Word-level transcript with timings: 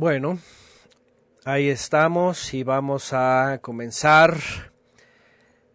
Bueno, 0.00 0.38
ahí 1.44 1.68
estamos 1.68 2.54
y 2.54 2.62
vamos 2.62 3.12
a 3.12 3.58
comenzar 3.60 4.36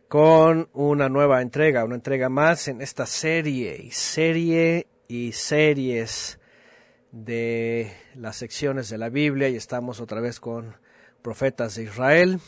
con 0.07 0.69
una 0.71 1.09
nueva 1.09 1.41
entrega, 1.41 1.83
una 1.83 1.95
entrega 1.95 2.29
más 2.29 2.69
en 2.69 2.81
esta 2.81 3.05
serie 3.05 3.75
y 3.83 3.91
serie 3.91 4.87
y 5.09 5.33
series 5.33 6.39
de 7.11 7.91
las 8.15 8.37
secciones 8.37 8.87
de 8.87 8.97
la 8.97 9.09
Biblia. 9.09 9.49
Y 9.49 9.57
estamos 9.57 9.99
otra 9.99 10.21
vez 10.21 10.39
con 10.39 10.77
profetas 11.21 11.75
de 11.75 11.83
Israel. 11.83 12.39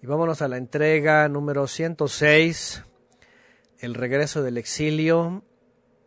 Y 0.00 0.06
vámonos 0.06 0.40
a 0.40 0.46
la 0.46 0.56
entrega 0.56 1.28
número 1.28 1.66
106, 1.66 2.84
el 3.80 3.94
regreso 3.94 4.44
del 4.44 4.56
exilio 4.56 5.42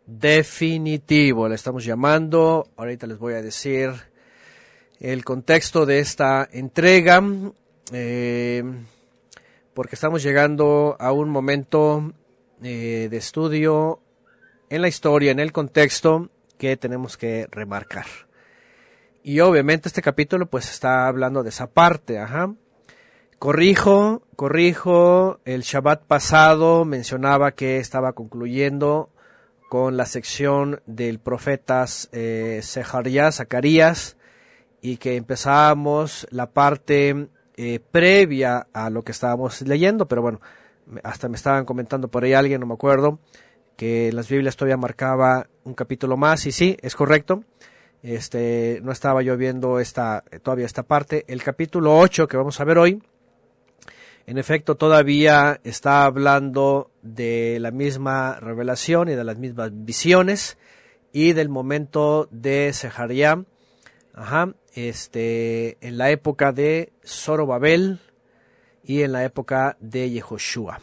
definitivo, 0.06 1.50
le 1.50 1.54
estamos 1.54 1.84
llamando, 1.84 2.66
ahorita 2.76 3.06
les 3.06 3.18
voy 3.18 3.34
a 3.34 3.42
decir 3.42 4.10
el 5.02 5.24
contexto 5.24 5.84
de 5.84 5.98
esta 5.98 6.48
entrega, 6.52 7.20
eh, 7.92 8.62
porque 9.74 9.96
estamos 9.96 10.22
llegando 10.22 10.96
a 11.00 11.10
un 11.10 11.28
momento 11.28 12.12
eh, 12.62 13.08
de 13.10 13.16
estudio 13.16 14.00
en 14.70 14.80
la 14.80 14.86
historia, 14.86 15.32
en 15.32 15.40
el 15.40 15.50
contexto 15.50 16.30
que 16.56 16.76
tenemos 16.76 17.16
que 17.16 17.48
remarcar. 17.50 18.06
Y 19.24 19.40
obviamente 19.40 19.88
este 19.88 20.02
capítulo 20.02 20.46
pues 20.46 20.70
está 20.70 21.08
hablando 21.08 21.42
de 21.42 21.48
esa 21.48 21.66
parte, 21.66 22.20
ajá. 22.20 22.54
Corrijo, 23.40 24.22
corrijo, 24.36 25.40
el 25.44 25.62
Shabbat 25.62 26.04
pasado 26.04 26.84
mencionaba 26.84 27.52
que 27.52 27.78
estaba 27.78 28.12
concluyendo 28.12 29.10
con 29.68 29.96
la 29.96 30.06
sección 30.06 30.80
del 30.86 31.18
profetas 31.18 32.08
eh, 32.12 32.60
Zacarías, 32.62 34.16
y 34.82 34.98
que 34.98 35.16
empezábamos 35.16 36.26
la 36.30 36.50
parte 36.50 37.28
eh, 37.56 37.80
previa 37.90 38.66
a 38.72 38.90
lo 38.90 39.02
que 39.02 39.12
estábamos 39.12 39.62
leyendo, 39.62 40.08
pero 40.08 40.20
bueno, 40.20 40.40
hasta 41.04 41.28
me 41.28 41.36
estaban 41.36 41.64
comentando 41.64 42.08
por 42.08 42.24
ahí 42.24 42.34
alguien, 42.34 42.60
no 42.60 42.66
me 42.66 42.74
acuerdo, 42.74 43.20
que 43.76 44.12
las 44.12 44.28
Biblias 44.28 44.56
todavía 44.56 44.76
marcaba 44.76 45.46
un 45.64 45.74
capítulo 45.74 46.16
más, 46.16 46.44
y 46.46 46.52
sí, 46.52 46.76
es 46.82 46.96
correcto. 46.96 47.44
Este, 48.02 48.80
no 48.82 48.90
estaba 48.90 49.22
yo 49.22 49.36
viendo 49.36 49.78
esta, 49.78 50.24
todavía 50.42 50.66
esta 50.66 50.82
parte. 50.82 51.24
El 51.28 51.40
capítulo 51.42 51.96
8 51.96 52.26
que 52.26 52.36
vamos 52.36 52.60
a 52.60 52.64
ver 52.64 52.78
hoy, 52.78 53.00
en 54.26 54.38
efecto, 54.38 54.76
todavía 54.76 55.60
está 55.62 56.04
hablando 56.04 56.90
de 57.02 57.58
la 57.60 57.70
misma 57.70 58.38
revelación 58.40 59.08
y 59.08 59.14
de 59.14 59.24
las 59.24 59.38
mismas 59.38 59.70
visiones 59.72 60.58
y 61.12 61.32
del 61.32 61.48
momento 61.48 62.28
de 62.30 62.72
Sejaría, 62.72 63.44
ajá, 64.14 64.54
este, 64.74 65.76
en 65.86 65.98
la 65.98 66.10
época 66.10 66.52
de 66.52 66.92
Zorobabel 67.04 68.00
y 68.84 69.02
en 69.02 69.12
la 69.12 69.24
época 69.24 69.76
de 69.80 70.10
Yehoshua, 70.10 70.80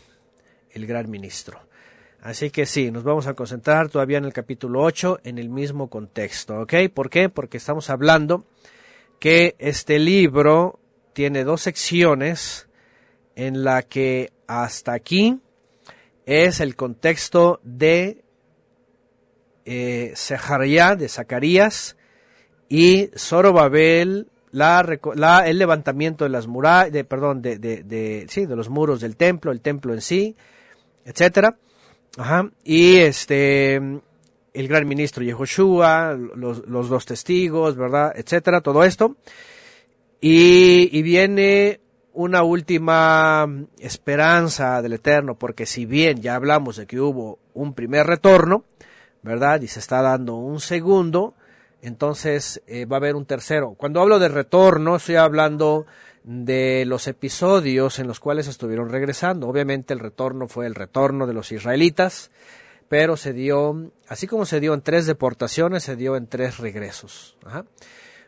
el 0.72 0.86
gran 0.86 1.10
ministro. 1.10 1.60
Así 2.22 2.50
que 2.50 2.66
sí, 2.66 2.92
nos 2.92 3.04
vamos 3.04 3.28
a 3.28 3.34
concentrar 3.34 3.90
todavía 3.90 4.18
en 4.18 4.26
el 4.26 4.34
capítulo 4.34 4.84
8 4.84 5.22
en 5.24 5.38
el 5.38 5.50
mismo 5.50 5.90
contexto, 5.90 6.60
¿ok? 6.62 6.74
¿Por 6.94 7.10
qué? 7.10 7.30
Porque 7.30 7.58
estamos 7.58 7.90
hablando 7.90 8.46
que 9.20 9.56
este 9.58 10.00
libro 10.00 10.80
tiene 11.14 11.44
dos 11.44 11.62
secciones 11.62 12.68
en 13.36 13.64
la 13.64 13.84
que 13.84 14.32
hasta 14.48 14.94
aquí 14.94 15.40
es 16.26 16.60
el 16.60 16.76
contexto 16.76 17.60
de 17.64 18.24
eh, 19.66 20.14
de 20.16 21.10
Zacarías, 21.10 21.96
y 22.70 23.10
Zorobabel, 23.18 24.28
el 24.54 25.58
levantamiento 25.58 26.24
de 26.24 26.30
las 26.30 26.48
murallas, 26.48 26.94
de, 26.94 27.04
perdón, 27.04 27.42
de, 27.42 27.58
de, 27.58 27.84
de, 27.84 28.26
sí, 28.30 28.46
de 28.46 28.56
los 28.56 28.70
muros 28.70 29.02
del 29.02 29.16
templo, 29.16 29.52
el 29.52 29.62
templo 29.62 29.94
en 29.94 30.02
sí, 30.02 30.36
etcétera. 31.04 31.58
Ajá. 32.18 32.50
Y 32.64 32.98
este, 32.98 33.76
el 33.76 34.68
gran 34.68 34.88
ministro 34.88 35.24
Yehoshua, 35.24 36.14
los, 36.14 36.68
los 36.68 36.90
dos 36.90 37.06
testigos, 37.06 37.76
¿verdad? 37.76 38.14
Etcétera, 38.16 38.62
todo 38.62 38.84
esto. 38.84 39.16
Y, 40.22 40.96
y 40.98 41.02
viene 41.02 41.80
una 42.14 42.44
última 42.44 43.48
esperanza 43.80 44.82
del 44.82 44.94
Eterno, 44.94 45.36
porque 45.36 45.66
si 45.66 45.86
bien 45.86 46.22
ya 46.22 46.36
hablamos 46.36 46.78
de 46.78 46.86
que 46.86 47.00
hubo 47.00 47.40
un 47.54 47.74
primer 47.74 48.06
retorno, 48.06 48.64
¿verdad? 49.22 49.62
Y 49.62 49.68
se 49.68 49.80
está 49.80 50.02
dando 50.02 50.36
un 50.36 50.60
segundo, 50.60 51.36
entonces 51.82 52.62
eh, 52.68 52.86
va 52.86 52.98
a 52.98 53.00
haber 53.00 53.16
un 53.16 53.26
tercero. 53.26 53.76
Cuando 53.78 54.02
hablo 54.02 54.20
de 54.20 54.28
retorno, 54.28 54.98
estoy 54.98 55.16
hablando 55.16 55.86
de 56.24 56.84
los 56.86 57.08
episodios 57.08 58.00
en 58.00 58.08
los 58.08 58.20
cuales 58.20 58.48
estuvieron 58.48 58.90
regresando. 58.90 59.48
Obviamente 59.48 59.94
el 59.94 60.00
retorno 60.00 60.48
fue 60.48 60.66
el 60.66 60.76
retorno 60.76 61.26
de 61.26 61.34
los 61.34 61.52
israelitas, 61.52 62.32
pero 62.88 63.18
se 63.18 63.34
dio, 63.34 63.92
así 64.08 64.28
como 64.28 64.46
se 64.46 64.60
dio 64.60 64.74
en 64.74 64.82
tres 64.82 65.06
deportaciones, 65.06 65.84
se 65.84 65.96
dio 65.96 66.16
en 66.16 66.28
tres 66.28 66.58
regresos. 66.58 67.38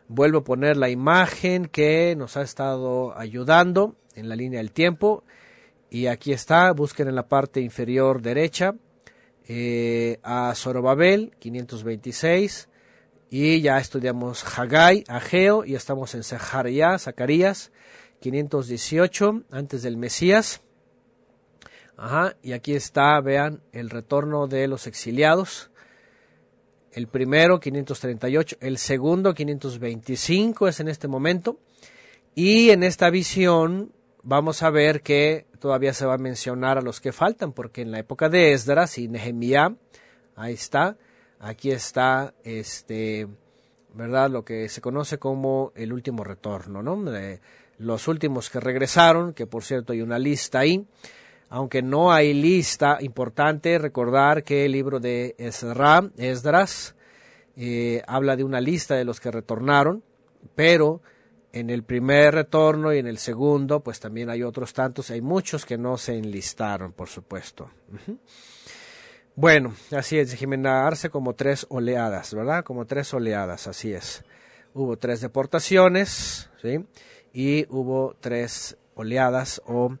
Vuelvo 0.08 0.38
a 0.38 0.44
poner 0.44 0.76
la 0.76 0.88
imagen 0.88 1.66
que 1.66 2.14
nos 2.16 2.36
ha 2.36 2.42
estado 2.42 3.16
ayudando 3.16 3.96
en 4.14 4.28
la 4.28 4.36
línea 4.36 4.58
del 4.58 4.72
tiempo. 4.72 5.24
Y 5.90 6.06
aquí 6.06 6.32
está, 6.32 6.72
busquen 6.72 7.08
en 7.08 7.14
la 7.14 7.28
parte 7.28 7.60
inferior 7.60 8.22
derecha 8.22 8.74
eh, 9.46 10.18
a 10.22 10.54
Zorobabel, 10.54 11.32
526, 11.38 12.68
y 13.32 13.62
ya 13.62 13.78
estudiamos 13.78 14.44
Hagai, 14.44 15.04
Ageo, 15.08 15.64
y 15.64 15.74
estamos 15.74 16.14
en 16.14 16.22
Zaharia, 16.22 16.98
Zacarías, 16.98 17.72
518, 18.20 19.44
antes 19.50 19.82
del 19.82 19.96
Mesías. 19.96 20.60
Ajá, 21.96 22.36
y 22.42 22.52
aquí 22.52 22.74
está, 22.74 23.18
vean, 23.22 23.62
el 23.72 23.88
retorno 23.88 24.48
de 24.48 24.68
los 24.68 24.86
exiliados. 24.86 25.70
El 26.92 27.06
primero, 27.08 27.58
538, 27.58 28.58
el 28.60 28.76
segundo, 28.76 29.32
525, 29.32 30.68
es 30.68 30.80
en 30.80 30.88
este 30.88 31.08
momento. 31.08 31.58
Y 32.34 32.68
en 32.68 32.82
esta 32.82 33.08
visión 33.08 33.94
vamos 34.22 34.62
a 34.62 34.68
ver 34.68 35.00
que 35.00 35.46
todavía 35.58 35.94
se 35.94 36.04
va 36.04 36.14
a 36.14 36.18
mencionar 36.18 36.76
a 36.76 36.82
los 36.82 37.00
que 37.00 37.12
faltan, 37.12 37.54
porque 37.54 37.80
en 37.80 37.92
la 37.92 37.98
época 37.98 38.28
de 38.28 38.52
Esdras 38.52 38.98
y 38.98 39.08
Nehemiah, 39.08 39.74
ahí 40.36 40.52
está, 40.52 40.98
Aquí 41.44 41.72
está, 41.72 42.34
este, 42.44 43.26
¿verdad? 43.94 44.30
Lo 44.30 44.44
que 44.44 44.68
se 44.68 44.80
conoce 44.80 45.18
como 45.18 45.72
el 45.74 45.92
último 45.92 46.22
retorno, 46.22 46.84
¿no? 46.84 46.96
los 47.78 48.06
últimos 48.06 48.48
que 48.48 48.60
regresaron, 48.60 49.34
que 49.34 49.48
por 49.48 49.64
cierto 49.64 49.92
hay 49.92 50.02
una 50.02 50.20
lista 50.20 50.60
ahí. 50.60 50.86
Aunque 51.48 51.82
no 51.82 52.12
hay 52.12 52.32
lista, 52.32 52.98
importante 53.00 53.76
recordar 53.78 54.44
que 54.44 54.66
el 54.66 54.72
libro 54.72 55.00
de 55.00 55.34
Esra, 55.36 56.08
Esdras, 56.16 56.94
eh, 57.56 58.02
habla 58.06 58.36
de 58.36 58.44
una 58.44 58.60
lista 58.60 58.94
de 58.94 59.04
los 59.04 59.18
que 59.18 59.32
retornaron, 59.32 60.04
pero 60.54 61.02
en 61.52 61.70
el 61.70 61.82
primer 61.82 62.34
retorno 62.34 62.94
y 62.94 62.98
en 62.98 63.08
el 63.08 63.18
segundo, 63.18 63.80
pues 63.80 63.98
también 63.98 64.30
hay 64.30 64.44
otros 64.44 64.72
tantos, 64.72 65.10
hay 65.10 65.20
muchos 65.20 65.66
que 65.66 65.76
no 65.76 65.98
se 65.98 66.16
enlistaron, 66.16 66.92
por 66.92 67.08
supuesto. 67.08 67.68
Bueno, 69.34 69.74
así 69.96 70.18
es, 70.18 70.34
Jimena 70.34 70.86
Arce 70.86 71.08
como 71.08 71.34
tres 71.34 71.64
oleadas, 71.70 72.34
¿verdad? 72.34 72.64
Como 72.64 72.84
tres 72.84 73.14
oleadas, 73.14 73.66
así 73.66 73.94
es. 73.94 74.24
Hubo 74.74 74.98
tres 74.98 75.22
deportaciones, 75.22 76.50
¿sí? 76.60 76.84
Y 77.32 77.66
hubo 77.70 78.14
tres 78.20 78.76
oleadas 78.94 79.62
o 79.64 79.96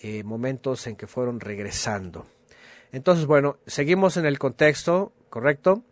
eh, 0.00 0.22
momentos 0.22 0.86
en 0.86 0.96
que 0.96 1.06
fueron 1.06 1.40
regresando. 1.40 2.26
Entonces, 2.92 3.24
bueno, 3.24 3.56
seguimos 3.66 4.18
en 4.18 4.26
el 4.26 4.38
contexto, 4.38 5.14
¿correcto? 5.30 5.82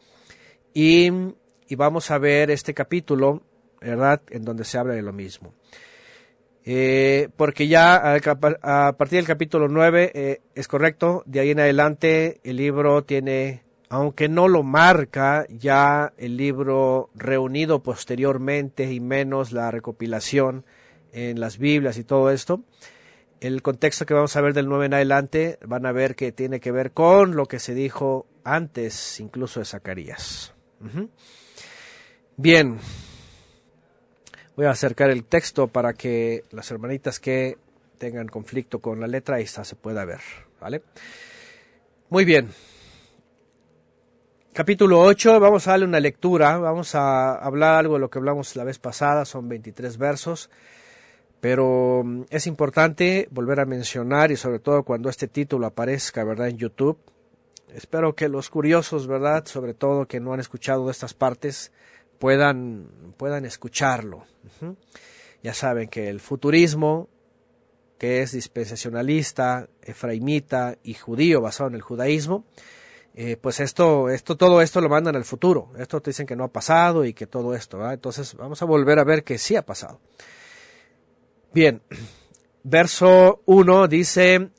Y, 0.75 1.11
y 1.69 1.75
vamos 1.77 2.11
a 2.11 2.19
ver 2.19 2.51
este 2.51 2.75
capítulo, 2.75 3.43
¿verdad? 3.81 4.21
En 4.29 4.45
donde 4.45 4.65
se 4.65 4.77
habla 4.77 4.93
de 4.93 5.03
lo 5.03 5.15
mismo. 5.15 5.55
Eh, 6.65 7.29
porque 7.37 7.67
ya 7.67 8.15
a, 8.15 8.93
partir 8.93 9.19
del 9.19 9.27
capítulo 9.27 9.69
9 9.69 10.13
eh, 10.15 10.41
es 10.55 10.69
correcto, 10.69 11.25
de 11.27 11.41
ahí 11.41 11.51
en 11.51 11.61
adelante 11.61 12.41
el 12.45 12.57
libro 12.57 13.03
tiene, 13.03 13.63
aunque 13.89 14.29
no 14.29 14.47
lo 14.47 14.63
marca, 14.63 15.45
ya 15.49 16.13
el 16.19 16.37
libro 16.37 17.11
reunido 17.15 17.83
posteriormente 17.83 18.93
y 18.93 19.01
menos 19.01 19.51
la 19.51 19.73
recopilación 19.73 20.65
en 21.13 21.41
las 21.41 21.59
Biblias 21.59 21.99
y 21.99 22.05
todo 22.05 22.31
esto, 22.31 22.63
el 23.41 23.61
contexto 23.61 24.07
que 24.07 24.15
vamos 24.15 24.37
a 24.37 24.41
ver 24.41 24.55
del 24.55 24.69
9 24.69 24.87
en 24.87 24.95
adelante 24.95 25.59
van 25.67 25.85
a 25.85 25.93
ver 25.93 26.15
que 26.15 26.31
tiene 26.31 26.61
que 26.61 26.71
ver 26.71 26.93
con 26.93 27.35
lo 27.35 27.47
que 27.47 27.59
se 27.59 27.75
dijo 27.75 28.27
antes 28.45 29.19
incluso 29.19 29.59
de 29.59 29.67
Zacarías. 29.67 30.55
Bien, 32.37 32.79
Voy 34.63 34.69
a 34.69 34.71
acercar 34.71 35.11
el 35.11 35.25
texto 35.25 35.67
para 35.67 35.93
que 35.93 36.45
las 36.53 36.71
hermanitas 36.71 37.19
que 37.19 37.59
tengan 37.99 38.29
conflicto 38.29 38.79
con 38.79 39.01
la 39.01 39.09
letra, 39.09 39.41
esta 39.41 39.65
se 39.65 39.75
pueda 39.75 40.05
ver. 40.05 40.21
¿Vale? 40.61 40.83
Muy 42.11 42.25
bien. 42.25 42.49
capítulo 44.53 45.01
8, 45.01 45.41
vamos 45.41 45.67
a 45.67 45.73
darle 45.73 45.87
una 45.87 45.99
lectura, 45.99 46.59
vamos 46.59 46.95
a 46.95 47.35
hablar 47.35 47.75
algo 47.75 47.95
de 47.95 48.01
lo 48.03 48.09
que 48.09 48.21
hablamos 48.21 48.55
la 48.55 48.63
vez 48.63 48.79
pasada, 48.79 49.25
son 49.25 49.49
23 49.49 49.99
versos, 49.99 50.49
pero 51.41 52.03
mm, 52.05 52.27
es 52.31 52.47
importante 52.47 53.27
volver 53.33 53.59
a 53.59 53.65
mencionar 53.65 54.31
y 54.31 54.37
sobre 54.37 54.61
todo 54.61 54.85
cuando 54.85 55.09
este 55.09 55.27
título 55.27 55.67
aparezca, 55.67 56.23
¿verdad?, 56.23 56.47
en 56.47 56.59
YouTube. 56.59 56.99
Espero 57.75 58.15
que 58.15 58.29
los 58.29 58.49
curiosos, 58.49 59.09
¿verdad?, 59.09 59.45
sobre 59.45 59.75
todo 59.75 60.07
que 60.07 60.21
no 60.21 60.33
han 60.33 60.39
escuchado 60.39 60.89
estas 60.89 61.15
partes, 61.15 61.73
puedan, 62.23 62.87
puedan 63.17 63.45
escucharlo. 63.45 64.27
Ya 65.43 65.55
saben 65.55 65.89
que 65.89 66.09
el 66.09 66.21
futurismo, 66.21 67.09
que 67.99 68.23
es 68.23 68.31
dispensacionalista, 68.31 69.69
efraimita 69.83 70.79
y 70.85 70.95
judío 70.95 71.41
basado 71.41 71.71
en 71.71 71.75
el 71.75 71.83
judaísmo, 71.83 72.45
eh, 73.17 73.37
pues 73.41 73.59
esto, 73.59 74.09
esto, 74.09 74.37
todo 74.37 74.63
esto 74.63 74.81
lo 74.81 74.89
mandan 74.89 75.17
al 75.17 75.25
futuro. 75.25 75.73
Esto 75.77 76.01
te 76.01 76.11
dicen 76.11 76.25
que 76.25 76.37
no 76.37 76.45
ha 76.45 76.53
pasado 76.53 77.05
y 77.05 77.13
que 77.13 77.27
todo 77.27 77.57
esto, 77.57 77.91
Entonces 77.91 78.37
vamos 78.37 78.63
a 78.63 78.67
volver 78.67 79.01
a 79.01 79.05
ver 79.05 79.25
que 79.25 79.37
sí 79.37 79.57
ha 79.57 79.67
pasado. 79.67 79.99
Bien, 81.53 81.83
verso 82.63 83.43
1 83.47 83.89
dice, 83.89 84.51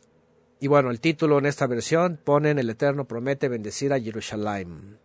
y 0.59 0.67
bueno, 0.67 0.91
el 0.91 0.99
título 0.99 1.39
en 1.39 1.45
esta 1.45 1.65
versión 1.65 2.19
ponen 2.21 2.59
el 2.59 2.69
Eterno 2.69 3.05
promete 3.05 3.47
bendecir 3.47 3.93
a 3.93 4.01
Jerusalén. 4.01 5.01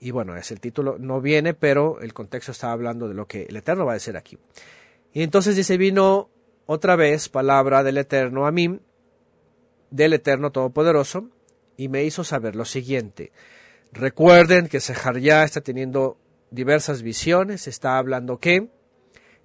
Y 0.00 0.10
bueno, 0.12 0.36
es 0.36 0.50
el 0.50 0.60
título, 0.60 0.96
no 0.98 1.20
viene, 1.20 1.54
pero 1.54 2.00
el 2.00 2.14
contexto 2.14 2.52
está 2.52 2.72
hablando 2.72 3.08
de 3.08 3.14
lo 3.14 3.26
que 3.26 3.46
el 3.48 3.56
Eterno 3.56 3.84
va 3.84 3.92
a 3.92 3.94
decir 3.94 4.16
aquí. 4.16 4.38
Y 5.12 5.22
entonces 5.22 5.56
dice, 5.56 5.76
vino 5.76 6.30
otra 6.66 6.96
vez 6.96 7.28
palabra 7.28 7.82
del 7.82 7.98
Eterno 7.98 8.46
a 8.46 8.52
mí, 8.52 8.78
del 9.90 10.12
Eterno 10.12 10.52
Todopoderoso, 10.52 11.30
y 11.76 11.88
me 11.88 12.04
hizo 12.04 12.24
saber 12.24 12.54
lo 12.54 12.64
siguiente. 12.64 13.32
Recuerden 13.92 14.68
que 14.68 14.78
ya 14.78 15.44
está 15.44 15.60
teniendo 15.60 16.18
diversas 16.50 17.02
visiones, 17.02 17.66
está 17.66 17.98
hablando 17.98 18.38
qué? 18.38 18.68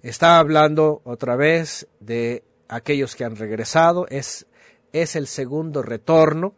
Está 0.02 0.38
hablando 0.38 1.00
otra 1.04 1.34
vez 1.34 1.88
de 2.00 2.44
aquellos 2.68 3.16
que 3.16 3.24
han 3.24 3.36
regresado, 3.36 4.06
es, 4.08 4.46
es 4.92 5.16
el 5.16 5.26
segundo 5.26 5.82
retorno. 5.82 6.54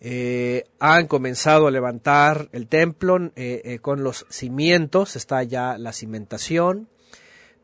Eh, 0.00 0.64
han 0.80 1.06
comenzado 1.06 1.66
a 1.66 1.70
levantar 1.70 2.48
el 2.52 2.66
templo 2.66 3.16
eh, 3.36 3.62
eh, 3.64 3.78
con 3.78 4.04
los 4.04 4.26
cimientos, 4.28 5.16
está 5.16 5.42
ya 5.42 5.78
la 5.78 5.92
cimentación, 5.92 6.88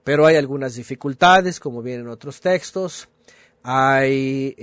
pero 0.04 0.24
hay 0.24 0.36
algunas 0.36 0.74
dificultades, 0.74 1.60
como 1.60 1.82
vienen 1.82 2.08
otros 2.08 2.40
textos 2.40 3.08
hay 3.62 4.56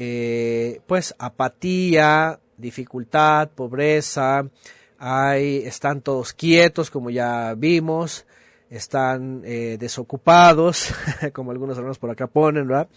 pues 0.87 1.13
apatía, 1.19 2.39
dificultad, 2.57 3.49
pobreza, 3.49 4.49
hay, 4.97 5.57
están 5.57 6.01
todos 6.01 6.33
quietos 6.33 6.89
como 6.89 7.11
ya 7.11 7.53
vimos, 7.55 8.25
están 8.71 9.43
desocupados, 9.43 10.95
como 11.33 11.51
algunos 11.51 11.77
hermanos 11.77 11.99
por 11.99 12.09
acá 12.09 12.25
ponen, 12.25 12.67
¿verdad? 12.67 12.87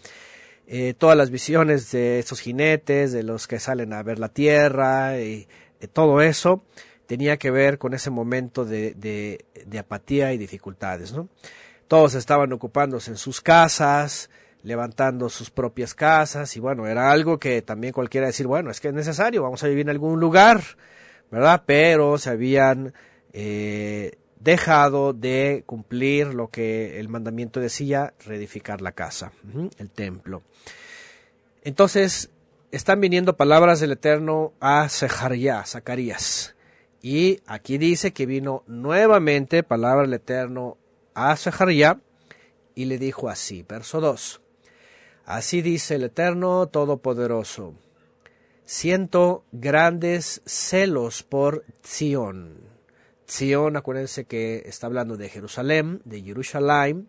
Eh, 0.73 0.95
todas 0.95 1.17
las 1.17 1.31
visiones 1.31 1.91
de 1.91 2.21
estos 2.21 2.39
jinetes, 2.39 3.11
de 3.11 3.25
los 3.25 3.49
que 3.49 3.59
salen 3.59 3.93
a 3.93 4.05
ver 4.05 4.21
la 4.21 4.29
tierra, 4.29 5.19
y 5.19 5.49
todo 5.93 6.23
eso 6.23 6.63
tenía 7.07 7.39
que 7.39 7.51
ver 7.51 7.77
con 7.77 7.93
ese 7.93 8.09
momento 8.11 8.65
de, 8.65 8.95
de, 8.95 9.45
de 9.67 9.79
apatía 9.81 10.33
y 10.33 10.39
dificultades, 10.39 11.13
¿no? 11.13 11.29
Todos 11.89 12.15
estaban 12.15 12.53
ocupándose 12.53 13.11
en 13.11 13.17
sus 13.17 13.41
casas, 13.41 14.31
levantando 14.63 15.29
sus 15.29 15.51
propias 15.51 15.93
casas 15.93 16.57
y 16.57 16.61
bueno, 16.61 16.87
era 16.87 17.11
algo 17.11 17.41
que 17.41 17.63
también 17.63 17.93
cualquiera 17.93 18.29
decir, 18.29 18.47
bueno, 18.47 18.71
es 18.71 18.81
que 18.81 18.89
es 18.89 18.95
necesario, 18.95 19.43
vamos 19.43 19.65
a 19.65 19.67
vivir 19.67 19.87
en 19.87 19.91
algún 19.91 20.21
lugar, 20.21 20.63
¿verdad? 21.33 21.65
Pero 21.67 22.17
se 22.17 22.31
habían 22.31 22.95
eh, 23.33 24.13
dejado 24.41 25.13
de 25.13 25.63
cumplir 25.67 26.35
lo 26.35 26.49
que 26.49 26.99
el 26.99 27.09
mandamiento 27.09 27.61
decía, 27.61 28.15
reedificar 28.25 28.81
la 28.81 28.93
casa, 28.93 29.33
el 29.79 29.91
templo. 29.91 30.43
Entonces, 31.63 32.31
están 32.73 33.01
viniendo 33.01 33.37
palabras 33.37 33.81
del 33.81 33.93
Eterno 33.93 34.53
a 34.61 34.89
Zeharia, 34.89 35.65
Zacarías. 35.65 36.55
Y 37.03 37.41
aquí 37.47 37.79
dice 37.79 38.13
que 38.13 38.27
vino 38.27 38.65
nuevamente 38.67 39.63
palabra 39.63 40.03
del 40.03 40.15
Eterno 40.15 40.77
a 41.15 41.37
Zeharia 41.37 42.01
y 42.75 42.87
le 42.87 42.99
dijo 42.99 43.29
así, 43.29 43.65
verso 43.69 44.01
2. 44.01 44.41
Así 45.27 45.63
dice 45.63 45.97
el 45.97 46.05
Eterno 46.05 46.67
Todopoderoso. 46.67 47.75
Siento 48.65 49.45
grandes 49.53 50.43
celos 50.47 51.23
por 51.23 51.65
Zion. 51.85 52.70
Zion, 53.31 53.77
acuérdense 53.77 54.25
que 54.25 54.65
está 54.67 54.89
hablando 54.89 55.17
de 55.17 55.29
Jerusalén, 55.29 56.03
de 56.05 56.21
Jerusalén. 56.21 57.09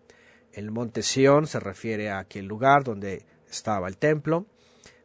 El 0.54 0.70
monte 0.70 1.02
Sión 1.02 1.48
se 1.48 1.60
refiere 1.60 2.12
a 2.12 2.20
aquel 2.20 2.46
lugar 2.46 2.84
donde 2.84 3.26
estaba 3.50 3.88
el 3.88 3.98
templo, 3.98 4.46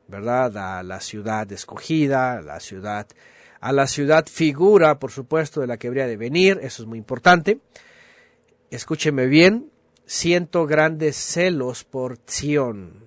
¿verdad? 0.08 0.78
A 0.78 0.82
la 0.82 1.00
ciudad 1.00 1.50
escogida, 1.50 2.38
a 2.38 2.42
la 2.42 2.60
ciudad, 2.60 3.06
a 3.60 3.72
la 3.72 3.86
ciudad 3.86 4.26
figura, 4.26 4.98
por 4.98 5.10
supuesto, 5.10 5.62
de 5.62 5.66
la 5.66 5.78
que 5.78 5.88
habría 5.88 6.06
de 6.06 6.18
venir, 6.18 6.58
eso 6.62 6.82
es 6.82 6.88
muy 6.88 6.98
importante. 6.98 7.60
Escúcheme 8.70 9.26
bien, 9.26 9.70
siento 10.04 10.66
grandes 10.66 11.16
celos 11.16 11.84
por 11.84 12.18
Zion. 12.28 13.04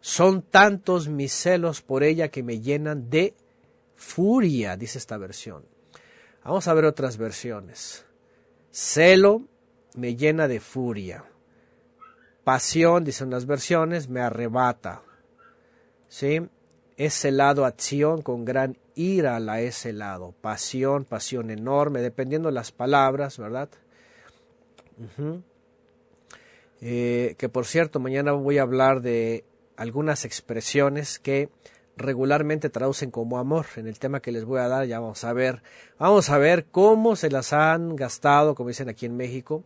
Son 0.00 0.42
tantos 0.42 1.08
mis 1.08 1.32
celos 1.32 1.82
por 1.82 2.04
ella 2.04 2.28
que 2.28 2.42
me 2.44 2.60
llenan 2.60 3.10
de 3.10 3.34
furia, 3.96 4.76
dice 4.76 4.98
esta 4.98 5.16
versión. 5.16 5.73
Vamos 6.44 6.68
a 6.68 6.74
ver 6.74 6.84
otras 6.84 7.16
versiones. 7.16 8.04
Celo 8.70 9.42
me 9.96 10.14
llena 10.14 10.46
de 10.46 10.60
furia. 10.60 11.24
Pasión, 12.44 13.04
dicen 13.04 13.30
las 13.30 13.46
versiones, 13.46 14.08
me 14.08 14.20
arrebata. 14.20 15.02
¿Sí? 16.08 16.40
Es 16.96 17.14
celado 17.14 17.64
acción 17.64 18.22
con 18.22 18.44
gran 18.44 18.76
ira 18.94 19.40
la 19.40 19.60
he 19.62 19.72
celado. 19.72 20.34
Pasión, 20.40 21.04
pasión 21.04 21.50
enorme, 21.50 22.02
dependiendo 22.02 22.48
de 22.48 22.54
las 22.54 22.72
palabras, 22.72 23.38
¿verdad? 23.38 23.70
Eh, 26.80 27.34
que 27.38 27.48
por 27.48 27.66
cierto, 27.66 28.00
mañana 28.00 28.32
voy 28.32 28.58
a 28.58 28.62
hablar 28.62 29.00
de 29.00 29.44
algunas 29.76 30.24
expresiones 30.24 31.18
que 31.18 31.48
regularmente 31.96 32.70
traducen 32.70 33.10
como 33.10 33.38
amor. 33.38 33.66
En 33.76 33.86
el 33.86 33.98
tema 33.98 34.20
que 34.20 34.32
les 34.32 34.44
voy 34.44 34.60
a 34.60 34.68
dar 34.68 34.86
ya 34.86 35.00
vamos 35.00 35.24
a 35.24 35.32
ver, 35.32 35.62
vamos 35.98 36.30
a 36.30 36.38
ver 36.38 36.66
cómo 36.66 37.16
se 37.16 37.30
las 37.30 37.52
han 37.52 37.96
gastado, 37.96 38.54
como 38.54 38.68
dicen 38.68 38.88
aquí 38.88 39.06
en 39.06 39.16
México, 39.16 39.64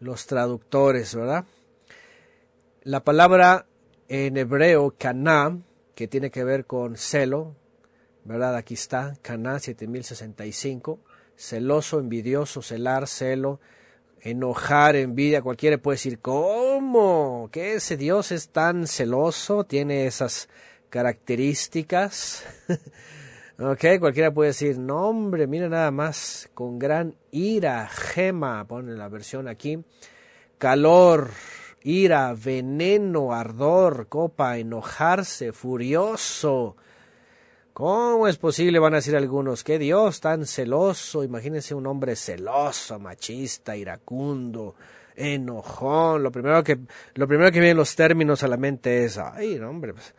los 0.00 0.26
traductores, 0.26 1.14
¿verdad? 1.14 1.44
La 2.82 3.04
palabra 3.04 3.66
en 4.08 4.36
hebreo 4.36 4.94
caná, 4.98 5.58
que 5.94 6.08
tiene 6.08 6.30
que 6.30 6.44
ver 6.44 6.66
con 6.66 6.96
celo, 6.96 7.54
¿verdad? 8.24 8.56
Aquí 8.56 8.74
está, 8.74 9.14
caná 9.22 9.58
7065, 9.58 10.98
celoso, 11.36 12.00
envidioso, 12.00 12.62
celar, 12.62 13.06
celo, 13.06 13.60
enojar, 14.20 14.96
envidia, 14.96 15.42
cualquiera 15.42 15.78
puede 15.78 15.96
decir, 15.96 16.20
¿cómo? 16.20 17.48
¿Que 17.52 17.74
ese 17.74 17.96
Dios 17.96 18.32
es 18.32 18.50
tan 18.50 18.86
celoso? 18.86 19.64
¿Tiene 19.64 20.06
esas 20.06 20.48
características? 20.92 22.44
ok, 23.58 23.98
cualquiera 23.98 24.30
puede 24.30 24.50
decir, 24.50 24.78
no 24.78 25.08
hombre, 25.08 25.46
mira 25.46 25.70
nada 25.70 25.90
más, 25.90 26.50
con 26.52 26.78
gran 26.78 27.16
ira, 27.30 27.88
gema, 27.88 28.66
pone 28.66 28.92
la 28.92 29.08
versión 29.08 29.48
aquí, 29.48 29.82
calor, 30.58 31.30
ira, 31.82 32.34
veneno, 32.34 33.32
ardor, 33.32 34.08
copa, 34.08 34.58
enojarse, 34.58 35.52
furioso, 35.52 36.76
¿Cómo 37.72 38.28
es 38.28 38.36
posible? 38.36 38.78
Van 38.78 38.92
a 38.92 38.96
decir 38.96 39.16
algunos, 39.16 39.64
que 39.64 39.78
Dios 39.78 40.20
tan 40.20 40.44
celoso, 40.44 41.24
imagínense 41.24 41.74
un 41.74 41.86
hombre 41.86 42.16
celoso, 42.16 42.98
machista, 42.98 43.74
iracundo, 43.74 44.74
enojón. 45.16 46.22
Lo 46.22 46.30
primero 46.30 46.62
que, 46.62 46.80
lo 47.14 47.26
primero 47.26 47.50
que 47.50 47.72
los 47.72 47.96
términos 47.96 48.42
a 48.42 48.48
la 48.48 48.58
mente 48.58 49.04
es, 49.04 49.16
ay, 49.16 49.58
hombre. 49.58 49.94
Pues". 49.94 50.14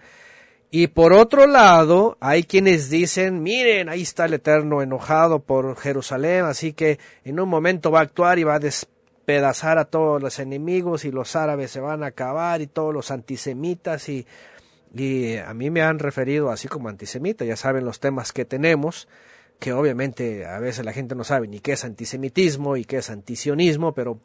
Y 0.75 0.87
por 0.87 1.13
otro 1.13 1.45
lado, 1.45 2.17
hay 2.19 2.45
quienes 2.45 2.89
dicen, 2.89 3.43
miren, 3.43 3.89
ahí 3.89 4.01
está 4.01 4.25
el 4.25 4.33
Eterno 4.33 4.81
enojado 4.81 5.37
por 5.37 5.77
Jerusalén, 5.77 6.45
así 6.45 6.73
que 6.73 6.97
en 7.23 7.39
un 7.39 7.47
momento 7.47 7.91
va 7.91 7.99
a 7.99 8.01
actuar 8.01 8.39
y 8.39 8.43
va 8.43 8.55
a 8.55 8.59
despedazar 8.59 9.77
a 9.77 9.85
todos 9.85 10.19
los 10.19 10.39
enemigos 10.39 11.05
y 11.05 11.11
los 11.11 11.35
árabes 11.35 11.69
se 11.69 11.79
van 11.79 12.01
a 12.01 12.07
acabar 12.07 12.61
y 12.61 12.65
todos 12.65 12.91
los 12.91 13.11
antisemitas 13.11 14.09
y 14.09 14.25
y 14.95 15.37
a 15.37 15.53
mí 15.53 15.69
me 15.69 15.83
han 15.83 15.99
referido 15.99 16.49
así 16.49 16.67
como 16.67 16.89
antisemita, 16.89 17.45
ya 17.45 17.55
saben 17.55 17.85
los 17.85 17.99
temas 17.99 18.31
que 18.31 18.43
tenemos, 18.43 19.07
que 19.59 19.73
obviamente 19.73 20.47
a 20.47 20.57
veces 20.57 20.85
la 20.85 20.93
gente 20.93 21.13
no 21.13 21.23
sabe 21.23 21.47
ni 21.47 21.59
qué 21.59 21.73
es 21.73 21.83
antisemitismo 21.83 22.77
y 22.77 22.85
qué 22.85 22.97
es 22.97 23.11
antisionismo, 23.11 23.93
pero, 23.93 24.19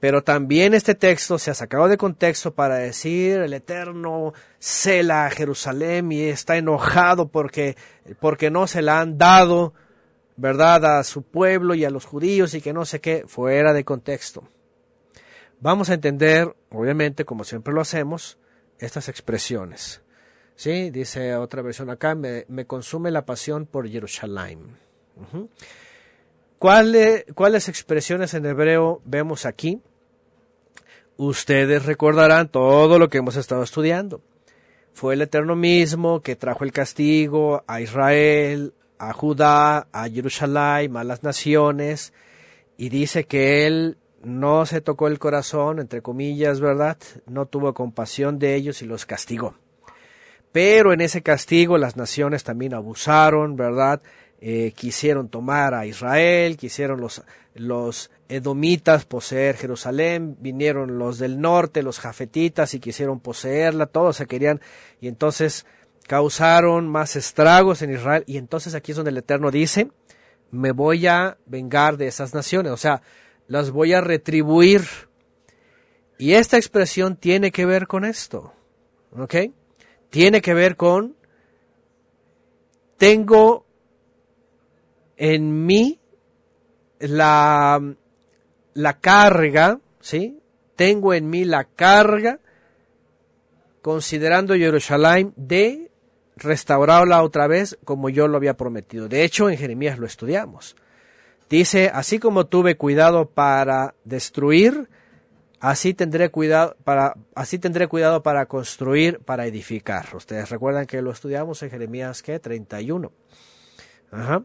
pero 0.00 0.22
también 0.22 0.74
este 0.74 0.94
texto 0.94 1.38
se 1.38 1.50
ha 1.50 1.54
sacado 1.54 1.86
de 1.86 1.98
contexto 1.98 2.54
para 2.54 2.76
decir 2.76 3.40
el 3.40 3.52
Eterno 3.52 4.32
cela 4.58 5.26
a 5.26 5.30
Jerusalén 5.30 6.10
y 6.10 6.22
está 6.22 6.56
enojado 6.56 7.28
porque, 7.28 7.76
porque 8.18 8.50
no 8.50 8.66
se 8.66 8.82
la 8.82 9.00
han 9.00 9.18
dado 9.18 9.74
¿verdad?, 10.40 10.98
a 10.98 11.04
su 11.04 11.22
pueblo 11.22 11.74
y 11.74 11.84
a 11.84 11.90
los 11.90 12.06
judíos 12.06 12.54
y 12.54 12.62
que 12.62 12.72
no 12.72 12.86
sé 12.86 13.00
qué, 13.00 13.24
fuera 13.26 13.74
de 13.74 13.84
contexto. 13.84 14.48
Vamos 15.60 15.90
a 15.90 15.94
entender, 15.94 16.56
obviamente, 16.70 17.26
como 17.26 17.44
siempre 17.44 17.74
lo 17.74 17.82
hacemos, 17.82 18.38
estas 18.78 19.10
expresiones. 19.10 20.00
¿Sí? 20.56 20.90
Dice 20.90 21.34
otra 21.36 21.60
versión 21.62 21.90
acá, 21.90 22.14
me, 22.14 22.66
consume 22.66 23.10
la 23.10 23.26
pasión 23.26 23.66
por 23.66 23.88
Jerusalén. 23.88 24.78
¿Cuáles 26.58 27.68
expresiones 27.68 28.32
en 28.32 28.46
hebreo 28.46 29.02
vemos 29.04 29.44
aquí? 29.44 29.82
Ustedes 31.22 31.84
recordarán 31.84 32.48
todo 32.48 32.98
lo 32.98 33.10
que 33.10 33.18
hemos 33.18 33.36
estado 33.36 33.62
estudiando. 33.62 34.22
Fue 34.94 35.12
el 35.12 35.20
Eterno 35.20 35.54
mismo 35.54 36.22
que 36.22 36.34
trajo 36.34 36.64
el 36.64 36.72
castigo 36.72 37.62
a 37.66 37.82
Israel, 37.82 38.72
a 38.98 39.12
Judá, 39.12 39.86
a 39.92 40.08
Jerusalén, 40.08 40.96
a 40.96 41.04
las 41.04 41.22
naciones, 41.22 42.14
y 42.78 42.88
dice 42.88 43.24
que 43.24 43.66
él 43.66 43.98
no 44.24 44.64
se 44.64 44.80
tocó 44.80 45.08
el 45.08 45.18
corazón, 45.18 45.78
entre 45.78 46.00
comillas, 46.00 46.58
¿verdad? 46.58 46.96
No 47.26 47.44
tuvo 47.44 47.74
compasión 47.74 48.38
de 48.38 48.54
ellos 48.54 48.80
y 48.80 48.86
los 48.86 49.04
castigó. 49.04 49.56
Pero 50.52 50.94
en 50.94 51.02
ese 51.02 51.20
castigo 51.20 51.76
las 51.76 51.98
naciones 51.98 52.44
también 52.44 52.72
abusaron, 52.72 53.56
¿verdad? 53.56 54.00
Eh, 54.40 54.72
quisieron 54.74 55.28
tomar 55.28 55.74
a 55.74 55.84
Israel, 55.84 56.56
quisieron 56.56 56.98
los, 56.98 57.22
los 57.54 58.10
edomitas 58.30 59.04
poseer 59.04 59.56
Jerusalén, 59.56 60.36
vinieron 60.40 60.98
los 60.98 61.18
del 61.18 61.40
norte, 61.40 61.82
los 61.82 61.98
jafetitas, 61.98 62.74
y 62.74 62.80
quisieron 62.80 63.18
poseerla, 63.18 63.86
todos 63.86 64.16
se 64.16 64.26
querían, 64.26 64.60
y 65.00 65.08
entonces 65.08 65.66
causaron 66.06 66.88
más 66.88 67.16
estragos 67.16 67.82
en 67.82 67.92
Israel, 67.92 68.22
y 68.26 68.36
entonces 68.36 68.74
aquí 68.76 68.92
es 68.92 68.96
donde 68.96 69.10
el 69.10 69.18
Eterno 69.18 69.50
dice, 69.50 69.90
me 70.52 70.70
voy 70.70 71.08
a 71.08 71.38
vengar 71.46 71.96
de 71.96 72.06
esas 72.06 72.32
naciones, 72.32 72.72
o 72.72 72.76
sea, 72.76 73.02
las 73.48 73.72
voy 73.72 73.94
a 73.94 74.00
retribuir. 74.00 74.82
Y 76.16 76.34
esta 76.34 76.56
expresión 76.56 77.16
tiene 77.16 77.50
que 77.50 77.66
ver 77.66 77.88
con 77.88 78.04
esto, 78.04 78.52
¿ok? 79.16 79.34
Tiene 80.08 80.40
que 80.40 80.54
ver 80.54 80.76
con, 80.76 81.16
tengo 82.96 83.66
en 85.16 85.66
mí 85.66 85.98
la, 87.00 87.80
la 88.74 88.98
carga, 88.98 89.80
¿sí? 90.00 90.40
Tengo 90.76 91.14
en 91.14 91.28
mí 91.28 91.44
la 91.44 91.64
carga, 91.64 92.40
considerando 93.82 94.54
Jerusalén, 94.54 95.32
de 95.36 95.90
restaurarla 96.36 97.22
otra 97.22 97.46
vez 97.46 97.78
como 97.84 98.08
yo 98.08 98.28
lo 98.28 98.36
había 98.36 98.56
prometido. 98.56 99.08
De 99.08 99.24
hecho, 99.24 99.50
en 99.50 99.58
Jeremías 99.58 99.98
lo 99.98 100.06
estudiamos. 100.06 100.76
Dice, 101.48 101.90
así 101.92 102.18
como 102.18 102.46
tuve 102.46 102.76
cuidado 102.76 103.28
para 103.28 103.94
destruir, 104.04 104.88
así 105.58 105.94
tendré 105.94 106.30
cuidado 106.30 106.76
para, 106.84 107.14
así 107.34 107.58
tendré 107.58 107.88
cuidado 107.88 108.22
para 108.22 108.46
construir, 108.46 109.18
para 109.20 109.46
edificar. 109.46 110.06
Ustedes 110.14 110.48
recuerdan 110.48 110.86
que 110.86 111.02
lo 111.02 111.10
estudiamos 111.10 111.62
en 111.62 111.70
Jeremías, 111.70 112.22
¿qué? 112.22 112.38
31. 112.38 113.12
Ajá. 114.12 114.44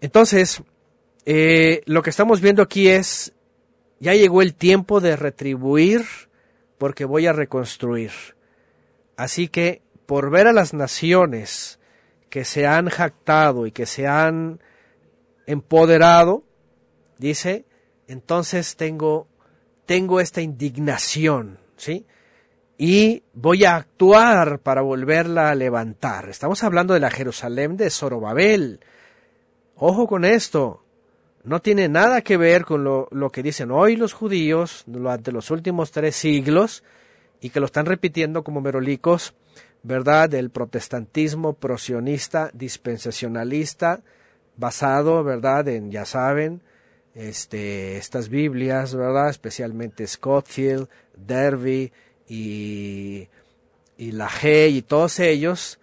Entonces, 0.00 0.62
eh, 1.32 1.84
lo 1.86 2.02
que 2.02 2.10
estamos 2.10 2.40
viendo 2.40 2.60
aquí 2.60 2.88
es, 2.88 3.34
ya 4.00 4.14
llegó 4.14 4.42
el 4.42 4.52
tiempo 4.52 5.00
de 5.00 5.14
retribuir 5.14 6.04
porque 6.76 7.04
voy 7.04 7.28
a 7.28 7.32
reconstruir. 7.32 8.10
Así 9.16 9.46
que, 9.46 9.80
por 10.06 10.30
ver 10.30 10.48
a 10.48 10.52
las 10.52 10.74
naciones 10.74 11.78
que 12.30 12.44
se 12.44 12.66
han 12.66 12.88
jactado 12.88 13.68
y 13.68 13.70
que 13.70 13.86
se 13.86 14.08
han 14.08 14.60
empoderado, 15.46 16.42
dice, 17.16 17.64
entonces 18.08 18.74
tengo, 18.74 19.28
tengo 19.86 20.18
esta 20.18 20.40
indignación, 20.40 21.60
¿sí? 21.76 22.06
Y 22.76 23.22
voy 23.34 23.64
a 23.66 23.76
actuar 23.76 24.58
para 24.58 24.80
volverla 24.80 25.50
a 25.50 25.54
levantar. 25.54 26.28
Estamos 26.28 26.64
hablando 26.64 26.92
de 26.92 26.98
la 26.98 27.10
Jerusalén 27.12 27.76
de 27.76 27.88
Zorobabel, 27.88 28.80
Ojo 29.82 30.06
con 30.06 30.26
esto, 30.26 30.79
no 31.42 31.60
tiene 31.60 31.88
nada 31.88 32.22
que 32.22 32.36
ver 32.36 32.64
con 32.64 32.84
lo, 32.84 33.30
que 33.32 33.42
dicen 33.42 33.70
hoy 33.70 33.96
los 33.96 34.12
judíos 34.12 34.84
durante 34.86 35.32
los 35.32 35.50
últimos 35.50 35.90
tres 35.90 36.16
siglos 36.16 36.84
y 37.40 37.50
que 37.50 37.60
lo 37.60 37.66
están 37.66 37.86
repitiendo 37.86 38.44
como 38.44 38.60
merolicos, 38.60 39.34
¿verdad? 39.82 40.28
Del 40.28 40.50
protestantismo 40.50 41.54
prosionista, 41.54 42.50
dispensacionalista, 42.52 44.02
basado, 44.56 45.24
¿verdad? 45.24 45.66
En, 45.68 45.90
ya 45.90 46.04
saben, 46.04 46.60
este, 47.14 47.96
estas 47.96 48.28
Biblias, 48.28 48.94
¿verdad? 48.94 49.30
Especialmente 49.30 50.06
Scottfield, 50.06 50.88
Derby 51.16 51.90
y, 52.28 53.28
y 53.96 54.12
La 54.12 54.28
G 54.28 54.70
y 54.70 54.82
todos 54.82 55.18
ellos, 55.18 55.79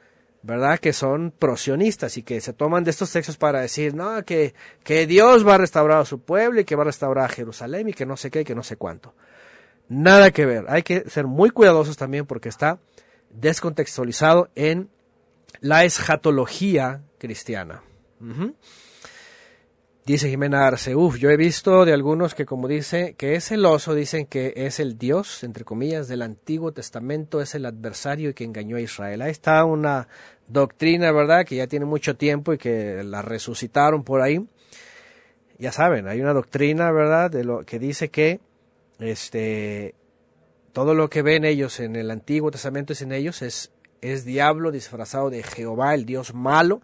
¿verdad? 0.48 0.80
Que 0.80 0.94
son 0.94 1.32
prosionistas 1.38 2.16
y 2.16 2.24
que 2.24 2.39
se 2.39 2.54
toman 2.54 2.86
de 2.86 2.92
estos 2.92 3.12
textos 3.12 3.36
para 3.36 3.60
decir, 3.60 3.94
no, 3.94 4.24
que, 4.24 4.54
que 4.82 5.06
Dios 5.06 5.46
va 5.46 5.56
a 5.56 5.58
restaurar 5.58 6.00
a 6.00 6.06
su 6.06 6.22
pueblo 6.22 6.62
y 6.62 6.63
que 6.63 6.77
va 6.77 6.84
a 6.84 6.86
restaurar 6.86 7.25
a 7.25 7.30
Jerusalén 7.30 7.89
y 7.89 7.94
que 7.94 8.06
no 8.06 8.16
sé 8.16 8.32
qué 8.32 8.42
y 8.42 8.44
que 8.46 8.56
no 8.56 8.63
sé 8.63 8.77
cuánto. 8.77 9.13
Nada 9.89 10.32
que 10.32 10.46
ver. 10.46 10.63
Hay 10.70 10.84
que 10.84 11.10
ser 11.10 11.27
muy 11.27 11.50
cuidadosos 11.50 11.98
también 11.98 12.25
porque 12.25 12.48
está 12.48 12.80
descontextualizado 13.30 14.50
en 14.56 14.89
la 15.60 15.84
escatología 15.84 17.01
cristiana. 17.18 17.84
Dice 20.08 20.30
Jimena 20.30 20.66
Arce, 20.66 20.96
uff, 20.96 21.18
yo 21.18 21.30
he 21.32 21.36
visto 21.36 21.84
de 21.84 21.92
algunos 21.92 22.34
que 22.34 22.46
como 22.46 22.70
dice 22.70 23.16
que 23.18 23.36
es 23.36 23.52
el 23.52 23.66
oso, 23.66 23.94
dicen 23.94 24.26
que 24.26 24.54
es 24.56 24.80
el 24.80 24.98
Dios, 24.98 25.44
entre 25.44 25.66
comillas, 25.66 26.08
del 26.08 26.22
Antiguo 26.22 26.72
Testamento, 26.72 27.42
es 27.42 27.56
el 27.56 27.66
adversario 27.66 28.30
y 28.30 28.34
que 28.34 28.46
engañó 28.46 28.78
a 28.78 28.80
Israel. 28.80 29.22
Ahí 29.22 29.32
está 29.32 29.66
una 29.66 30.08
doctrina, 30.48 31.12
¿verdad?, 31.12 31.46
que 31.46 31.58
ya 31.58 31.68
tiene 31.68 31.84
mucho 31.84 32.16
tiempo 32.16 32.54
y 32.54 32.58
que 32.58 33.04
la 33.04 33.22
resucitaron 33.22 34.06
por 34.06 34.22
ahí. 34.22 34.48
Ya 35.58 35.74
saben, 35.74 36.08
hay 36.08 36.22
una 36.22 36.32
doctrina, 36.32 36.90
¿verdad?, 36.90 37.30
de 37.30 37.44
lo 37.44 37.66
que 37.66 37.78
dice 37.78 38.08
que 38.08 38.40
este 39.00 39.94
todo 40.72 40.94
lo 40.94 41.10
que 41.10 41.22
ven 41.22 41.44
ellos 41.44 41.82
en 41.82 41.98
el 41.98 42.12
Antiguo 42.12 42.50
Testamento 42.50 42.94
es 42.94 43.02
en 43.02 43.12
ellos 43.12 43.42
es 43.42 43.74
es 44.00 44.24
diablo 44.24 44.72
disfrazado 44.72 45.30
de 45.30 45.44
Jehová, 45.44 45.94
el 45.94 46.06
Dios 46.06 46.34
malo, 46.34 46.82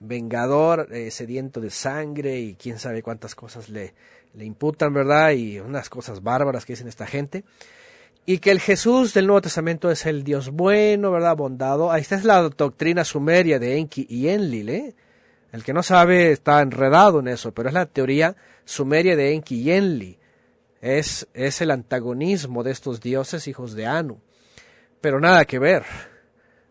vengador, 0.00 0.88
eh, 0.90 1.10
sediento 1.10 1.60
de 1.60 1.70
sangre 1.70 2.40
y 2.40 2.54
quién 2.54 2.78
sabe 2.78 3.02
cuántas 3.02 3.34
cosas 3.34 3.68
le, 3.68 3.94
le 4.34 4.44
imputan, 4.44 4.92
¿verdad? 4.92 5.32
Y 5.32 5.60
unas 5.60 5.88
cosas 5.88 6.22
bárbaras 6.22 6.64
que 6.64 6.72
dicen 6.72 6.88
esta 6.88 7.06
gente. 7.06 7.44
Y 8.26 8.38
que 8.38 8.50
el 8.50 8.60
Jesús 8.60 9.14
del 9.14 9.26
Nuevo 9.26 9.42
Testamento 9.42 9.90
es 9.90 10.06
el 10.06 10.24
Dios 10.24 10.50
bueno, 10.50 11.10
¿verdad? 11.10 11.36
Bondado. 11.36 11.94
Esta 11.94 12.16
es 12.16 12.24
la 12.24 12.42
doctrina 12.42 13.04
sumeria 13.04 13.58
de 13.58 13.78
Enki 13.78 14.06
y 14.08 14.28
Enlil, 14.28 14.68
¿eh? 14.68 14.94
El 15.52 15.64
que 15.64 15.72
no 15.72 15.82
sabe 15.82 16.30
está 16.30 16.60
enredado 16.60 17.20
en 17.20 17.28
eso, 17.28 17.52
pero 17.52 17.68
es 17.68 17.74
la 17.74 17.86
teoría 17.86 18.36
sumeria 18.64 19.16
de 19.16 19.34
Enki 19.34 19.56
y 19.56 19.70
Enlil. 19.72 20.18
Es, 20.80 21.26
es 21.34 21.60
el 21.60 21.72
antagonismo 21.72 22.62
de 22.62 22.70
estos 22.70 23.00
dioses 23.00 23.48
hijos 23.48 23.74
de 23.74 23.86
Anu. 23.86 24.20
Pero 25.00 25.18
nada 25.18 25.44
que 25.44 25.58
ver, 25.58 25.84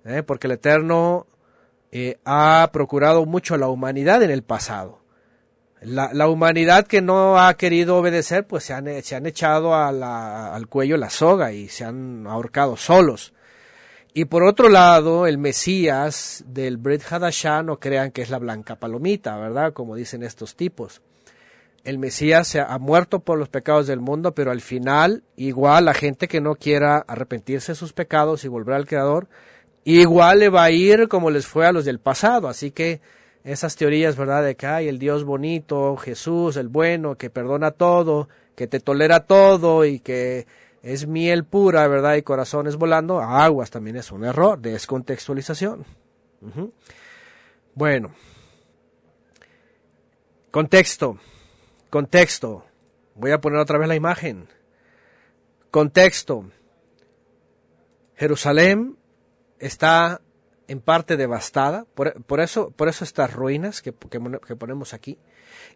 ¿eh? 0.05 0.23
porque 0.23 0.47
el 0.47 0.53
Eterno 0.53 1.27
eh, 1.91 2.19
ha 2.25 2.69
procurado 2.71 3.25
mucho 3.25 3.57
la 3.57 3.67
humanidad 3.67 4.21
en 4.23 4.31
el 4.31 4.43
pasado. 4.43 4.99
La, 5.81 6.27
humanidad 6.27 6.85
que 6.85 7.01
no 7.01 7.39
ha 7.39 7.53
querido 7.53 7.97
obedecer, 7.97 8.45
pues 8.45 8.65
se 8.65 8.73
han, 8.73 8.87
echado 9.25 9.73
al 9.73 10.67
cuello 10.67 10.97
la 10.97 11.09
soga 11.09 11.53
y 11.53 11.69
se 11.69 11.85
han 11.85 12.27
ahorcado 12.27 12.75
solos. 12.75 13.33
Y 14.13 14.25
por 14.25 14.43
otro 14.43 14.67
lado, 14.67 15.25
el 15.25 15.37
Mesías 15.37 16.43
del 16.47 16.77
Brit 16.77 17.03
Hadashah 17.09 17.63
no 17.63 17.79
crean 17.79 18.11
que 18.11 18.21
es 18.21 18.29
la 18.29 18.39
blanca 18.39 18.75
palomita, 18.75 19.37
¿verdad? 19.37 19.71
Como 19.71 19.95
dicen 19.95 20.23
estos 20.23 20.57
tipos. 20.57 21.01
El 21.85 21.97
Mesías 21.97 22.47
se 22.47 22.59
ha 22.59 22.77
muerto 22.77 23.21
por 23.21 23.37
los 23.37 23.47
pecados 23.47 23.87
del 23.87 24.01
mundo, 24.01 24.35
pero 24.35 24.51
al 24.51 24.59
final, 24.59 25.23
igual 25.37 25.85
la 25.85 25.93
gente 25.93 26.27
que 26.27 26.41
no 26.41 26.55
quiera 26.55 26.97
arrepentirse 27.07 27.71
de 27.71 27.77
sus 27.77 27.93
pecados 27.93 28.43
y 28.43 28.49
volver 28.49 28.75
al 28.75 28.85
Creador, 28.85 29.29
igual 29.95 30.39
le 30.39 30.49
va 30.49 30.63
a 30.63 30.71
ir 30.71 31.07
como 31.07 31.31
les 31.31 31.47
fue 31.47 31.65
a 31.65 31.71
los 31.71 31.85
del 31.85 31.99
pasado. 31.99 32.47
Así 32.47 32.71
que 32.71 33.01
esas 33.43 33.75
teorías, 33.75 34.15
¿verdad? 34.15 34.43
De 34.43 34.55
que 34.55 34.67
hay 34.67 34.87
el 34.87 34.99
Dios 34.99 35.23
bonito, 35.23 35.95
Jesús, 35.97 36.57
el 36.57 36.67
bueno, 36.67 37.15
que 37.15 37.29
perdona 37.29 37.71
todo, 37.71 38.27
que 38.55 38.67
te 38.67 38.79
tolera 38.79 39.21
todo 39.21 39.85
y 39.85 39.99
que 39.99 40.45
es 40.83 41.07
miel 41.07 41.45
pura, 41.45 41.87
¿verdad? 41.87 42.15
Y 42.15 42.21
corazones 42.21 42.75
volando, 42.75 43.19
aguas 43.19 43.71
también 43.71 43.95
es 43.95 44.11
un 44.11 44.25
error, 44.25 44.59
descontextualización. 44.59 45.85
Bueno, 47.73 48.13
contexto, 50.51 51.17
contexto. 51.89 52.65
Voy 53.15 53.31
a 53.31 53.41
poner 53.41 53.59
otra 53.59 53.77
vez 53.77 53.87
la 53.87 53.95
imagen. 53.95 54.47
Contexto. 55.71 56.45
Jerusalén 58.15 58.98
está 59.59 60.21
en 60.67 60.81
parte 60.81 61.17
devastada, 61.17 61.85
por, 61.95 62.39
eso, 62.39 62.71
por 62.71 62.89
eso 62.89 63.03
estas 63.03 63.33
ruinas 63.33 63.81
que, 63.81 63.91
que, 63.91 64.55
ponemos 64.55 64.93
aquí. 64.93 65.17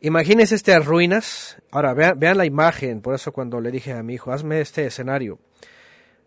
Imagínense 0.01 0.53
estas 0.53 0.85
ruinas, 0.85 1.57
ahora 1.71 1.93
vean, 1.93 2.19
vean 2.19 2.37
la 2.37 2.45
imagen, 2.45 3.01
por 3.01 3.15
eso 3.15 3.31
cuando 3.31 3.59
le 3.59 3.71
dije 3.71 3.93
a 3.93 4.03
mi 4.03 4.15
hijo, 4.15 4.31
hazme 4.31 4.61
este 4.61 4.85
escenario, 4.85 5.39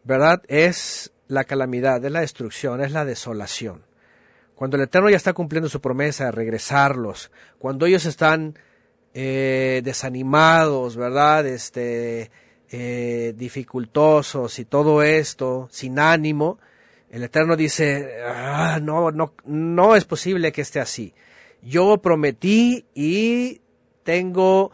¿verdad? 0.03 0.43
Es 0.49 1.13
la 1.29 1.45
calamidad, 1.45 2.05
es 2.05 2.11
la 2.11 2.21
destrucción, 2.21 2.81
es 2.81 2.91
la 2.91 3.05
desolación. 3.05 3.85
Cuando 4.57 4.77
el 4.77 4.85
Eterno 4.85 5.11
ya 5.11 5.17
está 5.17 5.33
cumpliendo 5.33 5.69
su 5.69 5.81
promesa 5.81 6.25
de 6.25 6.33
regresarlos, 6.33 7.31
cuando 7.59 7.87
ellos 7.87 8.05
están 8.05 8.59
eh, 9.15 9.81
desanimados, 9.85 10.97
¿verdad? 10.97 11.47
Este, 11.47 12.31
eh, 12.71 13.33
dificultosos 13.37 14.59
y 14.59 14.65
todo 14.65 15.03
esto, 15.03 15.69
sin 15.71 15.99
ánimo, 15.99 16.59
el 17.11 17.23
Eterno 17.23 17.57
dice, 17.57 18.23
ah, 18.25 18.79
no, 18.83 19.11
no, 19.11 19.35
no 19.45 19.97
es 19.97 20.05
posible 20.05 20.53
que 20.53 20.63
esté 20.63 20.81
así. 20.81 21.15
Yo 21.63 21.99
prometí 21.99 22.87
y 22.95 23.61
tengo 24.03 24.73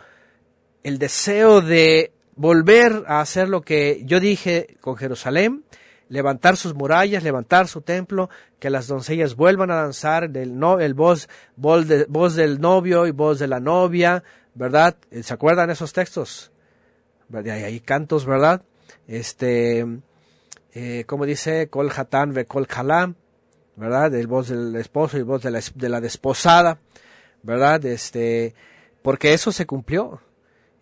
el 0.83 0.99
deseo 0.99 1.61
de 1.61 2.13
volver 2.37 3.05
a 3.07 3.21
hacer 3.21 3.49
lo 3.49 3.63
que 3.63 4.03
yo 4.05 4.21
dije 4.21 4.77
con 4.81 4.97
Jerusalén, 4.97 5.65
levantar 6.09 6.57
sus 6.57 6.75
murallas, 6.75 7.23
levantar 7.23 7.69
su 7.69 7.81
templo, 7.81 8.29
que 8.59 8.71
las 8.71 8.87
doncellas 8.87 9.35
vuelvan 9.35 9.71
a 9.71 9.77
danzar, 9.77 10.31
del 10.31 10.59
no, 10.59 10.81
el 10.81 10.95
voz, 10.95 11.29
voz, 11.57 11.87
del 11.87 12.61
novio 12.61 13.07
y 13.07 13.11
voz 13.11 13.39
de 13.39 13.49
la 13.49 13.61
novia, 13.61 14.23
¿verdad? 14.55 14.97
¿Se 15.23 15.33
acuerdan 15.33 15.71
esos 15.71 15.93
textos? 15.93 16.53
Hay, 17.33 17.49
hay 17.49 17.81
cantos, 17.81 18.27
¿verdad? 18.27 18.63
Este, 19.07 19.87
eh, 20.73 21.05
como 21.07 21.27
dice, 21.27 21.69
Kol 21.69 21.91
Hatán 21.95 22.33
ve 22.33 22.47
Kol 22.47 22.67
Kalam, 22.67 23.17
¿verdad? 23.77 24.15
El 24.15 24.27
voz 24.27 24.49
del 24.49 24.75
esposo 24.77 25.19
y 25.19 25.23
voz 25.23 25.43
de 25.43 25.51
la, 25.51 25.61
de 25.75 25.89
la 25.89 26.01
desposada, 26.01 26.79
¿verdad? 27.43 27.85
Este, 27.85 28.55
porque 29.03 29.35
eso 29.35 29.53
se 29.53 29.67
cumplió. 29.67 30.21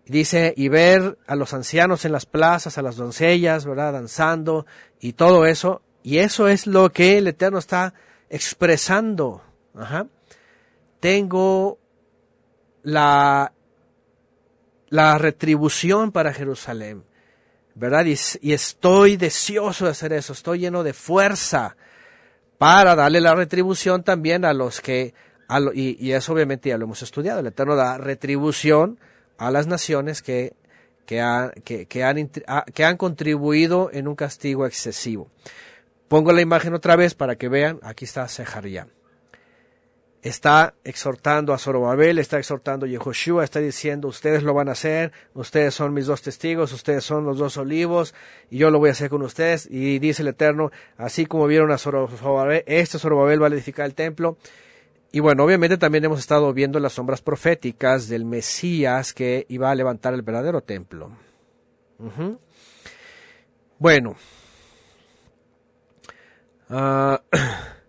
Dice, 0.06 0.54
y 0.56 0.68
ver 0.68 1.18
a 1.26 1.37
los 1.37 1.54
ancianos 1.54 2.04
en 2.04 2.12
las 2.12 2.26
plazas, 2.26 2.78
a 2.78 2.82
las 2.82 2.97
doncellas, 2.97 3.64
¿verdad? 3.64 3.92
Danzando 3.92 4.66
y 5.00 5.12
todo 5.12 5.47
eso. 5.47 5.82
Y 6.02 6.18
eso 6.18 6.49
es 6.49 6.66
lo 6.66 6.90
que 6.90 7.18
el 7.18 7.28
Eterno 7.28 7.59
está 7.59 7.94
expresando. 8.28 9.42
Ajá. 9.75 10.06
Tengo 10.99 11.78
la, 12.82 13.52
la 14.88 15.18
retribución 15.18 16.11
para 16.12 16.32
Jerusalén. 16.32 17.04
¿Verdad? 17.74 18.04
Y, 18.06 18.52
estoy 18.52 19.16
deseoso 19.16 19.84
de 19.84 19.90
hacer 19.90 20.12
eso, 20.12 20.32
estoy 20.32 20.60
lleno 20.60 20.82
de 20.82 20.92
fuerza 20.92 21.76
para 22.58 22.94
darle 22.94 23.20
la 23.20 23.34
retribución 23.34 24.02
también 24.02 24.44
a 24.44 24.52
los 24.52 24.80
que, 24.80 25.14
y, 25.74 26.12
eso 26.12 26.32
obviamente 26.32 26.68
ya 26.68 26.78
lo 26.78 26.84
hemos 26.84 27.02
estudiado, 27.02 27.40
el 27.40 27.46
Eterno 27.46 27.76
da 27.76 27.98
retribución 27.98 28.98
a 29.38 29.50
las 29.50 29.66
naciones 29.66 30.22
que, 30.22 30.54
que, 31.06 31.86
que, 31.88 32.04
han, 32.04 32.28
que 32.28 32.84
han 32.84 32.96
contribuido 32.96 33.90
en 33.92 34.08
un 34.08 34.14
castigo 34.14 34.66
excesivo. 34.66 35.28
Pongo 36.08 36.32
la 36.32 36.40
imagen 36.40 36.74
otra 36.74 36.96
vez 36.96 37.14
para 37.14 37.36
que 37.36 37.48
vean, 37.48 37.78
aquí 37.82 38.04
está 38.04 38.26
Sejaría 38.28 38.86
está 40.22 40.74
exhortando 40.84 41.52
a 41.52 41.58
Zorobabel, 41.58 42.18
está 42.18 42.38
exhortando 42.38 42.86
a 42.86 42.88
Yehoshua, 42.88 43.44
está 43.44 43.60
diciendo, 43.60 44.08
ustedes 44.08 44.42
lo 44.42 44.52
van 44.52 44.68
a 44.68 44.72
hacer, 44.72 45.12
ustedes 45.34 45.74
son 45.74 45.94
mis 45.94 46.06
dos 46.06 46.22
testigos, 46.22 46.72
ustedes 46.72 47.04
son 47.04 47.24
los 47.24 47.38
dos 47.38 47.56
olivos, 47.56 48.14
y 48.50 48.58
yo 48.58 48.70
lo 48.70 48.78
voy 48.78 48.90
a 48.90 48.92
hacer 48.92 49.08
con 49.08 49.22
ustedes. 49.22 49.66
Y 49.70 49.98
dice 49.98 50.22
el 50.22 50.28
Eterno, 50.28 50.70
así 50.96 51.26
como 51.26 51.46
vieron 51.46 51.70
a 51.72 51.78
Zorobabel, 51.78 52.64
este 52.66 52.98
Zorobabel 52.98 53.42
va 53.42 53.46
a 53.46 53.50
edificar 53.50 53.86
el 53.86 53.94
templo. 53.94 54.36
Y 55.12 55.20
bueno, 55.20 55.44
obviamente 55.44 55.76
también 55.76 56.04
hemos 56.04 56.20
estado 56.20 56.52
viendo 56.52 56.78
las 56.78 56.92
sombras 56.92 57.20
proféticas 57.20 58.08
del 58.08 58.24
Mesías 58.24 59.12
que 59.12 59.44
iba 59.48 59.70
a 59.70 59.74
levantar 59.74 60.14
el 60.14 60.22
verdadero 60.22 60.60
templo. 60.60 61.10
Bueno. 63.78 64.16
Ah, 66.68 67.21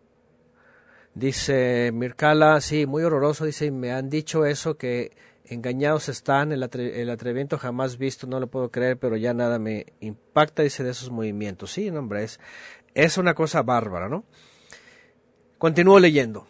Dice 1.13 1.91
Mirkala, 1.93 2.61
sí, 2.61 2.85
muy 2.85 3.03
horroroso, 3.03 3.45
dice, 3.45 3.69
me 3.71 3.91
han 3.91 4.09
dicho 4.09 4.45
eso, 4.45 4.77
que 4.77 5.11
engañados 5.45 6.07
están, 6.07 6.53
el, 6.53 6.63
atrevimiento 6.63 7.57
jamás 7.57 7.97
visto, 7.97 8.27
no 8.27 8.39
lo 8.39 8.47
puedo 8.47 8.71
creer, 8.71 8.97
pero 8.97 9.17
ya 9.17 9.33
nada 9.33 9.59
me 9.59 9.87
impacta, 9.99 10.63
dice, 10.63 10.83
de 10.83 10.91
esos 10.91 11.11
movimientos. 11.11 11.71
Sí, 11.73 11.89
hombre, 11.89 12.23
es, 12.23 12.39
es 12.93 13.17
una 13.17 13.33
cosa 13.33 13.61
bárbara, 13.61 14.07
¿no? 14.07 14.23
Continúo 15.57 15.99
leyendo. 15.99 16.47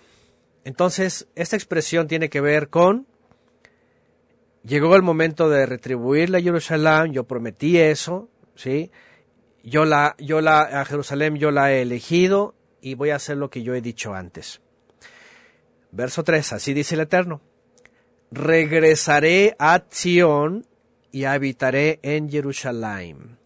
Entonces, 0.63 1.27
esta 1.33 1.55
expresión 1.55 2.07
tiene 2.07 2.29
que 2.29 2.41
ver 2.41 2.69
con, 2.69 3.07
llegó 4.63 4.95
el 4.95 5.01
momento 5.01 5.49
de 5.49 5.65
retribuirle 5.65 6.37
a 6.37 6.41
Jerusalén, 6.41 7.13
yo 7.13 7.23
prometí 7.23 7.79
eso, 7.79 8.29
¿sí? 8.55 8.91
Yo 9.63 9.85
la, 9.85 10.15
yo 10.19 10.41
la, 10.41 10.61
a 10.61 10.85
Jerusalén 10.85 11.35
yo 11.37 11.49
la 11.49 11.71
he 11.71 11.81
elegido, 11.81 12.53
y 12.81 12.95
voy 12.95 13.11
a 13.11 13.15
hacer 13.15 13.37
lo 13.37 13.49
que 13.49 13.63
yo 13.63 13.75
he 13.75 13.81
dicho 13.81 14.13
antes. 14.13 14.61
Verso 15.91 16.23
3, 16.23 16.53
así 16.53 16.73
dice 16.73 16.95
el 16.95 17.01
Eterno. 17.01 17.41
Regresaré 18.31 19.55
a 19.59 19.83
Sion 19.89 20.65
y 21.11 21.25
habitaré 21.25 21.99
en 22.01 22.29
Jerusalén. 22.29 23.37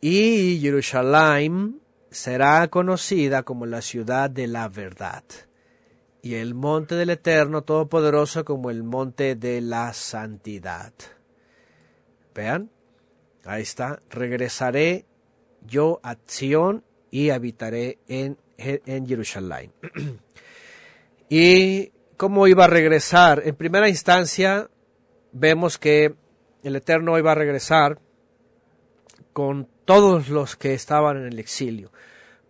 Y 0.00 0.58
Jerusalén 0.60 1.80
será 2.10 2.68
conocida 2.68 3.42
como 3.42 3.66
la 3.66 3.82
ciudad 3.82 4.30
de 4.30 4.46
la 4.46 4.68
verdad. 4.68 5.24
Y 6.22 6.34
el 6.34 6.54
monte 6.54 6.94
del 6.94 7.10
Eterno 7.10 7.62
Todopoderoso 7.62 8.44
como 8.44 8.70
el 8.70 8.82
monte 8.82 9.34
de 9.34 9.60
la 9.60 9.92
santidad. 9.92 10.92
Vean, 12.34 12.70
ahí 13.44 13.62
está. 13.62 14.00
Regresaré 14.10 15.04
yo 15.66 16.00
a 16.02 16.16
Sion 16.26 16.82
y 17.10 17.30
habitaré 17.30 17.98
en 18.08 18.38
en 18.58 19.06
Jerusalén. 19.06 19.72
y 21.28 21.92
cómo 22.16 22.46
iba 22.46 22.64
a 22.64 22.68
regresar. 22.68 23.42
En 23.44 23.54
primera 23.54 23.88
instancia, 23.88 24.68
vemos 25.32 25.78
que 25.78 26.14
el 26.62 26.76
Eterno 26.76 27.18
iba 27.18 27.32
a 27.32 27.36
regresar 27.36 28.00
con 29.32 29.68
todos 29.84 30.28
los 30.28 30.56
que 30.56 30.74
estaban 30.74 31.16
en 31.16 31.26
el 31.26 31.38
exilio. 31.38 31.92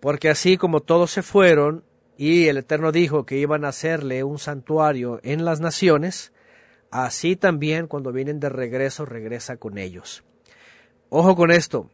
Porque 0.01 0.31
así 0.31 0.57
como 0.57 0.81
todos 0.81 1.11
se 1.11 1.23
fueron 1.23 1.85
y 2.17 2.49
el 2.49 2.57
Eterno 2.57 2.91
dijo 2.91 3.27
que 3.27 3.37
iban 3.37 3.65
a 3.65 3.69
hacerle 3.69 4.25
un 4.25 4.39
santuario 4.39 5.21
en 5.23 5.45
las 5.45 5.61
naciones, 5.61 6.33
así 6.91 7.37
también 7.37 7.87
cuando 7.87 8.11
vienen 8.11 8.41
de 8.41 8.49
regreso 8.49 9.05
regresa 9.05 9.57
con 9.57 9.79
ellos. 9.79 10.25
Ojo 11.11 11.37
con 11.37 11.51
esto, 11.51 11.91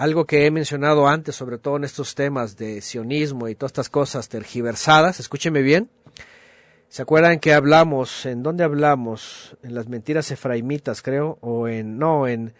algo 0.00 0.24
que 0.24 0.46
he 0.46 0.50
mencionado 0.50 1.06
antes, 1.06 1.36
sobre 1.36 1.58
todo 1.58 1.76
en 1.76 1.84
estos 1.84 2.14
temas 2.14 2.56
de 2.56 2.80
sionismo 2.80 3.48
y 3.48 3.54
todas 3.54 3.72
estas 3.72 3.90
cosas 3.90 4.30
tergiversadas, 4.30 5.20
escúcheme 5.20 5.60
bien. 5.60 5.90
¿Se 6.88 7.02
acuerdan 7.02 7.38
que 7.38 7.52
hablamos, 7.52 8.24
en 8.24 8.42
dónde 8.42 8.64
hablamos? 8.64 9.58
En 9.62 9.74
las 9.74 9.88
mentiras 9.88 10.30
efraimitas, 10.30 11.02
creo, 11.02 11.36
o 11.42 11.68
en, 11.68 11.98
no, 11.98 12.26
en, 12.26 12.54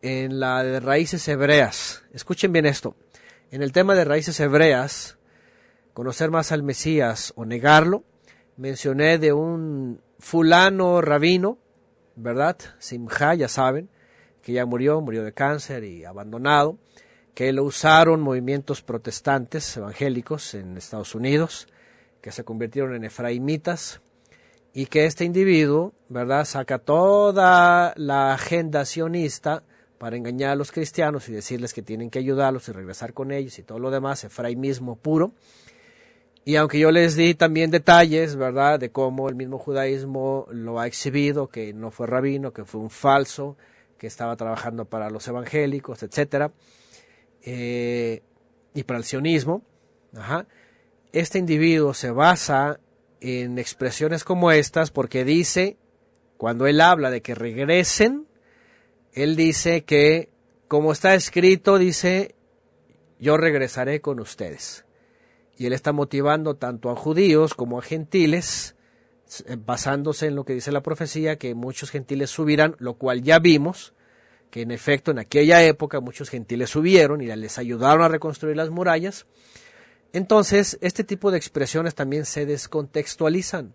en 0.00 0.40
la 0.40 0.64
de 0.64 0.80
raíces 0.80 1.28
hebreas. 1.28 2.04
Escuchen 2.14 2.54
bien 2.54 2.64
esto. 2.64 2.96
En 3.50 3.62
el 3.62 3.72
tema 3.72 3.94
de 3.94 4.06
raíces 4.06 4.40
hebreas, 4.40 5.18
conocer 5.92 6.30
más 6.30 6.52
al 6.52 6.62
Mesías 6.62 7.34
o 7.36 7.44
negarlo, 7.44 8.02
mencioné 8.56 9.18
de 9.18 9.34
un 9.34 10.00
fulano 10.20 11.02
rabino, 11.02 11.58
¿verdad? 12.16 12.56
Simha, 12.78 13.34
ya 13.34 13.48
saben, 13.48 13.90
que 14.48 14.54
ya 14.54 14.64
murió, 14.64 14.98
murió 15.02 15.24
de 15.24 15.34
cáncer 15.34 15.84
y 15.84 16.06
abandonado, 16.06 16.78
que 17.34 17.52
lo 17.52 17.64
usaron 17.64 18.22
movimientos 18.22 18.80
protestantes 18.80 19.76
evangélicos 19.76 20.54
en 20.54 20.78
Estados 20.78 21.14
Unidos, 21.14 21.68
que 22.22 22.32
se 22.32 22.44
convirtieron 22.44 22.94
en 22.94 23.04
efraimitas, 23.04 24.00
y 24.72 24.86
que 24.86 25.04
este 25.04 25.26
individuo, 25.26 25.92
¿verdad?, 26.08 26.46
saca 26.46 26.78
toda 26.78 27.92
la 27.96 28.32
agenda 28.32 28.86
sionista 28.86 29.64
para 29.98 30.16
engañar 30.16 30.52
a 30.52 30.56
los 30.56 30.72
cristianos 30.72 31.28
y 31.28 31.32
decirles 31.32 31.74
que 31.74 31.82
tienen 31.82 32.08
que 32.08 32.18
ayudarlos 32.18 32.70
y 32.70 32.72
regresar 32.72 33.12
con 33.12 33.32
ellos 33.32 33.58
y 33.58 33.64
todo 33.64 33.78
lo 33.78 33.90
demás, 33.90 34.24
efraimismo 34.24 34.96
puro. 34.96 35.32
Y 36.46 36.56
aunque 36.56 36.78
yo 36.78 36.90
les 36.90 37.16
di 37.16 37.34
también 37.34 37.70
detalles, 37.70 38.34
¿verdad?, 38.34 38.80
de 38.80 38.90
cómo 38.92 39.28
el 39.28 39.34
mismo 39.34 39.58
judaísmo 39.58 40.46
lo 40.50 40.80
ha 40.80 40.86
exhibido, 40.86 41.48
que 41.48 41.74
no 41.74 41.90
fue 41.90 42.06
rabino, 42.06 42.54
que 42.54 42.64
fue 42.64 42.80
un 42.80 42.88
falso, 42.88 43.58
que 43.98 44.06
estaba 44.06 44.36
trabajando 44.36 44.84
para 44.86 45.10
los 45.10 45.26
evangélicos, 45.28 46.02
etcétera, 46.02 46.52
eh, 47.42 48.22
y 48.74 48.84
para 48.84 48.98
el 48.98 49.04
sionismo. 49.04 49.62
Este 51.12 51.38
individuo 51.38 51.94
se 51.94 52.10
basa 52.10 52.80
en 53.20 53.58
expresiones 53.58 54.24
como 54.24 54.52
estas 54.52 54.90
porque 54.90 55.24
dice, 55.24 55.76
cuando 56.36 56.66
él 56.66 56.80
habla 56.80 57.10
de 57.10 57.20
que 57.20 57.34
regresen, 57.34 58.26
él 59.12 59.36
dice 59.36 59.84
que, 59.84 60.30
como 60.68 60.92
está 60.92 61.14
escrito, 61.14 61.78
dice, 61.78 62.36
yo 63.18 63.36
regresaré 63.36 64.00
con 64.00 64.20
ustedes. 64.20 64.84
y 65.60 65.66
él 65.66 65.72
está 65.72 65.92
motivando 65.92 66.54
tanto 66.54 66.88
a 66.88 66.94
judíos 66.94 67.54
como 67.54 67.80
a 67.80 67.82
gentiles, 67.82 68.76
basándose 69.64 70.26
en 70.26 70.34
lo 70.34 70.44
que 70.44 70.54
dice 70.54 70.72
la 70.72 70.82
profecía, 70.82 71.36
que 71.36 71.54
muchos 71.54 71.90
gentiles 71.90 72.30
subirán, 72.30 72.76
lo 72.78 72.94
cual 72.94 73.22
ya 73.22 73.38
vimos, 73.38 73.92
que 74.50 74.62
en 74.62 74.70
efecto 74.70 75.10
en 75.10 75.18
aquella 75.18 75.62
época 75.62 76.00
muchos 76.00 76.30
gentiles 76.30 76.70
subieron 76.70 77.20
y 77.20 77.26
les 77.26 77.58
ayudaron 77.58 78.02
a 78.02 78.08
reconstruir 78.08 78.56
las 78.56 78.70
murallas. 78.70 79.26
Entonces, 80.12 80.78
este 80.80 81.04
tipo 81.04 81.30
de 81.30 81.36
expresiones 81.36 81.94
también 81.94 82.24
se 82.24 82.46
descontextualizan. 82.46 83.74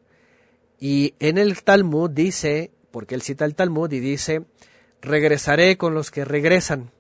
Y 0.80 1.14
en 1.20 1.38
el 1.38 1.64
Talmud 1.64 2.10
dice, 2.10 2.72
porque 2.92 3.16
él 3.16 3.22
cita 3.22 3.46
el 3.46 3.56
Talmud 3.56 3.92
y 3.92 4.00
dice, 4.00 4.46
regresaré 5.02 5.78
con 5.78 5.94
los 5.94 6.10
que 6.10 6.26
regresan. 6.26 6.92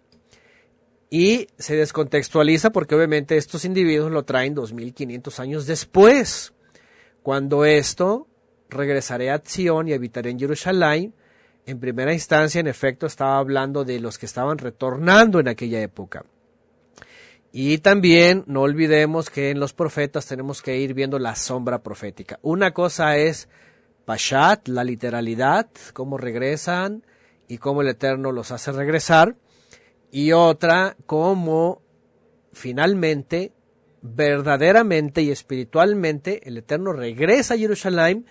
Y 1.09 1.47
se 1.57 1.75
descontextualiza 1.75 2.71
porque 2.71 2.95
obviamente 2.95 3.37
estos 3.37 3.65
individuos 3.65 4.11
lo 4.11 4.23
traen 4.23 4.55
2500 4.55 5.39
años 5.39 5.65
después. 5.67 6.53
Cuando 7.21 7.65
esto, 7.65 8.27
regresaré 8.73 9.31
a 9.31 9.41
Sion 9.43 9.87
y 9.87 9.93
habitaré 9.93 10.31
en 10.31 10.39
Jerusalén, 10.39 11.13
en 11.65 11.79
primera 11.79 12.13
instancia, 12.13 12.59
en 12.59 12.67
efecto, 12.67 13.05
estaba 13.05 13.37
hablando 13.37 13.85
de 13.85 13.99
los 13.99 14.17
que 14.17 14.25
estaban 14.25 14.57
retornando 14.57 15.39
en 15.39 15.47
aquella 15.47 15.81
época. 15.81 16.25
Y 17.53 17.77
también 17.77 18.43
no 18.47 18.61
olvidemos 18.61 19.29
que 19.29 19.51
en 19.51 19.59
los 19.59 19.73
profetas 19.73 20.25
tenemos 20.25 20.61
que 20.61 20.77
ir 20.77 20.93
viendo 20.93 21.19
la 21.19 21.35
sombra 21.35 21.83
profética. 21.83 22.39
Una 22.41 22.73
cosa 22.73 23.15
es 23.17 23.47
Pashat, 24.05 24.67
la 24.67 24.83
literalidad, 24.83 25.69
cómo 25.93 26.17
regresan 26.17 27.05
y 27.47 27.59
cómo 27.59 27.81
el 27.81 27.89
Eterno 27.89 28.31
los 28.31 28.51
hace 28.51 28.71
regresar. 28.71 29.35
Y 30.11 30.31
otra, 30.31 30.97
cómo 31.05 31.81
finalmente, 32.51 33.53
verdaderamente 34.01 35.21
y 35.21 35.31
espiritualmente, 35.31 36.47
el 36.47 36.57
Eterno 36.57 36.91
regresa 36.91 37.53
a 37.53 37.57
Jerusalén 37.57 38.25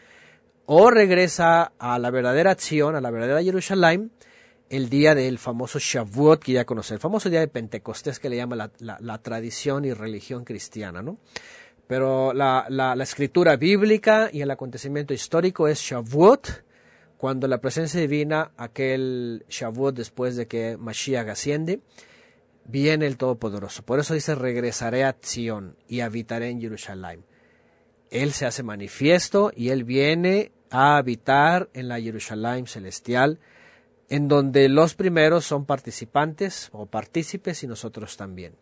o 0.75 0.91
regresa 0.91 1.75
a 1.79 1.99
la 1.99 2.11
verdadera 2.11 2.53
acción, 2.53 2.97
a 2.97 3.03
la 3.03 3.11
verdadera 3.11 3.43
Jerusalén, 3.43 4.11
el 4.71 4.89
día 4.89 5.15
del 5.15 5.39
famoso 5.39 5.79
Shavuot 5.79 6.43
que 6.43 6.53
ya 6.53 6.65
conoce, 6.65 6.95
el 6.95 7.01
famoso 7.01 7.29
día 7.29 7.41
de 7.41 7.49
Pentecostés 7.49 8.19
que 8.19 8.31
le 8.31 8.37
llama 8.37 8.57
la, 8.57 8.71
la, 8.79 9.19
tradición 9.19 9.85
y 9.85 9.93
religión 9.93 10.47
cristiana, 10.47 11.03
¿no? 11.03 11.19
Pero 11.87 12.33
la, 12.33 12.65
la, 12.71 12.95
escritura 13.03 13.57
bíblica 13.57 14.31
y 14.33 14.41
el 14.41 14.51
acontecimiento 14.51 15.13
histórico 15.13 15.69
es 15.69 15.79
Shavuot, 15.79 16.65
cuando 17.19 17.49
la 17.49 17.61
presencia 17.61 18.01
divina, 18.01 18.53
aquel 18.57 19.45
Shavuot 19.51 19.95
después 19.95 20.37
de 20.37 20.47
que 20.47 20.79
Mashiach 20.79 21.29
asciende, 21.29 21.81
viene 22.65 23.07
el 23.07 23.19
Todopoderoso. 23.19 23.83
Por 23.83 24.01
eso 24.01 24.15
dice, 24.15 24.35
regresaré 24.35 25.05
a 25.05 25.15
Sion 25.21 25.77
y 25.87 26.01
habitaré 26.01 26.49
en 26.49 26.63
Jerusalén. 26.63 27.27
Él 28.11 28.33
se 28.33 28.47
hace 28.47 28.63
manifiesto 28.63 29.53
y 29.55 29.69
Él 29.69 29.85
viene 29.85 30.53
a 30.73 30.97
habitar 30.97 31.69
en 31.75 31.87
la 31.89 32.01
Jerusalén 32.01 32.67
celestial, 32.67 33.39
en 34.09 34.27
donde 34.27 34.69
los 34.69 34.95
primeros 34.95 35.45
son 35.45 35.65
participantes 35.65 36.71
o 36.73 36.87
partícipes 36.87 37.63
y 37.63 37.67
nosotros 37.67 38.17
también. 38.17 38.55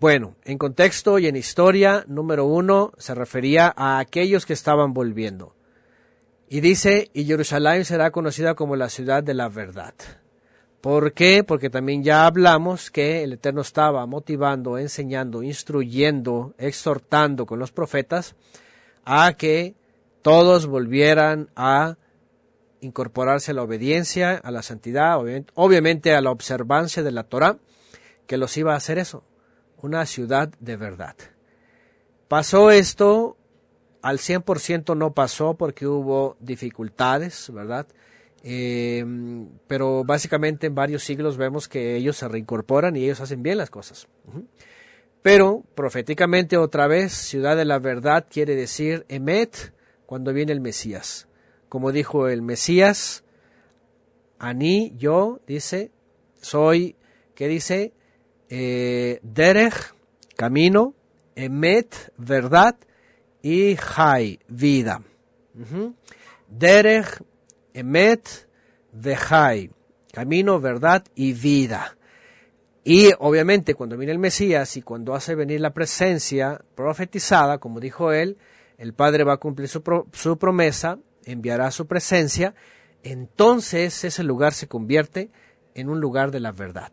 Bueno, 0.00 0.34
en 0.44 0.58
contexto 0.58 1.20
y 1.20 1.28
en 1.28 1.36
historia, 1.36 2.04
número 2.08 2.44
uno 2.44 2.92
se 2.98 3.14
refería 3.14 3.72
a 3.76 4.00
aquellos 4.00 4.46
que 4.46 4.52
estaban 4.52 4.92
volviendo. 4.92 5.54
Y 6.48 6.60
dice, 6.60 7.08
y 7.14 7.24
Jerusalén 7.24 7.84
será 7.84 8.10
conocida 8.10 8.54
como 8.54 8.74
la 8.74 8.88
ciudad 8.88 9.22
de 9.22 9.34
la 9.34 9.48
verdad. 9.48 9.94
¿Por 10.80 11.12
qué? 11.12 11.44
Porque 11.44 11.70
también 11.70 12.02
ya 12.02 12.26
hablamos 12.26 12.90
que 12.90 13.22
el 13.22 13.34
Eterno 13.34 13.60
estaba 13.60 14.04
motivando, 14.06 14.76
enseñando, 14.76 15.44
instruyendo, 15.44 16.54
exhortando 16.58 17.46
con 17.46 17.60
los 17.60 17.70
profetas 17.70 18.34
a 19.04 19.32
que 19.34 19.76
todos 20.22 20.66
volvieran 20.66 21.50
a 21.56 21.96
incorporarse 22.80 23.52
a 23.52 23.54
la 23.54 23.62
obediencia, 23.62 24.34
a 24.34 24.50
la 24.50 24.62
santidad, 24.62 25.18
obviamente 25.54 26.14
a 26.14 26.20
la 26.20 26.30
observancia 26.30 27.02
de 27.02 27.12
la 27.12 27.24
Torah, 27.24 27.58
que 28.26 28.36
los 28.36 28.56
iba 28.56 28.74
a 28.74 28.76
hacer 28.76 28.98
eso, 28.98 29.24
una 29.80 30.04
ciudad 30.06 30.48
de 30.58 30.76
verdad. 30.76 31.16
Pasó 32.28 32.70
esto, 32.70 33.36
al 34.00 34.18
100% 34.18 34.96
no 34.96 35.12
pasó 35.12 35.54
porque 35.54 35.86
hubo 35.86 36.36
dificultades, 36.40 37.50
¿verdad? 37.52 37.86
Eh, 38.42 39.04
pero 39.68 40.02
básicamente 40.02 40.66
en 40.66 40.74
varios 40.74 41.04
siglos 41.04 41.36
vemos 41.36 41.68
que 41.68 41.96
ellos 41.96 42.16
se 42.16 42.26
reincorporan 42.26 42.96
y 42.96 43.04
ellos 43.04 43.20
hacen 43.20 43.42
bien 43.42 43.58
las 43.58 43.70
cosas. 43.70 44.08
Pero 45.22 45.62
proféticamente 45.76 46.56
otra 46.56 46.88
vez, 46.88 47.12
ciudad 47.12 47.56
de 47.56 47.64
la 47.64 47.78
verdad 47.78 48.26
quiere 48.28 48.56
decir 48.56 49.06
Emet 49.08 49.72
cuando 50.12 50.34
viene 50.34 50.52
el 50.52 50.60
Mesías. 50.60 51.26
Como 51.70 51.90
dijo 51.90 52.28
el 52.28 52.42
Mesías, 52.42 53.24
Ani, 54.38 54.92
yo, 54.98 55.40
dice, 55.46 55.90
soy, 56.38 56.96
¿qué 57.34 57.48
dice? 57.48 57.94
Eh, 58.50 59.20
Derech, 59.22 59.94
camino, 60.36 60.92
Emet, 61.34 62.12
verdad, 62.18 62.76
y 63.40 63.74
Jai, 63.76 64.38
vida. 64.48 65.02
Derech, 66.46 67.22
Emet 67.72 68.28
Vejai, 68.92 69.70
camino, 70.12 70.60
verdad 70.60 71.06
y 71.14 71.32
vida. 71.32 71.96
Y 72.84 73.12
obviamente 73.18 73.74
cuando 73.74 73.96
viene 73.96 74.12
el 74.12 74.18
Mesías 74.18 74.76
y 74.76 74.82
cuando 74.82 75.14
hace 75.14 75.34
venir 75.34 75.62
la 75.62 75.72
presencia 75.72 76.60
profetizada, 76.74 77.56
como 77.56 77.80
dijo 77.80 78.12
él, 78.12 78.36
el 78.82 78.94
Padre 78.94 79.22
va 79.22 79.34
a 79.34 79.36
cumplir 79.36 79.68
su, 79.68 79.80
su 80.12 80.38
promesa, 80.38 80.98
enviará 81.24 81.70
su 81.70 81.86
presencia, 81.86 82.52
entonces 83.04 84.02
ese 84.02 84.24
lugar 84.24 84.54
se 84.54 84.66
convierte 84.66 85.30
en 85.76 85.88
un 85.88 86.00
lugar 86.00 86.32
de 86.32 86.40
la 86.40 86.50
verdad. 86.50 86.90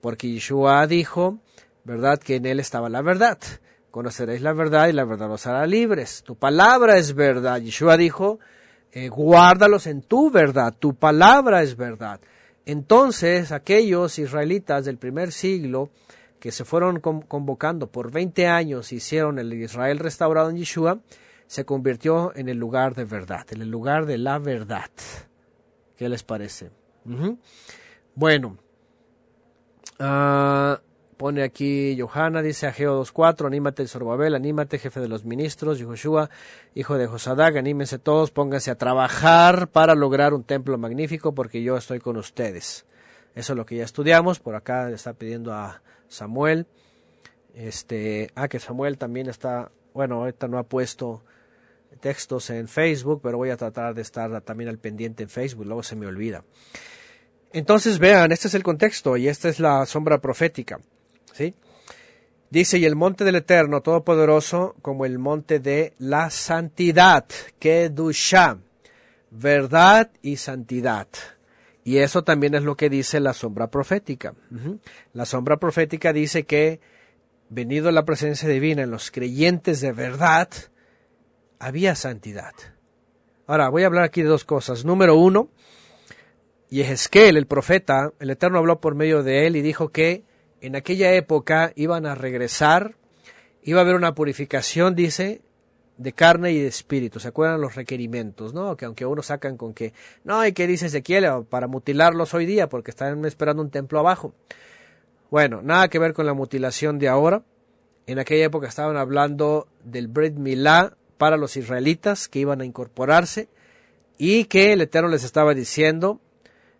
Porque 0.00 0.28
Yeshua 0.28 0.84
dijo, 0.88 1.38
¿verdad? 1.84 2.18
Que 2.18 2.34
en 2.34 2.46
él 2.46 2.58
estaba 2.58 2.88
la 2.88 3.00
verdad. 3.00 3.38
Conoceréis 3.92 4.42
la 4.42 4.52
verdad 4.52 4.88
y 4.88 4.92
la 4.92 5.04
verdad 5.04 5.30
os 5.30 5.46
hará 5.46 5.64
libres. 5.68 6.24
Tu 6.24 6.34
palabra 6.34 6.98
es 6.98 7.14
verdad. 7.14 7.60
Yeshua 7.60 7.96
dijo, 7.96 8.40
eh, 8.90 9.08
guárdalos 9.08 9.86
en 9.86 10.02
tu 10.02 10.32
verdad, 10.32 10.74
tu 10.76 10.96
palabra 10.96 11.62
es 11.62 11.76
verdad. 11.76 12.20
Entonces 12.66 13.52
aquellos 13.52 14.18
israelitas 14.18 14.84
del 14.84 14.98
primer 14.98 15.30
siglo 15.30 15.90
que 16.40 16.50
se 16.50 16.64
fueron 16.64 17.00
convocando 17.00 17.90
por 17.92 18.10
20 18.10 18.46
años, 18.48 18.92
hicieron 18.92 19.38
el 19.38 19.52
Israel 19.52 19.98
restaurado 19.98 20.50
en 20.50 20.56
Yeshua, 20.56 21.00
se 21.46 21.64
convirtió 21.64 22.32
en 22.34 22.48
el 22.48 22.58
lugar 22.58 22.94
de 22.94 23.04
verdad, 23.04 23.46
en 23.50 23.62
el 23.62 23.70
lugar 23.70 24.06
de 24.06 24.18
la 24.18 24.38
verdad. 24.38 24.90
¿Qué 25.96 26.08
les 26.08 26.22
parece? 26.22 26.70
Bueno, 28.14 28.56
uh, 30.00 30.76
Pone 31.20 31.42
aquí 31.42 31.98
Johanna, 32.00 32.40
dice 32.40 32.66
Ageo 32.66 33.02
2.4, 33.02 33.46
anímate 33.46 33.86
Sorbabel, 33.86 34.34
anímate 34.34 34.78
jefe 34.78 35.00
de 35.00 35.08
los 35.08 35.26
ministros, 35.26 35.78
Yehoshua, 35.78 36.30
hijo 36.74 36.96
de 36.96 37.06
Josadag, 37.06 37.58
anímense 37.58 37.98
todos, 37.98 38.30
pónganse 38.30 38.70
a 38.70 38.76
trabajar 38.76 39.68
para 39.68 39.94
lograr 39.94 40.32
un 40.32 40.44
templo 40.44 40.78
magnífico 40.78 41.34
porque 41.34 41.62
yo 41.62 41.76
estoy 41.76 41.98
con 41.98 42.16
ustedes. 42.16 42.86
Eso 43.34 43.52
es 43.52 43.56
lo 43.58 43.66
que 43.66 43.76
ya 43.76 43.84
estudiamos, 43.84 44.40
por 44.40 44.54
acá 44.54 44.88
está 44.88 45.12
pidiendo 45.12 45.52
a 45.52 45.82
Samuel, 46.10 46.66
este, 47.54 48.30
ah, 48.34 48.48
que 48.48 48.58
Samuel 48.58 48.98
también 48.98 49.28
está, 49.28 49.70
bueno, 49.94 50.16
ahorita 50.16 50.48
no 50.48 50.58
ha 50.58 50.64
puesto 50.64 51.22
textos 52.00 52.50
en 52.50 52.68
Facebook, 52.68 53.20
pero 53.22 53.38
voy 53.38 53.50
a 53.50 53.56
tratar 53.56 53.94
de 53.94 54.02
estar 54.02 54.40
también 54.42 54.68
al 54.68 54.78
pendiente 54.78 55.22
en 55.22 55.28
Facebook, 55.28 55.64
luego 55.64 55.82
se 55.82 55.96
me 55.96 56.06
olvida. 56.06 56.44
Entonces 57.52 57.98
vean, 57.98 58.32
este 58.32 58.48
es 58.48 58.54
el 58.54 58.62
contexto 58.62 59.16
y 59.16 59.28
esta 59.28 59.48
es 59.48 59.58
la 59.58 59.86
sombra 59.86 60.20
profética. 60.20 60.80
Dice, 62.50 62.78
y 62.78 62.84
el 62.84 62.96
monte 62.96 63.22
del 63.22 63.36
Eterno 63.36 63.80
Todopoderoso 63.80 64.74
como 64.82 65.06
el 65.06 65.20
monte 65.20 65.60
de 65.60 65.94
la 65.98 66.30
santidad, 66.30 67.24
Kedusha, 67.60 68.58
verdad 69.30 70.10
y 70.20 70.36
santidad. 70.36 71.06
Y 71.84 71.98
eso 71.98 72.24
también 72.24 72.54
es 72.54 72.62
lo 72.62 72.76
que 72.76 72.90
dice 72.90 73.20
la 73.20 73.32
sombra 73.32 73.70
profética. 73.70 74.34
La 75.12 75.24
sombra 75.24 75.58
profética 75.58 76.12
dice 76.12 76.44
que, 76.44 76.80
venido 77.48 77.90
la 77.90 78.04
presencia 78.04 78.48
divina 78.48 78.82
en 78.82 78.90
los 78.90 79.10
creyentes 79.10 79.80
de 79.80 79.92
verdad, 79.92 80.48
había 81.58 81.94
santidad. 81.94 82.52
Ahora, 83.46 83.68
voy 83.68 83.82
a 83.82 83.86
hablar 83.86 84.04
aquí 84.04 84.22
de 84.22 84.28
dos 84.28 84.44
cosas. 84.44 84.84
Número 84.84 85.16
uno, 85.16 85.50
y 86.70 86.82
el 86.82 87.46
profeta, 87.46 88.12
el 88.20 88.30
Eterno 88.30 88.58
habló 88.58 88.80
por 88.80 88.94
medio 88.94 89.24
de 89.24 89.46
él 89.46 89.56
y 89.56 89.62
dijo 89.62 89.88
que 89.88 90.22
en 90.60 90.76
aquella 90.76 91.12
época 91.14 91.72
iban 91.74 92.06
a 92.06 92.14
regresar, 92.14 92.94
iba 93.62 93.80
a 93.80 93.82
haber 93.82 93.96
una 93.96 94.14
purificación, 94.14 94.94
dice, 94.94 95.42
de 96.00 96.14
carne 96.14 96.52
y 96.52 96.58
de 96.58 96.66
espíritu. 96.66 97.20
¿Se 97.20 97.28
acuerdan 97.28 97.60
los 97.60 97.74
requerimientos, 97.74 98.54
no? 98.54 98.74
Que 98.74 98.86
aunque 98.86 99.04
uno 99.04 99.22
sacan 99.22 99.58
con 99.58 99.74
que, 99.74 99.92
no, 100.24 100.44
¿y 100.46 100.52
qué 100.52 100.66
dice 100.66 100.86
Ezequiel? 100.86 101.44
Para 101.50 101.66
mutilarlos 101.66 102.32
hoy 102.32 102.46
día, 102.46 102.70
porque 102.70 102.90
están 102.90 103.22
esperando 103.26 103.62
un 103.62 103.68
templo 103.68 103.98
abajo. 103.98 104.32
Bueno, 105.30 105.60
nada 105.62 105.88
que 105.88 105.98
ver 105.98 106.14
con 106.14 106.24
la 106.24 106.32
mutilación 106.32 106.98
de 106.98 107.08
ahora. 107.08 107.42
En 108.06 108.18
aquella 108.18 108.46
época 108.46 108.66
estaban 108.66 108.96
hablando 108.96 109.68
del 109.84 110.08
Brit 110.08 110.36
Milá 110.36 110.96
para 111.18 111.36
los 111.36 111.58
israelitas 111.58 112.28
que 112.28 112.38
iban 112.38 112.62
a 112.62 112.64
incorporarse 112.64 113.50
y 114.16 114.46
que 114.46 114.72
el 114.72 114.80
Eterno 114.80 115.10
les 115.10 115.22
estaba 115.22 115.52
diciendo, 115.52 116.18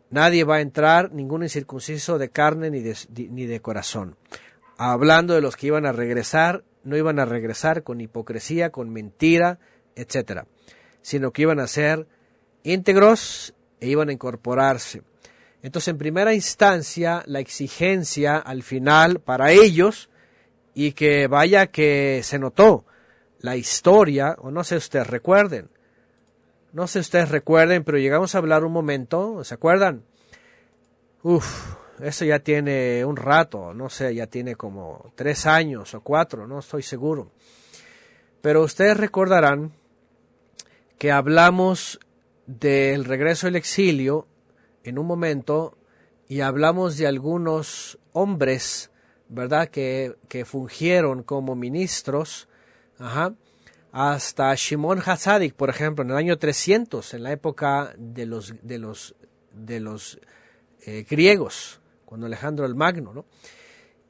nadie 0.08 0.44
va 0.44 0.56
a 0.56 0.60
entrar, 0.62 1.12
ningún 1.12 1.42
incircunciso 1.42 2.16
de 2.16 2.30
carne 2.30 2.70
ni 2.70 2.80
de, 2.80 2.96
ni 3.30 3.44
de 3.44 3.60
corazón. 3.60 4.16
Hablando 4.78 5.34
de 5.34 5.42
los 5.42 5.56
que 5.56 5.66
iban 5.66 5.84
a 5.84 5.92
regresar, 5.92 6.64
no 6.84 6.96
iban 6.96 7.18
a 7.18 7.24
regresar 7.24 7.82
con 7.82 8.00
hipocresía, 8.00 8.70
con 8.70 8.90
mentira, 8.90 9.58
etcétera, 9.94 10.46
sino 11.02 11.32
que 11.32 11.42
iban 11.42 11.60
a 11.60 11.66
ser 11.66 12.06
íntegros 12.62 13.54
e 13.80 13.88
iban 13.88 14.08
a 14.08 14.12
incorporarse. 14.12 15.02
Entonces, 15.62 15.88
en 15.88 15.98
primera 15.98 16.32
instancia, 16.34 17.22
la 17.26 17.40
exigencia 17.40 18.36
al 18.36 18.62
final 18.62 19.20
para 19.20 19.52
ellos, 19.52 20.08
y 20.74 20.92
que 20.92 21.26
vaya 21.26 21.66
que 21.66 22.20
se 22.22 22.38
notó 22.38 22.84
la 23.40 23.56
historia, 23.56 24.36
o 24.38 24.50
no 24.50 24.64
sé 24.64 24.76
ustedes 24.76 25.06
recuerden, 25.06 25.68
no 26.72 26.86
sé 26.86 27.00
ustedes 27.00 27.30
recuerden, 27.30 27.84
pero 27.84 27.98
llegamos 27.98 28.34
a 28.34 28.38
hablar 28.38 28.64
un 28.64 28.72
momento, 28.72 29.42
¿se 29.44 29.54
acuerdan? 29.54 30.04
Uf, 31.22 31.74
eso 32.02 32.24
ya 32.24 32.38
tiene 32.38 33.04
un 33.04 33.16
rato, 33.16 33.74
no 33.74 33.88
sé, 33.88 34.14
ya 34.14 34.26
tiene 34.26 34.56
como 34.56 35.12
tres 35.14 35.46
años 35.46 35.94
o 35.94 36.00
cuatro, 36.00 36.46
no 36.46 36.58
estoy 36.58 36.82
seguro. 36.82 37.32
Pero 38.40 38.62
ustedes 38.62 38.96
recordarán 38.96 39.72
que 40.98 41.12
hablamos 41.12 42.00
del 42.46 43.04
regreso 43.04 43.46
del 43.46 43.56
exilio 43.56 44.26
en 44.84 44.98
un 44.98 45.06
momento 45.06 45.76
y 46.28 46.40
hablamos 46.40 46.96
de 46.96 47.06
algunos 47.06 47.98
hombres, 48.12 48.90
¿verdad?, 49.28 49.68
que, 49.68 50.16
que 50.28 50.44
fungieron 50.44 51.22
como 51.22 51.54
ministros, 51.54 52.48
hasta 53.92 54.54
Shimon 54.54 55.02
Hatzadik, 55.04 55.54
por 55.54 55.70
ejemplo, 55.70 56.04
en 56.04 56.10
el 56.10 56.16
año 56.16 56.38
300, 56.38 57.14
en 57.14 57.22
la 57.22 57.32
época 57.32 57.94
de 57.96 58.26
los, 58.26 58.54
de 58.62 58.78
los, 58.78 59.14
de 59.52 59.80
los 59.80 60.20
eh, 60.86 61.04
griegos, 61.08 61.79
cuando 62.10 62.26
Alejandro 62.26 62.66
el 62.66 62.74
Magno, 62.74 63.14
¿no? 63.14 63.24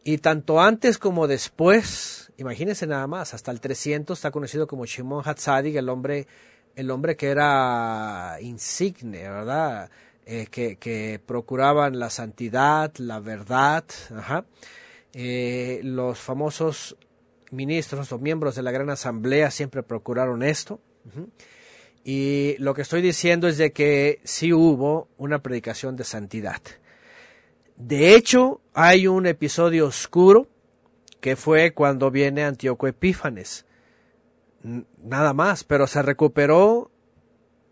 Y 0.02 0.18
tanto 0.18 0.58
antes 0.58 0.96
como 0.96 1.28
después, 1.28 2.32
imagínense 2.38 2.86
nada 2.86 3.06
más, 3.06 3.34
hasta 3.34 3.50
el 3.50 3.60
300 3.60 4.18
está 4.18 4.30
conocido 4.30 4.66
como 4.66 4.86
Shimon 4.86 5.22
Hatzadik, 5.22 5.76
el 5.76 5.90
hombre, 5.90 6.26
el 6.74 6.90
hombre 6.90 7.14
que 7.14 7.28
era 7.28 8.38
insigne, 8.40 9.28
¿verdad? 9.28 9.90
Eh, 10.24 10.46
que, 10.50 11.20
procuraban 11.26 11.98
la 11.98 12.08
santidad, 12.08 12.90
la 12.96 13.20
verdad, 13.20 13.84
eh, 15.12 15.80
los 15.84 16.18
famosos 16.18 16.96
ministros 17.50 18.10
o 18.12 18.18
miembros 18.18 18.54
de 18.54 18.62
la 18.62 18.70
Gran 18.70 18.88
Asamblea 18.88 19.50
siempre 19.50 19.82
procuraron 19.82 20.42
esto. 20.42 20.80
Y 22.02 22.56
lo 22.60 22.72
que 22.72 22.80
estoy 22.80 23.02
diciendo 23.02 23.46
es 23.46 23.58
de 23.58 23.72
que 23.72 24.20
sí 24.24 24.54
hubo 24.54 25.08
una 25.18 25.42
predicación 25.42 25.96
de 25.96 26.04
santidad. 26.04 26.62
De 27.80 28.14
hecho, 28.14 28.60
hay 28.74 29.06
un 29.06 29.26
episodio 29.26 29.86
oscuro 29.86 30.48
que 31.20 31.34
fue 31.34 31.72
cuando 31.72 32.10
viene 32.10 32.44
Antíoco 32.44 32.86
Epífanes. 32.86 33.64
Nada 35.02 35.32
más, 35.32 35.64
pero 35.64 35.86
se 35.86 36.02
recuperó 36.02 36.90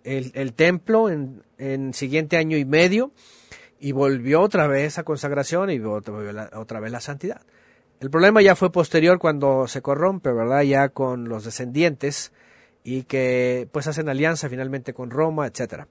el, 0.04 0.54
templo 0.54 1.10
en, 1.10 1.42
en, 1.58 1.92
siguiente 1.92 2.38
año 2.38 2.56
y 2.56 2.64
medio 2.64 3.12
y 3.78 3.92
volvió 3.92 4.40
otra 4.40 4.66
vez 4.66 4.98
a 4.98 5.02
consagración 5.02 5.70
y 5.70 5.78
otra, 5.80 6.50
otra 6.54 6.80
vez 6.80 6.90
la 6.90 7.00
santidad. 7.00 7.42
El 8.00 8.08
problema 8.08 8.40
ya 8.40 8.56
fue 8.56 8.72
posterior 8.72 9.18
cuando 9.18 9.68
se 9.68 9.82
corrompe, 9.82 10.32
¿verdad? 10.32 10.62
Ya 10.62 10.88
con 10.88 11.28
los 11.28 11.44
descendientes 11.44 12.32
y 12.82 13.02
que 13.02 13.68
pues 13.72 13.86
hacen 13.88 14.08
alianza 14.08 14.48
finalmente 14.48 14.94
con 14.94 15.10
Roma, 15.10 15.46
etcétera. 15.46 15.86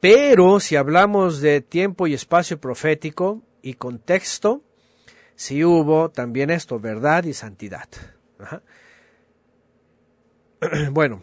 Pero 0.00 0.60
si 0.60 0.76
hablamos 0.76 1.40
de 1.40 1.60
tiempo 1.60 2.06
y 2.06 2.14
espacio 2.14 2.60
profético 2.60 3.42
y 3.62 3.74
contexto, 3.74 4.62
sí 5.34 5.64
hubo 5.64 6.10
también 6.10 6.50
esto, 6.50 6.78
verdad 6.78 7.24
y 7.24 7.32
santidad. 7.32 7.88
Bueno, 10.90 11.22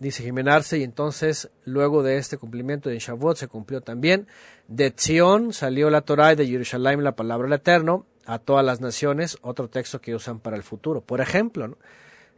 dice 0.00 0.24
Jimenarse, 0.24 0.76
y 0.76 0.82
entonces 0.82 1.50
luego 1.64 2.02
de 2.02 2.16
este 2.16 2.36
cumplimiento 2.36 2.90
de 2.90 2.98
Shavuot 2.98 3.36
se 3.36 3.46
cumplió 3.46 3.80
también. 3.80 4.26
De 4.66 4.92
Zion 4.96 5.52
salió 5.52 5.88
la 5.88 6.00
Torah 6.00 6.32
y 6.32 6.36
de 6.36 6.48
Jerusalén 6.48 7.04
la 7.04 7.14
palabra 7.14 7.46
del 7.46 7.60
Eterno 7.60 8.04
a 8.26 8.40
todas 8.40 8.64
las 8.64 8.80
naciones, 8.80 9.38
otro 9.42 9.68
texto 9.68 10.00
que 10.00 10.16
usan 10.16 10.40
para 10.40 10.56
el 10.56 10.64
futuro. 10.64 11.00
Por 11.00 11.20
ejemplo, 11.20 11.76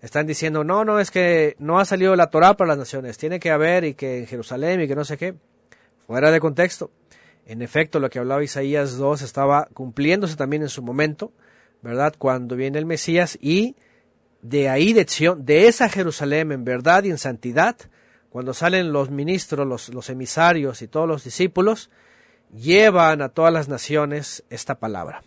están 0.04 0.26
diciendo, 0.26 0.64
no, 0.64 0.84
no, 0.84 1.00
es 1.00 1.10
que 1.10 1.56
no 1.58 1.78
ha 1.78 1.86
salido 1.86 2.14
la 2.14 2.28
Torah 2.28 2.54
para 2.54 2.68
las 2.68 2.78
naciones, 2.78 3.16
tiene 3.16 3.40
que 3.40 3.50
haber 3.50 3.84
y 3.84 3.94
que 3.94 4.18
en 4.18 4.26
Jerusalén 4.26 4.82
y 4.82 4.86
que 4.86 4.94
no 4.94 5.02
sé 5.02 5.16
qué, 5.16 5.34
fuera 6.06 6.30
de 6.30 6.40
contexto. 6.40 6.90
En 7.46 7.62
efecto, 7.62 8.00
lo 8.00 8.10
que 8.10 8.18
hablaba 8.18 8.44
Isaías 8.44 8.98
2 8.98 9.22
estaba 9.22 9.66
cumpliéndose 9.72 10.36
también 10.36 10.60
en 10.60 10.68
su 10.68 10.82
momento, 10.82 11.32
¿verdad? 11.80 12.14
Cuando 12.18 12.54
viene 12.54 12.78
el 12.78 12.84
Mesías 12.84 13.38
y 13.40 13.76
de 14.42 14.68
ahí 14.68 14.92
de 14.92 15.06
de 15.38 15.68
esa 15.68 15.88
Jerusalén 15.88 16.52
en 16.52 16.64
verdad 16.64 17.04
y 17.04 17.10
en 17.10 17.16
santidad, 17.16 17.76
cuando 18.28 18.52
salen 18.52 18.92
los 18.92 19.08
ministros, 19.08 19.66
los, 19.66 19.88
los 19.88 20.10
emisarios 20.10 20.82
y 20.82 20.88
todos 20.88 21.08
los 21.08 21.24
discípulos, 21.24 21.90
llevan 22.52 23.22
a 23.22 23.30
todas 23.30 23.54
las 23.54 23.68
naciones 23.68 24.44
esta 24.50 24.74
palabra. 24.74 25.22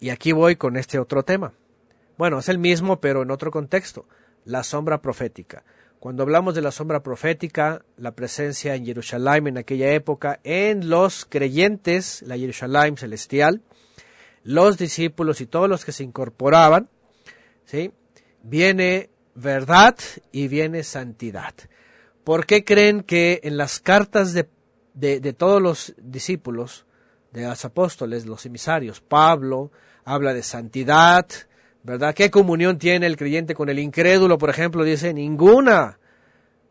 Y 0.00 0.08
aquí 0.08 0.32
voy 0.32 0.56
con 0.56 0.78
este 0.78 0.98
otro 0.98 1.22
tema. 1.22 1.52
Bueno, 2.18 2.38
es 2.38 2.48
el 2.48 2.58
mismo, 2.58 3.00
pero 3.00 3.22
en 3.22 3.30
otro 3.30 3.50
contexto, 3.50 4.06
la 4.44 4.62
sombra 4.62 5.00
profética. 5.00 5.64
Cuando 5.98 6.24
hablamos 6.24 6.54
de 6.54 6.62
la 6.62 6.72
sombra 6.72 7.02
profética, 7.02 7.84
la 7.96 8.12
presencia 8.12 8.74
en 8.74 8.84
Jerusalén 8.84 9.46
en 9.46 9.58
aquella 9.58 9.92
época, 9.92 10.40
en 10.42 10.90
los 10.90 11.24
creyentes, 11.24 12.22
la 12.22 12.36
Jerusalén 12.36 12.96
celestial, 12.96 13.62
los 14.42 14.78
discípulos 14.78 15.40
y 15.40 15.46
todos 15.46 15.68
los 15.68 15.84
que 15.84 15.92
se 15.92 16.02
incorporaban, 16.02 16.88
¿sí? 17.64 17.92
viene 18.42 19.10
verdad 19.34 19.96
y 20.32 20.48
viene 20.48 20.82
santidad. 20.82 21.54
¿Por 22.24 22.46
qué 22.46 22.64
creen 22.64 23.02
que 23.02 23.40
en 23.44 23.56
las 23.56 23.78
cartas 23.78 24.32
de, 24.32 24.48
de, 24.94 25.20
de 25.20 25.32
todos 25.32 25.62
los 25.62 25.94
discípulos, 25.98 26.84
de 27.30 27.46
los 27.46 27.64
apóstoles, 27.64 28.26
los 28.26 28.44
emisarios, 28.44 29.00
Pablo, 29.00 29.70
habla 30.04 30.34
de 30.34 30.42
santidad, 30.42 31.26
¿verdad? 31.82 32.14
¿Qué 32.14 32.30
comunión 32.30 32.78
tiene 32.78 33.06
el 33.06 33.16
creyente 33.16 33.54
con 33.54 33.68
el 33.68 33.78
incrédulo, 33.78 34.38
por 34.38 34.50
ejemplo? 34.50 34.84
Dice, 34.84 35.12
ninguna, 35.12 35.98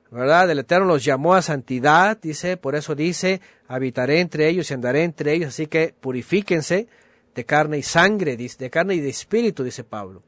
¿verdad? 0.09 0.49
El 0.49 0.59
Eterno 0.59 0.85
los 0.85 1.03
llamó 1.03 1.35
a 1.35 1.41
santidad, 1.41 2.17
dice, 2.21 2.57
por 2.57 2.75
eso 2.75 2.95
dice, 2.95 3.41
habitaré 3.67 4.19
entre 4.19 4.47
ellos 4.47 4.69
y 4.69 4.73
andaré 4.73 5.03
entre 5.03 5.33
ellos, 5.33 5.49
así 5.49 5.67
que 5.67 5.93
purifíquense 5.99 6.87
de 7.33 7.45
carne 7.45 7.77
y 7.77 7.83
sangre, 7.83 8.35
de 8.35 8.69
carne 8.69 8.95
y 8.95 8.99
de 8.99 9.09
espíritu, 9.09 9.63
dice 9.63 9.83
Pablo. 9.83 10.23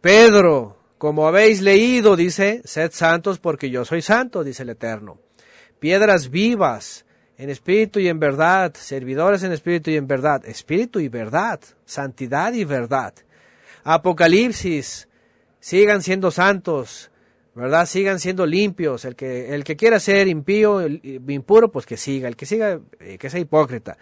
Pedro, 0.00 0.76
como 0.98 1.26
habéis 1.26 1.60
leído, 1.60 2.16
dice, 2.16 2.62
sed 2.64 2.90
santos 2.92 3.38
porque 3.38 3.70
yo 3.70 3.84
soy 3.84 4.02
santo, 4.02 4.42
dice 4.42 4.64
el 4.64 4.70
Eterno. 4.70 5.18
Piedras 5.78 6.30
vivas, 6.30 7.04
en 7.36 7.50
espíritu 7.50 8.00
y 8.00 8.08
en 8.08 8.18
verdad, 8.18 8.74
servidores 8.74 9.44
en 9.44 9.52
espíritu 9.52 9.92
y 9.92 9.96
en 9.96 10.08
verdad, 10.08 10.44
espíritu 10.44 10.98
y 10.98 11.08
verdad, 11.08 11.60
santidad 11.84 12.52
y 12.52 12.64
verdad. 12.64 13.14
Apocalipsis, 13.94 15.08
sigan 15.60 16.02
siendo 16.02 16.30
santos, 16.30 17.10
¿verdad? 17.54 17.86
Sigan 17.86 18.18
siendo 18.20 18.46
limpios. 18.46 19.04
El 19.04 19.16
que, 19.16 19.54
el 19.54 19.64
que 19.64 19.76
quiera 19.76 20.00
ser 20.00 20.28
impío, 20.28 20.86
impuro, 20.86 21.70
pues 21.70 21.86
que 21.86 21.96
siga. 21.96 22.28
El 22.28 22.36
que 22.36 22.46
siga, 22.46 22.80
eh, 23.00 23.18
que 23.18 23.30
sea 23.30 23.40
hipócrita. 23.40 23.98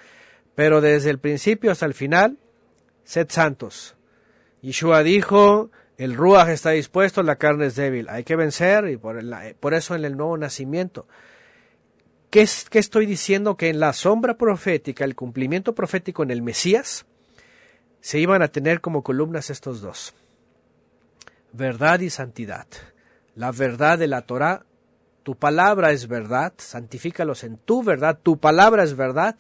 Pero 0.54 0.80
desde 0.80 1.10
el 1.10 1.18
principio 1.18 1.70
hasta 1.70 1.86
el 1.86 1.94
final, 1.94 2.38
sed 3.04 3.26
santos. 3.30 3.96
Yeshua 4.62 5.02
dijo, 5.02 5.70
el 5.98 6.14
ruaj 6.14 6.48
está 6.50 6.70
dispuesto, 6.70 7.22
la 7.22 7.36
carne 7.36 7.66
es 7.66 7.76
débil. 7.76 8.08
Hay 8.08 8.24
que 8.24 8.36
vencer 8.36 8.88
y 8.88 8.96
por, 8.96 9.20
por 9.60 9.74
eso 9.74 9.94
en 9.94 10.04
el 10.04 10.16
nuevo 10.16 10.36
nacimiento 10.36 11.06
¿Qué, 12.30 12.42
estoy 12.42 13.06
diciendo? 13.06 13.56
Que 13.56 13.68
en 13.68 13.80
la 13.80 13.92
sombra 13.92 14.36
profética, 14.36 15.04
el 15.04 15.14
cumplimiento 15.14 15.74
profético 15.74 16.22
en 16.22 16.30
el 16.30 16.42
Mesías, 16.42 17.06
se 18.06 18.20
iban 18.20 18.40
a 18.40 18.46
tener 18.46 18.80
como 18.80 19.02
columnas 19.02 19.50
estos 19.50 19.80
dos. 19.80 20.14
Verdad 21.50 21.98
y 21.98 22.08
santidad. 22.08 22.68
La 23.34 23.50
verdad 23.50 23.98
de 23.98 24.06
la 24.06 24.22
Torah, 24.22 24.64
tu 25.24 25.34
palabra 25.34 25.90
es 25.90 26.06
verdad, 26.06 26.52
santifícalos 26.56 27.42
en 27.42 27.56
tu 27.56 27.82
verdad, 27.82 28.20
tu 28.22 28.38
palabra 28.38 28.84
es 28.84 28.94
verdad, 28.94 29.34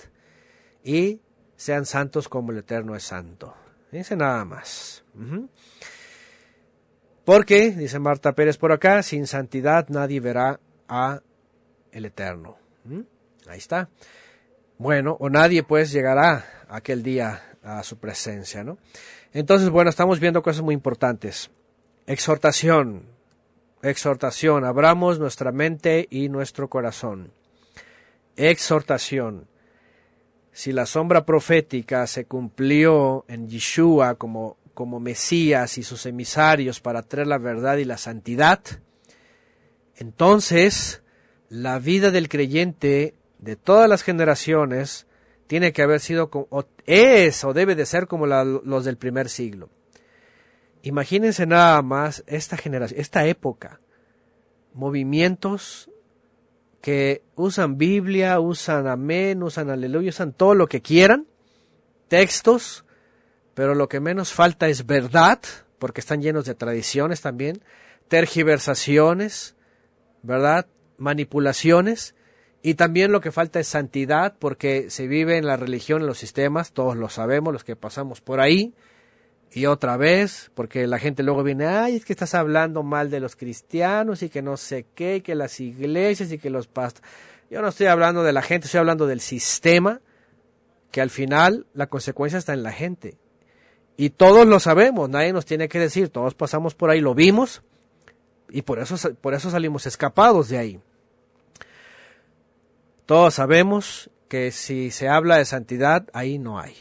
y 0.82 1.20
sean 1.54 1.86
santos 1.86 2.28
como 2.28 2.50
el 2.50 2.58
Eterno 2.58 2.96
es 2.96 3.04
santo. 3.04 3.54
Dice 3.92 4.16
nada 4.16 4.44
más. 4.44 5.04
Porque, 7.24 7.70
dice 7.70 8.00
Marta 8.00 8.32
Pérez 8.32 8.58
por 8.58 8.72
acá, 8.72 9.00
sin 9.04 9.28
santidad 9.28 9.88
nadie 9.90 10.18
verá 10.18 10.58
a 10.88 11.20
el 11.92 12.04
Eterno. 12.04 12.56
Ahí 13.46 13.58
está. 13.58 13.90
Bueno, 14.76 15.16
o 15.20 15.30
nadie 15.30 15.62
pues 15.62 15.92
llegará 15.92 16.64
aquel 16.68 17.04
día 17.04 17.55
a 17.66 17.82
su 17.82 17.98
presencia, 17.98 18.62
¿no? 18.62 18.78
Entonces, 19.32 19.68
bueno, 19.70 19.90
estamos 19.90 20.20
viendo 20.20 20.40
cosas 20.42 20.62
muy 20.62 20.72
importantes. 20.72 21.50
Exhortación, 22.06 23.02
exhortación, 23.82 24.64
abramos 24.64 25.18
nuestra 25.18 25.50
mente 25.50 26.06
y 26.08 26.28
nuestro 26.28 26.68
corazón. 26.68 27.32
Exhortación. 28.36 29.48
Si 30.52 30.72
la 30.72 30.86
sombra 30.86 31.26
profética 31.26 32.06
se 32.06 32.24
cumplió 32.24 33.24
en 33.28 33.48
Yeshua 33.48 34.14
como, 34.14 34.56
como 34.72 35.00
Mesías 35.00 35.76
y 35.76 35.82
sus 35.82 36.06
emisarios 36.06 36.80
para 36.80 37.02
traer 37.02 37.26
la 37.26 37.38
verdad 37.38 37.78
y 37.78 37.84
la 37.84 37.98
santidad, 37.98 38.60
entonces 39.96 41.02
la 41.48 41.78
vida 41.80 42.10
del 42.10 42.28
creyente 42.28 43.14
de 43.38 43.56
todas 43.56 43.88
las 43.88 44.02
generaciones 44.02 45.06
tiene 45.46 45.72
que 45.72 45.82
haber 45.82 46.00
sido, 46.00 46.28
o 46.32 46.64
es 46.86 47.44
o 47.44 47.52
debe 47.52 47.74
de 47.74 47.86
ser 47.86 48.06
como 48.06 48.26
los 48.26 48.84
del 48.84 48.96
primer 48.96 49.28
siglo. 49.28 49.70
Imagínense 50.82 51.46
nada 51.46 51.82
más 51.82 52.22
esta 52.26 52.56
generación, 52.56 53.00
esta 53.00 53.26
época, 53.26 53.80
movimientos 54.72 55.90
que 56.80 57.22
usan 57.34 57.78
Biblia, 57.78 58.38
usan 58.38 58.86
amén, 58.86 59.42
usan 59.42 59.70
aleluya, 59.70 60.10
usan 60.10 60.32
todo 60.32 60.54
lo 60.54 60.68
que 60.68 60.82
quieran, 60.82 61.26
textos, 62.08 62.84
pero 63.54 63.74
lo 63.74 63.88
que 63.88 64.00
menos 64.00 64.32
falta 64.32 64.68
es 64.68 64.86
verdad, 64.86 65.40
porque 65.78 66.00
están 66.00 66.22
llenos 66.22 66.44
de 66.44 66.54
tradiciones 66.54 67.20
también, 67.20 67.62
tergiversaciones, 68.08 69.56
¿verdad? 70.22 70.66
Manipulaciones, 70.98 72.14
y 72.66 72.74
también 72.74 73.12
lo 73.12 73.20
que 73.20 73.30
falta 73.30 73.60
es 73.60 73.68
santidad, 73.68 74.34
porque 74.40 74.90
se 74.90 75.06
vive 75.06 75.36
en 75.36 75.46
la 75.46 75.56
religión, 75.56 76.00
en 76.00 76.08
los 76.08 76.18
sistemas, 76.18 76.72
todos 76.72 76.96
lo 76.96 77.08
sabemos, 77.08 77.52
los 77.52 77.62
que 77.62 77.76
pasamos 77.76 78.20
por 78.20 78.40
ahí. 78.40 78.74
Y 79.52 79.66
otra 79.66 79.96
vez, 79.96 80.50
porque 80.52 80.88
la 80.88 80.98
gente 80.98 81.22
luego 81.22 81.44
viene, 81.44 81.66
ay, 81.66 81.94
es 81.94 82.04
que 82.04 82.12
estás 82.12 82.34
hablando 82.34 82.82
mal 82.82 83.08
de 83.08 83.20
los 83.20 83.36
cristianos 83.36 84.24
y 84.24 84.30
que 84.30 84.42
no 84.42 84.56
sé 84.56 84.84
qué, 84.96 85.22
que 85.22 85.36
las 85.36 85.60
iglesias 85.60 86.32
y 86.32 86.38
que 86.38 86.50
los 86.50 86.66
pastores. 86.66 87.08
Yo 87.52 87.62
no 87.62 87.68
estoy 87.68 87.86
hablando 87.86 88.24
de 88.24 88.32
la 88.32 88.42
gente, 88.42 88.66
estoy 88.66 88.80
hablando 88.80 89.06
del 89.06 89.20
sistema, 89.20 90.00
que 90.90 91.00
al 91.00 91.10
final 91.10 91.68
la 91.72 91.86
consecuencia 91.86 92.36
está 92.36 92.52
en 92.52 92.64
la 92.64 92.72
gente. 92.72 93.16
Y 93.96 94.10
todos 94.10 94.44
lo 94.44 94.58
sabemos, 94.58 95.08
nadie 95.08 95.32
nos 95.32 95.46
tiene 95.46 95.68
que 95.68 95.78
decir, 95.78 96.08
todos 96.08 96.34
pasamos 96.34 96.74
por 96.74 96.90
ahí, 96.90 97.00
lo 97.00 97.14
vimos, 97.14 97.62
y 98.50 98.62
por 98.62 98.80
eso, 98.80 98.96
por 99.20 99.34
eso 99.34 99.50
salimos 99.52 99.86
escapados 99.86 100.48
de 100.48 100.58
ahí. 100.58 100.80
Todos 103.06 103.34
sabemos 103.34 104.10
que 104.28 104.50
si 104.50 104.90
se 104.90 105.08
habla 105.08 105.36
de 105.36 105.44
santidad, 105.44 106.08
ahí 106.12 106.40
no 106.40 106.58
hay. 106.58 106.74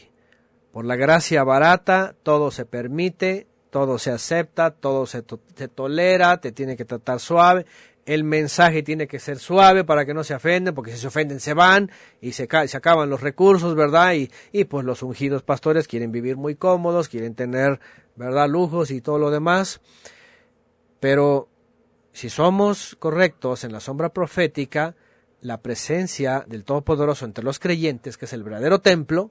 Por 0.72 0.84
la 0.84 0.96
gracia 0.96 1.44
barata, 1.44 2.16
todo 2.24 2.50
se 2.50 2.66
permite, 2.66 3.46
todo 3.70 3.98
se 3.98 4.10
acepta, 4.10 4.72
todo 4.72 5.06
se, 5.06 5.22
tolera, 5.22 6.40
te 6.40 6.50
tiene 6.50 6.76
que 6.76 6.84
tratar 6.84 7.20
suave. 7.20 7.64
El 8.06 8.24
mensaje 8.24 8.82
tiene 8.82 9.06
que 9.06 9.20
ser 9.20 9.38
suave 9.38 9.84
para 9.84 10.04
que 10.04 10.14
no 10.14 10.24
se 10.24 10.34
ofenden, 10.34 10.74
porque 10.74 10.90
si 10.90 10.98
se 10.98 11.06
ofenden 11.06 11.38
se 11.38 11.54
van 11.54 11.92
y 12.20 12.32
se, 12.32 12.48
se 12.66 12.76
acaban 12.76 13.08
los 13.08 13.20
recursos, 13.20 13.76
¿verdad? 13.76 14.14
Y, 14.14 14.30
y 14.50 14.64
pues 14.64 14.84
los 14.84 15.04
ungidos 15.04 15.44
pastores 15.44 15.86
quieren 15.86 16.10
vivir 16.10 16.36
muy 16.36 16.56
cómodos, 16.56 17.08
quieren 17.08 17.36
tener, 17.36 17.78
¿verdad?, 18.16 18.48
lujos 18.48 18.90
y 18.90 19.00
todo 19.00 19.18
lo 19.18 19.30
demás. 19.30 19.80
Pero 20.98 21.48
si 22.12 22.30
somos 22.30 22.96
correctos 22.98 23.62
en 23.62 23.72
la 23.72 23.80
sombra 23.80 24.08
profética, 24.08 24.96
la 25.40 25.62
presencia 25.62 26.44
del 26.46 26.64
Todopoderoso 26.64 27.24
entre 27.24 27.44
los 27.44 27.58
creyentes, 27.58 28.16
que 28.16 28.24
es 28.24 28.32
el 28.32 28.42
verdadero 28.42 28.80
templo, 28.80 29.30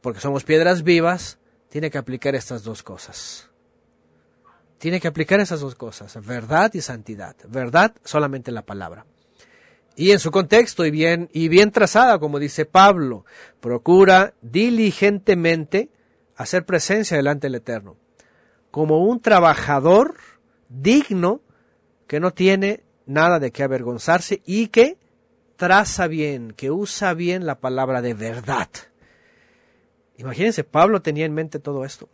porque 0.00 0.20
somos 0.20 0.44
piedras 0.44 0.82
vivas, 0.82 1.38
tiene 1.68 1.90
que 1.90 1.98
aplicar 1.98 2.34
estas 2.34 2.62
dos 2.62 2.82
cosas. 2.82 3.48
Tiene 4.78 5.00
que 5.00 5.08
aplicar 5.08 5.40
esas 5.40 5.60
dos 5.60 5.74
cosas, 5.74 6.24
verdad 6.24 6.72
y 6.74 6.80
santidad. 6.80 7.36
Verdad 7.48 7.94
solamente 8.04 8.52
la 8.52 8.62
palabra. 8.62 9.06
Y 9.96 10.12
en 10.12 10.20
su 10.20 10.30
contexto 10.30 10.86
y 10.86 10.92
bien, 10.92 11.28
y 11.32 11.48
bien 11.48 11.72
trazada, 11.72 12.20
como 12.20 12.38
dice 12.38 12.64
Pablo, 12.64 13.24
procura 13.58 14.34
diligentemente 14.40 15.90
hacer 16.36 16.64
presencia 16.64 17.16
delante 17.16 17.48
del 17.48 17.56
Eterno, 17.56 17.96
como 18.70 19.04
un 19.04 19.20
trabajador 19.20 20.14
digno 20.68 21.40
que 22.06 22.20
no 22.20 22.32
tiene 22.32 22.84
nada 23.08 23.40
de 23.40 23.50
qué 23.50 23.64
avergonzarse 23.64 24.40
y 24.46 24.68
que 24.68 24.96
traza 25.56 26.06
bien, 26.06 26.52
que 26.52 26.70
usa 26.70 27.14
bien 27.14 27.44
la 27.44 27.58
palabra 27.58 28.00
de 28.00 28.14
verdad. 28.14 28.68
Imagínense, 30.16 30.62
Pablo 30.62 31.02
tenía 31.02 31.26
en 31.26 31.34
mente 31.34 31.58
todo 31.58 31.84
esto. 31.84 32.08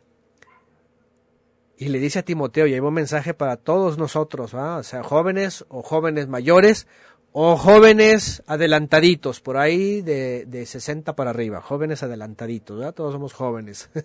Y 1.77 1.89
le 1.89 1.99
dice 1.99 2.21
a 2.21 2.25
Timoteo, 2.25 2.67
y 2.67 2.75
hay 2.75 2.81
un 2.81 2.95
mensaje 2.95 3.35
para 3.35 3.57
todos 3.57 3.99
nosotros, 3.99 4.55
o 4.55 4.83
sea, 4.83 5.03
jóvenes 5.03 5.65
o 5.69 5.83
jóvenes 5.83 6.29
mayores 6.29 6.87
o 7.33 7.57
jóvenes 7.57 8.45
adelantaditos, 8.47 9.41
por 9.41 9.57
ahí 9.57 10.01
de, 10.01 10.45
de 10.47 10.67
60 10.67 11.17
para 11.17 11.31
arriba, 11.31 11.61
jóvenes 11.61 12.05
adelantaditos, 12.05 12.79
¿verdad? 12.79 12.95
todos 12.95 13.13
somos 13.13 13.33
jóvenes. 13.33 13.91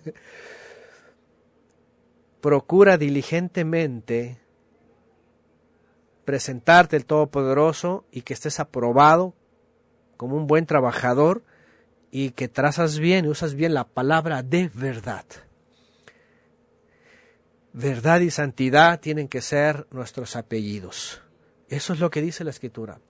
Procura 2.40 2.98
diligentemente 2.98 4.40
presentarte 6.24 6.96
el 6.96 7.06
Todopoderoso 7.06 8.04
y 8.10 8.22
que 8.22 8.34
estés 8.34 8.60
aprobado 8.60 9.34
como 10.16 10.36
un 10.36 10.46
buen 10.46 10.66
trabajador 10.66 11.42
y 12.10 12.30
que 12.30 12.48
trazas 12.48 12.98
bien 12.98 13.24
y 13.24 13.28
usas 13.28 13.54
bien 13.54 13.74
la 13.74 13.84
palabra 13.84 14.42
de 14.42 14.70
verdad. 14.74 15.24
Verdad 17.72 18.20
y 18.20 18.30
santidad 18.30 19.00
tienen 19.00 19.28
que 19.28 19.40
ser 19.40 19.86
nuestros 19.90 20.36
apellidos. 20.36 21.22
Eso 21.68 21.92
es 21.92 22.00
lo 22.00 22.10
que 22.10 22.20
dice 22.20 22.42
la 22.42 22.50
Escritura. 22.50 23.00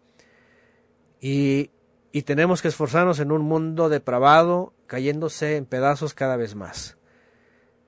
Y, 1.21 1.71
y 2.13 2.23
tenemos 2.23 2.61
que 2.61 2.69
esforzarnos 2.69 3.21
en 3.21 3.33
un 3.33 3.43
mundo 3.43 3.89
depravado, 3.89 4.75
cayéndose 4.87 5.57
en 5.57 5.65
pedazos 5.65 6.13
cada 6.13 6.37
vez 6.37 6.55
más. 6.55 6.99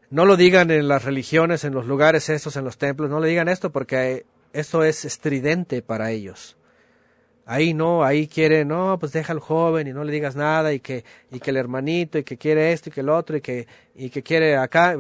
No 0.09 0.25
lo 0.25 0.37
digan 0.37 0.71
en 0.71 0.89
las 0.89 1.05
religiones, 1.05 1.65
en 1.65 1.75
los 1.75 1.87
lugares 1.87 2.29
estos, 2.29 2.57
en 2.57 2.65
los 2.65 2.79
templos, 2.79 3.09
no 3.09 3.21
le 3.21 3.29
digan 3.29 3.49
esto 3.49 3.71
porque 3.71 4.27
esto 4.53 4.85
es 4.85 5.05
estridente 5.05 5.83
para 5.83 6.11
ellos. 6.11 6.57
Ahí 7.45 7.75
no, 7.75 8.05
ahí 8.05 8.29
quiere, 8.29 8.65
no, 8.65 8.99
pues 9.01 9.13
deja 9.13 9.33
al 9.33 9.41
joven 9.41 9.89
y 9.89 9.93
no 9.93 10.05
le 10.05 10.13
digas 10.13 10.37
nada 10.37 10.73
y 10.73 10.81
que, 10.81 11.05
y 11.31 11.41
que 11.41 11.51
el 11.51 11.57
hermanito 11.57 12.19
y 12.19 12.25
que 12.25 12.39
quiere 12.39 12.73
esto 12.73 12.89
y 12.89 12.93
que 12.93 13.01
el 13.01 13.09
otro 13.09 13.37
y 13.37 13.41
que, 13.41 13.67
y 13.95 14.11
que 14.11 14.23
quiere 14.23 14.57
acá, 14.57 14.97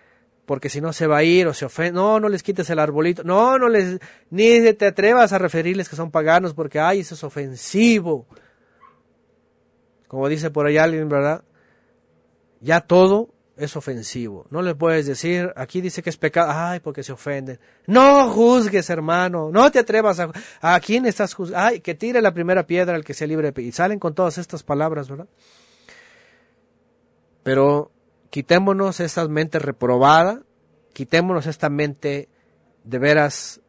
porque 0.46 0.68
si 0.68 0.80
no 0.80 0.92
se 0.92 1.06
va 1.06 1.18
a 1.18 1.22
ir 1.22 1.46
o 1.46 1.54
se 1.54 1.64
ofende, 1.64 1.92
no, 1.92 2.18
no 2.18 2.28
les 2.28 2.42
quites 2.42 2.68
el 2.70 2.78
arbolito, 2.80 3.22
no, 3.22 3.58
no 3.58 3.68
les, 3.68 3.98
ni 4.30 4.72
te 4.72 4.86
atrevas 4.86 5.32
a 5.32 5.38
referirles 5.38 5.88
que 5.88 5.96
son 5.96 6.10
paganos 6.10 6.54
porque, 6.54 6.80
ay, 6.80 7.00
eso 7.00 7.14
es 7.14 7.22
ofensivo. 7.22 8.26
Como 10.08 10.28
dice 10.28 10.50
por 10.50 10.66
ahí 10.66 10.76
alguien, 10.76 11.08
¿verdad? 11.08 11.42
Ya 12.60 12.80
todo 12.80 13.30
es 13.56 13.76
ofensivo. 13.76 14.46
No 14.50 14.60
le 14.62 14.74
puedes 14.74 15.06
decir, 15.06 15.52
aquí 15.56 15.80
dice 15.80 16.02
que 16.02 16.10
es 16.10 16.16
pecado, 16.16 16.50
ay, 16.52 16.80
porque 16.80 17.02
se 17.02 17.12
ofenden. 17.12 17.58
No 17.86 18.30
juzgues, 18.30 18.90
hermano, 18.90 19.50
no 19.50 19.70
te 19.70 19.78
atrevas 19.78 20.20
a... 20.20 20.30
¿A 20.60 20.78
quién 20.80 21.06
estás 21.06 21.34
juzgando? 21.34 21.66
Ay, 21.66 21.80
que 21.80 21.94
tire 21.94 22.20
la 22.20 22.34
primera 22.34 22.66
piedra 22.66 22.94
al 22.94 23.04
que 23.04 23.14
sea 23.14 23.26
libre. 23.26 23.52
Y 23.56 23.72
salen 23.72 23.98
con 23.98 24.14
todas 24.14 24.38
estas 24.38 24.62
palabras, 24.62 25.08
¿verdad? 25.08 25.28
Pero 27.42 27.90
quitémonos 28.30 29.00
esta 29.00 29.26
mente 29.28 29.58
reprobada, 29.58 30.42
quitémonos 30.92 31.46
esta 31.46 31.70
mente 31.70 32.28
de 32.84 32.98
veras 32.98 33.60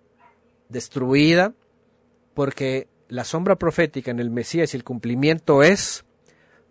destruida, 0.67 1.53
porque 2.33 2.87
la 3.07 3.23
sombra 3.23 3.55
profética 3.55 4.11
en 4.11 4.19
el 4.19 4.29
Mesías 4.29 4.73
y 4.73 4.77
el 4.77 4.83
cumplimiento 4.83 5.63
es 5.63 6.03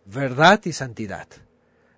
verdad 0.04 0.60
y 0.64 0.72
santidad. 0.72 1.28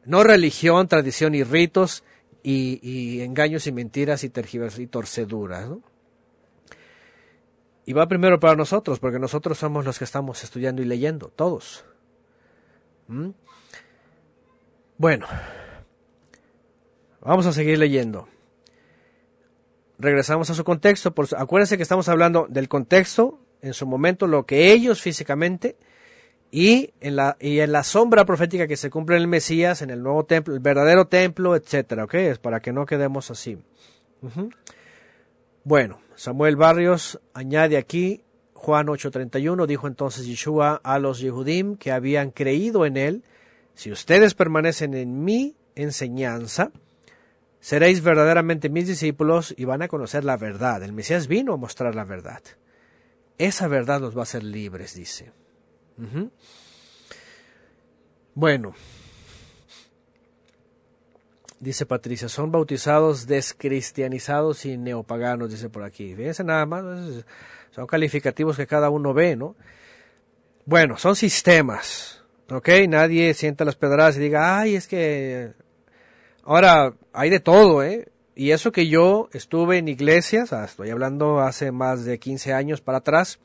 No 0.08 0.24
religión, 0.24 0.88
tradición 0.88 1.34
y 1.34 1.44
ritos 1.44 2.02
y, 2.42 3.20
engaños 3.20 3.66
y 3.66 3.72
mentiras 3.72 4.24
y 4.24 4.30
tergiversos 4.30 4.80
y 4.80 4.86
torceduras. 4.86 5.68
Y 7.84 7.92
va 7.92 8.08
primero 8.08 8.40
para 8.40 8.56
nosotros, 8.56 9.00
porque 9.00 9.18
nosotros 9.18 9.58
somos 9.58 9.84
los 9.84 9.98
que 9.98 10.04
estamos 10.04 10.42
estudiando 10.42 10.80
y 10.80 10.86
leyendo, 10.86 11.28
todos. 11.28 11.84
¿Mm? 13.08 13.32
Bueno, 14.96 15.26
vamos 17.20 17.44
a 17.44 17.52
seguir 17.52 17.78
leyendo. 17.78 18.30
Regresamos 19.98 20.48
a 20.48 20.54
su 20.54 20.64
contexto. 20.64 21.14
Por, 21.14 21.28
acuérdense 21.36 21.76
que 21.76 21.82
estamos 21.82 22.08
hablando 22.08 22.46
del 22.48 22.70
contexto, 22.70 23.40
en 23.60 23.74
su 23.74 23.86
momento, 23.86 24.26
lo 24.26 24.46
que 24.46 24.72
ellos 24.72 25.02
físicamente 25.02 25.76
y 26.50 26.92
en 27.00 27.16
la 27.16 27.36
y 27.40 27.60
en 27.60 27.72
la 27.72 27.82
sombra 27.82 28.24
profética 28.24 28.66
que 28.66 28.76
se 28.76 28.90
cumple 28.90 29.16
en 29.16 29.22
el 29.22 29.28
Mesías, 29.28 29.82
en 29.82 29.90
el 29.90 30.02
nuevo 30.02 30.24
templo, 30.24 30.54
el 30.54 30.60
verdadero 30.60 31.06
templo, 31.06 31.56
etcétera, 31.56 32.04
¿ok? 32.04 32.14
Es 32.14 32.38
para 32.38 32.60
que 32.60 32.72
no 32.72 32.86
quedemos 32.86 33.30
así. 33.30 33.58
Bueno, 35.64 36.00
Samuel 36.16 36.56
Barrios 36.56 37.20
añade 37.34 37.76
aquí 37.76 38.22
Juan 38.54 38.88
8:31 38.88 39.66
dijo 39.66 39.86
entonces 39.86 40.26
Yeshua 40.26 40.80
a 40.82 40.98
los 40.98 41.20
Yehudim 41.20 41.76
que 41.76 41.92
habían 41.92 42.30
creído 42.30 42.86
en 42.86 42.96
él, 42.96 43.22
si 43.74 43.92
ustedes 43.92 44.34
permanecen 44.34 44.94
en 44.94 45.24
mi 45.24 45.54
enseñanza, 45.76 46.72
seréis 47.60 48.02
verdaderamente 48.02 48.68
mis 48.68 48.88
discípulos 48.88 49.54
y 49.56 49.64
van 49.64 49.82
a 49.82 49.88
conocer 49.88 50.24
la 50.24 50.36
verdad. 50.36 50.82
El 50.82 50.92
Mesías 50.92 51.28
vino 51.28 51.52
a 51.52 51.56
mostrar 51.56 51.94
la 51.94 52.04
verdad. 52.04 52.42
Esa 53.38 53.68
verdad 53.68 54.00
los 54.00 54.16
va 54.16 54.20
a 54.20 54.22
hacer 54.24 54.42
libres, 54.42 54.94
dice. 54.94 55.30
Bueno, 58.34 58.74
dice 61.60 61.86
Patricia, 61.86 62.28
son 62.28 62.52
bautizados 62.52 63.26
descristianizados 63.26 64.64
y 64.64 64.76
neopaganos, 64.76 65.50
dice 65.50 65.68
por 65.68 65.82
aquí. 65.82 66.14
Fíjense 66.14 66.44
nada 66.44 66.66
más, 66.66 66.84
son 67.70 67.86
calificativos 67.86 68.56
que 68.56 68.66
cada 68.66 68.90
uno 68.90 69.12
ve, 69.12 69.36
¿no? 69.36 69.56
Bueno, 70.64 70.98
son 70.98 71.16
sistemas, 71.16 72.22
¿ok? 72.50 72.68
Nadie 72.88 73.34
sienta 73.34 73.64
las 73.64 73.76
pedradas 73.76 74.16
y 74.16 74.20
diga, 74.20 74.58
ay, 74.58 74.76
es 74.76 74.86
que... 74.86 75.52
Ahora, 76.44 76.94
hay 77.12 77.30
de 77.30 77.40
todo, 77.40 77.82
¿eh? 77.82 78.08
Y 78.34 78.52
eso 78.52 78.70
que 78.70 78.86
yo 78.86 79.28
estuve 79.32 79.78
en 79.78 79.88
iglesias, 79.88 80.52
ah, 80.52 80.64
estoy 80.64 80.90
hablando 80.90 81.40
hace 81.40 81.72
más 81.72 82.04
de 82.04 82.18
15 82.18 82.52
años 82.52 82.80
para 82.80 82.98
atrás, 82.98 83.40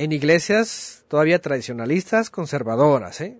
en 0.00 0.12
iglesias 0.12 1.04
todavía 1.08 1.42
tradicionalistas, 1.42 2.30
conservadoras, 2.30 3.20
¿eh? 3.20 3.38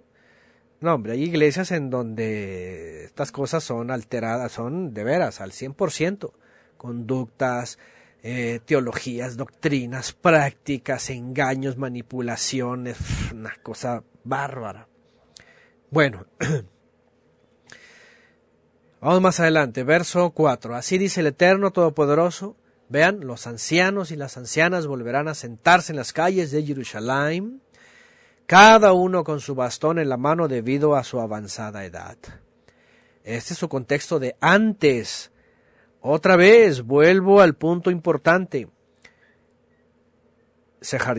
No, 0.80 0.94
hombre, 0.94 1.12
hay 1.12 1.22
iglesias 1.22 1.72
en 1.72 1.88
donde 1.88 3.04
estas 3.04 3.32
cosas 3.32 3.64
son 3.64 3.90
alteradas, 3.90 4.52
son 4.52 4.92
de 4.92 5.02
veras, 5.02 5.40
al 5.40 5.52
100%. 5.52 6.32
Conductas, 6.76 7.78
eh, 8.22 8.61
teologías, 8.66 9.38
doctrinas, 9.38 10.12
prácticas, 10.12 11.08
engaños, 11.08 11.78
manipulaciones, 11.78 12.98
una 13.32 13.54
cosa 13.62 14.04
bárbara. 14.24 14.86
Bueno, 15.90 16.26
vamos 19.00 19.22
más 19.22 19.40
adelante, 19.40 19.82
verso 19.82 20.32
4. 20.32 20.76
Así 20.76 20.98
dice 20.98 21.20
el 21.20 21.28
Eterno 21.28 21.70
Todopoderoso, 21.70 22.54
Vean, 22.91 23.20
los 23.20 23.47
ancianos 23.47 24.11
y 24.11 24.16
las 24.16 24.36
ancianas 24.36 24.88
volverán 24.88 25.28
a 25.28 25.36
sentarse 25.36 25.93
en 25.93 25.97
las 25.97 26.12
calles 26.12 26.51
de 26.51 26.64
Jerusalén, 26.64 27.62
cada 28.47 28.93
uno 28.93 29.22
con 29.22 29.38
su 29.38 29.55
bastón 29.55 30.01
en 30.01 30.09
la 30.09 30.16
mano 30.16 30.49
debido 30.49 30.97
a 30.97 31.05
su 31.05 31.20
avanzada 31.20 31.84
edad. 31.84 32.16
Este 33.22 33.53
es 33.53 33.61
su 33.61 33.68
contexto 33.68 34.18
de 34.18 34.34
antes. 34.41 35.30
Otra 36.01 36.34
vez, 36.34 36.82
vuelvo 36.82 37.41
al 37.41 37.55
punto 37.55 37.93
importante. 37.93 38.68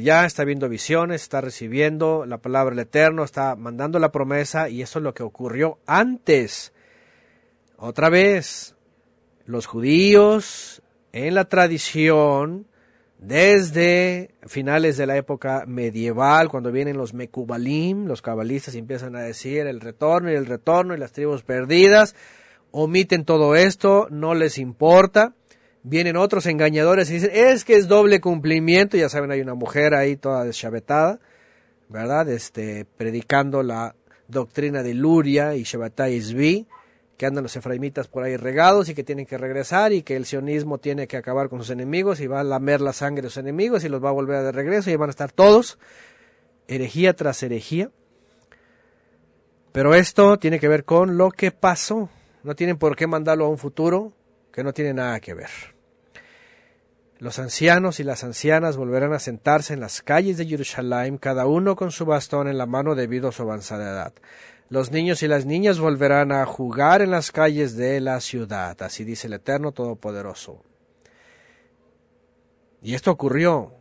ya 0.01 0.26
está 0.26 0.43
viendo 0.43 0.67
visiones, 0.67 1.22
está 1.22 1.39
recibiendo 1.39 2.26
la 2.26 2.39
palabra 2.39 2.76
del 2.76 2.86
Eterno, 2.86 3.24
está 3.24 3.55
mandando 3.55 3.97
la 3.97 4.11
promesa 4.11 4.67
y 4.67 4.82
eso 4.82 4.99
es 4.99 5.03
lo 5.03 5.13
que 5.13 5.24
ocurrió 5.24 5.80
antes. 5.86 6.74
Otra 7.78 8.09
vez, 8.09 8.76
los 9.45 9.67
judíos 9.67 10.80
en 11.14 11.36
la 11.36 11.45
tradición, 11.45 12.68
desde 13.22 14.32
finales 14.47 14.97
de 14.97 15.05
la 15.05 15.16
época 15.16 15.66
medieval, 15.68 16.49
cuando 16.49 16.72
vienen 16.72 16.97
los 16.97 17.14
Mekubalim, 17.14 18.07
los 18.07 18.22
cabalistas 18.22 18.74
empiezan 18.74 19.16
a 19.16 19.22
decir 19.22 19.68
el 19.68 19.80
retorno 19.80 20.32
y 20.32 20.36
el 20.36 20.47
retorno 20.47 20.95
y 20.95 20.97
las 20.97 21.12
tribus 21.12 21.43
perdidas, 21.43 22.16
omiten 22.72 23.24
todo 23.24 23.55
esto, 23.55 24.07
no 24.09 24.34
les 24.34 24.57
importa. 24.57 25.36
Vienen 25.84 26.16
otros 26.16 26.45
engañadores 26.45 27.09
y 27.09 27.16
dicen, 27.16 27.32
es 27.34 27.64
que 27.64 27.76
es 27.76 27.88
doble 27.88 28.22
cumplimiento, 28.22 28.97
ya 28.97 29.09
saben, 29.09 29.32
hay 29.32 29.41
una 29.41 29.55
mujer 29.55 29.93
ahí 29.93 30.16
toda 30.16 30.43
deschavetada, 30.43 31.20
¿verdad? 31.89 32.30
Este, 32.30 32.86
predicando 32.97 33.64
la 33.64 33.95
doctrina 34.28 34.82
de 34.82 34.93
Luria 34.93 35.55
y 35.55 35.64
Shabbatai 35.64 36.14
Isbi, 36.14 36.68
que 37.22 37.28
andan 37.28 37.43
los 37.43 37.55
efraimitas 37.55 38.07
por 38.07 38.24
ahí 38.24 38.36
regados 38.36 38.89
y 38.89 38.95
que 38.95 39.03
tienen 39.03 39.28
que 39.28 39.38
regresar 39.38 39.93
y 39.93 40.01
que 40.01 40.15
el 40.15 40.26
sionismo 40.26 40.80
tiene 40.80 41.07
que 41.07 41.17
acabar 41.17 41.49
con 41.49 41.59
sus 41.59 41.69
enemigos 41.69 42.19
y 42.19 42.26
va 42.26 42.39
a 42.39 42.43
lamer 42.43 42.82
la 42.82 42.93
sangre 42.93 43.22
de 43.22 43.30
sus 43.30 43.38
enemigos 43.38 43.84
y 43.84 43.89
los 43.89 44.03
va 44.03 44.09
a 44.09 44.11
volver 44.11 44.43
de 44.43 44.51
regreso 44.51 44.89
y 44.89 44.95
van 44.95 45.09
a 45.09 45.11
estar 45.11 45.32
todos, 45.32 45.78
herejía 46.67 47.15
tras 47.15 47.43
herejía. 47.43 47.91
Pero 49.72 49.93
esto 49.93 50.39
tiene 50.39 50.59
que 50.59 50.67
ver 50.67 50.84
con 50.84 51.19
lo 51.19 51.30
que 51.30 51.51
pasó. 51.51 52.09
No 52.41 52.55
tienen 52.55 52.80
por 52.80 52.95
qué 52.95 53.05
mandarlo 53.05 53.45
a 53.45 53.49
un 53.49 53.59
futuro 53.59 54.13
que 54.51 54.63
no 54.63 54.74
tiene 54.74 54.95
nada 54.95 55.19
que 55.19 55.36
ver. 55.36 55.51
Los 57.19 57.38
ancianos 57.38 57.99
y 57.99 58.03
las 58.03 58.24
ancianas 58.24 58.78
volverán 58.78 59.13
a 59.13 59.19
sentarse 59.19 59.76
en 59.76 59.80
las 59.80 60.01
calles 60.01 60.38
de 60.38 60.47
Jerusalén, 60.47 61.19
cada 61.19 61.45
uno 61.45 61.76
con 61.76 61.91
su 61.91 62.03
bastón 62.03 62.47
en 62.47 62.57
la 62.57 62.65
mano 62.65 62.95
debido 62.95 63.30
a 63.30 63.32
su 63.32 63.43
avanzada 63.43 63.91
edad. 63.91 64.13
Los 64.72 64.89
niños 64.89 65.22
y 65.22 65.28
las 65.28 65.45
niñas 65.45 65.80
volverán 65.80 66.32
a 66.32 66.45
jugar 66.45 67.01
en 67.01 67.11
las 67.11 67.34
calles 67.34 67.76
de 67.76 67.99
la 67.99 68.22
ciudad, 68.22 68.82
así 68.82 69.03
dice 69.03 69.28
el 69.28 69.34
Eterno 69.34 69.74
Todopoderoso. 69.74 70.63
Y 72.82 72.93
esto 72.93 73.11
ocurrió, 73.11 73.74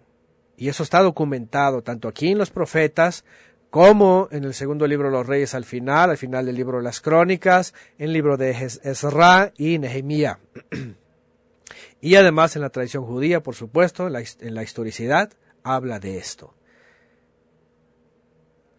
y 0.57 0.69
eso 0.69 0.83
está 0.83 1.01
documentado 1.01 1.83
tanto 1.83 2.09
aquí 2.09 2.33
en 2.33 2.39
los 2.39 2.51
profetas 2.51 3.25
como 3.71 4.27
en 4.33 4.43
el 4.43 4.53
segundo 4.53 4.85
libro 4.89 5.07
de 5.07 5.13
los 5.13 5.29
reyes 5.29 5.55
al 5.55 5.65
final, 5.65 6.11
al 6.11 6.19
final 6.19 6.45
del 6.45 6.57
libro 6.57 6.79
de 6.79 6.83
las 6.83 7.01
crónicas, 7.01 7.73
en 7.97 8.07
el 8.07 8.13
libro 8.13 8.37
de 8.37 8.51
Ezra 8.51 9.53
y 9.57 9.79
Nehemías. 9.79 10.39
y 12.01 12.17
además 12.17 12.57
en 12.57 12.63
la 12.63 12.71
tradición 12.71 13.05
judía, 13.05 13.45
por 13.45 13.55
supuesto, 13.55 14.09
en 14.09 14.15
la, 14.15 14.25
en 14.41 14.55
la 14.57 14.65
historicidad, 14.65 15.31
habla 15.63 16.01
de 16.01 16.19
esto. 16.19 16.53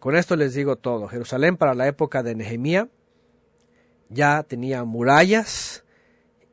Con 0.02 0.16
esto 0.16 0.34
les 0.34 0.52
digo 0.52 0.74
todo. 0.74 1.06
Jerusalén 1.06 1.56
para 1.56 1.74
la 1.74 1.86
época 1.86 2.24
de 2.24 2.34
Nehemías 2.34 2.88
ya 4.08 4.42
tenía 4.42 4.82
murallas, 4.82 5.84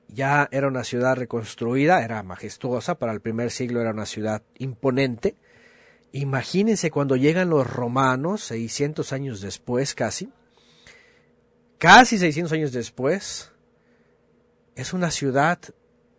ya 0.07 0.47
era 0.51 0.67
una 0.67 0.83
ciudad 0.83 1.15
reconstruida, 1.15 2.03
era 2.03 2.21
majestuosa, 2.21 2.99
para 2.99 3.11
el 3.11 3.21
primer 3.21 3.49
siglo 3.49 3.81
era 3.81 3.89
una 3.89 4.05
ciudad 4.05 4.43
imponente. 4.59 5.35
Imagínense 6.11 6.91
cuando 6.91 7.15
llegan 7.15 7.49
los 7.49 7.65
romanos, 7.65 8.43
600 8.43 9.13
años 9.13 9.41
después 9.41 9.95
casi, 9.95 10.31
casi 11.79 12.19
600 12.19 12.53
años 12.53 12.71
después, 12.71 13.51
es 14.75 14.93
una 14.93 15.09
ciudad 15.09 15.57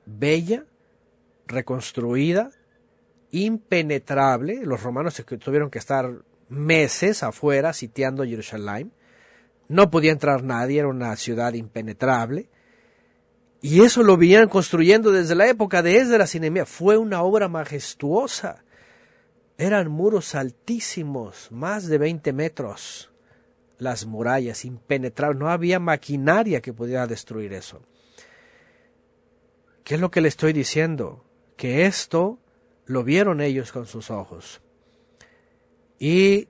bella, 0.04 0.64
reconstruida, 1.46 2.50
impenetrable. 3.30 4.66
Los 4.66 4.82
romanos 4.82 5.22
tuvieron 5.38 5.70
que 5.70 5.78
estar 5.78 6.24
meses 6.50 7.22
afuera 7.22 7.72
sitiando 7.72 8.24
Jerusalén. 8.24 8.92
No 9.68 9.90
podía 9.90 10.12
entrar 10.12 10.42
nadie, 10.42 10.80
era 10.80 10.88
una 10.88 11.16
ciudad 11.16 11.54
impenetrable. 11.54 12.50
Y 13.62 13.82
eso 13.82 14.02
lo 14.02 14.16
venían 14.16 14.48
construyendo 14.48 15.12
desde 15.12 15.34
la 15.34 15.48
época 15.48 15.82
de 15.82 15.98
Esdras 15.98 16.34
y 16.34 16.40
Nehemías. 16.40 16.68
Fue 16.68 16.96
una 16.96 17.22
obra 17.22 17.48
majestuosa. 17.48 18.64
Eran 19.58 19.90
muros 19.90 20.34
altísimos, 20.34 21.52
más 21.52 21.86
de 21.86 21.98
20 21.98 22.32
metros. 22.32 23.10
Las 23.78 24.06
murallas 24.06 24.64
impenetrables. 24.64 25.38
No 25.38 25.50
había 25.50 25.78
maquinaria 25.78 26.60
que 26.60 26.72
pudiera 26.72 27.06
destruir 27.06 27.52
eso. 27.52 27.82
¿Qué 29.84 29.94
es 29.94 30.00
lo 30.00 30.10
que 30.10 30.20
le 30.20 30.28
estoy 30.28 30.52
diciendo? 30.52 31.24
Que 31.56 31.86
esto 31.86 32.38
lo 32.86 33.04
vieron 33.04 33.40
ellos 33.40 33.72
con 33.72 33.86
sus 33.86 34.10
ojos. 34.10 34.62
Y 36.00 36.48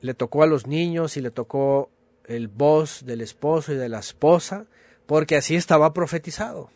le 0.00 0.14
tocó 0.14 0.42
a 0.42 0.46
los 0.46 0.66
niños 0.66 1.18
y 1.18 1.20
le 1.20 1.30
tocó 1.30 1.90
el 2.24 2.48
voz 2.48 3.04
del 3.04 3.20
esposo 3.20 3.72
y 3.72 3.76
de 3.76 3.90
la 3.90 3.98
esposa, 3.98 4.66
porque 5.04 5.36
así 5.36 5.56
estaba 5.56 5.92
profetizado. 5.92 6.70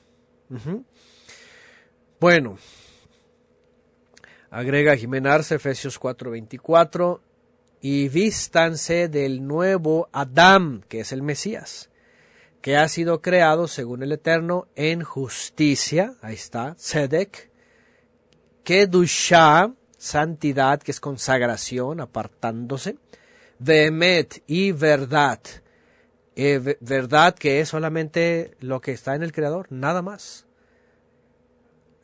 Bueno, 2.20 2.58
agrega 4.50 4.96
Jimenarse 4.96 5.54
Efesios 5.54 5.98
4:24, 5.98 7.20
y 7.80 8.08
vístanse 8.08 9.08
del 9.08 9.46
nuevo 9.46 10.08
Adán, 10.12 10.84
que 10.88 11.00
es 11.00 11.12
el 11.12 11.22
Mesías, 11.22 11.90
que 12.60 12.76
ha 12.76 12.88
sido 12.88 13.22
creado 13.22 13.68
según 13.68 14.02
el 14.02 14.10
Eterno 14.10 14.66
en 14.74 15.02
justicia, 15.02 16.14
ahí 16.20 16.34
está, 16.34 16.74
Tzedek, 16.74 17.50
Kedushah, 18.64 19.72
santidad, 20.06 20.80
que 20.80 20.92
es 20.92 21.00
consagración, 21.00 22.00
apartándose, 22.00 22.96
vehemet 23.58 24.42
y 24.46 24.72
verdad. 24.72 25.40
Eh, 26.36 26.76
verdad 26.80 27.34
que 27.34 27.60
es 27.60 27.70
solamente 27.70 28.56
lo 28.60 28.80
que 28.80 28.92
está 28.92 29.14
en 29.14 29.22
el 29.22 29.32
Creador, 29.32 29.66
nada 29.70 30.02
más. 30.02 30.46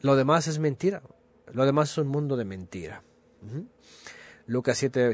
Lo 0.01 0.17
demás 0.17 0.49
es 0.49 0.59
mentira. 0.59 1.03
Lo 1.53 1.65
demás 1.65 1.93
es 1.93 1.99
un 1.99 2.09
mundo 2.09 2.37
de 2.37 2.45
mentira. 2.45 3.03
Lucas 4.47 4.79
7, 4.79 5.13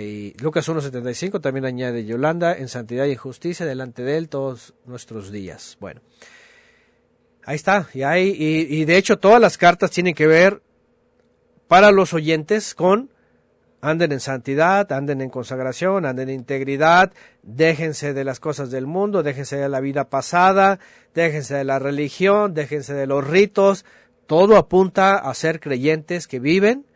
y, 0.00 0.34
Lucas 0.42 0.68
1.75 0.68 1.40
también 1.40 1.66
añade 1.66 2.04
Yolanda 2.04 2.56
en 2.56 2.68
santidad 2.68 3.04
y 3.06 3.16
justicia 3.16 3.66
delante 3.66 4.02
de 4.02 4.16
él 4.16 4.28
todos 4.28 4.74
nuestros 4.86 5.30
días. 5.30 5.76
Bueno, 5.78 6.00
ahí 7.44 7.56
está. 7.56 7.88
Y, 7.92 8.02
hay, 8.02 8.34
y 8.38 8.84
de 8.86 8.96
hecho 8.96 9.18
todas 9.18 9.40
las 9.40 9.58
cartas 9.58 9.90
tienen 9.90 10.14
que 10.14 10.26
ver 10.26 10.62
para 11.68 11.92
los 11.92 12.14
oyentes 12.14 12.74
con 12.74 13.10
anden 13.80 14.12
en 14.12 14.20
santidad, 14.20 14.90
anden 14.92 15.20
en 15.20 15.30
consagración, 15.30 16.04
anden 16.04 16.30
en 16.30 16.36
integridad, 16.36 17.12
déjense 17.42 18.12
de 18.12 18.24
las 18.24 18.40
cosas 18.40 18.70
del 18.70 18.86
mundo, 18.86 19.22
déjense 19.22 19.56
de 19.56 19.68
la 19.68 19.80
vida 19.80 20.08
pasada, 20.08 20.80
déjense 21.14 21.54
de 21.54 21.64
la 21.64 21.78
religión, 21.78 22.54
déjense 22.54 22.94
de 22.94 23.06
los 23.06 23.24
ritos, 23.24 23.84
todo 24.26 24.56
apunta 24.56 25.16
a 25.16 25.32
ser 25.34 25.60
creyentes 25.60 26.26
que 26.26 26.40
viven 26.40 26.86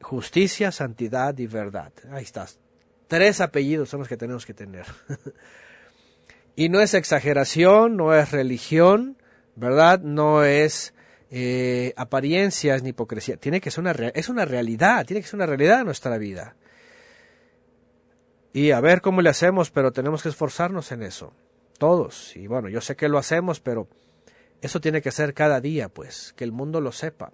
justicia, 0.00 0.72
santidad 0.72 1.38
y 1.38 1.46
verdad. 1.46 1.92
Ahí 2.10 2.24
estás. 2.24 2.58
Tres 3.06 3.40
apellidos 3.40 3.88
son 3.88 4.00
los 4.00 4.08
que 4.08 4.16
tenemos 4.16 4.44
que 4.44 4.54
tener. 4.54 4.86
y 6.56 6.68
no 6.68 6.80
es 6.80 6.94
exageración, 6.94 7.96
no 7.96 8.14
es 8.14 8.32
religión, 8.32 9.16
¿verdad? 9.54 10.00
No 10.00 10.44
es 10.44 10.94
eh, 11.34 11.94
apariencias 11.96 12.82
ni 12.82 12.90
hipocresía. 12.90 13.38
Tiene 13.38 13.62
que 13.62 13.70
ser 13.70 13.80
una, 13.80 13.92
es 13.92 14.28
una 14.28 14.44
realidad, 14.44 15.06
tiene 15.06 15.22
que 15.22 15.26
ser 15.26 15.36
una 15.36 15.46
realidad 15.46 15.78
de 15.78 15.84
nuestra 15.84 16.18
vida. 16.18 16.56
Y 18.52 18.72
a 18.72 18.80
ver 18.80 19.00
cómo 19.00 19.22
le 19.22 19.30
hacemos, 19.30 19.70
pero 19.70 19.92
tenemos 19.92 20.22
que 20.22 20.28
esforzarnos 20.28 20.92
en 20.92 21.02
eso. 21.02 21.32
Todos. 21.78 22.36
Y 22.36 22.48
bueno, 22.48 22.68
yo 22.68 22.82
sé 22.82 22.96
que 22.96 23.08
lo 23.08 23.16
hacemos, 23.16 23.60
pero 23.60 23.88
eso 24.60 24.78
tiene 24.78 25.00
que 25.00 25.10
ser 25.10 25.32
cada 25.32 25.62
día, 25.62 25.88
pues, 25.88 26.34
que 26.36 26.44
el 26.44 26.52
mundo 26.52 26.82
lo 26.82 26.92
sepa. 26.92 27.32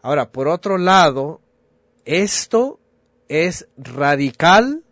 Ahora, 0.00 0.32
por 0.32 0.48
otro 0.48 0.78
lado, 0.78 1.42
esto 2.06 2.80
es 3.28 3.68
radical 3.76 4.82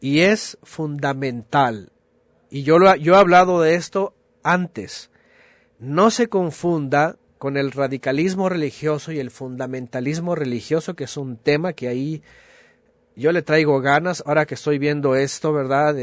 y 0.00 0.22
es 0.22 0.58
fundamental. 0.64 1.92
Y 2.50 2.64
yo, 2.64 2.80
lo, 2.80 2.96
yo 2.96 3.14
he 3.14 3.18
hablado 3.18 3.60
de 3.60 3.76
esto 3.76 4.16
antes. 4.42 5.10
No 5.78 6.10
se 6.10 6.28
confunda 6.28 7.18
con 7.38 7.56
el 7.56 7.72
radicalismo 7.72 8.48
religioso 8.48 9.12
y 9.12 9.18
el 9.18 9.30
fundamentalismo 9.30 10.34
religioso, 10.34 10.94
que 10.94 11.04
es 11.04 11.16
un 11.16 11.36
tema 11.36 11.72
que 11.72 11.88
ahí 11.88 12.22
yo 13.14 13.32
le 13.32 13.42
traigo 13.42 13.80
ganas, 13.80 14.22
ahora 14.26 14.44
que 14.44 14.54
estoy 14.54 14.78
viendo 14.78 15.16
esto, 15.16 15.52
¿verdad? 15.52 15.96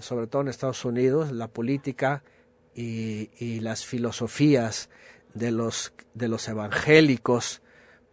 sobre 0.00 0.26
todo 0.26 0.42
en 0.42 0.48
Estados 0.48 0.84
Unidos, 0.84 1.30
la 1.30 1.48
política 1.48 2.22
y, 2.74 3.60
las 3.60 3.84
filosofías 3.84 4.88
de 5.34 5.50
los, 5.50 5.92
de 6.14 6.28
los 6.28 6.48
evangélicos, 6.48 7.60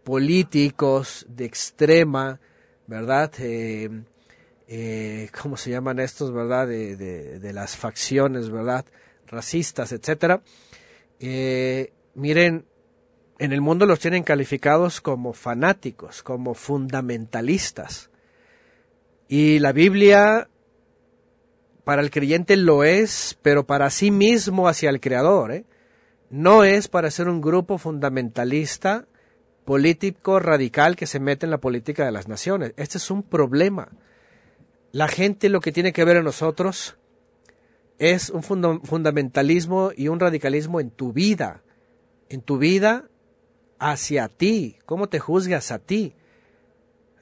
políticos 0.04 1.24
de 1.28 1.46
extrema, 1.46 2.38
¿verdad? 2.86 3.32
Eh, 3.38 3.88
eh, 4.68 5.30
¿Cómo 5.42 5.56
se 5.56 5.70
llaman 5.70 5.98
estos, 5.98 6.30
verdad? 6.30 6.68
De, 6.68 6.96
de, 6.96 7.52
las 7.54 7.76
facciones, 7.76 8.50
¿verdad? 8.50 8.84
Racistas, 9.26 9.92
etcétera. 9.92 10.42
Eh, 11.18 11.93
miren, 12.14 12.66
en 13.38 13.52
el 13.52 13.60
mundo 13.60 13.86
los 13.86 14.00
tienen 14.00 14.22
calificados 14.22 15.00
como 15.00 15.32
fanáticos, 15.32 16.22
como 16.22 16.54
fundamentalistas. 16.54 18.10
Y 19.28 19.58
la 19.58 19.72
Biblia 19.72 20.48
para 21.84 22.02
el 22.02 22.10
creyente 22.10 22.56
lo 22.56 22.84
es, 22.84 23.38
pero 23.42 23.66
para 23.66 23.90
sí 23.90 24.10
mismo 24.10 24.68
hacia 24.68 24.90
el 24.90 25.00
Creador. 25.00 25.52
¿eh? 25.52 25.64
No 26.30 26.64
es 26.64 26.88
para 26.88 27.10
ser 27.10 27.28
un 27.28 27.40
grupo 27.40 27.78
fundamentalista, 27.78 29.06
político, 29.64 30.40
radical 30.40 30.96
que 30.96 31.06
se 31.06 31.20
mete 31.20 31.46
en 31.46 31.50
la 31.50 31.58
política 31.58 32.04
de 32.04 32.12
las 32.12 32.28
naciones. 32.28 32.72
Este 32.76 32.98
es 32.98 33.10
un 33.10 33.22
problema. 33.22 33.88
La 34.92 35.08
gente 35.08 35.48
lo 35.48 35.60
que 35.60 35.72
tiene 35.72 35.92
que 35.92 36.04
ver 36.04 36.18
en 36.18 36.24
nosotros 36.24 36.96
es 37.98 38.30
un 38.30 38.42
fundamentalismo 38.42 39.90
y 39.96 40.08
un 40.08 40.20
radicalismo 40.20 40.80
en 40.80 40.90
tu 40.90 41.12
vida 41.12 41.63
en 42.34 42.42
tu 42.42 42.58
vida 42.58 43.04
hacia 43.78 44.28
ti, 44.28 44.76
cómo 44.86 45.08
te 45.08 45.20
juzgas 45.20 45.70
a 45.70 45.78
ti. 45.78 46.14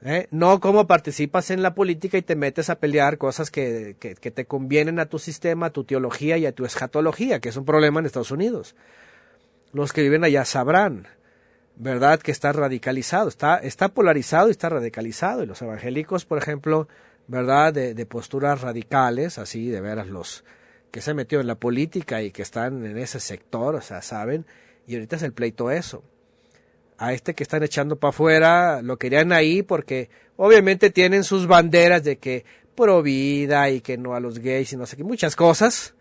¿eh? 0.03 0.27
No 0.31 0.59
cómo 0.59 0.87
participas 0.87 1.51
en 1.51 1.61
la 1.61 1.75
política 1.75 2.17
y 2.17 2.23
te 2.23 2.35
metes 2.35 2.69
a 2.69 2.79
pelear 2.79 3.17
cosas 3.17 3.51
que, 3.51 3.95
que, 3.99 4.31
te 4.31 4.45
convienen 4.45 4.99
a 4.99 5.05
tu 5.05 5.19
sistema, 5.19 5.67
a 5.67 5.69
tu 5.69 5.83
teología 5.83 6.37
y 6.37 6.45
a 6.45 6.51
tu 6.51 6.65
escatología, 6.65 7.39
que 7.39 7.49
es 7.49 7.57
un 7.57 7.65
problema 7.65 7.99
en 7.99 8.07
Estados 8.07 8.31
Unidos. 8.31 8.75
Los 9.71 9.93
que 9.93 10.01
viven 10.01 10.23
allá 10.23 10.45
sabrán, 10.45 11.07
¿verdad? 11.75 12.19
Que 12.19 12.31
está 12.31 12.51
radicalizado, 12.51 13.29
está, 13.29 13.57
está 13.57 13.89
polarizado 13.89 14.47
y 14.47 14.51
está 14.51 14.69
radicalizado. 14.69 15.43
Y 15.43 15.45
los 15.45 15.61
evangélicos, 15.61 16.25
por 16.25 16.37
ejemplo, 16.37 16.87
¿verdad? 17.27 17.73
De, 17.73 17.93
de 17.93 18.05
posturas 18.05 18.61
radicales, 18.61 19.37
así 19.37 19.69
de 19.69 19.81
veras 19.81 20.07
los 20.07 20.43
que 20.91 21.01
se 21.01 21.15
metió 21.15 21.39
en 21.39 21.47
la 21.47 21.55
política 21.55 22.21
y 22.21 22.31
que 22.31 22.43
están 22.43 22.85
en 22.85 22.99
ese 22.99 23.19
sector, 23.19 23.73
o 23.73 23.81
sea, 23.81 24.03
saben, 24.03 24.45
y 24.87 24.95
ahorita 24.95 25.15
es 25.15 25.23
el 25.23 25.33
pleito 25.33 25.71
eso. 25.71 26.03
A 26.97 27.13
este 27.13 27.33
que 27.33 27.43
están 27.43 27.63
echando 27.63 27.97
para 27.97 28.09
afuera 28.09 28.81
lo 28.81 28.97
querían 28.97 29.31
ahí 29.31 29.63
porque 29.63 30.09
obviamente 30.35 30.89
tienen 30.89 31.23
sus 31.23 31.47
banderas 31.47 32.03
de 32.03 32.17
que 32.17 32.45
pro 32.75 33.01
vida 33.01 33.69
y 33.69 33.81
que 33.81 33.97
no 33.97 34.15
a 34.15 34.19
los 34.19 34.39
gays 34.39 34.73
y 34.73 34.77
no 34.77 34.85
sé 34.85 34.97
qué, 34.97 35.03
muchas 35.03 35.35
cosas. 35.35 35.95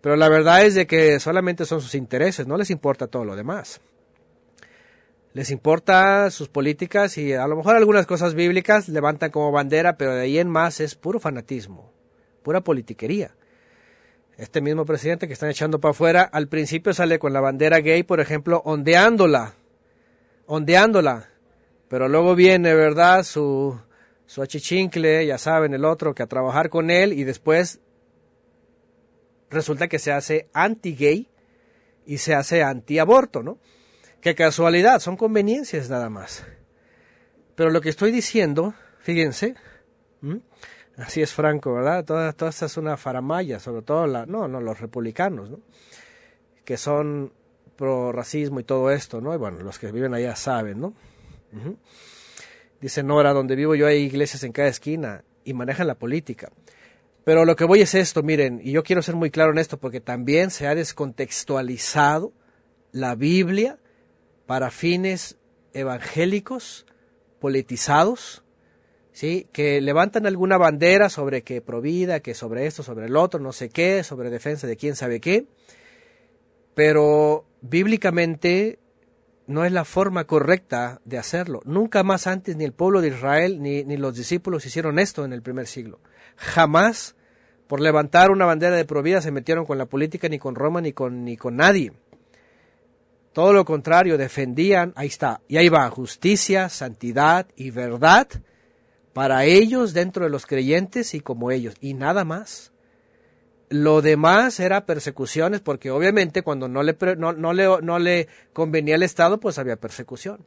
Pero 0.00 0.16
la 0.16 0.28
verdad 0.28 0.64
es 0.64 0.74
de 0.74 0.86
que 0.86 1.18
solamente 1.20 1.64
son 1.64 1.80
sus 1.80 1.94
intereses, 1.94 2.46
no 2.46 2.56
les 2.56 2.70
importa 2.70 3.08
todo 3.08 3.24
lo 3.24 3.36
demás. 3.36 3.80
Les 5.34 5.50
importa 5.50 6.30
sus 6.30 6.48
políticas 6.48 7.18
y 7.18 7.34
a 7.34 7.46
lo 7.46 7.56
mejor 7.56 7.76
algunas 7.76 8.06
cosas 8.06 8.34
bíblicas 8.34 8.88
levantan 8.88 9.30
como 9.30 9.52
bandera, 9.52 9.96
pero 9.96 10.14
de 10.14 10.22
ahí 10.22 10.38
en 10.38 10.48
más 10.48 10.80
es 10.80 10.94
puro 10.94 11.20
fanatismo, 11.20 11.92
pura 12.42 12.62
politiquería 12.62 13.37
este 14.38 14.60
mismo 14.60 14.86
presidente 14.86 15.26
que 15.26 15.32
están 15.32 15.50
echando 15.50 15.80
para 15.80 15.90
afuera, 15.90 16.22
al 16.22 16.46
principio 16.46 16.94
sale 16.94 17.18
con 17.18 17.32
la 17.32 17.40
bandera 17.40 17.80
gay, 17.80 18.04
por 18.04 18.20
ejemplo, 18.20 18.62
ondeándola, 18.64 19.54
ondeándola, 20.46 21.28
pero 21.88 22.08
luego 22.08 22.36
viene, 22.36 22.72
¿verdad? 22.72 23.24
Su, 23.24 23.78
su 24.26 24.40
achichincle, 24.40 25.26
ya 25.26 25.38
saben, 25.38 25.74
el 25.74 25.84
otro, 25.84 26.14
que 26.14 26.22
a 26.22 26.28
trabajar 26.28 26.70
con 26.70 26.90
él 26.90 27.12
y 27.12 27.24
después 27.24 27.80
resulta 29.50 29.88
que 29.88 29.98
se 29.98 30.12
hace 30.12 30.48
anti-gay 30.52 31.28
y 32.06 32.18
se 32.18 32.34
hace 32.34 32.62
anti-aborto, 32.62 33.42
¿no? 33.42 33.58
Qué 34.20 34.36
casualidad, 34.36 35.00
son 35.00 35.16
conveniencias 35.16 35.90
nada 35.90 36.10
más. 36.10 36.44
Pero 37.56 37.70
lo 37.70 37.80
que 37.80 37.88
estoy 37.88 38.12
diciendo, 38.12 38.74
fíjense, 39.00 39.56
Así 40.98 41.22
es 41.22 41.32
Franco, 41.32 41.74
¿verdad? 41.74 42.04
Toda, 42.04 42.32
toda 42.32 42.50
esta 42.50 42.66
es 42.66 42.76
una 42.76 42.96
faramaya, 42.96 43.60
sobre 43.60 43.82
todo 43.82 44.06
la, 44.06 44.26
no, 44.26 44.48
no, 44.48 44.60
los 44.60 44.80
republicanos, 44.80 45.48
¿no? 45.48 45.60
Que 46.64 46.76
son 46.76 47.32
pro 47.76 48.10
racismo 48.10 48.58
y 48.58 48.64
todo 48.64 48.90
esto, 48.90 49.20
¿no? 49.20 49.32
Y 49.32 49.36
bueno, 49.36 49.60
los 49.60 49.78
que 49.78 49.92
viven 49.92 50.12
allá 50.12 50.34
saben, 50.34 50.80
¿no? 50.80 50.94
Dice 52.80 53.02
Nora, 53.04 53.32
donde 53.32 53.54
vivo 53.54 53.76
yo 53.76 53.86
hay 53.86 54.02
iglesias 54.02 54.42
en 54.42 54.52
cada 54.52 54.68
esquina 54.68 55.22
y 55.44 55.54
manejan 55.54 55.86
la 55.86 55.94
política. 55.94 56.50
Pero 57.24 57.44
lo 57.44 57.54
que 57.54 57.64
voy 57.64 57.80
es 57.80 57.94
esto, 57.94 58.22
miren, 58.22 58.60
y 58.62 58.72
yo 58.72 58.82
quiero 58.82 59.00
ser 59.02 59.14
muy 59.14 59.30
claro 59.30 59.52
en 59.52 59.58
esto 59.58 59.78
porque 59.78 60.00
también 60.00 60.50
se 60.50 60.66
ha 60.66 60.74
descontextualizado 60.74 62.32
la 62.90 63.14
Biblia 63.14 63.78
para 64.46 64.70
fines 64.70 65.36
evangélicos, 65.74 66.86
politizados, 67.38 68.42
¿sí? 69.18 69.48
que 69.50 69.80
levantan 69.80 70.26
alguna 70.26 70.58
bandera 70.58 71.08
sobre 71.08 71.42
que 71.42 71.60
provida, 71.60 72.20
que 72.20 72.34
sobre 72.34 72.66
esto, 72.66 72.84
sobre 72.84 73.06
el 73.06 73.16
otro, 73.16 73.40
no 73.40 73.50
sé 73.50 73.68
qué, 73.68 74.04
sobre 74.04 74.30
defensa 74.30 74.68
de 74.68 74.76
quién 74.76 74.94
sabe 74.94 75.18
qué, 75.20 75.46
pero 76.76 77.44
bíblicamente 77.60 78.78
no 79.48 79.64
es 79.64 79.72
la 79.72 79.84
forma 79.84 80.22
correcta 80.22 81.00
de 81.04 81.18
hacerlo. 81.18 81.62
Nunca 81.64 82.04
más 82.04 82.28
antes 82.28 82.54
ni 82.54 82.62
el 82.62 82.72
pueblo 82.72 83.00
de 83.00 83.08
Israel 83.08 83.60
ni, 83.60 83.82
ni 83.82 83.96
los 83.96 84.14
discípulos 84.14 84.64
hicieron 84.66 85.00
esto 85.00 85.24
en 85.24 85.32
el 85.32 85.42
primer 85.42 85.66
siglo. 85.66 85.98
Jamás 86.36 87.16
por 87.66 87.80
levantar 87.80 88.30
una 88.30 88.46
bandera 88.46 88.76
de 88.76 88.84
provida 88.84 89.20
se 89.20 89.32
metieron 89.32 89.66
con 89.66 89.78
la 89.78 89.86
política 89.86 90.28
ni 90.28 90.38
con 90.38 90.54
Roma 90.54 90.80
ni 90.80 90.92
con, 90.92 91.24
ni 91.24 91.36
con 91.36 91.56
nadie. 91.56 91.92
Todo 93.32 93.52
lo 93.52 93.64
contrario, 93.64 94.16
defendían, 94.16 94.92
ahí 94.94 95.08
está, 95.08 95.40
y 95.48 95.56
ahí 95.56 95.68
va, 95.68 95.90
justicia, 95.90 96.68
santidad 96.68 97.48
y 97.56 97.72
verdad 97.72 98.28
para 99.18 99.46
ellos 99.46 99.94
dentro 99.94 100.22
de 100.22 100.30
los 100.30 100.46
creyentes 100.46 101.12
y 101.12 101.18
como 101.18 101.50
ellos, 101.50 101.74
y 101.80 101.94
nada 101.94 102.24
más. 102.24 102.70
Lo 103.68 104.00
demás 104.00 104.60
era 104.60 104.86
persecuciones, 104.86 105.60
porque 105.60 105.90
obviamente 105.90 106.42
cuando 106.42 106.68
no 106.68 106.84
le, 106.84 106.96
no, 107.16 107.52
le, 107.52 107.66
no 107.82 107.98
le 107.98 108.28
convenía 108.52 108.94
al 108.94 109.02
Estado, 109.02 109.40
pues 109.40 109.58
había 109.58 109.74
persecución. 109.74 110.46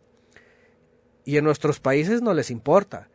Y 1.26 1.36
en 1.36 1.44
nuestros 1.44 1.82
países 1.82 2.22
no 2.22 2.34
les 2.34 2.50
importa. 2.50 3.10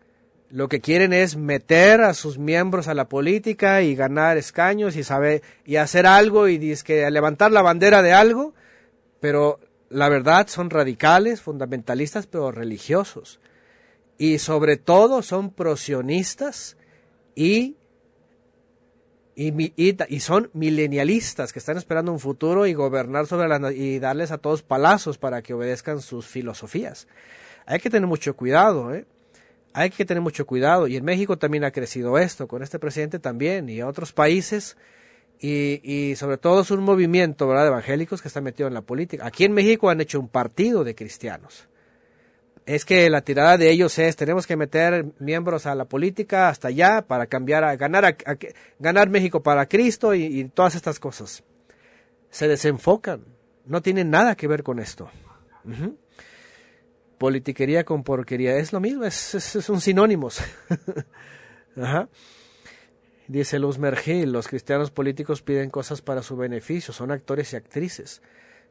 Lo 0.51 0.69
que 0.69 0.83
quieren 0.83 1.15
es 1.15 1.39
meter 1.39 2.03
a 2.03 2.13
sus 2.13 2.37
miembros 2.37 2.87
a 2.87 2.93
la 2.93 3.09
política 3.09 3.81
y 3.81 3.95
ganar 3.95 4.37
escaños 4.37 4.95
y 4.95 5.05
saber 5.05 5.41
y 5.65 5.77
hacer 5.77 6.07
algo 6.07 6.49
y 6.49 6.77
que 6.85 7.11
levantar 7.11 7.51
la 7.51 7.63
bandera 7.63 8.03
de 8.03 8.13
algo, 8.13 8.53
pero 9.21 9.59
la 9.89 10.11
verdad 10.11 10.49
son 10.49 10.69
radicales, 10.69 11.41
fundamentalistas, 11.41 12.27
pero 12.27 12.53
religiosos 12.53 13.41
y 14.19 14.39
sobre 14.39 14.77
todo 14.77 15.23
son 15.23 15.51
prosionistas 15.51 16.77
y, 17.35 17.77
y, 19.35 20.21
son 20.21 20.51
milenialistas 20.55 21.53
que 21.53 21.59
están 21.59 21.77
esperando 21.77 22.13
un 22.13 22.21
futuro 22.21 22.67
y 22.67 22.73
gobernar 22.73 23.27
sobre 23.27 23.49
la, 23.49 23.73
y 23.73 23.99
darles 23.99 24.31
a 24.31 24.39
todos 24.39 24.63
palazos 24.63 25.19
para 25.19 25.43
que 25.43 25.55
obedezcan 25.55 26.01
sus 26.01 26.27
filosofías. 26.27 27.07
Hay 27.67 27.79
que 27.81 27.91
tener 27.91 28.07
mucho 28.07 28.35
cuidado, 28.35 28.95
¿eh? 28.95 29.07
hay 29.75 29.91
que 29.91 30.07
tener 30.07 30.23
mucho 30.23 30.47
cuidado. 30.47 30.87
Y 30.87 30.97
en 30.97 31.05
México 31.05 31.37
también 31.37 31.65
ha 31.65 31.71
crecido 31.71 32.19
esto, 32.19 32.49
con 32.49 32.63
este 32.63 32.79
presidente 32.79 33.19
también, 33.19 33.69
y 33.69 33.83
otros 33.83 34.13
países. 34.13 34.79
Y, 35.39 35.83
y 35.83 36.17
sobre 36.17 36.39
todo 36.39 36.63
es 36.63 36.71
un 36.71 36.83
movimiento 36.83 37.47
¿verdad? 37.47 37.65
de 37.65 37.69
evangélicos 37.69 38.23
que 38.23 38.29
está 38.29 38.41
metido 38.41 38.69
en 38.69 38.75
la 38.75 38.81
política. 38.81 39.27
Aquí 39.27 39.45
en 39.45 39.53
México 39.53 39.91
han 39.91 40.01
hecho 40.01 40.19
un 40.19 40.29
partido 40.29 40.83
de 40.83 40.95
cristianos. 40.95 41.69
Es 42.67 42.85
que 42.85 43.09
la 43.09 43.23
tirada 43.23 43.57
de 43.57 43.71
ellos 43.71 43.99
es, 43.99 44.17
tenemos 44.17 44.47
que 44.47 44.57
meter 44.57 45.07
miembros 45.19 45.67
a 45.67 45.75
la 45.75 45.85
política 45.85 46.49
hasta 46.49 46.69
allá 46.69 47.07
para 47.07 47.27
cambiar, 47.27 47.65
a, 47.65 47.77
ganar, 47.77 48.05
a, 48.05 48.17
ganar 48.79 49.09
México 49.09 49.43
para 49.43 49.67
Cristo 49.67 50.15
y, 50.15 50.45
todas 50.53 50.75
estas 50.75 50.99
cosas. 50.99 51.45
Se 52.29 52.49
desenfocan, 52.49 53.25
no 53.65 53.81
tienen 53.83 54.11
nada 54.11 54.35
que 54.35 54.49
ver 54.49 54.63
con 54.63 54.81
esto 54.81 55.11
politiquería 57.19 57.85
con 57.85 58.03
porquería. 58.03 58.57
Es 58.57 58.73
lo 58.73 58.81
mismo, 58.81 59.05
es, 59.05 59.35
es, 59.35 59.69
un 59.69 59.81
sinónimos. 59.81 60.41
Dice 63.29 63.59
Luz 63.59 63.79
Mergil, 63.79 64.33
los 64.33 64.47
cristianos 64.49 64.91
políticos 64.91 65.43
piden 65.43 65.71
cosas 65.71 66.01
para 66.01 66.23
su 66.23 66.37
beneficio, 66.37 66.95
son 66.95 67.11
actores 67.11 67.53
y 67.53 67.57
actrices. 67.57 68.23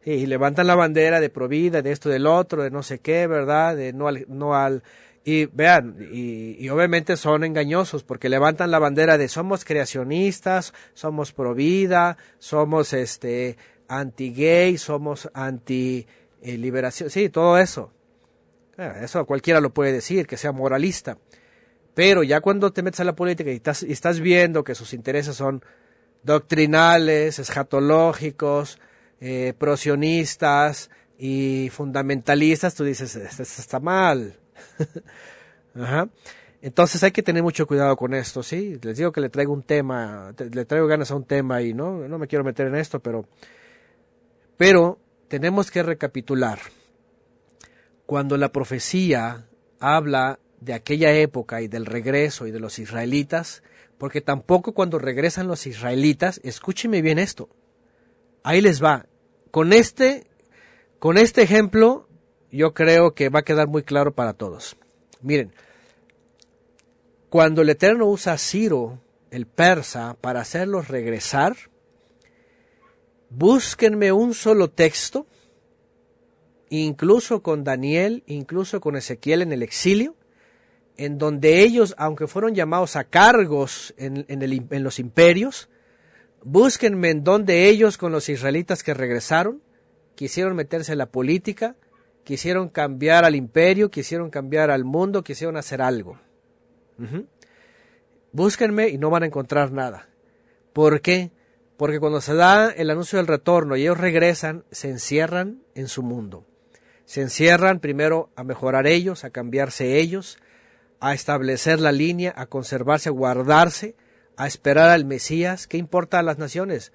Y 0.06 0.28
levantan 0.28 0.68
la 0.68 0.76
bandera 0.76 1.20
de 1.20 1.30
provida, 1.30 1.82
de 1.82 1.91
esto, 1.91 2.10
del 2.10 2.28
otro, 2.28 2.64
de 2.64 2.72
no 2.72 2.84
sé 2.84 2.99
qué, 2.99 3.28
¿verdad? 3.28 3.76
De 3.76 3.91
no 3.91 4.08
al... 4.08 4.26
No 4.30 4.56
al 4.56 4.84
y 5.28 5.47
vean, 5.47 5.97
y, 6.12 6.56
y 6.64 6.70
obviamente 6.70 7.18
son 7.18 7.43
engañosos 7.43 8.03
porque 8.03 8.30
levantan 8.30 8.70
la 8.70 8.78
bandera 8.78 9.18
de 9.18 9.28
somos 9.28 9.66
creacionistas, 9.66 10.72
somos 10.93 11.34
provida, 11.34 12.16
somos 12.38 12.93
este 12.93 13.58
anti-gay, 13.88 14.78
somos 14.78 15.28
anti-liberación, 15.34 17.10
sí, 17.10 17.30
todo 17.30 17.58
eso. 17.58 17.91
Ah, 18.78 18.97
eso 19.01 19.26
cualquiera 19.26 19.62
lo 19.62 19.74
puede 19.74 19.93
decir, 19.93 20.28
que 20.28 20.38
sea 20.38 20.51
moralista. 20.51 21.18
Pero 21.93 22.24
ya 22.24 22.41
cuando 22.41 22.72
te 22.74 22.84
metes 22.84 22.99
a 22.99 23.06
la 23.06 23.16
política 23.16 23.51
y 23.51 23.62
estás, 23.91 24.20
viendo 24.20 24.64
que 24.64 24.76
sus 24.76 24.93
intereses 24.93 25.36
son 25.36 25.64
doctrinales, 26.24 27.39
escatológicos, 27.39 28.80
eh, 29.28 29.53
y 31.17 31.69
fundamentalistas, 31.69 32.76
tú 32.76 32.84
dices, 32.84 33.15
esto, 33.15 33.41
está 33.41 33.80
mal. 33.80 34.38
Entonces 36.61 37.03
hay 37.03 37.11
que 37.11 37.23
tener 37.23 37.41
mucho 37.41 37.65
cuidado 37.65 37.95
con 37.95 38.13
esto, 38.13 38.43
¿sí? 38.43 38.78
Les 38.82 38.97
digo 38.97 39.11
que 39.11 39.21
le 39.21 39.30
traigo 39.30 39.51
un 39.53 39.63
tema, 39.63 40.34
le 40.38 40.65
traigo 40.65 40.88
ganas 40.88 41.09
a 41.11 41.15
un 41.15 41.26
tema 41.26 41.61
y 41.61 41.73
no, 41.73 42.07
no 42.07 42.19
me 42.19 42.28
quiero 42.28 42.43
meter 42.43 42.67
en 42.67 42.76
esto, 42.76 42.99
pero, 42.99 43.28
pero 44.57 44.99
tenemos 45.28 45.71
que 45.71 45.82
recapitular 45.84 46.59
cuando 48.05 48.38
la 48.38 48.51
profecía 48.51 49.47
habla 49.80 50.39
de 50.59 50.73
aquella 50.73 51.13
época 51.13 51.61
y 51.61 51.67
del 51.67 51.86
regreso 51.86 52.45
y 52.47 52.51
de 52.51 52.59
los 52.59 52.78
israelitas, 52.80 53.63
porque 53.97 54.21
tampoco 54.21 54.73
cuando 54.73 54.99
regresan 54.99 55.47
los 55.47 55.65
israelitas, 55.65 56.39
escúcheme 56.43 57.01
bien 57.01 57.19
esto, 57.19 57.49
ahí 58.43 58.61
les 58.61 58.84
va, 58.84 59.07
con 59.56 59.72
este, 59.72 60.28
con 60.99 61.18
este 61.18 61.41
ejemplo, 61.41 62.10
yo 62.51 62.74
creo 62.74 63.14
que 63.14 63.30
va 63.30 63.39
a 63.39 63.45
quedar 63.45 63.70
muy 63.70 63.84
claro 63.84 64.14
para 64.14 64.34
todos. 64.34 64.76
Miren, 65.22 65.53
cuando 67.30 67.62
el 67.62 67.70
Eterno 67.70 68.06
usa 68.06 68.34
a 68.34 68.38
Ciro, 68.38 68.99
el 69.32 69.45
persa, 69.45 70.18
para 70.20 70.41
hacerlos 70.41 70.89
regresar, 70.89 71.56
búsquenme 73.30 74.12
un 74.12 74.34
solo 74.34 74.72
texto 74.72 75.26
incluso 76.68 77.41
con 77.41 77.64
Daniel, 77.64 78.24
incluso 78.28 78.82
con 78.82 78.97
Ezequiel 78.97 79.41
en 79.41 79.53
el 79.53 79.64
exilio, 79.64 80.18
en 80.97 81.18
donde 81.18 81.62
ellos, 81.62 81.95
aunque 81.97 82.28
fueron 82.28 82.56
llamados 82.56 82.97
a 82.97 83.06
cargos 83.06 83.93
en, 83.95 84.26
en, 84.28 84.84
los 84.84 84.99
imperios, 84.99 85.70
búsquenme 86.46 87.10
en 87.10 87.24
donde 87.24 87.68
ellos 87.68 87.98
con 87.98 88.12
los 88.12 88.30
israelitas 88.30 88.84
que 88.84 88.93
regresaron, 88.93 89.62
quisieron 90.14 90.56
meterse 90.56 90.93
en 90.93 91.00
la 91.00 91.08
política, 91.08 91.76
quisieron 92.24 92.70
cambiar 92.70 93.26
al 93.26 93.36
imperio, 93.36 93.89
quisieron 93.89 94.30
cambiar 94.30 94.70
al 94.70 94.86
mundo, 94.86 95.24
quisieron 95.24 95.58
hacer 95.58 95.82
algo. 95.82 96.20
Búsquenme 98.32 98.89
y 98.89 98.98
no 98.98 99.10
van 99.10 99.24
a 99.24 99.26
encontrar 99.26 99.72
nada. 99.72 100.08
¿Por 100.72 101.02
qué? 101.02 101.32
Porque 101.78 102.00
cuando 102.00 102.22
se 102.22 102.36
da 102.36 102.70
el 102.70 102.89
anuncio 102.89 103.18
del 103.18 103.28
retorno 103.28 103.76
y 103.76 103.82
ellos 103.82 103.98
regresan, 103.98 104.66
se 104.72 104.89
encierran 104.89 105.64
en 105.74 105.88
su 105.88 106.04
mundo. 106.04 106.46
Se 107.06 107.22
encierran 107.22 107.80
primero 107.80 108.30
a 108.36 108.43
mejorar 108.43 108.88
ellos, 108.88 109.24
a 109.24 109.32
cambiarse 109.32 110.00
ellos, 110.00 110.38
a 111.00 111.14
establecer 111.14 111.80
la 111.80 111.91
línea, 111.91 112.34
a 112.38 112.46
conservarse, 112.46 113.10
a 113.10 113.14
guardarse, 113.14 113.96
a 114.38 114.47
esperar 114.47 114.89
al 114.89 115.05
Mesías. 115.05 115.67
¿Qué 115.67 115.77
importa 115.77 116.19
a 116.19 116.23
las 116.23 116.38
naciones? 116.38 116.91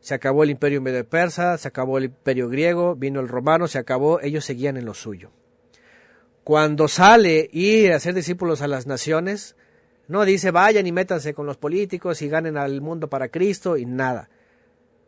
Se 0.00 0.14
acabó 0.14 0.44
el 0.44 0.50
imperio 0.50 0.80
medio 0.80 1.08
persa, 1.08 1.58
se 1.58 1.68
acabó 1.68 1.98
el 1.98 2.04
imperio 2.04 2.48
griego, 2.48 2.94
vino 2.94 3.20
el 3.20 3.28
romano, 3.28 3.66
se 3.66 3.78
acabó, 3.78 4.20
ellos 4.20 4.44
seguían 4.44 4.76
en 4.76 4.84
lo 4.84 4.94
suyo. 4.94 5.30
Cuando 6.44 6.88
sale 6.88 7.48
y 7.52 7.88
a 7.88 8.00
ser 8.00 8.14
discípulos 8.14 8.62
a 8.62 8.68
las 8.68 8.86
naciones, 8.86 9.56
no 10.06 10.24
dice 10.24 10.50
vayan 10.50 10.86
y 10.86 10.92
métanse 10.92 11.34
con 11.34 11.46
los 11.46 11.58
políticos 11.58 12.22
y 12.22 12.28
ganen 12.28 12.56
al 12.56 12.80
mundo 12.80 13.08
para 13.08 13.28
Cristo 13.28 13.76
y 13.76 13.84
nada. 13.84 14.30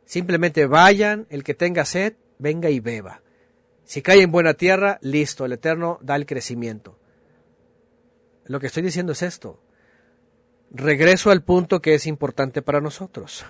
Simplemente 0.04 0.66
vayan, 0.66 1.26
el 1.30 1.44
que 1.44 1.54
tenga 1.54 1.84
sed, 1.84 2.14
venga 2.38 2.68
y 2.68 2.80
beba. 2.80 3.22
Si 3.84 4.02
cae 4.02 4.22
en 4.22 4.32
buena 4.32 4.54
tierra, 4.54 4.98
listo, 5.02 5.44
el 5.44 5.52
Eterno 5.52 5.98
da 6.02 6.16
el 6.16 6.26
crecimiento. 6.26 6.98
Lo 8.44 8.60
que 8.60 8.66
estoy 8.66 8.82
diciendo 8.82 9.12
es 9.12 9.22
esto. 9.22 9.60
Regreso 10.72 11.32
al 11.32 11.42
punto 11.42 11.82
que 11.82 11.94
es 11.94 12.06
importante 12.06 12.62
para 12.62 12.80
nosotros. 12.80 13.44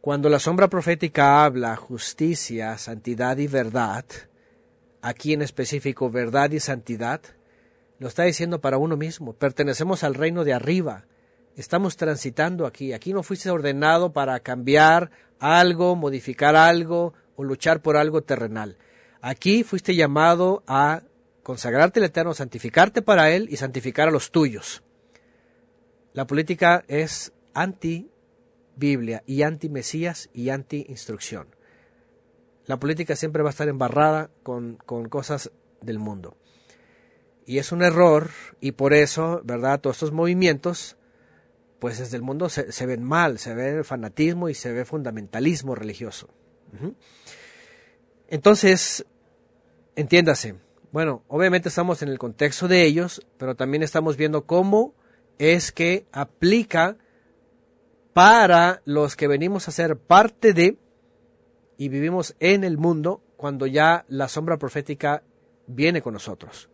Cuando 0.00 0.30
la 0.30 0.38
sombra 0.38 0.68
profética 0.68 1.44
habla 1.44 1.76
justicia, 1.76 2.78
santidad 2.78 3.36
y 3.36 3.46
verdad, 3.46 4.06
aquí 5.02 5.34
en 5.34 5.42
específico 5.42 6.10
verdad 6.10 6.50
y 6.52 6.60
santidad, 6.60 7.20
lo 7.98 8.08
está 8.08 8.22
diciendo 8.22 8.62
para 8.62 8.78
uno 8.78 8.96
mismo. 8.96 9.34
Pertenecemos 9.34 10.02
al 10.02 10.14
reino 10.14 10.44
de 10.44 10.54
arriba. 10.54 11.04
Estamos 11.56 11.98
transitando 11.98 12.64
aquí. 12.64 12.94
Aquí 12.94 13.12
no 13.12 13.22
fuiste 13.22 13.50
ordenado 13.50 14.14
para 14.14 14.40
cambiar 14.40 15.10
algo, 15.38 15.94
modificar 15.94 16.56
algo 16.56 17.12
o 17.36 17.44
luchar 17.44 17.82
por 17.82 17.98
algo 17.98 18.22
terrenal. 18.22 18.78
Aquí 19.20 19.62
fuiste 19.62 19.94
llamado 19.94 20.62
a 20.66 21.02
consagrarte 21.42 22.00
al 22.00 22.06
Eterno, 22.06 22.32
santificarte 22.32 23.02
para 23.02 23.30
Él 23.30 23.46
y 23.50 23.58
santificar 23.58 24.08
a 24.08 24.12
los 24.12 24.30
tuyos. 24.30 24.82
La 26.12 26.26
política 26.26 26.84
es 26.88 27.32
anti-Biblia 27.54 29.22
y 29.26 29.42
anti-Mesías 29.42 30.30
y 30.32 30.50
anti-instrucción. 30.50 31.48
La 32.66 32.78
política 32.78 33.16
siempre 33.16 33.42
va 33.42 33.48
a 33.48 33.52
estar 33.52 33.68
embarrada 33.68 34.30
con, 34.42 34.76
con 34.76 35.08
cosas 35.08 35.50
del 35.80 35.98
mundo. 35.98 36.36
Y 37.46 37.58
es 37.58 37.72
un 37.72 37.82
error 37.82 38.30
y 38.60 38.72
por 38.72 38.92
eso, 38.92 39.40
¿verdad? 39.42 39.80
Todos 39.80 39.96
estos 39.96 40.12
movimientos, 40.12 40.98
pues 41.78 41.98
desde 41.98 42.16
el 42.16 42.22
mundo 42.22 42.50
se, 42.50 42.86
ven 42.86 43.02
mal, 43.02 43.38
se 43.38 43.54
ve 43.54 43.84
fanatismo 43.84 44.50
y 44.50 44.54
se 44.54 44.70
ve 44.72 44.84
fundamentalismo 44.84 45.74
religioso. 45.74 46.28
Entonces, 48.28 49.06
entiéndase, 49.96 50.56
bueno, 50.92 51.22
obviamente 51.28 51.70
estamos 51.70 52.02
en 52.02 52.10
el 52.10 52.18
contexto 52.18 52.68
de 52.68 52.84
ellos, 52.84 53.22
pero 53.38 53.56
también 53.56 53.82
estamos 53.82 54.18
viendo 54.18 54.44
cómo 54.44 54.94
es 55.38 55.72
que 55.72 56.06
aplica 56.12 56.96
para 58.12 58.82
los 58.84 59.16
que 59.16 59.28
venimos 59.28 59.68
a 59.68 59.72
ser 59.72 59.96
parte 59.96 60.52
de 60.52 60.76
y 61.76 61.88
vivimos 61.88 62.34
en 62.40 62.64
el 62.64 62.78
mundo 62.78 63.22
cuando 63.36 63.66
ya 63.66 64.04
la 64.08 64.28
sombra 64.28 64.56
profética 64.56 65.22
viene 65.66 66.02
con 66.02 66.14
nosotros. 66.14 66.68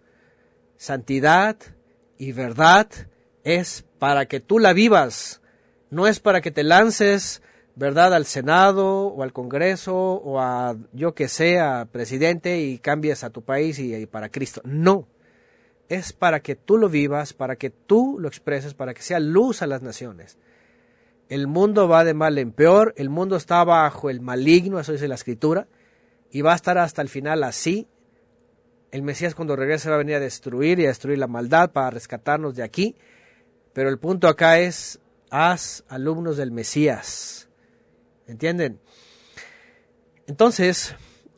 Santidad 0.76 1.56
y 2.16 2.32
verdad 2.32 2.88
es 3.42 3.84
para 3.98 4.26
que 4.26 4.40
tú 4.40 4.58
la 4.58 4.72
vivas, 4.72 5.42
no 5.90 6.06
es 6.06 6.20
para 6.20 6.40
que 6.40 6.50
te 6.50 6.64
lances 6.64 7.42
¿verdad? 7.76 8.14
Al 8.14 8.24
Senado 8.24 9.06
o 9.08 9.22
al 9.22 9.32
Congreso 9.32 9.94
o 9.96 10.40
a 10.40 10.76
yo 10.92 11.14
que 11.14 11.28
sea 11.28 11.88
presidente 11.90 12.60
y 12.60 12.78
cambies 12.78 13.24
a 13.24 13.30
tu 13.30 13.42
país 13.42 13.78
y, 13.78 14.06
para 14.06 14.28
Cristo. 14.28 14.60
No. 14.64 15.08
Es 15.88 16.12
para 16.12 16.40
que 16.40 16.56
tú 16.56 16.78
lo 16.78 16.88
vivas, 16.88 17.32
para 17.32 17.56
que 17.56 17.70
tú 17.70 18.16
lo 18.18 18.28
expreses, 18.28 18.74
para 18.74 18.94
que 18.94 19.02
sea 19.02 19.20
luz 19.20 19.62
a 19.62 19.66
las 19.66 19.82
naciones. 19.82 20.38
El 21.28 21.46
mundo 21.46 21.88
va 21.88 22.04
de 22.04 22.14
mal 22.14 22.38
en 22.38 22.52
peor, 22.52 22.94
el 22.96 23.10
mundo 23.10 23.36
está 23.36 23.64
bajo 23.64 24.10
el 24.10 24.20
maligno, 24.20 24.78
eso 24.78 24.92
dice 24.92 25.08
la 25.08 25.14
escritura, 25.14 25.66
y 26.30 26.42
va 26.42 26.52
a 26.52 26.56
estar 26.56 26.78
hasta 26.78 27.02
el 27.02 27.08
final 27.08 27.44
así. 27.44 27.88
El 28.90 29.02
Mesías 29.02 29.34
cuando 29.34 29.56
regrese 29.56 29.88
va 29.88 29.96
a 29.96 29.98
venir 29.98 30.16
a 30.16 30.20
destruir 30.20 30.78
y 30.78 30.84
a 30.84 30.88
destruir 30.88 31.18
la 31.18 31.26
maldad 31.26 31.70
para 31.72 31.90
rescatarnos 31.90 32.54
de 32.54 32.62
aquí. 32.62 32.96
Pero 33.72 33.88
el 33.88 33.98
punto 33.98 34.28
acá 34.28 34.60
es, 34.60 35.00
haz 35.30 35.84
alumnos 35.88 36.36
del 36.36 36.52
Mesías 36.52 37.44
¿Entienden? 38.26 38.80
Entonces, 40.26 40.94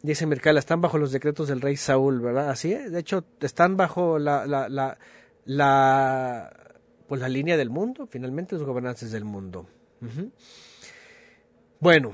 dice 0.07 0.27
Mercala, 0.27 0.59
están 0.61 0.81
bajo 0.81 0.99
los 0.99 1.13
decretos 1.13 1.49
del 1.49 1.61
rey 1.61 1.77
Saúl, 1.77 2.21
¿verdad? 2.21 2.51
Así 2.51 2.73
es. 2.73 2.91
De 2.91 3.01
hecho, 3.01 3.25
están 3.41 3.77
bajo 3.77 4.19
la, 4.19 4.47
la, 4.47 4.99
la, 5.45 6.51
pues 7.07 7.21
la 7.21 7.29
línea 7.29 7.57
del 7.57 7.71
mundo, 7.71 8.07
finalmente 8.07 8.55
los 8.55 8.65
gobernantes 8.65 9.11
del 9.11 9.25
mundo. 9.25 9.67
Bueno, 11.81 12.13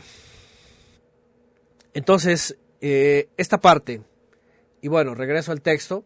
entonces, 1.94 2.56
eh, 2.80 3.28
esta 3.36 3.60
parte, 3.60 4.02
y 4.80 4.88
bueno, 4.88 5.14
regreso 5.14 5.52
al 5.52 5.60
texto, 5.60 6.04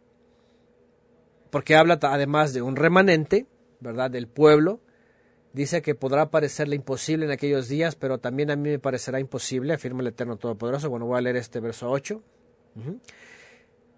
porque 1.49 1.75
habla 1.75 1.97
además 2.01 2.53
de 2.53 2.61
un 2.61 2.75
remanente, 2.75 3.47
¿verdad?, 3.79 4.11
del 4.11 4.27
pueblo, 4.27 4.81
dice 5.57 5.81
que 5.81 5.95
podrá 5.95 6.29
parecerle 6.29 6.75
imposible 6.75 7.25
en 7.25 7.31
aquellos 7.31 7.67
días, 7.67 7.95
pero 7.95 8.19
también 8.19 8.51
a 8.51 8.55
mí 8.55 8.69
me 8.69 8.79
parecerá 8.79 9.19
imposible, 9.19 9.73
afirma 9.73 10.01
el 10.01 10.07
Eterno 10.07 10.37
Todopoderoso. 10.37 10.89
Bueno, 10.89 11.07
voy 11.07 11.17
a 11.17 11.21
leer 11.21 11.35
este 11.35 11.59
verso 11.59 11.89
8. 11.89 12.21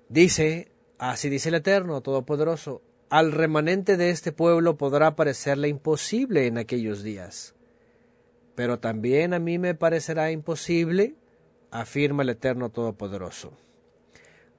Dice, 0.08 0.72
así 0.98 1.30
dice 1.30 1.50
el 1.50 1.56
Eterno 1.56 2.02
Todopoderoso, 2.02 2.82
al 3.10 3.32
remanente 3.32 3.98
de 3.98 4.10
este 4.10 4.32
pueblo 4.32 4.78
podrá 4.78 5.16
parecerle 5.16 5.68
imposible 5.68 6.48
en 6.48 6.58
aquellos 6.58 7.04
días, 7.04 7.56
pero 8.56 8.80
también 8.80 9.34
a 9.34 9.40
mí 9.40 9.60
me 9.60 9.76
parecerá 9.76 10.32
imposible, 10.32 11.16
afirma 11.72 12.24
el 12.24 12.30
Eterno 12.30 12.70
Todopoderoso. 12.70 13.52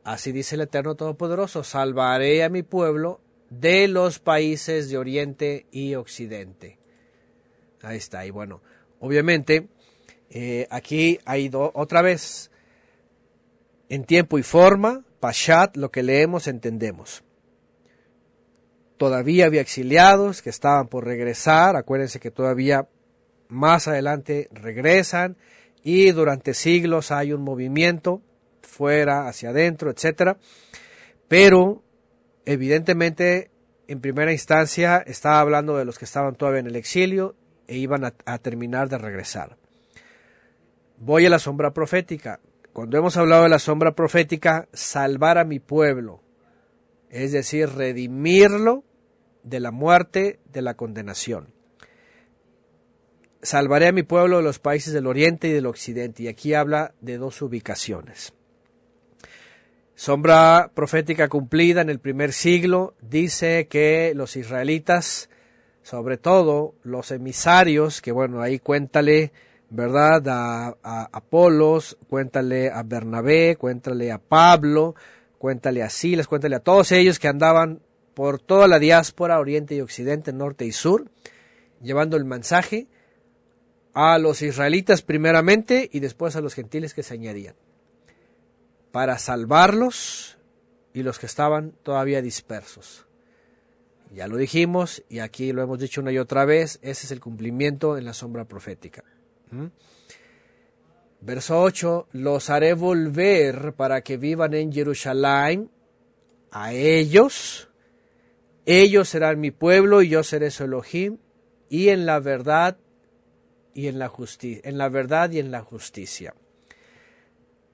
Así 0.05 0.32
dice 0.32 0.57
el 0.57 0.62
Eterno 0.62 0.96
Todopoderoso, 0.96 1.64
salvaré 1.64 2.44
a 2.44 2.48
mi 2.48 2.62
pueblo 2.62 3.20
de 3.48 3.88
los 3.88 4.18
países 4.18 4.90
de 4.90 4.98
Oriente 4.98 5.66
y 5.70 5.94
Occidente. 5.94 6.80
Ahí 7.83 7.97
está, 7.97 8.26
y 8.26 8.31
bueno, 8.31 8.61
obviamente 8.99 9.68
eh, 10.31 10.66
aquí 10.70 11.18
ha 11.24 11.39
ido 11.39 11.72
otra 11.74 12.03
vez 12.03 12.51
en 13.89 14.05
tiempo 14.05 14.39
y 14.39 14.43
forma, 14.43 15.05
Pashat, 15.18 15.76
lo 15.76 15.91
que 15.91 16.03
leemos, 16.03 16.47
entendemos. 16.47 17.24
Todavía 18.97 19.47
había 19.47 19.61
exiliados 19.61 20.43
que 20.43 20.51
estaban 20.51 20.89
por 20.89 21.05
regresar, 21.05 21.74
acuérdense 21.74 22.20
que 22.20 22.31
todavía 22.31 22.89
más 23.49 23.89
adelante 23.89 24.49
regresan 24.53 25.37
y 25.83 26.12
durante 26.12 26.55
siglos 26.55 27.11
hay 27.11 27.33
un 27.33 27.43
movimiento 27.43 28.22
fuera, 28.62 29.26
hacia 29.26 29.51
adentro, 29.51 29.91
etcétera. 29.91 30.39
Pero 31.28 31.83
evidentemente 32.45 33.51
en 33.89 34.01
primera 34.01 34.33
instancia 34.33 35.03
estaba 35.05 35.41
hablando 35.41 35.76
de 35.76 35.85
los 35.85 35.99
que 35.99 36.05
estaban 36.05 36.37
todavía 36.37 36.61
en 36.61 36.66
el 36.66 36.76
exilio 36.76 37.35
e 37.70 37.76
iban 37.76 38.04
a, 38.04 38.38
terminar 38.38 38.88
de 38.88 38.98
regresar. 38.98 39.56
Voy 40.98 41.24
a 41.24 41.30
la 41.30 41.38
sombra 41.38 41.72
profética. 41.72 42.40
Cuando 42.72 42.98
hemos 42.98 43.16
hablado 43.16 43.44
de 43.44 43.48
la 43.48 43.60
sombra 43.60 43.94
profética, 43.94 44.66
salvar 44.72 45.38
a 45.38 45.44
mi 45.44 45.60
pueblo, 45.60 46.20
es 47.10 47.30
decir, 47.30 47.68
redimirlo 47.68 48.82
de 49.44 49.60
la 49.60 49.70
muerte, 49.70 50.40
de 50.52 50.62
la 50.62 50.74
condenación. 50.74 51.54
Salvaré 53.40 53.86
a 53.86 53.92
mi 53.92 54.02
pueblo 54.02 54.38
de 54.38 54.42
los 54.42 54.58
países 54.58 54.92
del 54.92 55.06
oriente 55.06 55.46
y 55.46 55.52
del 55.52 55.66
occidente. 55.66 56.24
Y 56.24 56.28
aquí 56.28 56.54
habla 56.54 56.92
de 57.00 57.18
dos 57.18 57.40
ubicaciones. 57.40 58.32
Sombra 59.94 60.72
profética 60.74 61.28
cumplida 61.28 61.82
en 61.82 61.88
el 61.88 62.00
primer 62.00 62.32
siglo 62.32 62.94
dice 63.00 63.68
que 63.68 64.12
los 64.16 64.34
israelitas 64.34 65.30
sobre 65.83 66.18
todo 66.18 66.74
los 66.83 67.11
emisarios, 67.11 68.01
que 68.01 68.12
bueno, 68.12 68.43
ahí 68.43 68.59
cuéntale, 68.59 69.33
¿verdad? 69.70 70.22
A, 70.28 71.09
Apolos, 71.12 71.97
cuéntale 72.09 72.70
a 72.70 72.83
Bernabé, 72.83 73.57
cuéntale 73.57 74.12
a 74.12 74.18
Pablo, 74.18 74.95
cuéntale 75.39 75.83
a 75.83 75.91
Silas, 75.91 76.26
cuéntale 76.26 76.57
a 76.57 76.61
todos 76.61 76.93
ellos 76.93 77.18
que 77.18 77.28
andaban 77.28 77.81
por 78.14 78.41
toda 78.41 78.68
la 78.68 78.78
diáspora, 78.78 79.39
oriente 79.39 79.74
y 79.74 79.81
occidente, 79.81 80.33
norte 80.33 80.66
y 80.66 80.72
sur, 80.72 81.11
llevando 81.83 82.16
el 82.16 82.24
mensaje 82.24 82.87
a 83.95 84.18
los 84.18 84.43
israelitas 84.43 85.03
primeramente 85.03 85.89
y 85.93 86.01
después 86.01 86.37
a 86.37 86.41
los 86.41 86.55
gentiles 86.55 86.95
que 86.95 87.03
se 87.03 87.14
añadían, 87.14 87.55
para 88.93 89.18
salvarlos 89.18 90.39
y 90.93 91.03
los 91.03 91.18
que 91.18 91.26
estaban 91.26 91.72
todavía 91.83 92.22
dispersos. 92.22 93.07
Ya 94.12 94.26
lo 94.26 94.36
dijimos 94.36 95.04
y 95.08 95.20
aquí 95.20 95.52
lo 95.52 95.62
hemos 95.62 95.78
dicho 95.78 96.00
una 96.00 96.12
y 96.12 96.18
otra 96.18 96.44
vez, 96.44 96.78
ese 96.82 97.06
es 97.06 97.12
el 97.12 97.20
cumplimiento 97.20 97.96
en 97.96 98.04
la 98.04 98.12
sombra 98.12 98.44
profética. 98.44 99.04
¿Mm? 99.50 99.66
Verso 101.20 101.61
8, 101.61 102.08
los 102.12 102.50
haré 102.50 102.74
volver 102.74 103.74
para 103.74 104.00
que 104.00 104.16
vivan 104.16 104.54
en 104.54 104.72
Jerusalén 104.72 105.70
a 106.50 106.72
ellos, 106.72 107.68
ellos 108.66 109.08
serán 109.08 109.38
mi 109.38 109.50
pueblo 109.50 110.02
y 110.02 110.08
yo 110.08 110.22
seré 110.24 110.50
su 110.50 110.64
Elohim, 110.64 111.18
y 111.68 111.88
en 111.90 112.06
la 112.06 112.18
verdad 112.20 112.78
y 113.74 113.86
en 113.86 113.98
la 113.98 114.08
justicia, 114.08 114.62
en 114.64 114.78
la 114.78 114.88
verdad 114.88 115.30
y 115.30 115.38
en 115.38 115.50
la 115.50 115.62
justicia. 115.62 116.34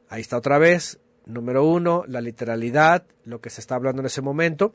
Ahí 0.09 0.21
está 0.21 0.37
otra 0.37 0.59
vez, 0.59 1.01
número 1.25 1.65
uno, 1.65 2.05
la 2.07 2.21
literalidad, 2.21 3.07
lo 3.25 3.41
que 3.41 3.51
se 3.51 3.61
está 3.61 3.77
hablando 3.77 4.03
en 4.03 4.07
ese 4.07 4.23
momento. 4.23 4.75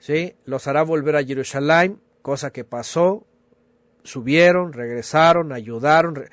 ¿Sí? 0.00 0.34
Los 0.44 0.66
hará 0.66 0.82
volver 0.82 1.14
a 1.14 1.22
Jerusalén, 1.22 2.00
cosa 2.22 2.50
que 2.50 2.64
pasó, 2.64 3.24
subieron, 4.02 4.72
regresaron, 4.72 5.52
ayudaron. 5.52 6.24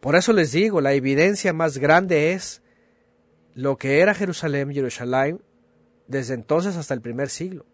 Por 0.00 0.16
eso 0.16 0.32
les 0.32 0.52
digo, 0.52 0.80
la 0.80 0.94
evidencia 0.94 1.52
más 1.52 1.76
grande 1.76 2.32
es 2.32 2.62
lo 3.54 3.76
que 3.76 4.00
era 4.00 4.14
Jerusalén, 4.14 4.72
Jerusalén, 4.72 5.42
desde 6.06 6.34
entonces 6.34 6.76
hasta 6.76 6.94
el 6.94 7.02
primer 7.02 7.28
siglo. 7.28 7.66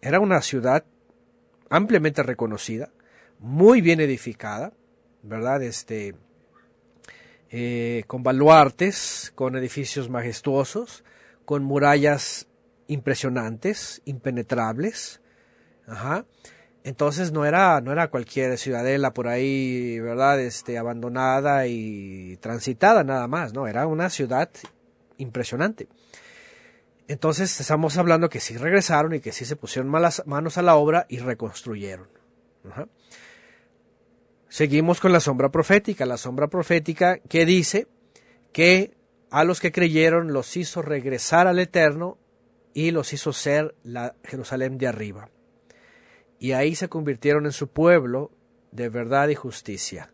Era 0.00 0.18
una 0.18 0.40
ciudad 0.40 0.84
ampliamente 1.68 2.22
reconocida, 2.22 2.90
muy 3.38 3.80
bien 3.80 4.00
edificada, 4.00 4.72
¿verdad? 5.22 5.62
Este, 5.62 6.14
eh, 7.50 8.04
con 8.06 8.22
baluartes, 8.22 9.32
con 9.34 9.56
edificios 9.56 10.08
majestuosos, 10.08 11.04
con 11.44 11.64
murallas 11.64 12.46
impresionantes, 12.90 14.02
impenetrables. 14.04 15.20
Ajá. 15.86 16.26
Entonces 16.82 17.30
no 17.30 17.44
era, 17.44 17.80
no 17.80 17.92
era 17.92 18.08
cualquier 18.08 18.58
ciudadela 18.58 19.12
por 19.12 19.28
ahí, 19.28 20.00
¿verdad? 20.00 20.40
Este, 20.40 20.76
abandonada 20.76 21.66
y 21.66 22.36
transitada 22.38 23.04
nada 23.04 23.28
más, 23.28 23.52
no, 23.52 23.66
era 23.66 23.86
una 23.86 24.10
ciudad 24.10 24.50
impresionante. 25.18 25.88
Entonces 27.06 27.60
estamos 27.60 27.96
hablando 27.98 28.28
que 28.28 28.40
sí 28.40 28.56
regresaron 28.56 29.14
y 29.14 29.20
que 29.20 29.32
sí 29.32 29.44
se 29.44 29.56
pusieron 29.56 29.90
malas 29.90 30.22
manos 30.26 30.58
a 30.58 30.62
la 30.62 30.76
obra 30.76 31.06
y 31.08 31.18
reconstruyeron. 31.18 32.08
Seguimos 34.48 35.00
con 35.00 35.12
la 35.12 35.20
sombra 35.20 35.50
profética, 35.50 36.06
la 36.06 36.16
sombra 36.16 36.48
profética 36.48 37.18
que 37.18 37.44
dice 37.44 37.88
que 38.52 38.94
a 39.30 39.44
los 39.44 39.60
que 39.60 39.72
creyeron 39.72 40.32
los 40.32 40.56
hizo 40.56 40.82
regresar 40.82 41.46
al 41.46 41.58
Eterno 41.58 42.18
y 42.74 42.90
los 42.90 43.12
hizo 43.12 43.32
ser 43.32 43.74
la 43.82 44.14
Jerusalén 44.24 44.78
de 44.78 44.86
arriba. 44.86 45.30
Y 46.38 46.52
ahí 46.52 46.74
se 46.74 46.88
convirtieron 46.88 47.46
en 47.46 47.52
su 47.52 47.68
pueblo 47.68 48.30
de 48.72 48.88
verdad 48.88 49.28
y 49.28 49.34
justicia. 49.34 50.12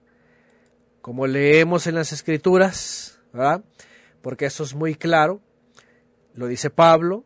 Como 1.01 1.27
leemos 1.27 1.87
en 1.87 1.95
las 1.95 2.13
escrituras, 2.13 3.21
¿verdad? 3.33 3.65
Porque 4.23 4.47
eso 4.47 4.65
es 4.65 4.75
muy 4.75 4.95
claro, 4.97 5.41
lo 6.35 6.47
dice 6.49 6.71
Pablo, 6.71 7.25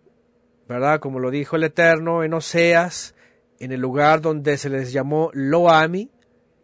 ¿verdad? 0.68 1.00
Como 1.00 1.18
lo 1.18 1.30
dijo 1.30 1.56
el 1.56 1.64
Eterno 1.64 2.22
en 2.22 2.34
Oseas, 2.34 3.14
en 3.58 3.72
el 3.72 3.80
lugar 3.80 4.20
donde 4.20 4.56
se 4.56 4.70
les 4.70 4.92
llamó 4.92 5.30
Loami, 5.32 6.10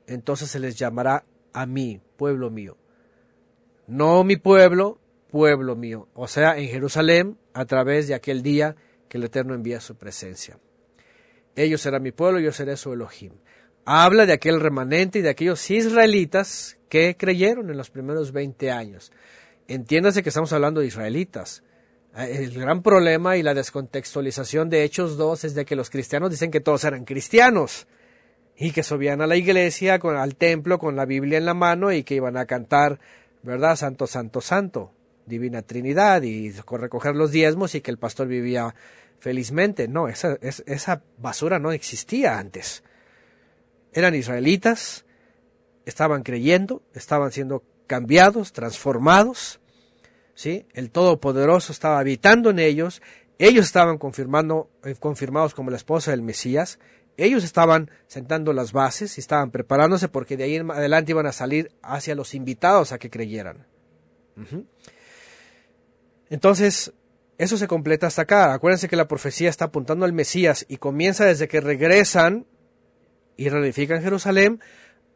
entonces 0.07 0.51
se 0.51 0.61
les 0.61 0.79
llamará 0.79 1.25
a 1.53 1.67
mí, 1.67 2.01
pueblo 2.17 2.51
mío. 2.51 2.77
No 3.87 4.25
mi 4.25 4.37
pueblo, 4.37 5.01
pueblo 5.31 5.75
mío, 5.75 6.09
o 6.15 6.29
sea, 6.29 6.57
en 6.57 6.69
Jerusalén, 6.69 7.39
a 7.57 7.65
través 7.65 8.07
de 8.07 8.15
aquel 8.15 8.43
día 8.43 8.77
que 9.09 9.17
el 9.17 9.25
Eterno 9.25 9.55
envía 9.55 9.81
su 9.81 9.97
presencia. 9.97 10.59
Ellos 11.55 11.81
serán 11.81 12.03
mi 12.03 12.13
pueblo, 12.13 12.39
yo 12.39 12.53
seré 12.53 12.77
su 12.77 12.93
Elohim. 12.93 13.33
Habla 13.87 14.27
de 14.27 14.35
aquel 14.35 14.61
remanente 14.61 15.21
y 15.21 15.23
de 15.23 15.31
aquellos 15.31 15.71
israelitas 15.71 16.77
que 16.91 17.17
creyeron 17.17 17.71
en 17.71 17.79
los 17.79 17.89
primeros 17.89 18.33
20 18.33 18.71
años. 18.71 19.11
Entiéndase 19.69 20.23
que 20.23 20.29
estamos 20.29 20.53
hablando 20.53 20.81
de 20.81 20.89
israelitas. 20.89 21.63
El 22.15 22.53
gran 22.53 22.83
problema 22.83 23.39
y 23.39 23.43
la 23.43 23.55
descontextualización 23.55 24.69
de 24.69 24.85
Hechos 24.85 25.17
2 25.17 25.45
es 25.45 25.55
de 25.55 25.65
que 25.65 25.77
los 25.77 25.89
cristianos 25.89 26.31
dicen 26.31 26.51
que 26.51 26.61
todos 26.61 26.85
eran 26.85 27.07
cristianos 27.07 27.87
y 28.59 28.73
que 28.73 28.83
subían 28.83 29.23
a 29.23 29.27
la 29.27 29.37
iglesia, 29.37 29.95
al 29.95 30.37
templo, 30.37 30.79
con 30.79 30.95
la 30.95 31.07
Biblia 31.07 31.39
en 31.39 31.47
la 31.47 31.55
mano 31.55 31.91
y 31.91 32.05
que 32.05 32.17
iban 32.17 32.37
a 32.37 32.45
cantar, 32.45 33.01
¿verdad? 33.43 33.77
Santo, 33.77 34.07
santo, 34.07 34.43
santo. 34.43 34.93
Divina 35.27 35.63
Trinidad 35.63 36.23
y 36.23 36.53
recoger 36.53 37.15
los 37.15 37.31
diezmos 37.33 37.75
y 37.75 37.81
que 37.81 37.91
el 37.91 37.99
pastor 37.99 38.29
vivía 38.29 38.75
felizmente. 39.19 39.89
No, 39.89 40.09
esa, 40.09 41.03
basura 41.19 41.59
no 41.59 41.73
existía 41.73 42.39
antes. 42.39 42.83
Eran 43.93 44.15
israelitas, 44.15 45.05
estaban 45.85 46.23
creyendo, 46.23 46.83
estaban 46.95 47.33
siendo 47.33 47.65
cambiados, 47.87 48.53
transformados, 48.53 49.61
¿sí? 50.35 50.67
El 50.75 50.91
Todopoderoso 50.91 51.73
estaba 51.73 51.99
habitando 51.99 52.51
en 52.51 52.59
ellos, 52.59 53.03
ellos 53.39 53.67
estaban 53.67 53.99
confirmando, 53.99 54.71
eh, 54.85 54.95
confirmados 54.99 55.55
como 55.55 55.71
la 55.71 55.77
esposa 55.77 56.11
del 56.11 56.23
Mesías, 56.23 56.79
ellos 57.17 57.45
estaban 57.45 57.91
sentando 58.07 58.53
las 58.53 58.73
bases 58.73 59.17
y 59.17 59.21
estaban 59.21 59.51
preparándose 59.51 60.09
porque 60.09 60.37
de 60.37 60.45
ahí 60.45 60.57
en 60.57 60.71
adelante 60.71 61.13
iban 61.13 61.27
a 61.27 61.33
salir 61.33 61.73
hacia 61.83 62.15
los 62.15 62.35
invitados 62.35 62.93
a 62.93 62.99
que 62.99 63.11
creyeran. 63.11 63.67
Entonces, 66.31 66.93
eso 67.39 67.57
se 67.57 67.69
completa 67.69 68.07
hasta 68.07 68.23
acá. 68.23 68.55
Acuérdense 68.55 68.89
que 68.89 68.97
la 68.97 69.09
profecía 69.09 69.49
está 69.49 69.67
apuntando 69.67 70.05
al 70.05 70.13
Mesías 70.13 70.65
y 70.69 70.79
comienza 70.79 71.25
desde 71.25 71.49
que 71.49 71.61
regresan 71.61 72.47
y 73.37 73.49
reedifican 73.49 74.03
Jerusalén 74.03 74.61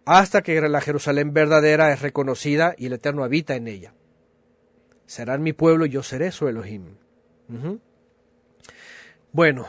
hasta 0.05 0.43
que 0.43 0.61
la 0.61 0.81
Jerusalén 0.81 1.33
verdadera 1.33 1.93
es 1.93 2.03
reconocida 2.03 2.75
y 2.77 2.87
el 2.87 2.95
Eterno 2.95 3.25
habita 3.25 3.55
en 3.55 3.69
ella. 3.69 3.95
Serán 5.07 5.43
mi 5.43 5.53
pueblo 5.53 5.87
y 5.87 5.91
yo 5.91 6.03
seré 6.03 6.31
su 6.31 6.47
Elohim. 6.49 6.97
Bueno, 9.33 9.67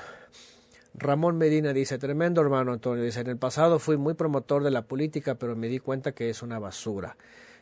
Ramón 0.94 1.38
Medina 1.38 1.74
dice, 1.74 1.98
tremendo 1.98 2.42
hermano 2.42 2.74
Antonio, 2.74 3.04
dice, 3.04 3.22
en 3.22 3.28
el 3.28 3.38
pasado 3.38 3.80
fui 3.80 3.98
muy 3.98 4.14
promotor 4.14 4.64
de 4.64 4.72
la 4.72 4.84
política, 4.84 5.36
pero 5.36 5.56
me 5.56 5.68
di 5.68 5.80
cuenta 5.80 6.12
que 6.12 6.30
es 6.30 6.42
una 6.42 6.60
basura 6.60 7.16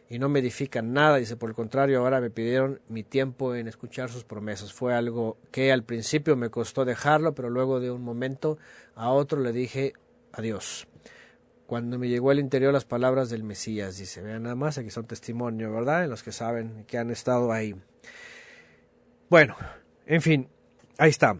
y 0.09 0.17
no 0.17 0.27
me 0.27 0.39
edifican 0.39 0.91
nada, 0.91 1.17
dice, 1.17 1.37
por 1.37 1.49
el 1.49 1.55
contrario, 1.55 1.99
ahora 1.99 2.19
me 2.19 2.31
pidieron 2.31 2.81
mi 2.89 3.03
tiempo 3.03 3.53
en 3.53 3.67
escuchar 3.67 4.09
sus 4.09 4.23
promesas. 4.23 4.73
Fue 4.73 4.95
algo 4.95 5.37
que 5.51 5.71
al 5.71 5.83
principio 5.83 6.35
me 6.35 6.49
costó 6.49 6.83
dejarlo, 6.83 7.35
pero 7.35 7.51
luego 7.51 7.79
de 7.79 7.91
un 7.91 8.01
momento 8.01 8.57
a 8.95 9.11
otro 9.11 9.39
le 9.39 9.53
dije 9.53 9.93
adiós. 10.33 10.87
Cuando 11.67 11.99
me 11.99 12.09
llegó 12.09 12.31
al 12.31 12.39
interior 12.39 12.73
las 12.73 12.85
palabras 12.85 13.29
del 13.29 13.43
Mesías, 13.43 13.97
dice, 13.97 14.21
vean 14.21 14.43
nada 14.43 14.55
más, 14.55 14.79
aquí 14.79 14.89
son 14.89 15.05
testimonio, 15.05 15.71
¿verdad? 15.71 16.03
En 16.03 16.09
los 16.09 16.23
que 16.23 16.31
saben 16.31 16.85
que 16.87 16.97
han 16.97 17.11
estado 17.11 17.51
ahí. 17.51 17.75
Bueno, 19.29 19.55
en 20.07 20.23
fin, 20.23 20.49
ahí 20.97 21.11
está. 21.11 21.37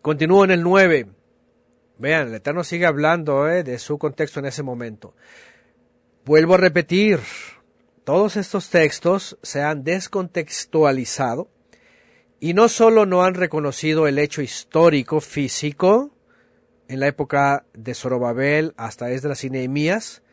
Continúo 0.00 0.44
en 0.44 0.52
el 0.52 0.62
9. 0.62 1.08
Vean, 1.98 2.28
el 2.28 2.34
Eterno 2.34 2.62
sigue 2.62 2.86
hablando 2.86 3.48
¿eh? 3.48 3.64
de 3.64 3.80
su 3.80 3.98
contexto 3.98 4.38
en 4.38 4.46
ese 4.46 4.62
momento. 4.62 5.14
Vuelvo 6.26 6.54
a 6.54 6.56
repetir, 6.56 7.20
todos 8.02 8.36
estos 8.36 8.68
textos 8.68 9.38
se 9.44 9.62
han 9.62 9.84
descontextualizado 9.84 11.48
y 12.40 12.52
no 12.52 12.68
solo 12.68 13.06
no 13.06 13.22
han 13.22 13.34
reconocido 13.34 14.08
el 14.08 14.18
hecho 14.18 14.42
histórico 14.42 15.20
físico 15.20 16.10
en 16.88 16.98
la 16.98 17.06
época 17.06 17.64
de 17.74 17.94
Zorobabel 17.94 18.74
hasta 18.76 19.12
Esdras 19.12 19.44
y 19.44 19.50
Nehemías, 19.50 20.24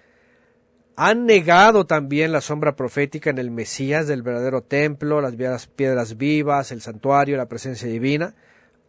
han 0.95 1.27
negado 1.27 1.85
también 1.85 2.31
la 2.31 2.41
sombra 2.41 2.75
profética 2.75 3.29
en 3.29 3.37
el 3.37 3.51
Mesías 3.51 4.07
del 4.07 4.23
verdadero 4.23 4.63
templo, 4.63 5.21
las 5.21 5.67
piedras 5.67 6.17
vivas, 6.17 6.71
el 6.71 6.81
santuario, 6.81 7.37
la 7.37 7.47
presencia 7.47 7.87
divina, 7.87 8.33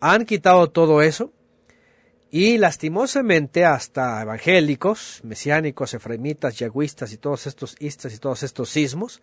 han 0.01 0.25
quitado 0.25 0.71
todo 0.71 1.03
eso 1.03 1.35
y 2.37 2.59
lastimosamente 2.59 3.65
hasta 3.65 4.21
evangélicos, 4.21 5.21
mesiánicos, 5.23 5.95
efraimitas, 5.95 6.59
yagüistas 6.59 7.13
y 7.13 7.17
todos 7.17 7.47
estos 7.47 7.77
istas 7.79 8.13
y 8.13 8.19
todos 8.19 8.43
estos 8.43 8.71
sismos 8.71 9.23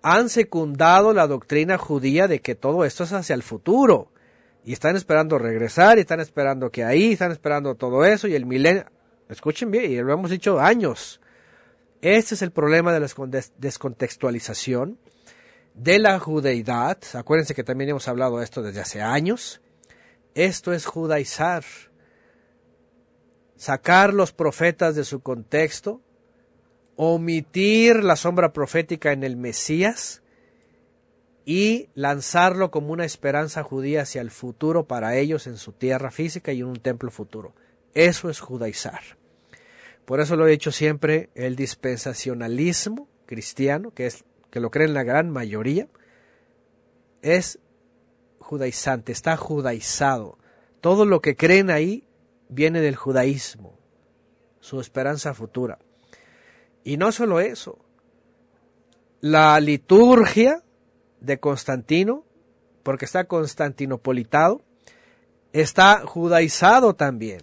han 0.00 0.28
secundado 0.28 1.12
la 1.12 1.26
doctrina 1.26 1.76
judía 1.76 2.28
de 2.28 2.40
que 2.40 2.54
todo 2.54 2.84
esto 2.84 3.02
es 3.02 3.12
hacia 3.12 3.34
el 3.34 3.42
futuro. 3.42 4.12
Y 4.64 4.72
están 4.72 4.94
esperando 4.94 5.38
regresar 5.38 5.98
y 5.98 6.02
están 6.02 6.20
esperando 6.20 6.70
que 6.70 6.84
ahí, 6.84 7.14
están 7.14 7.32
esperando 7.32 7.74
todo 7.74 8.04
eso 8.04 8.28
y 8.28 8.36
el 8.36 8.46
milenio, 8.46 8.84
escuchen 9.28 9.72
bien, 9.72 9.90
y 9.90 9.96
lo 9.96 10.12
hemos 10.12 10.30
dicho 10.30 10.60
años, 10.60 11.20
este 12.00 12.36
es 12.36 12.42
el 12.42 12.52
problema 12.52 12.92
de 12.92 13.00
la 13.00 13.08
descontextualización 13.58 15.00
de 15.74 15.98
la 15.98 16.20
judeidad, 16.20 16.96
acuérdense 17.14 17.56
que 17.56 17.64
también 17.64 17.90
hemos 17.90 18.06
hablado 18.06 18.38
de 18.38 18.44
esto 18.44 18.62
desde 18.62 18.82
hace 18.82 19.02
años, 19.02 19.60
esto 20.36 20.72
es 20.72 20.86
judaizar. 20.86 21.64
Sacar 23.56 24.12
los 24.12 24.32
profetas 24.32 24.94
de 24.96 25.04
su 25.04 25.20
contexto, 25.20 26.00
omitir 26.96 28.02
la 28.02 28.16
sombra 28.16 28.52
profética 28.52 29.12
en 29.12 29.24
el 29.24 29.36
Mesías 29.36 30.22
y 31.44 31.88
lanzarlo 31.94 32.70
como 32.70 32.92
una 32.92 33.04
esperanza 33.04 33.62
judía 33.62 34.02
hacia 34.02 34.20
el 34.20 34.30
futuro 34.30 34.86
para 34.86 35.16
ellos 35.16 35.46
en 35.46 35.56
su 35.56 35.72
tierra 35.72 36.10
física 36.10 36.52
y 36.52 36.60
en 36.60 36.66
un 36.66 36.76
templo 36.76 37.10
futuro. 37.10 37.54
Eso 37.92 38.30
es 38.30 38.40
judaizar. 38.40 39.00
Por 40.04 40.20
eso 40.20 40.36
lo 40.36 40.46
he 40.46 40.50
dicho 40.50 40.72
siempre, 40.72 41.30
el 41.34 41.56
dispensacionalismo 41.56 43.08
cristiano, 43.26 43.92
que 43.92 44.06
es 44.06 44.24
que 44.50 44.60
lo 44.60 44.70
creen 44.70 44.94
la 44.94 45.02
gran 45.02 45.30
mayoría, 45.30 45.88
es 47.22 47.58
judaizante, 48.38 49.12
está 49.12 49.36
judaizado. 49.36 50.38
Todo 50.80 51.06
lo 51.06 51.20
que 51.20 51.36
creen 51.36 51.70
ahí 51.70 52.03
viene 52.48 52.80
del 52.80 52.96
judaísmo, 52.96 53.78
su 54.60 54.80
esperanza 54.80 55.34
futura. 55.34 55.78
Y 56.82 56.96
no 56.96 57.12
solo 57.12 57.40
eso, 57.40 57.78
la 59.20 59.58
liturgia 59.60 60.62
de 61.20 61.40
Constantino, 61.40 62.24
porque 62.82 63.06
está 63.06 63.24
constantinopolitado, 63.24 64.62
está 65.52 66.02
judaizado 66.04 66.94
también. 66.94 67.40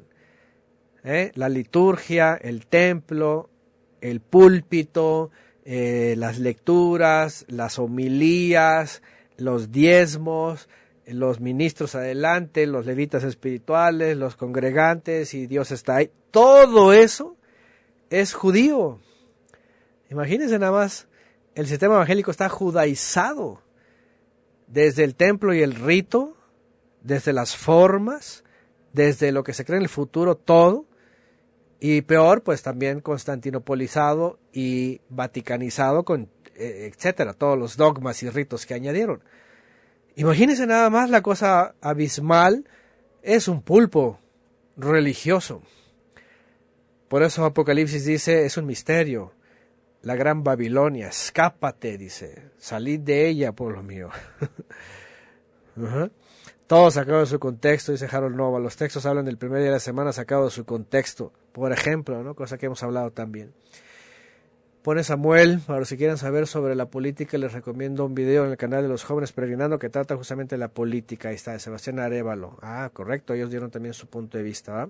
¿eh? 1.03 1.31
La 1.33 1.49
liturgia, 1.49 2.35
el 2.35 2.67
templo, 2.67 3.49
el 4.01 4.19
púlpito, 4.19 5.31
eh, 5.65 6.15
las 6.17 6.39
lecturas, 6.39 7.45
las 7.47 7.79
homilías, 7.79 9.01
los 9.37 9.71
diezmos, 9.71 10.69
los 11.11 11.39
ministros 11.39 11.95
adelante, 11.95 12.67
los 12.67 12.85
levitas 12.85 13.23
espirituales, 13.23 14.17
los 14.17 14.35
congregantes 14.35 15.33
y 15.33 15.47
Dios 15.47 15.71
está 15.71 15.97
ahí. 15.97 16.11
Todo 16.31 16.93
eso 16.93 17.37
es 18.09 18.33
judío. 18.33 18.99
Imagínense 20.09 20.59
nada 20.59 20.71
más, 20.71 21.07
el 21.55 21.67
sistema 21.67 21.95
evangélico 21.95 22.31
está 22.31 22.49
judaizado 22.49 23.61
desde 24.67 25.03
el 25.03 25.15
templo 25.15 25.53
y 25.53 25.61
el 25.61 25.75
rito, 25.75 26.37
desde 27.01 27.33
las 27.33 27.55
formas, 27.55 28.43
desde 28.93 29.31
lo 29.31 29.43
que 29.43 29.53
se 29.53 29.65
cree 29.65 29.77
en 29.77 29.83
el 29.83 29.89
futuro, 29.89 30.35
todo. 30.35 30.85
Y 31.79 32.01
peor, 32.01 32.43
pues 32.43 32.61
también 32.61 33.01
constantinopolizado 33.01 34.39
y 34.53 35.01
vaticanizado 35.09 36.03
con 36.03 36.29
eh, 36.55 36.91
etcétera, 36.93 37.33
todos 37.33 37.57
los 37.57 37.75
dogmas 37.75 38.21
y 38.21 38.29
ritos 38.29 38.67
que 38.67 38.75
añadieron. 38.75 39.23
Imagínense 40.15 40.67
nada 40.67 40.89
más 40.89 41.09
la 41.09 41.21
cosa 41.21 41.75
abismal, 41.81 42.65
es 43.21 43.47
un 43.47 43.61
pulpo 43.61 44.19
religioso. 44.77 45.61
Por 47.07 47.23
eso 47.23 47.45
Apocalipsis 47.45 48.05
dice, 48.05 48.45
es 48.45 48.57
un 48.57 48.65
misterio. 48.65 49.33
La 50.01 50.15
gran 50.15 50.43
Babilonia, 50.43 51.09
escápate, 51.09 51.97
dice, 51.97 52.51
salid 52.57 53.01
de 53.01 53.27
ella, 53.27 53.51
pueblo 53.51 53.83
mío. 53.83 54.09
Todo 56.67 56.89
sacado 56.89 57.19
de 57.19 57.25
su 57.25 57.39
contexto, 57.39 57.91
dice 57.91 58.07
Harold 58.09 58.35
Nova. 58.35 58.59
Los 58.59 58.77
textos 58.77 59.05
hablan 59.05 59.25
del 59.25 59.37
primer 59.37 59.59
día 59.59 59.67
de 59.67 59.73
la 59.73 59.79
semana 59.79 60.13
sacado 60.13 60.45
de 60.45 60.51
su 60.51 60.65
contexto, 60.65 61.33
por 61.51 61.71
ejemplo, 61.73 62.23
¿no? 62.23 62.33
cosa 62.33 62.57
que 62.57 62.67
hemos 62.67 62.81
hablado 62.81 63.11
también. 63.11 63.53
Pone 64.81 65.03
Samuel, 65.03 65.61
los 65.67 65.89
que 65.89 65.97
quieran 65.97 66.17
saber 66.17 66.47
sobre 66.47 66.73
la 66.73 66.87
política, 66.87 67.37
les 67.37 67.53
recomiendo 67.53 68.03
un 68.03 68.15
video 68.15 68.45
en 68.45 68.51
el 68.51 68.57
canal 68.57 68.81
de 68.81 68.89
los 68.89 69.03
jóvenes 69.03 69.31
peregrinando 69.31 69.77
que 69.77 69.89
trata 69.89 70.15
justamente 70.15 70.55
de 70.55 70.59
la 70.59 70.69
política. 70.69 71.29
Ahí 71.29 71.35
está, 71.35 71.51
de 71.51 71.59
Sebastián 71.59 71.99
Arevalo. 71.99 72.57
Ah, 72.63 72.89
correcto, 72.91 73.35
ellos 73.35 73.51
dieron 73.51 73.69
también 73.69 73.93
su 73.93 74.07
punto 74.07 74.39
de 74.39 74.43
vista. 74.43 74.89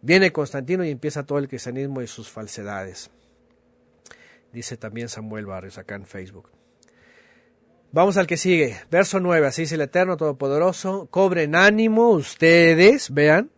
Viene 0.00 0.32
Constantino 0.32 0.84
y 0.84 0.90
empieza 0.90 1.26
todo 1.26 1.36
el 1.38 1.48
cristianismo 1.48 2.00
y 2.00 2.06
sus 2.06 2.30
falsedades. 2.30 3.10
Dice 4.54 4.78
también 4.78 5.10
Samuel 5.10 5.44
Barrios 5.44 5.76
acá 5.76 5.96
en 5.96 6.06
Facebook. 6.06 6.48
Vamos 7.92 8.16
al 8.16 8.26
que 8.26 8.38
sigue. 8.38 8.78
Verso 8.90 9.20
9. 9.20 9.46
Así 9.46 9.62
dice 9.62 9.74
el 9.74 9.82
Eterno 9.82 10.16
Todopoderoso. 10.16 11.08
Cobren 11.10 11.54
ánimo 11.54 12.08
ustedes. 12.10 13.12
Vean. 13.12 13.50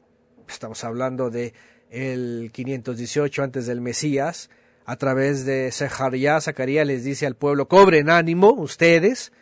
Estamos 0.48 0.82
hablando 0.82 1.30
de 1.30 1.54
el 1.88 2.50
518 2.52 3.42
antes 3.44 3.66
del 3.66 3.80
Mesías 3.80 4.50
a 4.84 4.96
través 4.96 5.44
de 5.44 5.70
Sejaría, 5.70 6.40
Zacarías 6.40 6.86
les 6.86 7.04
dice 7.04 7.26
al 7.26 7.36
pueblo, 7.36 7.68
cobren 7.68 8.10
ánimo 8.10 8.52
ustedes, 8.52 9.32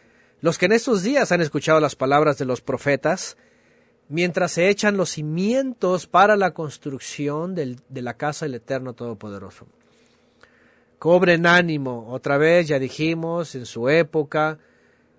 los 0.40 0.58
que 0.58 0.66
en 0.66 0.72
estos 0.72 1.02
días 1.02 1.32
han 1.32 1.40
escuchado 1.40 1.80
las 1.80 1.96
palabras 1.96 2.38
de 2.38 2.44
los 2.44 2.60
profetas, 2.60 3.36
mientras 4.08 4.52
se 4.52 4.68
echan 4.68 4.96
los 4.96 5.10
cimientos 5.10 6.06
para 6.06 6.36
la 6.36 6.52
construcción 6.52 7.54
de 7.54 8.02
la 8.02 8.14
casa 8.14 8.44
del 8.44 8.56
Eterno 8.56 8.92
Todopoderoso. 8.94 9.66
Cobren 10.98 11.46
ánimo, 11.46 12.08
otra 12.10 12.36
vez 12.36 12.68
ya 12.68 12.78
dijimos, 12.78 13.54
en 13.54 13.64
su 13.64 13.88
época 13.88 14.58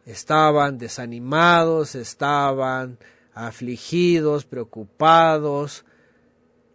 estaban 0.05 0.77
desanimados, 0.77 1.95
estaban 1.95 2.99
afligidos, 3.33 4.45
preocupados, 4.45 5.85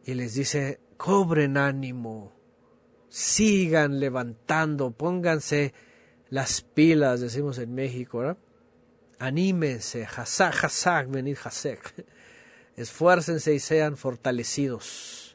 y 0.05 0.15
les 0.15 0.35
dice, 0.35 0.81
cobren 0.97 1.57
ánimo, 1.57 2.33
sigan 3.17 3.99
levantando, 3.99 4.91
pónganse 4.91 5.73
las 6.29 6.61
pilas, 6.61 7.19
decimos 7.23 7.57
en 7.57 7.75
México, 7.75 8.37
anímense, 9.19 10.05
hasak, 10.05 10.65
hasak, 10.65 11.09
venid 11.09 11.39
hasek, 11.43 12.05
esfuércense 12.77 13.55
y 13.55 13.59
sean 13.59 13.97
fortalecidos. 13.97 15.35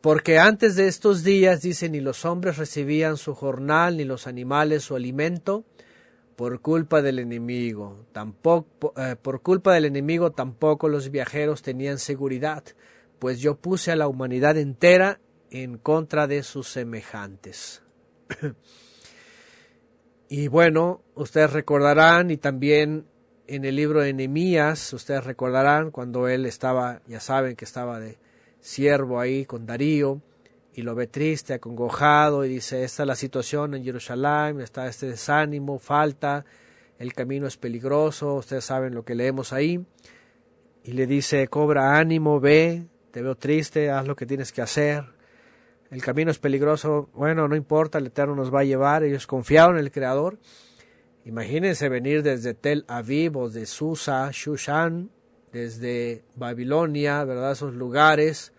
Porque 0.00 0.38
antes 0.38 0.76
de 0.76 0.86
estos 0.86 1.24
días, 1.24 1.60
dice, 1.60 1.88
ni 1.88 1.98
los 1.98 2.24
hombres 2.24 2.56
recibían 2.56 3.16
su 3.16 3.34
jornal, 3.34 3.96
ni 3.96 4.04
los 4.04 4.28
animales 4.28 4.84
su 4.84 4.94
alimento, 4.94 5.64
por 6.36 6.60
culpa 6.60 7.02
del 7.02 7.18
enemigo. 7.18 8.06
Tampoco, 8.12 8.94
eh, 8.96 9.16
por 9.20 9.42
culpa 9.42 9.74
del 9.74 9.86
enemigo 9.86 10.30
tampoco 10.30 10.88
los 10.88 11.10
viajeros 11.10 11.62
tenían 11.62 11.98
seguridad, 11.98 12.62
pues 13.20 13.38
yo 13.38 13.54
puse 13.54 13.92
a 13.92 13.96
la 13.96 14.08
humanidad 14.08 14.56
entera 14.56 15.20
en 15.50 15.78
contra 15.78 16.26
de 16.26 16.42
sus 16.42 16.68
semejantes. 16.68 17.82
y 20.28 20.48
bueno, 20.48 21.02
ustedes 21.14 21.52
recordarán, 21.52 22.30
y 22.30 22.38
también 22.38 23.06
en 23.46 23.64
el 23.64 23.76
libro 23.76 24.00
de 24.00 24.14
Nehemías, 24.14 24.92
ustedes 24.94 25.24
recordarán 25.24 25.90
cuando 25.90 26.28
él 26.28 26.46
estaba, 26.46 27.02
ya 27.06 27.20
saben 27.20 27.56
que 27.56 27.66
estaba 27.66 28.00
de 28.00 28.18
siervo 28.60 29.20
ahí 29.20 29.44
con 29.44 29.66
Darío, 29.66 30.22
y 30.72 30.82
lo 30.82 30.94
ve 30.94 31.06
triste, 31.06 31.52
acongojado, 31.52 32.44
y 32.46 32.48
dice, 32.48 32.84
esta 32.84 33.02
es 33.02 33.06
la 33.06 33.16
situación 33.16 33.74
en 33.74 33.84
Jerusalén, 33.84 34.60
está 34.60 34.86
este 34.86 35.06
desánimo, 35.06 35.78
falta, 35.78 36.46
el 36.98 37.12
camino 37.12 37.46
es 37.46 37.58
peligroso, 37.58 38.36
ustedes 38.36 38.64
saben 38.64 38.94
lo 38.94 39.04
que 39.04 39.14
leemos 39.14 39.52
ahí, 39.52 39.84
y 40.84 40.92
le 40.92 41.06
dice, 41.06 41.48
cobra 41.48 41.98
ánimo, 41.98 42.40
ve, 42.40 42.86
te 43.10 43.22
veo 43.22 43.36
triste, 43.36 43.90
haz 43.90 44.06
lo 44.06 44.16
que 44.16 44.26
tienes 44.26 44.52
que 44.52 44.62
hacer, 44.62 45.04
el 45.90 46.02
camino 46.02 46.30
es 46.30 46.38
peligroso, 46.38 47.10
bueno, 47.14 47.48
no 47.48 47.56
importa, 47.56 47.98
el 47.98 48.06
Eterno 48.06 48.34
nos 48.34 48.54
va 48.54 48.60
a 48.60 48.64
llevar, 48.64 49.02
ellos 49.02 49.26
confiaron 49.26 49.76
en 49.76 49.84
el 49.84 49.90
Creador, 49.90 50.38
imagínense 51.24 51.88
venir 51.88 52.22
desde 52.22 52.54
Tel 52.54 52.84
Aviv 52.88 53.36
o 53.36 53.50
de 53.50 53.66
Susa, 53.66 54.30
Shushan, 54.32 55.10
desde 55.52 56.22
Babilonia, 56.36 57.24
¿verdad? 57.24 57.52
Esos 57.52 57.74
lugares, 57.74 58.52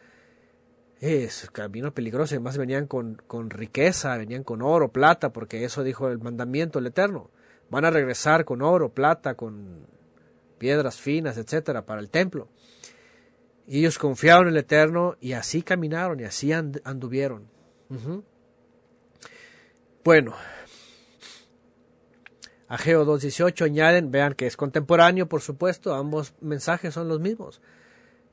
es 1.01 1.49
camino 1.51 1.93
peligroso, 1.93 2.35
además 2.35 2.57
venían 2.57 2.85
con, 2.85 3.15
con 3.25 3.49
riqueza, 3.49 4.15
venían 4.17 4.43
con 4.43 4.61
oro, 4.61 4.91
plata, 4.91 5.33
porque 5.33 5.63
eso 5.65 5.83
dijo 5.83 6.09
el 6.09 6.19
mandamiento 6.19 6.77
el 6.77 6.87
Eterno. 6.87 7.31
Van 7.71 7.85
a 7.85 7.89
regresar 7.89 8.45
con 8.45 8.61
oro, 8.61 8.89
plata, 8.89 9.33
con 9.33 9.87
piedras 10.59 11.01
finas, 11.01 11.37
etcétera, 11.37 11.87
para 11.87 12.01
el 12.01 12.11
templo. 12.11 12.49
Y 13.71 13.79
ellos 13.79 13.97
confiaron 13.97 14.49
en 14.49 14.55
el 14.55 14.59
Eterno 14.59 15.15
y 15.21 15.31
así 15.31 15.61
caminaron 15.61 16.19
y 16.19 16.25
así 16.25 16.51
anduvieron. 16.51 17.47
Bueno, 20.03 20.35
a 22.67 22.77
Geo 22.77 23.05
2.18 23.05 23.63
añaden, 23.63 24.11
vean 24.11 24.33
que 24.33 24.45
es 24.45 24.57
contemporáneo, 24.57 25.29
por 25.29 25.39
supuesto, 25.39 25.93
ambos 25.93 26.33
mensajes 26.41 26.93
son 26.93 27.07
los 27.07 27.21
mismos. 27.21 27.61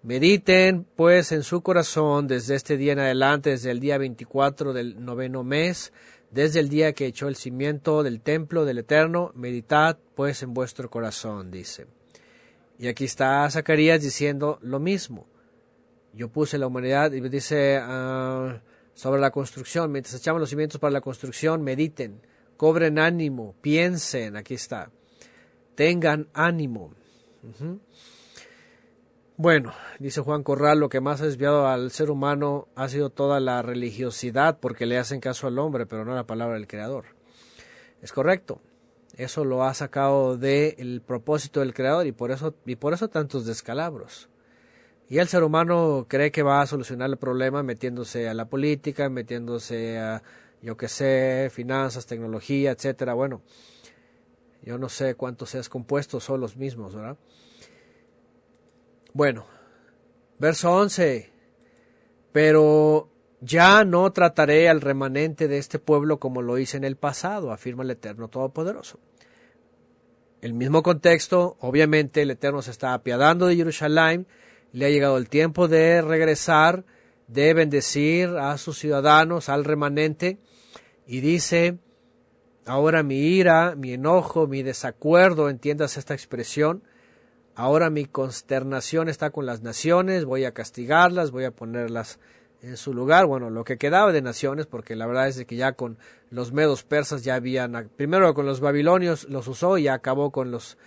Mediten 0.02 0.84
pues 0.96 1.30
en 1.30 1.44
su 1.44 1.62
corazón 1.62 2.26
desde 2.26 2.56
este 2.56 2.76
día 2.76 2.94
en 2.94 2.98
adelante, 2.98 3.50
desde 3.50 3.70
el 3.70 3.78
día 3.78 3.96
24 3.96 4.72
del 4.72 5.04
noveno 5.04 5.44
mes, 5.44 5.92
desde 6.32 6.58
el 6.58 6.68
día 6.68 6.94
que 6.94 7.06
echó 7.06 7.28
el 7.28 7.36
cimiento 7.36 8.02
del 8.02 8.22
templo 8.22 8.64
del 8.64 8.78
Eterno, 8.78 9.30
meditad 9.36 9.98
pues 10.16 10.42
en 10.42 10.52
vuestro 10.52 10.90
corazón, 10.90 11.52
dice. 11.52 11.86
Y 12.78 12.86
aquí 12.86 13.04
está 13.04 13.50
Zacarías 13.50 14.00
diciendo 14.00 14.58
lo 14.62 14.78
mismo. 14.78 15.26
Yo 16.12 16.28
puse 16.28 16.58
la 16.58 16.66
humanidad 16.66 17.12
y 17.12 17.20
dice 17.20 17.78
ah, 17.82 18.60
sobre 18.94 19.20
la 19.20 19.30
construcción, 19.30 19.90
mientras 19.92 20.14
echamos 20.14 20.40
los 20.40 20.50
cimientos 20.50 20.80
para 20.80 20.92
la 20.92 21.00
construcción, 21.00 21.62
mediten, 21.62 22.20
cobren 22.56 22.98
ánimo, 22.98 23.54
piensen, 23.60 24.36
aquí 24.36 24.54
está, 24.54 24.90
tengan 25.74 26.28
ánimo. 26.32 26.92
Bueno, 29.36 29.72
dice 30.00 30.20
Juan 30.20 30.42
Corral, 30.42 30.80
lo 30.80 30.88
que 30.88 31.00
más 31.00 31.20
ha 31.20 31.26
desviado 31.26 31.68
al 31.68 31.92
ser 31.92 32.10
humano 32.10 32.66
ha 32.74 32.88
sido 32.88 33.10
toda 33.10 33.38
la 33.38 33.62
religiosidad, 33.62 34.58
porque 34.58 34.86
le 34.86 34.98
hacen 34.98 35.20
caso 35.20 35.46
al 35.46 35.60
hombre, 35.60 35.86
pero 35.86 36.04
no 36.04 36.12
a 36.12 36.16
la 36.16 36.26
palabra 36.26 36.54
del 36.54 36.66
Creador. 36.66 37.04
Es 38.02 38.12
correcto. 38.12 38.60
Eso 39.18 39.44
lo 39.44 39.64
ha 39.64 39.74
sacado 39.74 40.36
del 40.36 41.02
propósito 41.04 41.58
del 41.58 41.74
Creador 41.74 42.06
y 42.06 42.12
por 42.12 42.30
eso, 42.30 42.54
y 42.64 42.76
por 42.76 42.94
eso 42.94 43.08
tantos 43.08 43.44
descalabros. 43.44 44.28
Y 45.08 45.18
el 45.18 45.26
ser 45.26 45.42
humano 45.42 46.06
cree 46.08 46.30
que 46.30 46.44
va 46.44 46.60
a 46.60 46.66
solucionar 46.66 47.10
el 47.10 47.16
problema 47.16 47.64
metiéndose 47.64 48.28
a 48.28 48.34
la 48.34 48.48
política, 48.48 49.08
metiéndose 49.08 49.98
a, 49.98 50.22
yo 50.62 50.76
qué 50.76 50.86
sé, 50.86 51.50
finanzas, 51.50 52.06
tecnología, 52.06 52.70
etcétera. 52.70 53.14
Bueno, 53.14 53.42
yo 54.62 54.78
no 54.78 54.88
sé 54.88 55.16
cuántos 55.16 55.50
seas 55.50 55.68
compuestos 55.68 56.22
son 56.22 56.40
los 56.40 56.56
mismos, 56.56 56.94
¿verdad? 56.94 57.16
Bueno, 59.14 59.46
verso 60.38 60.72
11. 60.72 61.32
Pero 62.30 63.10
ya 63.40 63.84
no 63.84 64.12
trataré 64.12 64.68
al 64.68 64.80
remanente 64.80 65.48
de 65.48 65.58
este 65.58 65.80
pueblo 65.80 66.20
como 66.20 66.40
lo 66.40 66.56
hice 66.56 66.76
en 66.76 66.84
el 66.84 66.94
pasado, 66.94 67.50
afirma 67.50 67.82
el 67.82 67.90
Eterno 67.90 68.28
Todopoderoso. 68.28 69.00
El 70.40 70.54
mismo 70.54 70.82
contexto, 70.82 71.56
obviamente 71.60 72.22
el 72.22 72.30
Eterno 72.30 72.62
se 72.62 72.70
está 72.70 72.94
apiadando 72.94 73.46
de 73.46 73.56
Jerusalén, 73.56 74.26
le 74.72 74.86
ha 74.86 74.90
llegado 74.90 75.18
el 75.18 75.28
tiempo 75.28 75.68
de 75.68 76.02
regresar, 76.02 76.84
de 77.26 77.54
bendecir 77.54 78.28
a 78.28 78.56
sus 78.58 78.78
ciudadanos, 78.78 79.48
al 79.48 79.64
remanente, 79.64 80.38
y 81.06 81.20
dice, 81.20 81.78
ahora 82.66 83.02
mi 83.02 83.16
ira, 83.16 83.74
mi 83.74 83.94
enojo, 83.94 84.46
mi 84.46 84.62
desacuerdo, 84.62 85.48
entiendas 85.48 85.96
esta 85.96 86.14
expresión, 86.14 86.82
Ahora 87.58 87.90
mi 87.90 88.04
consternación 88.04 89.08
está 89.08 89.30
con 89.30 89.44
las 89.44 89.62
naciones, 89.62 90.24
voy 90.24 90.44
a 90.44 90.54
castigarlas, 90.54 91.32
voy 91.32 91.42
a 91.42 91.50
ponerlas 91.50 92.20
en 92.62 92.76
su 92.76 92.94
lugar. 92.94 93.26
Bueno, 93.26 93.50
lo 93.50 93.64
que 93.64 93.78
quedaba 93.78 94.12
de 94.12 94.22
naciones, 94.22 94.66
porque 94.66 94.96
la 94.96 95.06
verdad 95.06 95.28
es 95.28 95.44
que 95.44 95.56
ya 95.56 95.72
con 95.72 95.98
los 96.30 96.52
medos 96.52 96.82
persas 96.82 97.22
ya 97.22 97.34
habían, 97.34 97.90
primero 97.96 98.34
con 98.34 98.46
los 98.46 98.60
babilonios 98.60 99.28
los 99.28 99.48
usó 99.48 99.78
y 99.78 99.84
ya 99.84 99.94
acabó 99.94 100.30
con 100.30 100.50
los 100.50 100.78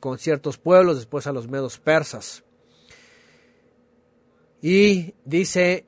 con 0.00 0.18
ciertos 0.18 0.56
pueblos, 0.56 0.96
después 0.96 1.26
a 1.26 1.32
los 1.32 1.46
medos 1.46 1.78
persas. 1.78 2.42
Y 4.62 5.14
dice, 5.24 5.86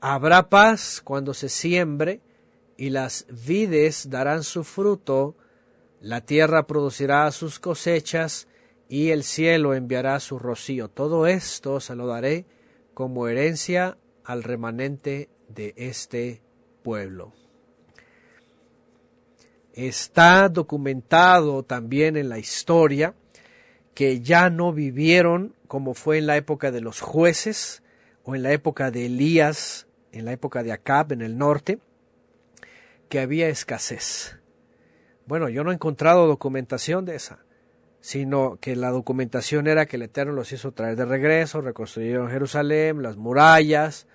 habrá 0.00 0.48
paz 0.48 1.00
cuando 1.04 1.34
se 1.34 1.50
siembre 1.50 2.20
y 2.76 2.88
las 2.88 3.26
vides 3.46 4.08
darán 4.08 4.42
su 4.42 4.64
fruto, 4.64 5.36
la 6.00 6.22
tierra 6.22 6.66
producirá 6.66 7.30
sus 7.32 7.60
cosechas 7.60 8.48
y 8.88 9.10
el 9.10 9.22
cielo 9.24 9.74
enviará 9.74 10.18
su 10.20 10.38
rocío. 10.38 10.88
Todo 10.88 11.26
esto 11.26 11.80
se 11.80 11.94
lo 11.94 12.06
daré 12.06 12.46
como 13.00 13.28
herencia 13.28 13.96
al 14.24 14.42
remanente 14.42 15.30
de 15.48 15.72
este 15.78 16.42
pueblo. 16.82 17.32
Está 19.72 20.50
documentado 20.50 21.62
también 21.62 22.18
en 22.18 22.28
la 22.28 22.38
historia 22.38 23.14
que 23.94 24.20
ya 24.20 24.50
no 24.50 24.74
vivieron 24.74 25.54
como 25.66 25.94
fue 25.94 26.18
en 26.18 26.26
la 26.26 26.36
época 26.36 26.70
de 26.70 26.82
los 26.82 27.00
jueces 27.00 27.82
o 28.22 28.34
en 28.34 28.42
la 28.42 28.52
época 28.52 28.90
de 28.90 29.06
Elías, 29.06 29.86
en 30.12 30.26
la 30.26 30.32
época 30.32 30.62
de 30.62 30.72
Acab 30.72 31.14
en 31.14 31.22
el 31.22 31.38
norte, 31.38 31.78
que 33.08 33.18
había 33.18 33.48
escasez. 33.48 34.36
Bueno, 35.24 35.48
yo 35.48 35.64
no 35.64 35.70
he 35.70 35.74
encontrado 35.74 36.26
documentación 36.26 37.06
de 37.06 37.16
esa 37.16 37.46
sino 38.00 38.56
que 38.60 38.76
la 38.76 38.90
documentación 38.90 39.66
era 39.66 39.86
que 39.86 39.96
el 39.96 40.02
Eterno 40.02 40.32
los 40.32 40.52
hizo 40.52 40.72
traer 40.72 40.96
de 40.96 41.04
regreso, 41.04 41.60
reconstruyeron 41.60 42.30
Jerusalén, 42.30 43.02
las 43.02 43.16
murallas, 43.16 44.06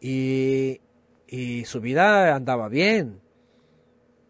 y, 0.00 0.80
y 1.26 1.64
su 1.64 1.80
vida 1.80 2.34
andaba 2.34 2.68
bien. 2.68 3.20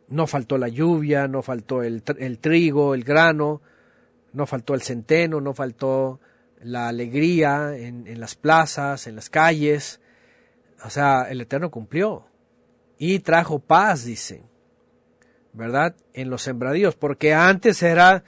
No 0.09 0.27
faltó 0.27 0.59
la 0.59 0.69
lluvia, 0.69 1.29
no 1.29 1.43
faltó 1.43 1.83
el, 1.83 2.03
el 2.19 2.39
trigo, 2.39 2.95
el 2.95 3.05
grano, 3.05 3.61
no 4.33 4.47
faltó 4.47 4.75
el 4.75 4.83
centeno, 4.83 5.41
no 5.41 5.55
faltó 5.55 6.21
la 6.63 6.89
alegría 6.89 7.77
en, 7.77 8.07
en 8.07 8.21
las 8.21 8.35
plazas, 8.35 9.07
en 9.07 9.17
las 9.17 9.31
calles. 9.31 10.01
O 10.85 10.91
sea, 10.91 11.27
el 11.29 11.41
Eterno 11.41 11.71
cumplió 11.71 12.27
y 12.99 13.21
trajo 13.21 13.61
paz, 13.61 14.05
dice, 14.05 14.43
¿verdad? 15.53 15.97
En 16.13 16.31
los 16.31 16.43
sembradíos, 16.43 16.97
porque 16.97 17.35
antes 17.35 17.83
era 17.83 18.25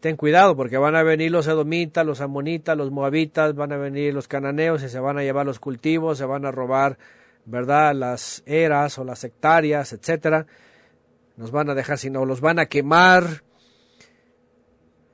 ten 0.00 0.16
cuidado 0.16 0.56
porque 0.56 0.78
van 0.78 0.94
a 0.94 1.02
venir 1.02 1.30
los 1.30 1.46
edomitas, 1.46 2.04
los 2.06 2.20
amonitas, 2.20 2.76
los 2.76 2.90
moabitas, 2.90 3.54
van 3.54 3.72
a 3.72 3.76
venir 3.76 4.14
los 4.14 4.28
cananeos 4.28 4.82
y 4.82 4.88
se 4.88 5.00
van 5.00 5.18
a 5.18 5.22
llevar 5.22 5.46
los 5.46 5.58
cultivos, 5.58 6.18
se 6.18 6.24
van 6.24 6.44
a 6.44 6.52
robar, 6.52 6.98
¿verdad?, 7.44 7.94
las 7.94 8.42
eras 8.46 8.98
o 8.98 9.04
las 9.04 9.24
hectáreas, 9.24 9.92
etcétera. 9.92 10.46
Nos 11.36 11.50
van 11.50 11.70
a 11.70 11.74
dejar, 11.74 11.98
sino 11.98 12.24
los 12.24 12.40
van 12.40 12.58
a 12.58 12.66
quemar. 12.66 13.42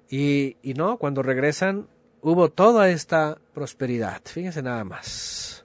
Y, 0.09 0.57
y 0.63 0.75
no, 0.75 0.99
cuando 0.99 1.23
regresan 1.23 1.89
hubo 2.23 2.51
toda 2.51 2.89
esta 2.89 3.39
prosperidad. 3.53 4.23
Fíjense 4.25 4.63
nada 4.63 4.85
más. 4.85 5.65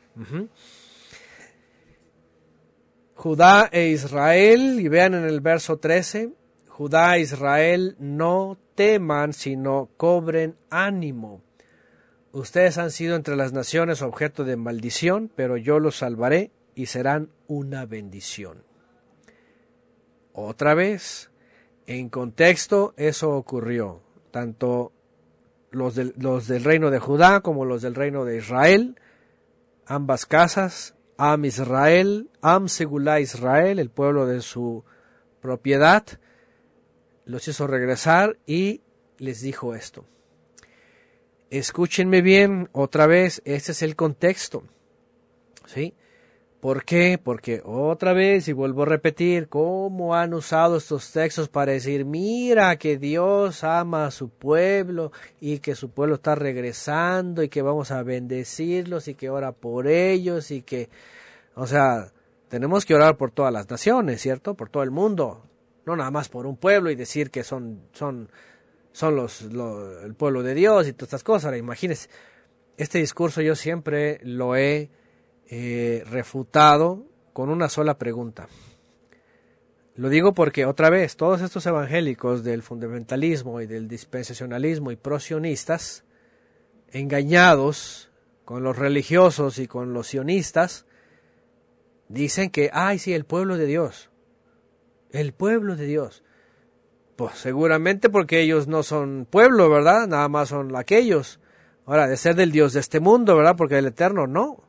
Judá 3.15 3.70
e 3.72 3.89
Israel, 3.89 4.80
y 4.80 4.88
vean 4.88 5.13
en 5.13 5.26
el 5.26 5.41
verso 5.41 5.78
13, 5.78 6.32
Judá 6.78 7.17
Israel 7.17 7.95
no 7.97 8.55
teman, 8.75 9.34
sino 9.34 9.89
cobren 9.97 10.57
ánimo. 10.69 11.41
Ustedes 12.32 12.78
han 12.78 12.91
sido 12.91 13.15
entre 13.15 13.36
las 13.36 13.51
naciones 13.51 14.03
objeto 14.03 14.43
de 14.43 14.57
maldición, 14.57 15.32
pero 15.36 15.57
yo 15.57 15.80
los 15.80 15.97
salvaré 15.97 16.51
y 16.75 16.86
serán 16.86 17.32
una 17.47 17.88
bendición. 17.88 18.63
Otra 20.34 20.75
vez, 20.75 21.32
en 21.88 22.09
contexto, 22.09 22.93
eso 22.95 23.32
ocurrió. 23.32 24.03
Tanto 24.30 24.91
los 25.71 25.95
del, 25.95 26.13
los 26.15 26.47
del 26.47 26.63
reino 26.63 26.91
de 26.91 26.99
Judá 26.99 27.41
como 27.41 27.65
los 27.65 27.82
del 27.82 27.95
reino 27.95 28.23
de 28.23 28.38
Israel, 28.38 28.99
ambas 29.88 30.28
casas, 30.28 30.93
Am 31.17 31.43
Israel, 31.43 32.30
Am 32.43 32.67
Segulá 32.67 33.19
Israel, 33.19 33.80
el 33.80 33.89
pueblo 33.89 34.28
de 34.28 34.41
su 34.41 34.84
propiedad, 35.41 36.05
los 37.28 37.47
hizo 37.47 37.67
regresar 37.67 38.38
y 38.45 38.82
les 39.19 39.41
dijo 39.41 39.75
esto. 39.75 40.05
Escúchenme 41.49 42.21
bien 42.21 42.69
otra 42.71 43.05
vez, 43.05 43.41
este 43.45 43.73
es 43.73 43.82
el 43.82 43.95
contexto. 43.95 44.63
¿Sí? 45.65 45.93
¿Por 46.61 46.86
qué? 46.86 47.19
Porque 47.23 47.61
otra 47.63 48.13
vez, 48.13 48.47
y 48.47 48.53
vuelvo 48.53 48.84
a 48.84 48.88
repetir, 48.88 49.47
cómo 49.47 50.15
han 50.15 50.34
usado 50.34 50.78
estos 50.78 51.11
textos 51.11 51.49
para 51.49 51.73
decir, 51.73 52.03
mira 52.03 52.78
que 52.78 52.97
Dios 52.97 53.63
ama 53.63 54.07
a 54.07 54.11
su 54.11 54.30
pueblo 54.30 55.11
y 55.39 55.59
que 55.59 55.75
su 55.75 55.91
pueblo 55.91 56.15
está 56.15 56.34
regresando 56.36 57.43
y 57.43 57.49
que 57.49 57.61
vamos 57.61 57.91
a 57.91 58.01
bendecirlos 58.03 59.07
y 59.07 59.15
que 59.15 59.30
ora 59.30 59.51
por 59.51 59.88
ellos 59.88 60.49
y 60.49 60.61
que, 60.63 60.89
o 61.55 61.67
sea, 61.67 62.11
tenemos 62.47 62.86
que 62.86 62.95
orar 62.95 63.17
por 63.17 63.32
todas 63.32 63.53
las 63.53 63.69
naciones, 63.69 64.21
¿cierto? 64.21 64.55
Por 64.55 64.69
todo 64.69 64.84
el 64.84 64.91
mundo, 64.91 65.47
no 65.88 65.96
nada 65.96 66.12
más 66.12 66.28
por 66.28 66.46
un 66.46 66.58
pueblo 66.58 66.92
y 66.92 66.96
decir 66.96 67.32
que 67.32 67.46
son, 67.46 67.88
son, 67.94 68.30
son 68.92 69.16
los, 69.16 69.42
el 69.42 70.14
pueblo 70.16 70.44
de 70.44 70.54
Dios 70.54 70.86
y 70.86 70.92
todas 70.92 71.08
estas 71.08 71.24
cosas. 71.24 71.58
imagínense, 71.58 72.10
este 72.76 73.00
discurso 73.00 73.42
yo 73.42 73.56
siempre 73.56 74.20
lo 74.22 74.58
he 74.58 74.92
eh, 75.48 76.04
refutado 76.10 77.06
con 77.32 77.50
una 77.50 77.70
sola 77.70 77.98
pregunta. 77.98 78.50
Lo 79.96 80.10
digo 80.10 80.34
porque 80.34 80.66
otra 80.66 80.90
vez, 80.90 81.16
todos 81.16 81.42
estos 81.42 81.66
evangélicos 81.66 82.44
del 82.44 82.64
fundamentalismo 82.64 83.62
y 83.62 83.66
del 83.66 83.88
dispensacionalismo 83.88 84.92
y 84.92 84.98
prosionistas, 84.98 86.04
engañados 86.92 88.12
con 88.44 88.62
los 88.62 88.78
religiosos 88.78 89.58
y 89.58 89.68
con 89.68 89.94
los 89.94 90.08
sionistas, 90.08 90.86
dicen 92.10 92.50
que, 92.50 92.70
ay, 92.74 93.00
sí, 93.00 93.14
el 93.14 93.26
pueblo 93.26 93.58
de 93.58 93.66
Dios, 93.66 94.12
el 95.20 95.34
pueblo 95.34 95.76
de 95.76 95.86
Dios. 95.86 96.24
Pues 97.15 97.36
seguramente 97.36 98.09
porque 98.09 98.41
ellos 98.41 98.68
no 98.68 98.84
son 98.84 99.28
pueblo, 99.30 99.70
¿verdad? 99.70 100.07
Nada 100.07 100.30
más 100.30 100.49
son 100.49 100.76
aquellos. 100.76 101.39
Ahora, 101.86 102.07
de 102.07 102.18
ser 102.18 102.36
del 102.36 102.51
Dios 102.51 102.74
de 102.74 102.80
este 102.80 102.99
mundo, 102.99 103.36
¿verdad? 103.36 103.55
Porque 103.55 103.78
el 103.78 103.88
Eterno 103.88 104.28
no. 104.28 104.63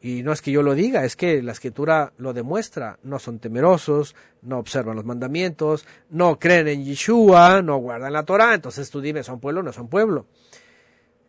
Y 0.00 0.22
no 0.22 0.32
es 0.32 0.42
que 0.42 0.50
yo 0.50 0.62
lo 0.62 0.74
diga, 0.74 1.04
es 1.04 1.14
que 1.14 1.42
la 1.42 1.52
escritura 1.52 2.12
lo 2.16 2.32
demuestra. 2.32 2.98
No 3.02 3.18
son 3.18 3.38
temerosos, 3.38 4.16
no 4.40 4.58
observan 4.58 4.96
los 4.96 5.04
mandamientos, 5.04 5.86
no 6.10 6.38
creen 6.40 6.68
en 6.68 6.84
Yeshua, 6.84 7.62
no 7.62 7.76
guardan 7.76 8.12
la 8.12 8.24
Torah. 8.24 8.54
Entonces 8.54 8.90
tú 8.90 9.00
dime, 9.00 9.22
¿son 9.22 9.38
pueblo 9.38 9.60
o 9.60 9.62
no 9.62 9.72
son 9.72 9.88
pueblo? 9.88 10.26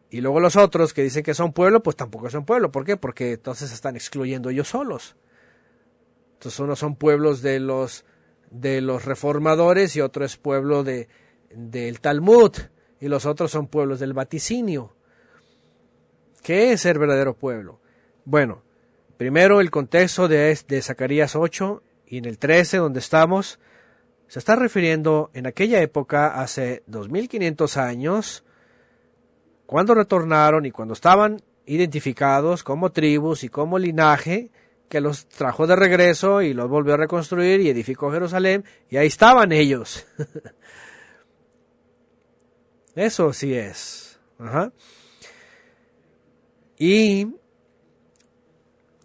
Y 0.10 0.22
luego 0.22 0.40
los 0.40 0.56
otros 0.56 0.94
que 0.94 1.04
dicen 1.04 1.24
que 1.24 1.34
son 1.34 1.54
pueblo, 1.54 1.84
pues 1.84 1.96
tampoco 1.96 2.30
son 2.30 2.46
pueblo. 2.46 2.72
¿Por 2.72 2.86
qué? 2.86 2.98
Porque 2.98 3.34
entonces 3.34 3.72
están 3.74 3.96
excluyendo 3.96 4.50
ellos 4.50 4.70
solos. 4.70 5.16
Entonces 6.34 6.60
unos 6.60 6.78
son 6.78 6.96
pueblos 6.96 7.42
de 7.42 7.60
los, 7.60 8.06
de 8.54 8.82
los 8.82 9.04
reformadores 9.04 9.96
y 9.96 10.02
otro 10.02 10.24
es 10.24 10.38
pueblo 10.38 10.84
de, 10.84 11.10
del 11.54 12.00
Talmud. 12.00 12.52
Y 13.02 13.10
los 13.10 13.26
otros 13.26 13.52
son 13.52 13.68
pueblos 13.68 14.00
del 14.00 14.14
vaticinio. 14.14 14.94
¿Qué 16.42 16.72
es 16.72 16.82
ser 16.82 17.00
verdadero 17.00 17.36
pueblo? 17.36 17.82
Bueno, 18.24 18.64
primero 19.18 19.60
el 19.60 19.72
contexto 19.72 20.30
de, 20.30 20.58
de 20.68 20.82
Zacarías 20.82 21.36
8 21.36 21.84
y 22.08 22.18
en 22.20 22.26
el 22.26 22.38
13 22.38 22.78
donde 22.78 23.00
estamos, 23.00 23.60
se 24.28 24.40
está 24.40 24.56
refiriendo 24.56 25.32
en 25.34 25.48
aquella 25.48 25.82
época, 25.82 26.42
hace 26.42 26.84
2500 26.88 27.78
años, 27.78 28.46
cuando 29.66 29.96
retornaron 29.96 30.66
y 30.66 30.72
cuando 30.72 30.94
estaban 30.94 31.42
identificados 31.66 32.64
como 32.64 32.92
tribus 32.92 33.44
y 33.44 33.50
como 33.50 33.80
linaje, 33.80 34.52
que 34.94 35.02
los 35.02 35.28
trajo 35.28 35.66
de 35.66 35.76
regreso 35.76 36.44
y 36.44 36.54
los 36.54 36.70
volvió 36.70 36.94
a 36.94 36.98
reconstruir 36.98 37.62
y 37.62 37.70
edificó 37.70 38.12
Jerusalén, 38.12 38.64
y 38.92 38.98
ahí 38.98 39.08
estaban 39.08 39.52
ellos. 39.52 40.06
Eso 42.96 43.34
sí 43.34 43.56
es. 43.56 44.20
Ajá. 44.38 44.72
Y 46.78 47.28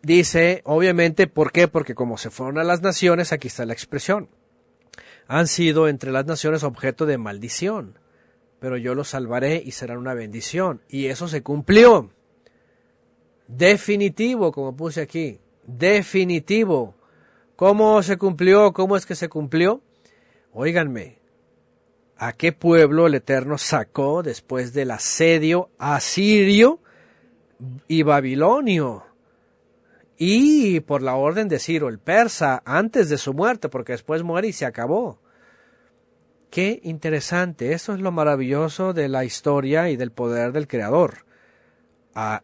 Dice, 0.03 0.62
obviamente, 0.64 1.26
¿por 1.26 1.53
qué? 1.53 1.68
Porque 1.68 1.95
como 1.95 2.18
se 2.18 2.30
fueron 2.30 2.59
a 2.59 2.64
las 2.64 2.82
naciones, 2.82 3.32
aquí 3.32 3.49
está 3.49 3.64
la 3.64 3.72
expresión. 3.72 4.28
Han 5.26 5.49
sido 5.49 5.89
entre 5.89 6.12
las 6.12 6.26
naciones 6.26 6.62
objeto 6.62 7.05
de 7.05 7.18
maldición, 7.18 7.99
pero 8.61 8.76
yo 8.76 8.95
los 8.95 9.09
salvaré 9.09 9.61
y 9.64 9.72
serán 9.72 9.99
una 9.99 10.14
bendición. 10.14 10.82
Y 10.89 11.07
eso 11.07 11.28
se 11.28 11.43
cumplió. 11.43 12.11
Definitivo, 13.49 14.53
como 14.53 14.76
puse 14.76 15.01
aquí. 15.01 15.41
Definitivo. 15.68 16.96
¿Cómo 17.54 18.02
se 18.02 18.16
cumplió? 18.16 18.72
¿Cómo 18.72 18.96
es 18.96 19.06
que 19.06 19.14
se 19.14 19.28
cumplió? 19.28 19.82
Óiganme, 20.52 21.18
¿a 22.16 22.32
qué 22.32 22.52
pueblo 22.52 23.06
el 23.06 23.14
Eterno 23.14 23.58
sacó 23.58 24.22
después 24.22 24.72
del 24.72 24.90
asedio 24.90 25.70
asirio 25.78 26.80
y 27.86 28.02
babilonio? 28.02 29.04
y 30.20 30.80
por 30.80 31.00
la 31.00 31.14
orden 31.14 31.48
de 31.48 31.60
Ciro 31.60 31.88
el 31.88 32.00
persa 32.00 32.60
antes 32.64 33.08
de 33.08 33.18
su 33.18 33.32
muerte, 33.32 33.68
porque 33.68 33.92
después 33.92 34.24
muere 34.24 34.48
y 34.48 34.52
se 34.52 34.66
acabó. 34.66 35.20
Qué 36.50 36.80
interesante, 36.82 37.72
eso 37.72 37.94
es 37.94 38.00
lo 38.00 38.10
maravilloso 38.10 38.92
de 38.92 39.08
la 39.08 39.24
historia 39.24 39.90
y 39.90 39.96
del 39.96 40.10
poder 40.10 40.50
del 40.50 40.66
Creador. 40.66 41.24
A 42.14 42.42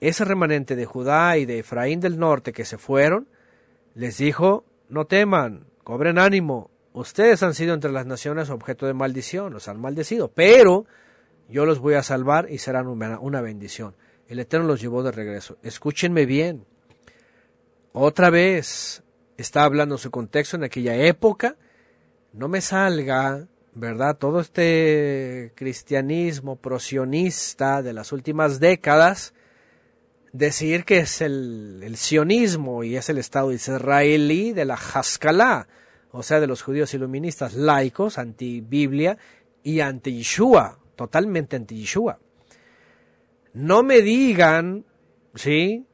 ese 0.00 0.24
remanente 0.24 0.76
de 0.76 0.86
Judá 0.86 1.36
y 1.36 1.46
de 1.46 1.58
Efraín 1.60 2.00
del 2.00 2.18
norte 2.18 2.52
que 2.52 2.64
se 2.64 2.78
fueron, 2.78 3.28
les 3.94 4.18
dijo, 4.18 4.64
no 4.88 5.06
teman, 5.06 5.66
cobren 5.84 6.18
ánimo, 6.18 6.70
ustedes 6.92 7.42
han 7.42 7.54
sido 7.54 7.74
entre 7.74 7.92
las 7.92 8.06
naciones 8.06 8.50
objeto 8.50 8.86
de 8.86 8.94
maldición, 8.94 9.52
los 9.52 9.68
han 9.68 9.80
maldecido, 9.80 10.28
pero 10.28 10.86
yo 11.48 11.66
los 11.66 11.80
voy 11.80 11.94
a 11.94 12.02
salvar 12.02 12.50
y 12.50 12.58
serán 12.58 12.86
una, 12.86 13.40
bendición. 13.40 13.94
El 14.28 14.38
Eterno 14.38 14.66
los 14.66 14.80
llevó 14.80 15.02
de 15.02 15.10
regreso. 15.10 15.58
Escúchenme 15.62 16.24
bien, 16.24 16.64
otra 17.92 18.30
vez 18.30 19.02
está 19.36 19.64
hablando 19.64 19.98
su 19.98 20.10
contexto 20.10 20.56
en 20.56 20.64
aquella 20.64 20.94
época, 20.94 21.56
no 22.32 22.46
me 22.46 22.60
salga, 22.60 23.48
¿verdad? 23.74 24.16
Todo 24.16 24.40
este 24.40 25.52
cristianismo 25.56 26.56
prosionista 26.56 27.82
de 27.82 27.92
las 27.92 28.12
últimas 28.12 28.60
décadas, 28.60 29.34
decir 30.32 30.84
que 30.84 30.98
es 30.98 31.20
el, 31.20 31.80
el 31.82 31.96
sionismo 31.96 32.84
y 32.84 32.96
es 32.96 33.08
el 33.08 33.18
Estado 33.18 33.52
israelí 33.52 34.52
de 34.52 34.64
la 34.64 34.74
Haskalah, 34.74 35.66
o 36.12 36.22
sea, 36.22 36.40
de 36.40 36.46
los 36.46 36.62
judíos 36.62 36.92
iluministas 36.94 37.54
laicos, 37.54 38.18
anti-Biblia 38.18 39.18
y 39.62 39.80
anti-Yeshua, 39.80 40.78
totalmente 40.96 41.56
anti-Yeshua. 41.56 42.18
No 43.52 43.82
me 43.82 44.00
digan, 44.00 44.84
¿sí? 45.34 45.86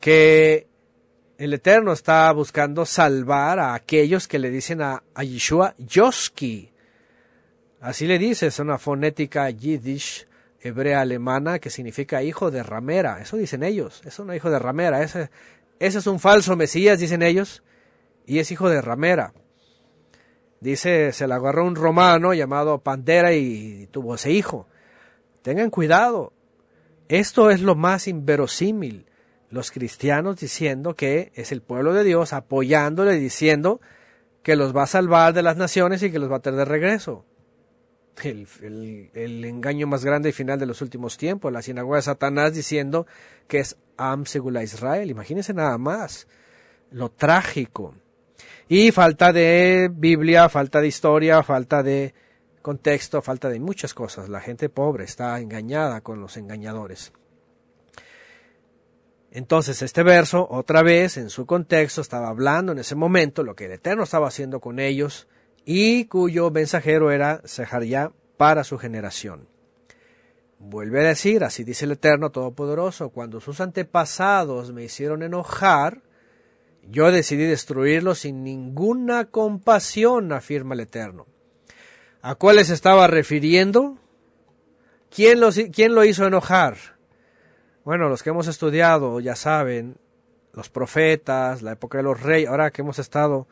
Que 0.00 0.66
el 1.38 1.54
Eterno 1.54 1.92
está 1.92 2.32
buscando 2.32 2.84
salvar 2.86 3.58
a 3.58 3.74
aquellos 3.74 4.26
que 4.26 4.38
le 4.38 4.50
dicen 4.50 4.82
a, 4.82 5.02
Yeshua 5.22 5.74
Yoski. 5.78 6.72
Así 7.80 8.06
le 8.06 8.18
dice, 8.18 8.46
es 8.46 8.58
una 8.58 8.78
fonética 8.78 9.48
yiddish 9.50 10.26
hebrea 10.60 11.00
alemana 11.00 11.58
que 11.58 11.70
significa 11.70 12.22
hijo 12.22 12.50
de 12.50 12.62
ramera. 12.62 13.20
Eso 13.20 13.36
dicen 13.36 13.62
ellos, 13.62 14.02
es 14.04 14.18
un 14.18 14.34
hijo 14.34 14.50
de 14.50 14.58
ramera. 14.58 15.02
Ese, 15.02 15.30
ese 15.78 15.98
es 15.98 16.06
un 16.06 16.20
falso 16.20 16.56
Mesías, 16.56 16.98
dicen 16.98 17.22
ellos, 17.22 17.62
y 18.26 18.38
es 18.38 18.50
hijo 18.50 18.68
de 18.68 18.80
ramera. 18.82 19.32
Dice, 20.60 21.12
se 21.12 21.28
le 21.28 21.34
agarró 21.34 21.66
un 21.66 21.76
romano 21.76 22.34
llamado 22.34 22.78
Pandera 22.78 23.32
y 23.34 23.88
tuvo 23.90 24.14
ese 24.14 24.32
hijo. 24.32 24.66
Tengan 25.42 25.70
cuidado. 25.70 26.32
Esto 27.08 27.50
es 27.50 27.60
lo 27.60 27.74
más 27.74 28.08
inverosímil 28.08 29.06
los 29.50 29.70
cristianos 29.70 30.38
diciendo 30.38 30.94
que 30.94 31.32
es 31.34 31.52
el 31.52 31.62
pueblo 31.62 31.94
de 31.94 32.04
Dios, 32.04 32.32
apoyándole, 32.32 33.14
diciendo 33.14 33.80
que 34.42 34.56
los 34.56 34.76
va 34.76 34.84
a 34.84 34.88
salvar 34.88 35.32
de 35.32 35.42
las 35.42 35.56
naciones 35.56 36.02
y 36.02 36.10
que 36.10 36.18
los 36.18 36.30
va 36.30 36.36
a 36.36 36.40
tener 36.40 36.58
de 36.58 36.64
regreso. 36.64 37.24
El, 38.22 39.44
engaño 39.44 39.86
más 39.86 40.04
grande 40.04 40.30
y 40.30 40.32
final 40.32 40.58
de 40.58 40.66
los 40.66 40.80
últimos 40.80 41.16
tiempos, 41.18 41.52
la 41.52 41.62
sinagoga 41.62 41.96
de 41.96 42.02
Satanás 42.02 42.54
diciendo 42.54 43.06
que 43.46 43.58
es 43.58 43.76
Am 43.96 44.24
Segula 44.24 44.62
Israel. 44.62 45.10
Imagínense 45.10 45.52
nada 45.52 45.76
más. 45.78 46.26
lo 46.90 47.10
trágico. 47.10 47.94
Y 48.68 48.90
falta 48.90 49.32
de 49.32 49.90
Biblia, 49.92 50.48
falta 50.48 50.80
de 50.80 50.88
historia, 50.88 51.42
falta 51.42 51.82
de 51.82 52.14
contexto, 52.62 53.22
falta 53.22 53.48
de 53.48 53.60
muchas 53.60 53.94
cosas. 53.94 54.28
La 54.28 54.40
gente 54.40 54.68
pobre 54.68 55.04
está 55.04 55.38
engañada 55.40 56.00
con 56.00 56.20
los 56.20 56.36
engañadores. 56.36 57.12
Entonces 59.30 59.82
este 59.82 60.02
verso, 60.02 60.48
otra 60.50 60.82
vez, 60.82 61.16
en 61.18 61.28
su 61.28 61.44
contexto, 61.44 62.00
estaba 62.00 62.28
hablando 62.28 62.72
en 62.72 62.78
ese 62.78 62.94
momento 62.94 63.42
lo 63.42 63.54
que 63.54 63.66
el 63.66 63.72
Eterno 63.72 64.04
estaba 64.04 64.28
haciendo 64.28 64.60
con 64.60 64.80
ellos 64.80 65.28
y 65.68 66.04
cuyo 66.04 66.50
mensajero 66.50 67.10
era 67.10 67.42
Sejaría 67.44 68.12
para 68.36 68.64
su 68.64 68.78
generación. 68.78 69.48
Vuelve 70.58 71.00
a 71.00 71.08
decir, 71.08 71.44
así 71.44 71.64
dice 71.64 71.84
el 71.84 71.92
Eterno 71.92 72.30
Todopoderoso, 72.30 73.10
cuando 73.10 73.40
sus 73.40 73.60
antepasados 73.60 74.72
me 74.72 74.84
hicieron 74.84 75.22
enojar, 75.22 76.02
yo 76.88 77.10
decidí 77.10 77.44
destruirlos 77.44 78.20
sin 78.20 78.44
ninguna 78.44 79.26
compasión, 79.26 80.32
afirma 80.32 80.74
el 80.74 80.80
Eterno. 80.80 81.26
¿A 82.22 82.36
cuáles 82.36 82.70
estaba 82.70 83.08
refiriendo? 83.08 83.98
¿Quién, 85.10 85.40
¿Quién 85.72 85.94
lo 85.94 86.04
hizo 86.04 86.26
enojar? 86.26 86.76
Bueno, 87.84 88.08
los 88.08 88.22
que 88.22 88.30
hemos 88.30 88.46
estudiado 88.46 89.18
ya 89.18 89.34
saben, 89.34 89.96
los 90.52 90.70
profetas, 90.70 91.62
la 91.62 91.72
época 91.72 91.98
de 91.98 92.04
los 92.04 92.20
reyes, 92.20 92.48
ahora 92.48 92.70
que 92.70 92.82
hemos 92.82 93.00
estado 93.00 93.48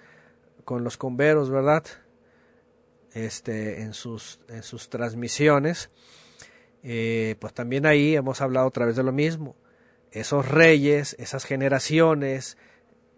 con 0.64 0.84
los 0.84 0.96
converos, 0.96 1.50
¿verdad? 1.50 1.84
Este, 3.14 3.80
en 3.82 3.94
sus, 3.94 4.40
en 4.48 4.62
sus 4.62 4.88
transmisiones, 4.90 5.90
eh, 6.82 7.36
pues 7.38 7.54
también 7.54 7.86
ahí 7.86 8.16
hemos 8.16 8.40
hablado 8.40 8.66
otra 8.66 8.86
vez 8.86 8.96
de 8.96 9.04
lo 9.04 9.12
mismo. 9.12 9.56
Esos 10.10 10.48
reyes, 10.48 11.16
esas 11.18 11.44
generaciones, 11.44 12.58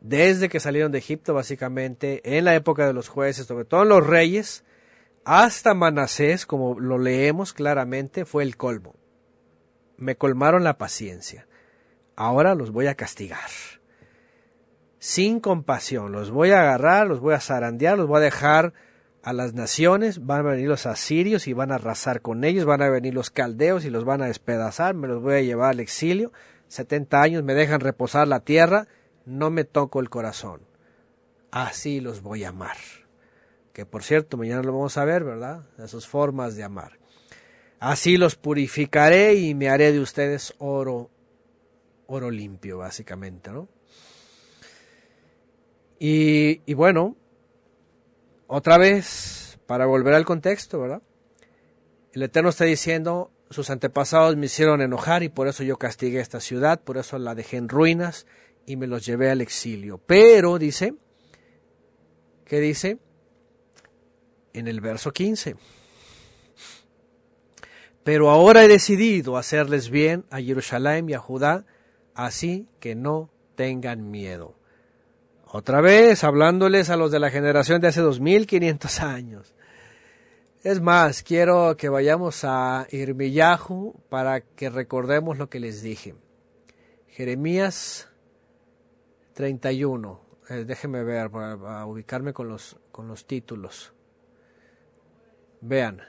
desde 0.00 0.48
que 0.48 0.60
salieron 0.60 0.92
de 0.92 0.98
Egipto 0.98 1.34
básicamente, 1.34 2.36
en 2.36 2.44
la 2.44 2.54
época 2.54 2.86
de 2.86 2.92
los 2.92 3.08
jueces, 3.08 3.46
sobre 3.46 3.64
todo 3.64 3.84
los 3.84 4.06
reyes, 4.06 4.64
hasta 5.24 5.74
Manasés, 5.74 6.46
como 6.46 6.78
lo 6.78 6.98
leemos 6.98 7.52
claramente, 7.52 8.24
fue 8.24 8.44
el 8.44 8.56
colmo. 8.56 8.94
Me 9.96 10.16
colmaron 10.16 10.62
la 10.62 10.78
paciencia. 10.78 11.48
Ahora 12.14 12.54
los 12.54 12.70
voy 12.70 12.86
a 12.86 12.94
castigar. 12.94 13.50
Sin 14.98 15.40
compasión, 15.40 16.12
los 16.12 16.30
voy 16.30 16.50
a 16.50 16.60
agarrar, 16.60 17.06
los 17.06 17.20
voy 17.20 17.34
a 17.34 17.40
zarandear, 17.40 17.98
los 17.98 18.06
voy 18.06 18.18
a 18.18 18.24
dejar 18.24 18.72
a 19.26 19.32
las 19.32 19.54
naciones, 19.54 20.24
van 20.24 20.46
a 20.46 20.50
venir 20.50 20.68
los 20.68 20.86
asirios 20.86 21.48
y 21.48 21.52
van 21.52 21.72
a 21.72 21.74
arrasar 21.74 22.22
con 22.22 22.44
ellos, 22.44 22.64
van 22.64 22.80
a 22.80 22.88
venir 22.88 23.12
los 23.12 23.30
caldeos 23.30 23.84
y 23.84 23.90
los 23.90 24.04
van 24.04 24.22
a 24.22 24.26
despedazar, 24.26 24.94
me 24.94 25.08
los 25.08 25.20
voy 25.20 25.34
a 25.34 25.40
llevar 25.40 25.70
al 25.70 25.80
exilio, 25.80 26.30
setenta 26.68 27.22
años 27.22 27.42
me 27.42 27.54
dejan 27.54 27.80
reposar 27.80 28.28
la 28.28 28.38
tierra, 28.38 28.86
no 29.24 29.50
me 29.50 29.64
toco 29.64 29.98
el 29.98 30.10
corazón. 30.10 30.60
Así 31.50 31.98
los 31.98 32.22
voy 32.22 32.44
a 32.44 32.50
amar. 32.50 32.76
Que 33.72 33.84
por 33.84 34.04
cierto, 34.04 34.36
mañana 34.36 34.62
lo 34.62 34.72
vamos 34.72 34.96
a 34.96 35.04
ver, 35.04 35.24
¿verdad? 35.24 35.64
De 35.76 35.88
sus 35.88 36.06
formas 36.06 36.54
de 36.54 36.62
amar. 36.62 36.92
Así 37.80 38.18
los 38.18 38.36
purificaré 38.36 39.34
y 39.34 39.56
me 39.56 39.68
haré 39.68 39.90
de 39.90 39.98
ustedes 39.98 40.54
oro, 40.58 41.10
oro 42.06 42.30
limpio, 42.30 42.78
básicamente, 42.78 43.50
¿no? 43.50 43.68
Y, 45.98 46.60
y 46.64 46.74
bueno, 46.74 47.16
otra 48.46 48.78
vez, 48.78 49.58
para 49.66 49.86
volver 49.86 50.14
al 50.14 50.24
contexto, 50.24 50.80
¿verdad? 50.80 51.02
El 52.12 52.22
Eterno 52.22 52.50
está 52.50 52.64
diciendo, 52.64 53.30
sus 53.50 53.70
antepasados 53.70 54.36
me 54.36 54.46
hicieron 54.46 54.80
enojar 54.80 55.22
y 55.22 55.28
por 55.28 55.48
eso 55.48 55.62
yo 55.62 55.76
castigué 55.76 56.20
esta 56.20 56.40
ciudad, 56.40 56.80
por 56.80 56.96
eso 56.96 57.18
la 57.18 57.34
dejé 57.34 57.56
en 57.56 57.68
ruinas 57.68 58.26
y 58.66 58.76
me 58.76 58.86
los 58.86 59.04
llevé 59.04 59.30
al 59.30 59.40
exilio. 59.40 59.98
Pero, 60.06 60.58
dice, 60.58 60.94
¿qué 62.44 62.60
dice? 62.60 62.98
En 64.52 64.68
el 64.68 64.80
verso 64.80 65.12
15. 65.12 65.56
Pero 68.02 68.30
ahora 68.30 68.64
he 68.64 68.68
decidido 68.68 69.36
hacerles 69.36 69.90
bien 69.90 70.24
a 70.30 70.40
Jerusalén 70.40 71.08
y 71.10 71.14
a 71.14 71.18
Judá, 71.18 71.66
así 72.14 72.68
que 72.80 72.94
no 72.94 73.30
tengan 73.56 74.10
miedo. 74.10 74.55
Otra 75.56 75.80
vez 75.80 76.22
hablándoles 76.22 76.90
a 76.90 76.98
los 76.98 77.10
de 77.10 77.18
la 77.18 77.30
generación 77.30 77.80
de 77.80 77.88
hace 77.88 78.02
2500 78.02 79.00
años. 79.00 79.54
Es 80.62 80.82
más, 80.82 81.22
quiero 81.22 81.78
que 81.78 81.88
vayamos 81.88 82.44
a 82.44 82.86
Irmiyahu 82.90 83.94
para 84.10 84.42
que 84.42 84.68
recordemos 84.68 85.38
lo 85.38 85.48
que 85.48 85.58
les 85.58 85.80
dije. 85.80 86.14
Jeremías 87.08 88.06
31. 89.32 90.20
Eh, 90.50 90.64
déjenme 90.66 91.02
ver 91.02 91.30
para, 91.30 91.86
ubicarme 91.86 92.34
con 92.34 92.50
los, 92.50 92.76
con 92.92 93.08
los 93.08 93.26
títulos. 93.26 93.94
Vean. 95.62 96.02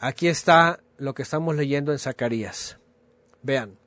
Aquí 0.00 0.26
está 0.26 0.80
lo 0.96 1.14
que 1.14 1.22
estamos 1.22 1.54
leyendo 1.54 1.92
en 1.92 2.00
Zacarías. 2.00 2.80
Vean. 3.42 3.78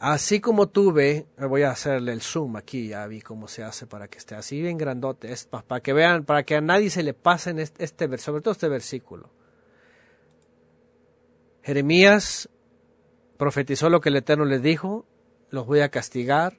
Así 0.00 0.40
como 0.40 0.68
tuve, 0.68 1.26
voy 1.36 1.62
a 1.62 1.72
hacerle 1.72 2.12
el 2.12 2.22
zoom 2.22 2.56
aquí, 2.56 2.88
ya 2.88 3.04
vi 3.08 3.20
cómo 3.20 3.48
se 3.48 3.64
hace 3.64 3.88
para 3.88 4.06
que 4.06 4.18
esté 4.18 4.36
así 4.36 4.60
bien 4.60 4.78
grandote, 4.78 5.34
para 5.66 5.80
que 5.80 5.92
vean, 5.92 6.24
para 6.24 6.44
que 6.44 6.54
a 6.54 6.60
nadie 6.60 6.88
se 6.88 7.02
le 7.02 7.14
pase 7.14 7.50
en 7.50 7.58
este, 7.58 7.82
este 7.82 8.18
sobre 8.18 8.40
todo 8.40 8.52
este 8.52 8.68
versículo. 8.68 9.30
Jeremías 11.62 12.48
profetizó 13.36 13.90
lo 13.90 14.00
que 14.00 14.10
el 14.10 14.16
Eterno 14.16 14.44
les 14.44 14.62
dijo, 14.62 15.04
los 15.50 15.66
voy 15.66 15.80
a 15.80 15.88
castigar, 15.88 16.58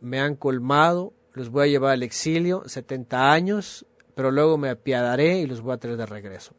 me 0.00 0.18
han 0.18 0.34
colmado, 0.34 1.12
los 1.34 1.50
voy 1.50 1.68
a 1.68 1.70
llevar 1.70 1.92
al 1.92 2.02
exilio, 2.02 2.62
70 2.66 3.30
años, 3.30 3.84
pero 4.14 4.30
luego 4.30 4.56
me 4.56 4.70
apiadaré 4.70 5.38
y 5.38 5.46
los 5.46 5.60
voy 5.60 5.74
a 5.74 5.78
traer 5.78 5.98
de 5.98 6.06
regreso. 6.06 6.54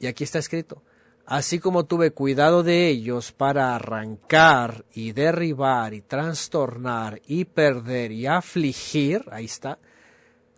Y 0.00 0.06
aquí 0.06 0.24
está 0.24 0.38
escrito, 0.38 0.82
así 1.26 1.58
como 1.58 1.84
tuve 1.84 2.10
cuidado 2.10 2.62
de 2.62 2.88
ellos 2.88 3.32
para 3.32 3.74
arrancar 3.74 4.84
y 4.92 5.12
derribar 5.12 5.94
y 5.94 6.02
trastornar 6.02 7.20
y 7.26 7.46
perder 7.46 8.12
y 8.12 8.26
afligir, 8.26 9.24
ahí 9.30 9.46
está, 9.46 9.78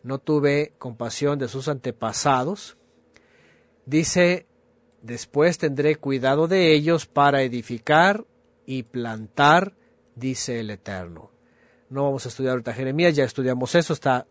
no 0.03 0.19
tuve 0.19 0.75
compasión 0.79 1.39
de 1.39 1.49
sus 1.49 1.69
antepasados, 1.69 2.77
dice, 3.85 4.47
después 5.03 5.59
tendré 5.59 5.97
cuidado 5.97 6.49
de 6.49 6.73
ellos 6.73 7.07
para 7.07 7.43
edificar 7.43 8.25
y 8.67 8.83
plantar, 8.83 9.75
dice 10.15 10.61
el 10.61 10.71
Eterno. 10.71 11.31
No 11.89 12.05
vamos 12.05 12.27
a 12.27 12.29
estudiar 12.29 12.53
ahorita 12.53 12.73
Jeremías, 12.73 13.15
ya 13.15 13.25
estudiamos 13.25 13.75
eso, 13.77 13.93
está 13.93 14.27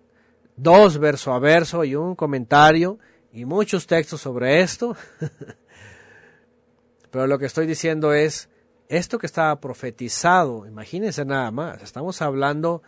dos 0.57 0.97
verso 0.97 1.33
a 1.33 1.39
verso 1.39 1.83
y 1.83 1.95
un 1.95 2.15
comentario 2.15 2.99
y 3.31 3.45
muchos 3.45 3.87
textos 3.87 4.21
sobre 4.21 4.61
esto. 4.61 4.95
Pero 7.15 7.27
lo 7.27 7.39
que 7.39 7.45
estoy 7.45 7.65
diciendo 7.65 8.13
es, 8.13 8.49
esto 8.89 9.19
que 9.19 9.25
estaba 9.25 9.61
profetizado, 9.61 10.67
imagínense 10.67 11.23
nada 11.23 11.49
más, 11.49 11.81
estamos 11.81 12.21
hablando, 12.21 12.83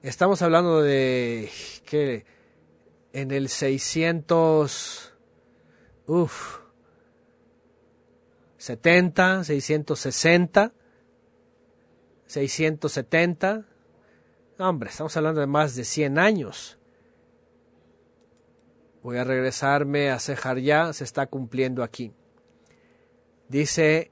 estamos 0.00 0.40
hablando 0.40 0.80
de 0.80 1.50
que 1.84 2.24
en 3.12 3.30
el 3.30 3.50
600, 3.50 5.12
uff, 6.06 6.60
70, 8.56 9.44
660, 9.44 10.72
670, 12.24 13.66
hombre, 14.60 14.88
estamos 14.88 15.14
hablando 15.14 15.42
de 15.42 15.46
más 15.46 15.74
de 15.76 15.84
100 15.84 16.18
años. 16.18 16.78
Voy 19.02 19.18
a 19.18 19.24
regresarme 19.24 20.10
a 20.10 20.18
cejar 20.18 20.58
ya, 20.58 20.90
se 20.94 21.04
está 21.04 21.26
cumpliendo 21.26 21.82
aquí. 21.82 22.14
Dice, 23.48 24.10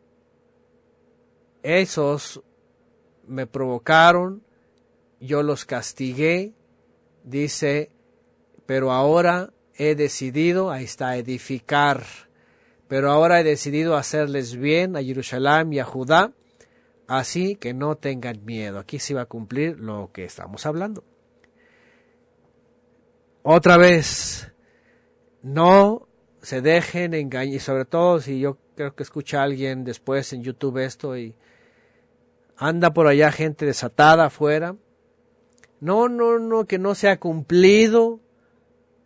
esos 1.63 2.43
me 3.27 3.47
provocaron, 3.47 4.43
yo 5.21 5.43
los 5.43 5.65
castigué, 5.65 6.55
dice, 7.25 7.91
pero 8.67 8.93
ahora 8.93 9.53
he 9.75 9.95
decidido, 9.95 10.71
ahí 10.71 10.85
está, 10.85 11.17
edificar, 11.17 12.05
pero 12.89 13.11
ahora 13.11 13.41
he 13.41 13.45
decidido 13.45 13.97
hacerles 13.97 14.57
bien 14.57 14.97
a 14.97 15.03
Jerusalén 15.03 15.73
y 15.73 15.81
a 15.81 15.85
Judá, 15.85 16.33
así 17.09 17.57
que 17.57 17.75
no 17.75 17.97
tengan 17.97 18.45
miedo. 18.45 18.79
Aquí 18.79 18.99
se 18.99 19.15
va 19.15 19.23
a 19.23 19.27
cumplir 19.27 19.79
lo 19.79 20.11
que 20.13 20.25
estamos 20.25 20.65
hablando. 20.67 21.05
Otra 23.43 23.77
vez, 23.77 24.53
no 25.43 26.09
se 26.43 26.61
dejen 26.61 27.15
engañar, 27.15 27.55
y 27.55 27.59
sobre 27.59 27.85
todo 27.85 28.21
si 28.21 28.41
yo 28.41 28.57
creo 28.77 28.95
que 28.95 29.03
escucha 29.03 29.43
alguien 29.43 29.85
después 29.85 30.33
en 30.33 30.43
YouTube 30.43 30.79
esto 30.79 31.17
y 31.17 31.35
anda 32.57 32.93
por 32.93 33.07
allá 33.07 33.33
gente 33.33 33.67
desatada 33.67 34.27
afuera. 34.27 34.77
No, 35.81 36.09
no, 36.09 36.39
no, 36.39 36.67
que 36.67 36.79
no 36.79 36.95
se 36.95 37.09
ha 37.09 37.19
cumplido, 37.19 38.21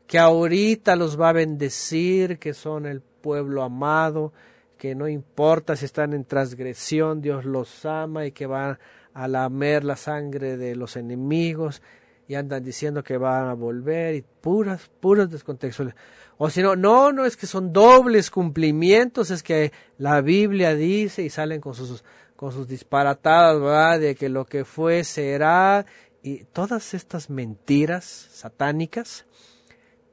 que 0.07 0.19
ahorita 0.19 0.97
los 0.97 1.21
va 1.21 1.31
a 1.31 1.35
bendecir, 1.35 2.39
que 2.39 2.53
son 2.53 2.87
el 2.87 3.01
pueblo 3.01 3.63
amado, 3.63 4.33
que 4.77 4.95
no 4.95 5.09
importa 5.09 5.77
si 5.77 5.85
están 5.85 6.13
en 6.15 6.25
transgresión, 6.25 7.21
Dios 7.21 7.45
los 7.45 7.85
ama 7.85 8.27
y 8.27 8.33
que 8.33 8.47
van 8.47 8.79
a 9.15 9.29
lamer 9.29 9.85
la 9.85 9.97
sangre 9.97 10.57
de 10.57 10.75
los 10.75 10.97
enemigos 10.97 11.83
y 12.27 12.35
andan 12.37 12.63
diciendo 12.63 13.03
que 13.03 13.17
van 13.17 13.49
a 13.49 13.55
volver 13.55 14.15
y 14.15 14.23
puras, 14.23 14.89
puras 15.01 15.31
descontextuales. 15.31 15.95
O 16.43 16.49
si 16.49 16.63
no, 16.63 16.75
no, 16.75 17.13
no 17.13 17.27
es 17.27 17.37
que 17.37 17.47
son 17.47 17.71
dobles 17.71 18.31
cumplimientos, 18.31 19.31
es 19.31 19.43
que 19.43 19.73
la 19.99 20.23
Biblia 20.23 20.75
dice 20.75 21.23
y 21.23 21.29
salen 21.29 21.61
con 21.61 21.75
sus, 21.75 22.03
con 22.35 22.51
sus 22.51 22.67
disparatadas, 22.67 23.61
¿verdad? 23.61 24.01
De 24.01 24.15
que 24.15 24.31
lo 24.31 24.47
que 24.47 24.65
fue 24.65 25.05
será 25.05 25.85
y 26.23 26.45
todas 26.45 26.95
estas 26.95 27.29
mentiras 27.29 28.05
satánicas 28.33 29.27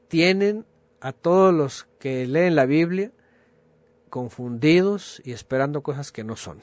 tienen 0.10 0.66
a 1.00 1.14
todos 1.14 1.54
los 1.54 1.88
que 1.98 2.28
leen 2.28 2.58
la 2.58 2.66
Biblia 2.66 3.14
confundidos 4.10 5.22
y 5.24 5.32
esperando 5.32 5.82
cosas 5.82 6.12
que 6.12 6.26
no 6.26 6.36
son. 6.36 6.60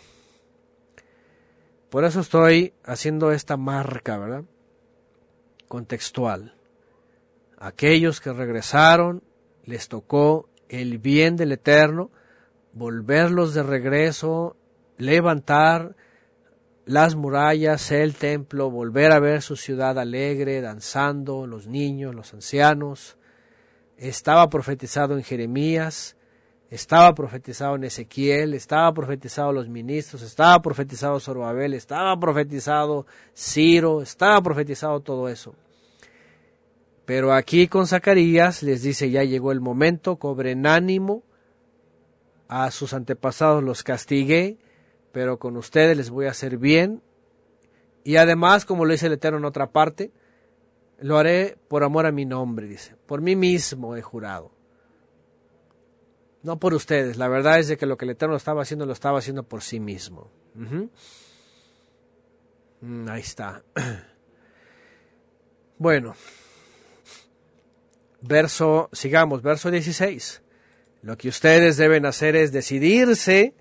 Por 1.89 2.05
eso 2.05 2.21
estoy 2.21 2.75
haciendo 2.85 3.33
esta 3.33 3.57
marca, 3.57 4.19
¿verdad? 4.19 4.45
contextual. 5.69 6.55
Aquellos 7.57 8.21
que 8.21 8.31
regresaron 8.31 9.23
les 9.65 9.89
tocó 9.89 10.49
el 10.69 10.99
bien 10.99 11.37
del 11.37 11.53
Eterno, 11.53 12.11
volverlos 12.73 13.55
de 13.55 13.63
regreso, 13.63 14.57
levantar 14.99 15.97
las 16.87 17.15
murallas, 17.15 17.91
el 17.91 18.15
templo, 18.15 18.71
volver 18.71 19.13
a 19.13 19.21
ver 19.21 19.43
su 19.43 19.57
ciudad 19.57 19.99
alegre, 19.99 20.61
danzando, 20.61 21.47
los 21.47 21.67
niños, 21.67 22.15
los 22.15 22.35
ancianos. 22.35 23.17
Estaba 23.97 24.51
profetizado 24.51 25.17
en 25.17 25.23
Jeremías, 25.23 26.17
estaba 26.71 27.15
profetizado 27.15 27.77
en 27.77 27.85
Ezequiel, 27.85 28.53
estaba 28.55 28.93
profetizado 28.93 29.53
los 29.53 29.69
ministros, 29.69 30.23
estaba 30.23 30.61
profetizado 30.61 31.21
Zorobabel, 31.21 31.75
estaba 31.75 32.19
profetizado 32.19 33.07
Ciro, 33.35 34.03
estaba 34.03 34.43
profetizado 34.43 35.01
todo 35.01 35.29
eso. 35.29 35.55
Pero 37.05 37.33
aquí 37.33 37.69
con 37.69 37.87
Zacarías 37.87 38.63
les 38.63 38.83
dice 38.83 39.11
ya 39.11 39.25
llegó 39.25 39.53
el 39.53 39.61
momento, 39.61 40.17
cobren 40.17 40.67
ánimo, 40.67 41.23
a 42.49 42.71
sus 42.71 42.95
antepasados 42.95 43.63
los 43.63 43.83
castigué, 43.83 44.59
pero 45.13 45.39
con 45.39 45.57
ustedes 45.57 45.97
les 45.97 46.11
voy 46.11 46.27
a 46.27 46.31
hacer 46.31 46.59
bien. 46.59 47.03
Y 48.05 48.17
además, 48.17 48.65
como 48.65 48.85
lo 48.85 48.93
dice 48.93 49.07
el 49.07 49.15
Eterno 49.15 49.39
en 49.39 49.45
otra 49.45 49.71
parte, 49.71 50.13
lo 50.99 51.19
haré 51.19 51.57
por 51.69 51.85
amor 51.85 52.07
a 52.07 52.13
mi 52.13 52.25
nombre, 52.25 52.67
dice, 52.67 52.97
por 53.07 53.21
mí 53.21 53.37
mismo 53.37 53.97
he 53.97 54.03
jurado 54.03 54.55
no 56.45 56.59
por 56.59 56.75
ustedes. 56.75 57.17
La 57.17 57.27
verdad 57.27 57.59
es 57.59 57.69
de 57.69 57.77
que 57.77 57.87
lo 57.87 57.97
que 57.97 58.05
el 58.05 58.13
Eterno 58.13 58.37
estaba 58.37 58.63
haciendo 58.63 58.87
lo 58.87 58.93
estaba 58.93 59.19
haciendo 59.19 59.43
por 59.43 59.63
sí 59.63 59.81
mismo. 59.81 60.31
Mm, 62.81 63.09
ahí 63.09 63.21
está. 63.21 63.65
Bueno, 65.77 66.15
verso, 68.27 68.89
sigamos, 68.93 69.43
verso 69.43 69.71
16. 69.71 70.43
Lo 71.03 71.17
que 71.17 71.29
ustedes 71.29 71.77
deben 71.77 72.07
hacer 72.07 72.35
es 72.37 72.53
decidirse 72.53 73.55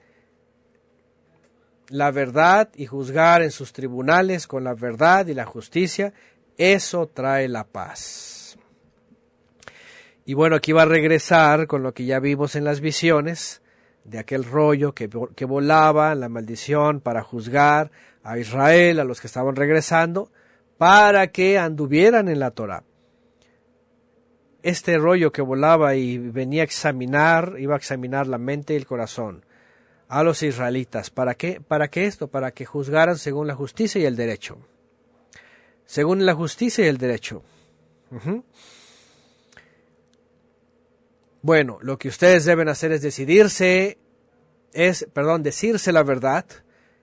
la 1.90 2.12
verdad 2.12 2.70
y 2.76 2.86
juzgar 2.86 3.42
en 3.42 3.52
sus 3.52 3.74
tribunales 3.74 4.48
con 4.48 4.64
la 4.64 4.74
verdad 4.74 5.28
y 5.28 5.34
la 5.34 5.46
justicia. 5.46 6.14
Eso 6.58 7.08
trae 7.08 7.48
la 7.50 7.66
paz. 7.66 8.58
Y 10.26 10.36
bueno, 10.36 10.56
aquí 10.56 10.72
va 10.72 10.84
a 10.84 10.86
regresar 10.86 11.68
con 11.68 11.84
lo 11.84 11.94
que 11.94 12.06
ya 12.06 12.20
vimos 12.20 12.56
en 12.56 12.64
las 12.64 12.80
visiones, 12.80 13.62
de 14.06 14.20
aquel 14.20 14.44
rollo 14.46 14.94
que, 14.94 15.10
que 15.36 15.46
volaba, 15.46 16.16
la 16.16 16.30
maldición 16.30 17.02
para 17.02 17.24
juzgar 17.24 17.92
a 18.24 18.38
Israel, 18.38 19.00
a 19.00 19.04
los 19.04 19.20
que 19.20 19.28
estaban 19.28 19.56
regresando, 19.56 20.32
para 20.78 21.28
que 21.28 21.58
anduvieran 21.58 22.30
en 22.30 22.40
la 22.40 22.52
Torah. 22.52 22.84
Este 24.64 24.98
rollo 24.98 25.32
que 25.32 25.42
volaba 25.42 25.96
y 25.96 26.18
venía 26.18 26.64
a 26.64 26.66
examinar, 26.66 27.56
iba 27.60 27.76
a 27.76 27.78
examinar 27.78 28.28
la 28.28 28.38
mente 28.38 28.74
y 28.74 28.78
el 28.78 28.88
corazón 28.88 29.46
a 30.08 30.24
los 30.24 30.42
israelitas. 30.44 31.10
¿Para 31.10 31.36
qué? 31.36 31.60
¿Para 31.60 31.90
qué 31.90 32.06
esto? 32.06 32.28
Para 32.28 32.52
que 32.52 32.66
juzgaran 32.66 33.18
según 33.18 33.48
la 33.48 33.56
justicia 33.56 34.00
y 34.02 34.06
el 34.06 34.16
derecho. 34.16 34.58
Según 35.86 36.26
la 36.26 36.34
justicia 36.34 36.86
y 36.86 36.88
el 36.88 36.98
derecho. 36.98 37.44
Bueno, 41.42 41.80
lo 41.82 41.98
que 41.98 42.08
ustedes 42.08 42.46
deben 42.46 42.70
hacer 42.70 42.92
es 42.92 43.02
decidirse, 43.02 43.98
es, 44.72 45.08
perdón, 45.14 45.44
decirse 45.44 45.92
la 45.92 46.04
verdad 46.04 46.46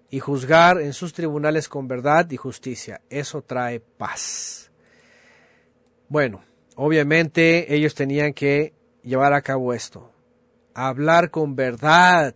y 0.09 0.21
juzgar 0.21 0.81
en 0.81 0.93
sus 0.93 1.13
tribunales 1.13 1.69
con 1.69 1.89
verdad 1.89 2.31
y 2.31 2.37
justicia. 2.37 3.01
Eso 3.11 3.43
trae 3.43 3.81
paz. 3.81 4.71
Bueno, 6.09 6.43
obviamente 6.83 7.75
ellos 7.75 7.95
tenían 7.95 8.33
que 8.33 8.73
llevar 9.03 9.35
a 9.35 9.43
cabo 9.43 9.75
esto. 9.75 10.11
Hablar 10.73 11.31
con 11.31 11.55
verdad. 11.55 12.35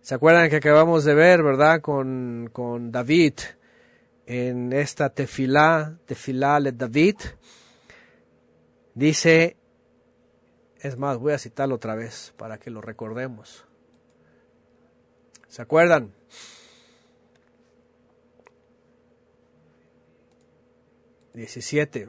¿Se 0.00 0.14
acuerdan 0.16 0.50
que 0.50 0.56
acabamos 0.56 1.04
de 1.04 1.14
ver, 1.14 1.44
verdad, 1.44 1.80
con, 1.80 2.50
con 2.52 2.90
David 2.90 3.34
en 4.26 4.72
esta 4.72 5.08
tefilá, 5.10 5.96
tefilá 6.04 6.60
de 6.60 6.72
David? 6.72 7.14
Dice, 8.92 9.56
es 10.80 10.98
más, 10.98 11.18
voy 11.18 11.32
a 11.32 11.38
citarlo 11.38 11.76
otra 11.76 11.94
vez 11.94 12.34
para 12.36 12.58
que 12.58 12.70
lo 12.70 12.80
recordemos. 12.80 13.64
¿Se 15.46 15.62
acuerdan? 15.62 16.12
Diecisiete. 21.34 22.08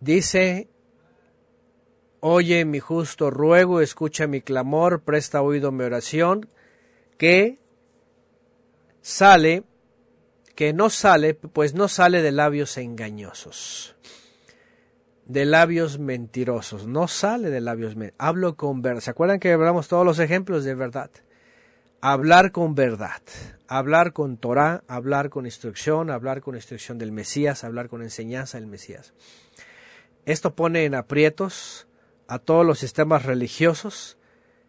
Dice, 0.00 0.68
Oye 2.20 2.64
mi 2.64 2.80
justo 2.80 3.30
ruego, 3.30 3.80
escucha 3.80 4.26
mi 4.26 4.40
clamor, 4.40 5.02
presta 5.02 5.42
oído 5.42 5.70
mi 5.70 5.84
oración, 5.84 6.48
que 7.18 7.58
sale, 9.00 9.64
que 10.54 10.72
no 10.72 10.90
sale, 10.90 11.34
pues 11.34 11.74
no 11.74 11.88
sale 11.88 12.22
de 12.22 12.32
labios 12.32 12.78
engañosos 12.78 13.96
de 15.26 15.44
labios 15.44 15.98
mentirosos, 15.98 16.86
no 16.86 17.08
sale 17.08 17.50
de 17.50 17.60
labios 17.60 17.96
mentirosos. 17.96 18.26
Hablo 18.26 18.56
con 18.56 18.80
verdad. 18.80 19.00
¿Se 19.00 19.10
acuerdan 19.10 19.40
que 19.40 19.52
hablamos 19.52 19.88
todos 19.88 20.04
los 20.04 20.18
ejemplos 20.18 20.64
de 20.64 20.74
verdad? 20.74 21.10
Hablar 22.00 22.52
con 22.52 22.74
verdad, 22.74 23.22
hablar 23.66 24.12
con 24.12 24.36
Torah, 24.36 24.84
hablar 24.86 25.28
con 25.28 25.46
instrucción, 25.46 26.10
hablar 26.10 26.40
con 26.40 26.54
instrucción 26.54 26.98
del 26.98 27.10
Mesías, 27.10 27.64
hablar 27.64 27.88
con 27.88 28.02
enseñanza 28.02 28.58
del 28.58 28.68
Mesías. 28.68 29.12
Esto 30.26 30.54
pone 30.54 30.84
en 30.84 30.94
aprietos 30.94 31.86
a 32.26 32.38
todos 32.38 32.66
los 32.66 32.80
sistemas 32.80 33.24
religiosos 33.24 34.18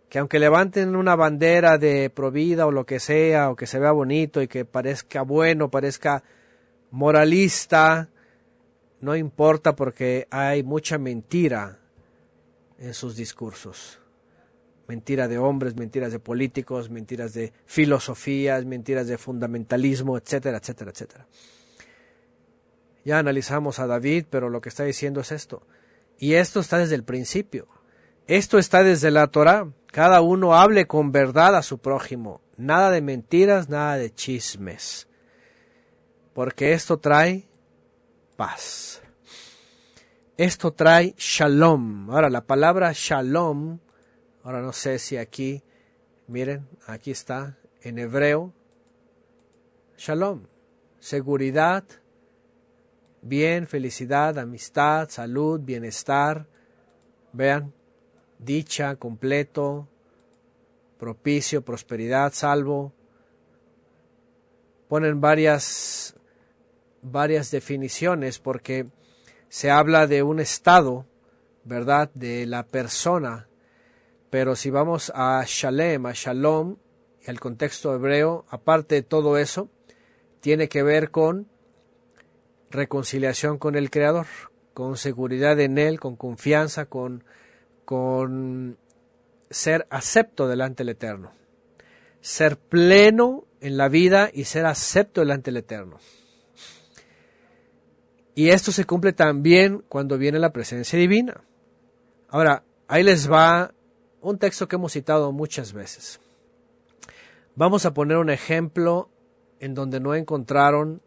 que 0.07 0.19
aunque 0.19 0.39
levanten 0.39 0.95
una 0.95 1.15
bandera 1.15 1.77
de 1.77 2.09
provida 2.09 2.65
o 2.65 2.71
lo 2.71 2.85
que 2.85 2.99
sea, 2.99 3.49
o 3.49 3.55
que 3.55 3.67
se 3.67 3.79
vea 3.79 3.91
bonito 3.91 4.41
y 4.41 4.47
que 4.47 4.63
parezca 4.63 5.23
bueno, 5.23 5.69
parezca 5.69 6.23
moralista, 6.91 8.09
no 9.01 9.15
importa 9.15 9.75
porque 9.75 10.27
hay 10.29 10.63
mucha 10.63 10.97
mentira 10.97 11.79
en 12.79 12.93
sus 12.93 13.15
discursos. 13.15 13.99
Mentira 14.87 15.27
de 15.27 15.37
hombres, 15.37 15.75
mentiras 15.75 16.13
de 16.13 16.19
políticos, 16.19 16.89
mentiras 16.89 17.33
de 17.33 17.51
filosofías, 17.65 18.63
mentiras 18.63 19.07
de 19.07 19.17
fundamentalismo, 19.17 20.17
etcétera, 20.17 20.59
etcétera, 20.59 20.91
etcétera. 20.91 21.27
Ya 23.07 23.19
analizamos 23.19 23.79
a 23.79 23.87
David, 23.87 24.25
pero 24.29 24.49
lo 24.49 24.59
que 24.59 24.67
está 24.67 24.83
diciendo 24.83 25.21
es 25.21 25.31
esto. 25.31 25.65
Y 26.17 26.33
esto 26.33 26.59
está 26.59 26.77
desde 26.77 26.95
el 26.95 27.05
principio. 27.05 27.69
Esto 28.27 28.57
está 28.57 28.83
desde 28.83 29.11
la 29.11 29.27
Torah. 29.27 29.71
Cada 29.85 30.19
uno 30.19 30.55
hable 30.55 30.87
con 30.87 31.13
verdad 31.13 31.55
a 31.55 31.63
su 31.63 31.77
prójimo. 31.77 32.41
Nada 32.57 32.91
de 32.91 33.01
mentiras, 33.01 33.69
nada 33.69 33.95
de 33.95 34.13
chismes. 34.13 35.07
Porque 36.33 36.73
esto 36.73 36.97
trae 36.97 37.47
paz. 38.35 39.01
Esto 40.35 40.73
trae 40.73 41.15
shalom. 41.17 42.09
Ahora, 42.09 42.29
la 42.29 42.41
palabra 42.41 42.91
shalom, 42.93 43.79
ahora 44.43 44.61
no 44.61 44.73
sé 44.73 44.99
si 44.99 45.15
aquí, 45.15 45.63
miren, 46.27 46.67
aquí 46.87 47.11
está, 47.11 47.57
en 47.83 47.99
hebreo, 47.99 48.53
shalom, 49.97 50.47
seguridad, 50.99 51.85
bien, 53.27 53.67
felicidad, 53.67 54.37
amistad, 54.37 55.09
salud, 55.09 55.59
bienestar, 55.59 56.47
vean, 57.33 57.73
dicha, 58.39 58.95
completo, 58.95 59.87
propicio, 60.97 61.63
prosperidad, 61.63 62.33
salvo. 62.33 62.93
Ponen 64.87 65.19
varias 65.19 66.15
varias 67.01 67.51
definiciones 67.51 68.39
porque 68.39 68.87
se 69.49 69.71
habla 69.71 70.07
de 70.07 70.23
un 70.23 70.39
estado, 70.39 71.05
¿verdad?, 71.63 72.09
de 72.13 72.45
la 72.45 72.63
persona, 72.63 73.47
Pero 74.29 74.57
si 74.57 74.69
vamos 74.69 75.09
a 75.15 75.41
Shalem, 75.47 76.05
a 76.05 76.11
Shalom, 76.13 76.75
el 77.23 77.39
contexto 77.39 77.95
hebreo, 77.95 78.45
aparte 78.49 78.95
de 78.95 79.01
todo 79.01 79.37
eso, 79.37 79.69
tiene 80.41 80.67
que 80.67 80.83
ver 80.83 81.11
con 81.11 81.47
reconciliación 82.69 83.57
con 83.57 83.75
el 83.75 83.89
Creador, 83.89 84.27
con 84.73 84.97
seguridad 84.97 85.59
en 85.59 85.77
Él, 85.77 85.99
con 85.99 86.15
confianza, 86.15 86.85
con, 86.85 87.23
con 87.85 88.77
ser 89.49 89.87
acepto 89.89 90.47
delante 90.47 90.83
del 90.83 90.89
Eterno, 90.89 91.31
ser 92.21 92.57
pleno 92.57 93.45
en 93.61 93.77
la 93.77 93.89
vida 93.89 94.29
y 94.33 94.43
ser 94.43 94.65
acepto 94.65 95.21
delante 95.21 95.51
del 95.51 95.57
Eterno. 95.57 95.97
Y 98.35 98.49
esto 98.49 98.71
se 98.71 98.85
cumple 98.85 99.13
también 99.13 99.83
cuando 99.89 100.17
viene 100.17 100.37
la 100.37 100.53
presencia 100.53 100.99
divina. 100.99 101.43
Ahora, 102.29 102.63
ahí 102.87 103.01
les 103.01 103.31
va 103.31 103.73
un 104.21 104.37
texto 104.37 104.67
que 104.67 104.75
hemos 104.75 104.91
citado 104.91 105.31
muchas 105.31 105.73
veces. 105.73 106.19
Vamos 107.55 107.85
a 107.87 107.95
poner 107.95 108.17
un 108.17 108.29
ejemplo 108.29 109.09
en 109.59 109.73
donde 109.73 109.99
no 109.99 110.13
encontraron 110.13 111.01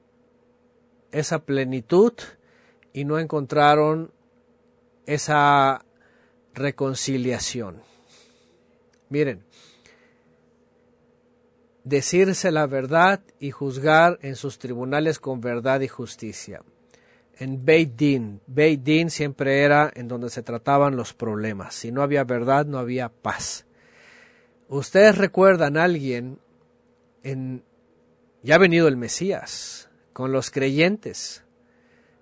esa 1.12 1.40
plenitud 1.40 2.12
y 2.92 3.04
no 3.04 3.18
encontraron 3.18 4.10
esa 5.06 5.84
reconciliación. 6.54 7.82
Miren, 9.08 9.42
decirse 11.84 12.50
la 12.52 12.66
verdad 12.66 13.20
y 13.38 13.50
juzgar 13.50 14.18
en 14.22 14.36
sus 14.36 14.58
tribunales 14.58 15.18
con 15.18 15.40
verdad 15.40 15.80
y 15.80 15.88
justicia. 15.88 16.62
En 17.38 17.64
Beit 17.64 17.96
Din, 17.96 18.40
Beit 18.46 18.82
Din 18.82 19.10
siempre 19.10 19.62
era 19.62 19.90
en 19.94 20.08
donde 20.08 20.28
se 20.30 20.42
trataban 20.42 20.94
los 20.94 21.14
problemas. 21.14 21.74
Si 21.74 21.90
no 21.90 22.02
había 22.02 22.22
verdad, 22.24 22.66
no 22.66 22.78
había 22.78 23.08
paz. 23.08 23.66
Ustedes 24.68 25.16
recuerdan 25.16 25.76
a 25.76 25.84
alguien 25.84 26.38
en 27.22 27.64
ya 28.42 28.54
ha 28.54 28.58
venido 28.58 28.88
el 28.88 28.96
Mesías 28.96 29.89
con 30.20 30.32
los 30.32 30.50
creyentes. 30.50 31.44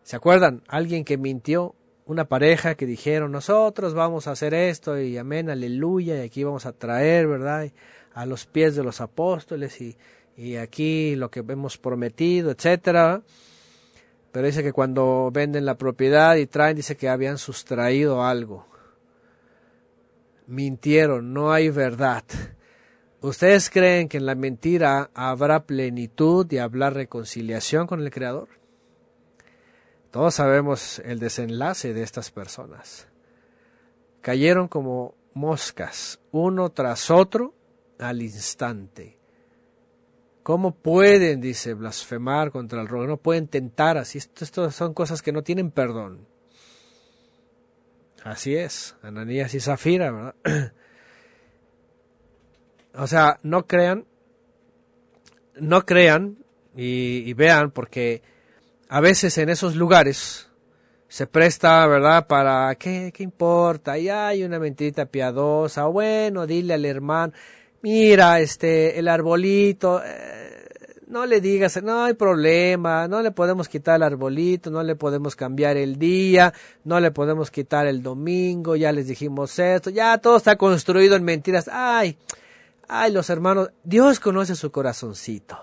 ¿Se 0.05 0.15
acuerdan? 0.15 0.63
Alguien 0.69 1.05
que 1.05 1.19
mintió, 1.19 1.75
una 2.07 2.27
pareja 2.27 2.77
que 2.77 2.87
dijeron, 2.87 3.33
nosotros 3.33 3.93
vamos 3.93 4.29
a 4.29 4.31
hacer 4.31 4.55
esto 4.55 5.01
y 5.01 5.19
amén, 5.19 5.51
aleluya, 5.51 6.17
y 6.17 6.21
aquí 6.21 6.45
vamos 6.45 6.65
a 6.65 6.73
traer, 6.73 7.27
¿verdad? 7.27 7.73
A 8.15 8.25
los 8.25 8.47
pies 8.47 8.77
de 8.77 8.85
los 8.85 9.01
apóstoles 9.01 9.81
y, 9.81 9.97
y 10.37 10.57
aquí 10.57 11.17
lo 11.17 11.29
que 11.29 11.41
hemos 11.41 11.77
prometido, 11.77 12.53
etcétera. 12.53 13.23
Pero 14.31 14.47
dice 14.47 14.63
que 14.63 14.73
cuando 14.73 15.31
venden 15.33 15.67
la 15.67 15.77
propiedad 15.77 16.37
y 16.37 16.47
traen, 16.47 16.77
dice 16.77 16.97
que 16.97 17.09
habían 17.09 17.37
sustraído 17.37 18.25
algo. 18.25 18.65
Mintieron, 20.47 21.35
no 21.35 21.51
hay 21.51 21.69
verdad. 21.71 22.23
¿Ustedes 23.21 23.69
creen 23.69 24.09
que 24.09 24.19
en 24.19 24.27
la 24.27 24.37
mentira 24.37 25.11
habrá 25.13 25.65
plenitud 25.67 26.47
y 26.53 26.59
habrá 26.59 26.91
reconciliación 26.91 27.89
con 27.89 28.01
el 28.01 28.11
Creador? 28.11 28.49
Todos 30.13 30.35
sabemos 30.35 31.01
el 31.01 31.19
desenlace 31.19 31.93
de 31.95 32.03
estas 32.03 32.31
personas. 32.31 33.09
Cayeron 34.21 34.69
como 34.69 35.15
moscas, 35.35 36.21
uno 36.31 36.71
tras 36.71 37.11
otro, 37.11 37.55
al 37.99 38.23
instante. 38.23 39.19
¿Cómo 40.45 40.75
pueden, 40.75 41.41
dice, 41.41 41.75
blasfemar 41.75 42.53
contra 42.53 42.81
el 42.81 42.89
rey? 42.89 43.07
No 43.07 43.17
pueden 43.17 43.49
tentar 43.49 43.99
así. 43.99 44.19
Estas 44.19 44.75
son 44.75 44.95
cosas 44.95 45.23
que 45.23 45.33
no 45.33 45.43
tienen 45.43 45.71
perdón. 45.73 46.27
Así 48.25 48.57
es, 48.57 48.97
Ananías 49.03 49.55
y 49.55 49.61
Zafira, 49.61 50.11
¿verdad? 50.11 50.35
o 52.99 53.07
sea, 53.07 53.39
no 53.43 53.67
crean, 53.67 54.05
no 55.59 55.87
crean 55.87 56.37
y 56.75 57.33
vean, 57.33 57.73
porque 57.73 58.23
a 58.89 59.01
veces 59.01 59.37
en 59.39 59.49
esos 59.49 59.75
lugares 59.75 60.49
se 61.09 61.27
presta, 61.27 61.87
¿verdad? 61.87 62.27
Para, 62.27 62.75
¿qué, 62.77 63.11
qué 63.15 63.23
importa? 63.23 63.93
Ahí 63.93 64.09
hay 64.09 64.45
una 64.45 64.59
mentirita 64.59 65.07
piadosa. 65.07 65.87
Bueno, 65.87 66.47
dile 66.47 66.75
al 66.75 66.85
hermano, 66.85 67.33
mira, 67.83 68.41
este, 68.41 68.99
el 68.99 69.09
arbolito, 69.09 70.03
eh, 70.05 70.67
no 71.07 71.25
le 71.25 71.41
digas, 71.41 71.83
no 71.83 72.05
hay 72.05 72.13
problema, 72.13 73.09
no 73.09 73.23
le 73.23 73.31
podemos 73.31 73.69
quitar 73.69 73.97
el 73.97 74.03
arbolito, 74.03 74.71
no 74.71 74.83
le 74.83 74.97
podemos 74.97 75.35
cambiar 75.35 75.79
el 75.79 75.99
día, 75.99 76.53
no 76.85 77.01
le 77.01 77.11
podemos 77.11 77.51
quitar 77.51 77.87
el 77.87 78.03
domingo, 78.03 78.77
ya 78.77 78.93
les 78.93 79.09
dijimos 79.09 79.59
esto, 79.59 79.89
ya 79.89 80.19
todo 80.19 80.37
está 80.37 80.57
construido 80.57 81.17
en 81.17 81.25
mentiras. 81.25 81.71
Ay, 81.73 82.19
ay, 82.89 83.13
los 83.13 83.31
hermanos, 83.31 83.71
Dios 83.85 84.19
conoce 84.19 84.57
su 84.57 84.73
corazoncito. 84.73 85.59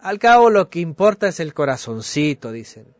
Al 0.00 0.18
cabo 0.18 0.50
lo 0.50 0.68
que 0.68 0.80
importa 0.80 1.28
es 1.28 1.40
el 1.40 1.54
corazoncito, 1.54 2.52
dicen. 2.52 2.94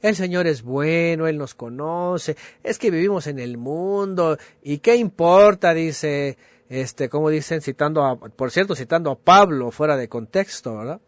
El 0.00 0.14
Señor 0.14 0.46
es 0.46 0.62
bueno, 0.62 1.26
Él 1.26 1.38
nos 1.38 1.54
conoce, 1.54 2.36
es 2.62 2.78
que 2.78 2.90
vivimos 2.90 3.26
en 3.26 3.38
el 3.38 3.58
mundo, 3.58 4.38
y 4.62 4.78
qué 4.78 4.94
importa, 4.96 5.74
dice, 5.74 6.38
este, 6.68 7.08
como 7.08 7.30
dicen, 7.30 7.60
citando 7.62 8.04
a, 8.04 8.16
por 8.16 8.50
cierto, 8.50 8.76
citando 8.76 9.10
a 9.10 9.18
Pablo 9.18 9.70
fuera 9.70 9.96
de 9.96 10.08
contexto, 10.08 10.76
¿verdad? 10.76 11.00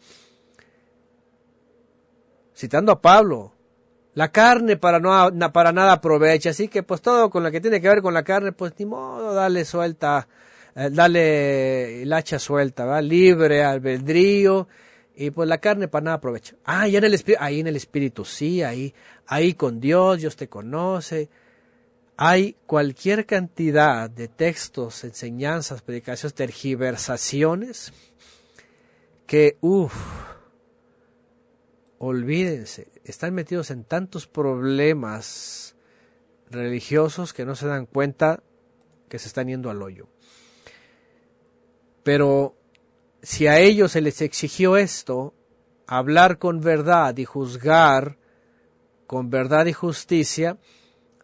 Citando 2.57 2.93
a 2.93 3.01
Pablo, 3.01 3.53
la 4.15 4.33
carne 4.33 4.77
para, 4.77 4.99
no, 4.99 5.53
para 5.53 5.73
nada 5.73 5.93
aprovecha, 5.93 6.51
así 6.51 6.67
que 6.69 6.83
pues 6.83 7.01
todo 7.01 7.31
con 7.31 7.43
lo 7.43 7.51
que 7.51 7.61
tiene 7.61 7.81
que 7.81 7.89
ver 7.89 8.03
con 8.03 8.15
la 8.15 8.25
carne, 8.25 8.53
pues 8.53 8.73
ni 8.79 8.87
modo, 8.87 9.35
dale 9.35 9.65
suelta, 9.65 10.27
eh, 10.75 10.91
dale 10.91 12.03
el 12.03 12.13
hacha 12.13 12.39
suelta, 12.39 12.85
¿verdad? 12.85 13.03
Libre 13.03 13.65
albedrío, 13.65 14.69
y 15.15 15.31
pues 15.31 15.49
la 15.49 15.59
carne 15.59 15.87
para 15.87 16.05
nada 16.05 16.17
aprovecha. 16.17 16.57
Ah, 16.65 16.89
ya 16.89 16.99
en 16.99 17.05
el 17.05 17.15
espíritu, 17.15 17.43
ahí 17.43 17.61
en 17.61 17.67
el 17.67 17.77
espíritu, 17.77 18.25
sí, 18.25 18.63
ahí, 18.63 18.95
ahí 19.27 19.53
con 19.55 19.79
Dios, 19.79 20.21
Dios 20.21 20.35
te 20.35 20.49
conoce. 20.49 21.29
Hay 22.17 22.57
cualquier 22.67 23.27
cantidad 23.27 24.09
de 24.09 24.29
textos, 24.29 25.05
enseñanzas, 25.05 25.83
predicaciones, 25.83 26.35
tergiversaciones 26.35 27.93
que, 29.27 29.59
uff, 29.61 29.95
olvídense, 31.99 32.89
están 33.05 33.35
metidos 33.35 33.71
en 33.71 33.85
tantos 33.85 34.27
problemas 34.27 35.77
religiosos 36.51 37.33
que 37.33 37.45
no 37.45 37.55
se 37.57 37.67
dan 37.67 37.87
cuenta 37.87 38.43
que 39.09 39.19
se 39.19 39.29
están 39.29 39.49
yendo 39.49 39.69
al 39.71 39.83
hoyo. 39.83 40.09
Pero 42.03 42.57
si 43.23 43.47
a 43.47 43.59
ellos 43.59 43.93
se 43.93 44.01
les 44.01 44.21
exigió 44.23 44.77
esto, 44.77 45.35
hablar 45.87 46.39
con 46.39 46.61
verdad 46.61 47.17
y 47.17 47.25
juzgar 47.25 48.17
con 49.07 49.29
verdad 49.29 49.67
y 49.67 49.73
justicia, 49.73 50.57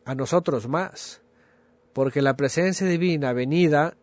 a 0.04 0.14
nosotros 0.14 0.68
más, 0.68 1.20
porque 1.92 2.22
la 2.22 2.36
presencia 2.36 2.86
divina 2.86 3.32
venida 3.32 3.96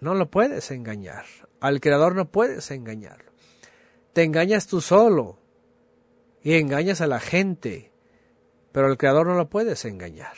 no 0.00 0.14
lo 0.14 0.30
puedes 0.30 0.70
engañar, 0.70 1.24
al 1.60 1.80
Creador 1.80 2.14
no 2.14 2.30
puedes 2.30 2.70
engañar. 2.70 3.24
Te 4.12 4.24
engañas 4.24 4.66
tú 4.66 4.80
solo 4.80 5.38
y 6.42 6.54
engañas 6.54 7.00
a 7.00 7.06
la 7.06 7.20
gente, 7.20 7.92
pero 8.72 8.86
al 8.86 8.96
Creador 8.96 9.26
no 9.26 9.34
lo 9.34 9.48
puedes 9.48 9.84
engañar. 9.84 10.34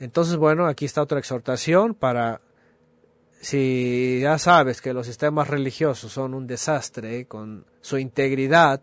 Entonces, 0.00 0.36
bueno, 0.36 0.66
aquí 0.66 0.84
está 0.84 1.02
otra 1.02 1.18
exhortación 1.18 1.94
para 1.94 2.40
si 3.40 4.20
ya 4.20 4.38
sabes 4.38 4.80
que 4.80 4.92
los 4.92 5.06
sistemas 5.06 5.48
religiosos 5.48 6.12
son 6.12 6.34
un 6.34 6.46
desastre 6.46 7.26
con 7.26 7.64
su 7.80 7.98
integridad, 7.98 8.82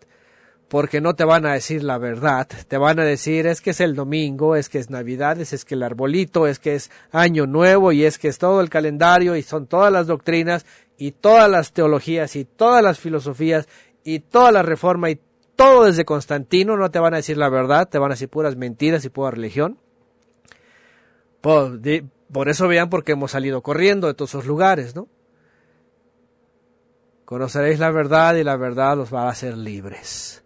porque 0.68 1.02
no 1.02 1.14
te 1.14 1.26
van 1.26 1.46
a 1.46 1.54
decir 1.54 1.84
la 1.84 1.98
verdad, 1.98 2.48
te 2.68 2.78
van 2.78 3.00
a 3.00 3.04
decir 3.04 3.46
es 3.48 3.62
que 3.62 3.70
es 3.72 3.80
el 3.82 3.96
domingo, 3.96 4.56
es 4.56 4.70
que 4.70 4.80
es 4.80 4.90
Navidad, 4.90 5.40
es 5.40 5.66
que 5.66 5.76
el 5.76 5.84
arbolito, 5.84 6.48
es 6.48 6.60
que 6.60 6.76
es 6.76 6.90
Año 7.12 7.46
Nuevo 7.46 7.92
y 7.92 8.04
es 8.04 8.18
que 8.18 8.28
es 8.28 8.38
todo 8.38 8.62
el 8.62 8.70
calendario 8.70 9.36
y 9.36 9.44
son 9.44 9.68
todas 9.68 9.92
las 9.92 10.08
doctrinas 10.08 10.66
y 10.98 11.12
todas 11.12 11.50
las 11.50 11.72
teologías 11.72 12.36
y 12.36 12.46
todas 12.46 12.82
las 12.82 13.00
filosofías 13.00 13.68
y 14.04 14.20
toda 14.20 14.52
la 14.52 14.64
reforma 14.64 15.10
y 15.10 15.20
todo 15.56 15.86
desde 15.86 16.06
Constantino, 16.06 16.78
no 16.78 16.92
te 16.92 17.00
van 17.00 17.14
a 17.14 17.18
decir 17.18 17.38
la 17.38 17.50
verdad, 17.50 17.88
te 17.88 17.98
van 17.98 18.12
a 18.12 18.16
decir 18.16 18.30
puras 18.30 18.56
mentiras 18.56 19.06
y 19.06 19.10
pura 19.10 19.32
religión. 19.32 19.80
Pues, 21.42 21.82
por 22.36 22.50
eso 22.50 22.68
vean 22.68 22.90
porque 22.90 23.14
hemos 23.14 23.32
salido 23.32 23.62
corriendo 23.62 24.08
de 24.08 24.14
todos 24.14 24.32
esos 24.32 24.46
lugares, 24.46 24.94
¿no? 24.94 25.08
Conoceréis 27.24 27.80
la 27.80 27.92
verdad 27.92 28.36
y 28.36 28.44
la 28.44 28.58
verdad 28.58 28.98
los 28.98 29.14
va 29.14 29.28
a 29.28 29.30
hacer 29.30 29.56
libres. 29.56 30.44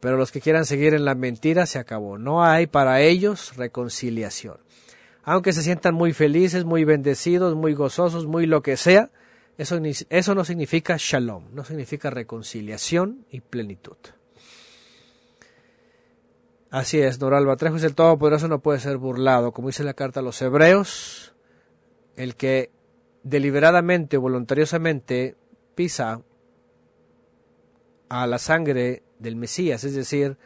Pero 0.00 0.16
los 0.16 0.32
que 0.32 0.40
quieran 0.40 0.66
seguir 0.66 0.92
en 0.92 1.04
la 1.04 1.14
mentira 1.14 1.66
se 1.66 1.78
acabó. 1.78 2.18
No 2.18 2.44
hay 2.44 2.66
para 2.66 3.00
ellos 3.00 3.54
reconciliación. 3.54 4.56
Aunque 5.22 5.52
se 5.52 5.62
sientan 5.62 5.94
muy 5.94 6.12
felices, 6.12 6.64
muy 6.64 6.82
bendecidos, 6.82 7.54
muy 7.54 7.74
gozosos, 7.74 8.26
muy 8.26 8.46
lo 8.46 8.60
que 8.60 8.76
sea, 8.76 9.12
eso, 9.56 9.80
eso 10.10 10.34
no 10.34 10.44
significa 10.44 10.96
shalom, 10.98 11.44
no 11.52 11.62
significa 11.62 12.10
reconciliación 12.10 13.24
y 13.30 13.40
plenitud. 13.40 13.98
Así 16.74 17.00
es, 17.00 17.20
Noralba 17.20 17.54
Trejo 17.54 17.76
es 17.76 17.84
el 17.84 17.94
Todopoderoso, 17.94 18.48
no 18.48 18.58
puede 18.58 18.80
ser 18.80 18.96
burlado. 18.96 19.52
Como 19.52 19.68
dice 19.68 19.84
la 19.84 19.94
carta 19.94 20.18
a 20.18 20.24
los 20.24 20.42
Hebreos, 20.42 21.32
el 22.16 22.34
que 22.34 22.72
deliberadamente 23.22 24.16
o 24.16 24.20
voluntariosamente 24.20 25.36
pisa 25.76 26.22
a 28.08 28.26
la 28.26 28.38
sangre 28.38 29.04
del 29.20 29.36
Mesías, 29.36 29.84
es 29.84 29.94
decir, 29.94 30.36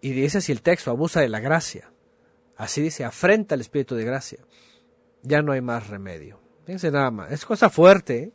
y 0.00 0.12
dice 0.12 0.38
así 0.38 0.52
el 0.52 0.62
texto, 0.62 0.92
abusa 0.92 1.20
de 1.20 1.28
la 1.28 1.40
gracia. 1.40 1.90
Así 2.56 2.80
dice, 2.80 3.04
afrenta 3.04 3.56
el 3.56 3.62
espíritu 3.62 3.96
de 3.96 4.04
gracia. 4.04 4.38
Ya 5.22 5.42
no 5.42 5.50
hay 5.50 5.60
más 5.60 5.88
remedio. 5.88 6.38
Fíjense 6.66 6.92
nada 6.92 7.10
más, 7.10 7.32
es 7.32 7.44
cosa 7.44 7.68
fuerte. 7.68 8.16
¿eh? 8.16 8.32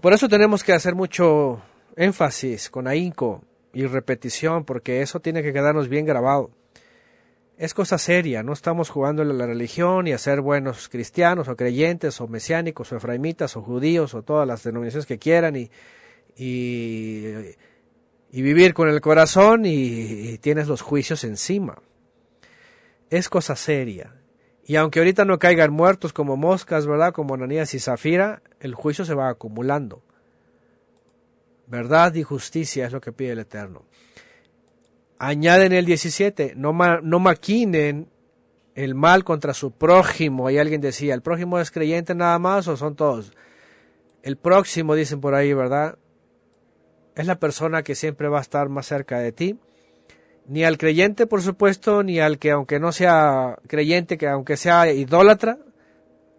Por 0.00 0.14
eso 0.14 0.28
tenemos 0.28 0.64
que 0.64 0.72
hacer 0.72 0.96
mucho 0.96 1.62
énfasis 1.94 2.68
con 2.70 2.88
ahínco 2.88 3.44
y 3.72 3.86
repetición, 3.86 4.64
porque 4.64 5.02
eso 5.02 5.20
tiene 5.20 5.42
que 5.42 5.52
quedarnos 5.52 5.88
bien 5.88 6.04
grabado. 6.04 6.50
Es 7.58 7.74
cosa 7.74 7.98
seria, 7.98 8.42
no 8.42 8.52
estamos 8.52 8.90
jugando 8.90 9.22
en 9.22 9.38
la 9.38 9.46
religión 9.46 10.06
y 10.06 10.12
a 10.12 10.18
ser 10.18 10.40
buenos 10.40 10.88
cristianos 10.88 11.48
o 11.48 11.56
creyentes 11.56 12.20
o 12.20 12.26
mesiánicos 12.26 12.90
o 12.90 12.96
efraimitas 12.96 13.56
o 13.56 13.62
judíos 13.62 14.14
o 14.14 14.22
todas 14.22 14.48
las 14.48 14.64
denominaciones 14.64 15.06
que 15.06 15.18
quieran 15.18 15.54
y, 15.54 15.70
y, 16.36 17.54
vivir 18.32 18.74
con 18.74 18.88
el 18.88 19.00
corazón 19.00 19.64
y, 19.64 20.38
tienes 20.38 20.66
los 20.66 20.80
juicios 20.80 21.24
encima. 21.24 21.78
Es 23.10 23.28
cosa 23.28 23.54
seria. 23.54 24.14
Y 24.64 24.76
aunque 24.76 25.00
ahorita 25.00 25.24
no 25.24 25.38
caigan 25.38 25.72
muertos 25.72 26.12
como 26.12 26.36
moscas, 26.36 26.86
¿verdad? 26.86 27.12
Como 27.12 27.34
Ananías 27.34 27.74
y 27.74 27.78
Zafira, 27.78 28.42
el 28.60 28.74
juicio 28.74 29.04
se 29.04 29.14
va 29.14 29.28
acumulando. 29.28 30.02
Verdad 31.72 32.12
y 32.16 32.22
justicia 32.22 32.84
es 32.84 32.92
lo 32.92 33.00
que 33.00 33.12
pide 33.12 33.30
el 33.30 33.38
Eterno. 33.38 33.86
Añaden 35.18 35.72
el 35.72 35.86
17, 35.86 36.52
no, 36.54 36.74
no 36.74 37.18
maquinen 37.18 38.10
el 38.74 38.94
mal 38.94 39.24
contra 39.24 39.54
su 39.54 39.70
prójimo. 39.70 40.50
Y 40.50 40.58
alguien 40.58 40.82
decía, 40.82 41.14
¿el 41.14 41.22
prójimo 41.22 41.58
es 41.58 41.70
creyente 41.70 42.14
nada 42.14 42.38
más 42.38 42.68
o 42.68 42.76
son 42.76 42.94
todos? 42.94 43.32
El 44.22 44.36
próximo, 44.36 44.94
dicen 44.94 45.22
por 45.22 45.34
ahí, 45.34 45.54
¿verdad? 45.54 45.96
Es 47.14 47.26
la 47.26 47.38
persona 47.38 47.82
que 47.82 47.94
siempre 47.94 48.28
va 48.28 48.40
a 48.40 48.42
estar 48.42 48.68
más 48.68 48.84
cerca 48.84 49.18
de 49.20 49.32
ti. 49.32 49.58
Ni 50.46 50.64
al 50.64 50.76
creyente, 50.76 51.26
por 51.26 51.40
supuesto, 51.40 52.02
ni 52.02 52.20
al 52.20 52.38
que 52.38 52.50
aunque 52.50 52.80
no 52.80 52.92
sea 52.92 53.56
creyente, 53.66 54.18
que 54.18 54.28
aunque 54.28 54.58
sea 54.58 54.92
idólatra, 54.92 55.56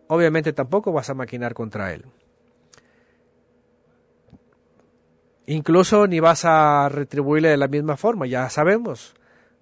obviamente 0.10 0.53
tampoco 0.53 0.91
vas 0.91 1.10
a 1.10 1.15
maquinar 1.15 1.55
contra 1.55 1.91
él. 1.91 2.05
Incluso 5.45 6.07
ni 6.07 6.20
vas 6.20 6.45
a 6.45 6.88
retribuirle 6.90 7.49
de 7.49 7.57
la 7.57 7.68
misma 7.68 7.98
forma, 7.98 8.26
ya 8.28 8.49
sabemos. 8.49 9.14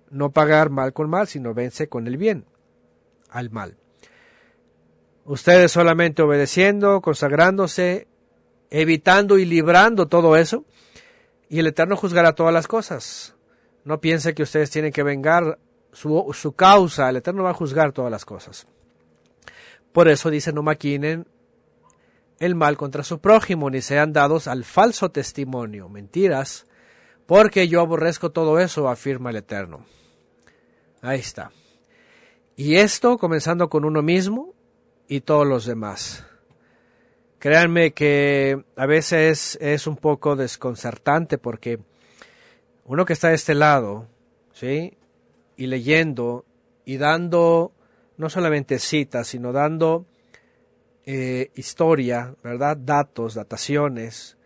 No 0.09 0.31
pagar 0.31 0.69
mal 0.69 0.93
con 0.93 1.09
mal, 1.09 1.27
sino 1.27 1.53
vence 1.53 1.87
con 1.87 2.07
el 2.07 2.17
bien 2.17 2.45
al 3.29 3.49
mal. 3.49 3.77
Ustedes 5.25 5.71
solamente 5.71 6.21
obedeciendo, 6.21 7.01
consagrándose, 7.01 8.07
evitando 8.69 9.37
y 9.37 9.45
librando 9.45 10.07
todo 10.07 10.35
eso, 10.35 10.65
y 11.49 11.59
el 11.59 11.67
Eterno 11.67 11.95
juzgará 11.95 12.33
todas 12.33 12.53
las 12.53 12.67
cosas. 12.67 13.35
No 13.83 13.99
piense 13.99 14.33
que 14.33 14.43
ustedes 14.43 14.69
tienen 14.69 14.91
que 14.91 15.03
vengar 15.03 15.59
su, 15.91 16.29
su 16.33 16.53
causa, 16.53 17.09
el 17.09 17.17
Eterno 17.17 17.43
va 17.43 17.51
a 17.51 17.55
juzgar 17.55 17.91
todas 17.91 18.11
las 18.11 18.25
cosas. 18.25 18.67
Por 19.91 20.07
eso 20.07 20.29
dice, 20.29 20.53
no 20.53 20.63
maquinen 20.63 21.27
el 22.41 22.55
mal 22.55 22.75
contra 22.75 23.03
su 23.03 23.19
prójimo, 23.19 23.69
ni 23.69 23.81
sean 23.81 24.13
dados 24.13 24.47
al 24.47 24.63
falso 24.63 25.11
testimonio, 25.11 25.87
mentiras, 25.89 26.65
porque 27.27 27.67
yo 27.67 27.81
aborrezco 27.81 28.31
todo 28.31 28.59
eso, 28.59 28.89
afirma 28.89 29.29
el 29.29 29.35
Eterno. 29.35 29.85
Ahí 31.03 31.19
está. 31.19 31.51
Y 32.55 32.77
esto 32.77 33.19
comenzando 33.19 33.69
con 33.69 33.85
uno 33.85 34.01
mismo 34.01 34.55
y 35.07 35.21
todos 35.21 35.45
los 35.45 35.67
demás. 35.67 36.25
Créanme 37.37 37.93
que 37.93 38.63
a 38.75 38.87
veces 38.87 39.59
es 39.61 39.85
un 39.85 39.97
poco 39.97 40.35
desconcertante 40.35 41.37
porque 41.37 41.79
uno 42.85 43.05
que 43.05 43.13
está 43.13 43.29
de 43.29 43.35
este 43.35 43.53
lado, 43.53 44.07
¿sí? 44.51 44.97
Y 45.57 45.67
leyendo 45.67 46.45
y 46.85 46.97
dando 46.97 47.71
no 48.17 48.31
solamente 48.31 48.79
citas, 48.79 49.27
sino 49.27 49.51
dando 49.51 50.07
eh, 51.05 51.51
historia, 51.55 52.35
¿verdad? 52.43 52.77
Datos, 52.77 53.33
dataciones, 53.33 54.37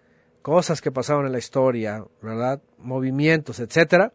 cosas 0.41 0.81
que 0.81 0.91
pasaron 0.91 1.25
en 1.25 1.31
la 1.31 1.39
historia, 1.39 2.05
¿verdad? 2.21 2.61
Movimientos, 2.77 3.59
etcétera. 3.59 4.13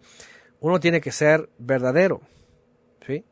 Uno 0.60 0.80
tiene 0.80 1.00
que 1.00 1.12
ser 1.12 1.48
verdadero, 1.58 2.20
¿sí? 3.06 3.24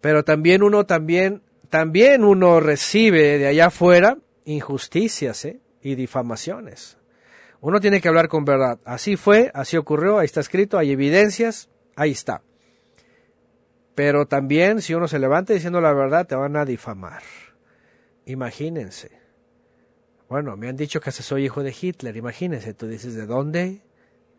Pero 0.00 0.24
también 0.24 0.62
uno 0.62 0.86
también 0.86 1.42
también 1.68 2.24
uno 2.24 2.58
recibe 2.58 3.38
de 3.38 3.46
allá 3.46 3.66
afuera 3.66 4.18
injusticias 4.44 5.44
¿eh? 5.44 5.60
y 5.82 5.94
difamaciones. 5.94 6.98
Uno 7.60 7.80
tiene 7.80 8.00
que 8.00 8.08
hablar 8.08 8.28
con 8.28 8.44
verdad. 8.44 8.80
Así 8.84 9.16
fue, 9.16 9.50
así 9.54 9.76
ocurrió, 9.76 10.18
ahí 10.18 10.24
está 10.24 10.40
escrito, 10.40 10.78
hay 10.78 10.90
evidencias, 10.90 11.68
ahí 11.94 12.10
está. 12.10 12.42
Pero 13.94 14.26
también 14.26 14.82
si 14.82 14.94
uno 14.94 15.06
se 15.06 15.18
levanta 15.18 15.52
diciendo 15.52 15.80
la 15.80 15.92
verdad, 15.92 16.26
te 16.26 16.34
van 16.34 16.56
a 16.56 16.64
difamar. 16.64 17.22
Imagínense. 18.30 19.10
Bueno, 20.28 20.56
me 20.56 20.68
han 20.68 20.76
dicho 20.76 21.00
que 21.00 21.10
soy 21.10 21.46
hijo 21.46 21.64
de 21.64 21.74
Hitler, 21.78 22.16
imagínense, 22.16 22.74
tú 22.74 22.86
dices, 22.86 23.16
¿de 23.16 23.26
dónde? 23.26 23.82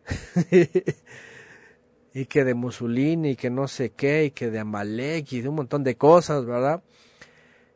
y 2.14 2.24
que 2.24 2.44
de 2.44 2.54
Mussolini, 2.54 3.32
y 3.32 3.36
que 3.36 3.50
no 3.50 3.68
sé 3.68 3.90
qué, 3.90 4.24
y 4.24 4.30
que 4.30 4.50
de 4.50 4.60
Amalek, 4.60 5.30
y 5.32 5.42
de 5.42 5.50
un 5.50 5.56
montón 5.56 5.84
de 5.84 5.96
cosas, 5.96 6.46
¿verdad? 6.46 6.82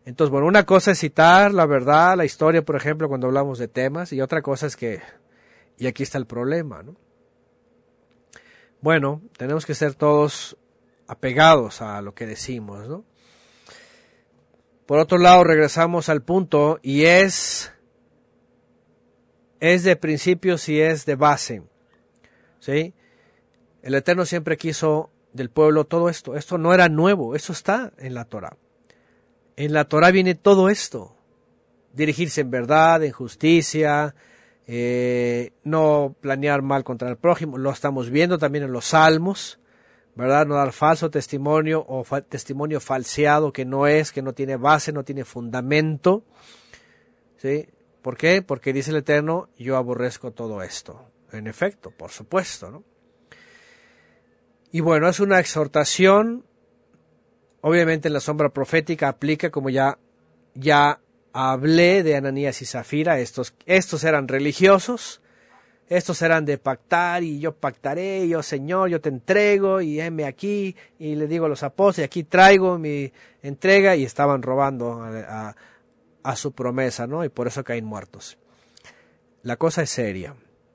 Entonces, 0.06 0.30
bueno, 0.30 0.47
una 0.47 0.64
cosa 0.64 0.93
es 0.93 1.01
citar 1.01 1.52
la 1.52 1.66
verdad, 1.66 2.16
la 2.16 2.24
historia, 2.24 2.64
por 2.64 2.76
ejemplo, 2.76 3.09
cuando 3.09 3.26
hablamos 3.26 3.59
de 3.59 3.68
temas, 3.68 4.10
y 4.14 4.22
otra 4.22 4.40
cosa 4.40 4.66
es 4.66 4.76
que, 4.76 5.02
y 5.76 5.86
aquí 5.86 6.02
está 6.02 6.16
el 6.16 6.26
problema, 6.26 6.82
¿no? 6.82 6.97
Bueno, 8.80 9.20
tenemos 9.36 9.66
que 9.66 9.74
ser 9.74 9.94
todos 9.94 10.56
apegados 11.06 11.82
a 11.82 12.01
lo 12.01 12.14
que 12.14 12.24
decimos, 12.24 12.88
¿no? 12.88 13.05
Por 14.87 15.01
otro 15.01 15.19
lado, 15.19 15.43
regresamos 15.43 16.09
al 16.09 16.23
punto 16.23 16.79
y 16.81 17.05
es, 17.07 17.73
es 19.59 19.83
de 19.83 19.97
principios 19.97 20.69
y 20.69 20.81
es 20.81 21.05
de 21.07 21.17
base. 21.17 21.63
¿Sí? 22.61 22.95
El 23.83 23.95
Eterno 23.95 24.25
siempre 24.25 24.57
quiso 24.57 25.11
del 25.33 25.51
pueblo 25.51 25.85
todo 25.85 26.09
esto. 26.09 26.37
Esto 26.37 26.57
no 26.57 26.73
era 26.73 26.89
nuevo, 26.89 27.35
eso 27.35 27.53
está 27.53 27.93
en 27.99 28.15
la 28.15 28.25
Torah. 28.27 28.57
En 29.57 29.73
la 29.73 29.87
Torah 29.87 30.13
viene 30.13 30.37
todo 30.37 30.69
esto. 30.69 31.17
Dirigirse 31.93 32.43
en 32.43 32.51
verdad, 32.51 33.03
en 33.03 33.13
justicia, 33.13 34.15
eh, 34.67 35.53
no 35.65 36.15
planear 36.21 36.63
mal 36.63 36.85
contra 36.85 37.09
el 37.09 37.17
prójimo. 37.17 37.59
Lo 37.59 37.71
estamos 37.71 38.11
viendo 38.11 38.39
también 38.39 38.65
en 38.65 38.73
los 38.73 38.87
salmos. 38.87 39.59
¿Verdad? 40.16 40.47
No 40.47 40.55
dar 40.55 40.72
falso 40.72 41.10
testimonio 41.10 41.84
o 41.86 42.05
testimonio 42.22 42.80
falseado 42.80 43.52
que 43.52 43.64
no 43.64 43.86
es, 43.86 44.12
que 44.12 44.22
no 44.22 44.32
tiene 44.32 44.56
base, 44.56 44.93
no 44.93 45.05
tiene 45.05 45.24
fundamento. 45.24 46.24
¿Sí? 47.36 47.68
¿Por 48.01 48.16
qué? 48.16 48.40
Porque 48.40 48.72
dice 48.72 48.90
el 48.90 48.97
Eterno, 48.98 49.51
yo 49.59 49.76
aborrezco 49.76 50.32
todo 50.32 50.62
esto. 50.62 51.10
En 51.32 51.47
efecto, 51.47 51.90
por 51.90 52.10
supuesto, 52.10 52.70
¿no? 52.70 52.84
Y 54.72 54.80
bueno, 54.80 55.09
es 55.09 55.20
una 55.20 55.38
exhortación, 55.38 56.44
obviamente 57.60 58.09
en 58.09 58.14
la 58.14 58.20
sombra 58.20 58.51
profética 58.51 59.09
aplica, 59.09 59.51
como 59.51 59.70
ya, 59.70 59.98
ya 60.55 61.01
hablé 61.32 62.02
de 62.02 62.16
Ananías 62.16 62.62
y 62.62 62.66
Zafira, 62.66 63.18
estos, 63.18 63.55
estos 63.66 64.05
eran 64.05 64.28
religiosos, 64.28 65.20
estos 65.89 66.21
eran 66.23 66.45
de 66.45 66.59
pactar 66.59 67.23
y 67.23 67.39
yo 67.39 67.55
pactaré, 67.55 68.27
yo 68.29 68.43
Señor, 68.43 68.89
yo 68.91 69.01
te 69.01 69.09
entrego 69.09 69.81
y 69.81 70.01
heme 70.01 70.25
aquí 70.25 70.75
y 70.99 71.15
le 71.15 71.29
digo 71.29 71.47
a 71.47 71.49
los 71.49 71.63
apóstoles, 71.63 72.07
aquí 72.07 72.25
traigo 72.25 72.79
mi 72.79 73.13
entrega 73.43 73.95
y 73.95 74.05
estaban 74.05 74.43
robando 74.43 75.01
a, 75.03 75.55
su 76.35 76.53
promesa, 76.53 77.07
¿no? 77.07 77.25
Y 77.25 77.29
por 77.29 77.47
eso 77.47 77.63
caen 77.63 77.85
muertos. 77.85 78.37
La 79.43 79.57
cosa 79.57 79.83
es 79.83 79.91
seria. 79.91 80.35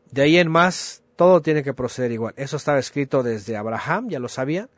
De 0.09 0.21
ahí 0.21 0.37
en 0.37 0.49
más, 0.49 1.03
todo 1.17 1.41
tiene 1.41 1.61
que 1.61 1.73
proceder 1.73 2.13
igual. 2.13 2.33
Eso 2.37 2.55
estaba 2.55 2.79
escrito 2.79 3.21
desde 3.21 3.57
Abraham, 3.57 4.07
ya 4.07 4.19
lo 4.19 4.29
sabían. 4.29 4.69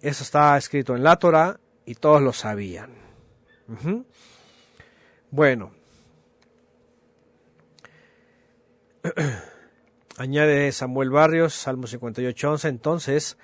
Eso 0.00 0.22
estaba 0.22 0.56
escrito 0.56 0.94
en 0.94 1.02
la 1.02 1.16
Torah 1.16 1.58
y 1.84 1.96
todos 1.96 2.22
lo 2.22 2.32
sabían. 2.32 2.92
Bueno, 5.32 5.72
Añade 10.18 10.72
Samuel 10.72 11.10
Barrios, 11.10 11.54
Salmo 11.54 11.86
58.11, 11.86 12.68
entonces, 12.68 13.38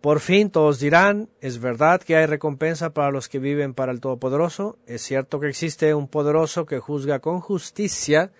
por 0.00 0.20
fin 0.20 0.50
todos 0.50 0.78
dirán, 0.78 1.28
es 1.40 1.60
verdad 1.60 2.00
que 2.00 2.16
hay 2.16 2.26
recompensa 2.26 2.90
para 2.94 3.10
los 3.10 3.28
que 3.28 3.38
viven 3.38 3.74
para 3.74 3.92
el 3.92 4.00
Todopoderoso, 4.00 4.78
es 4.86 5.02
cierto 5.02 5.40
que 5.40 5.48
existe 5.48 5.92
un 5.94 6.08
poderoso 6.08 6.66
que 6.66 6.78
juzga 6.78 7.18
con 7.18 7.40
justicia 7.40 8.30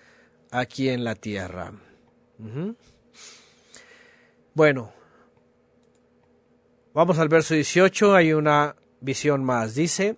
aquí 0.51 0.89
en 0.89 1.03
la 1.03 1.15
tierra. 1.15 1.73
Bueno, 4.53 4.91
vamos 6.93 7.19
al 7.19 7.29
verso 7.29 7.53
18, 7.53 8.15
hay 8.15 8.33
una 8.33 8.75
visión 9.01 9.43
más. 9.43 9.75
Dice, 9.75 10.15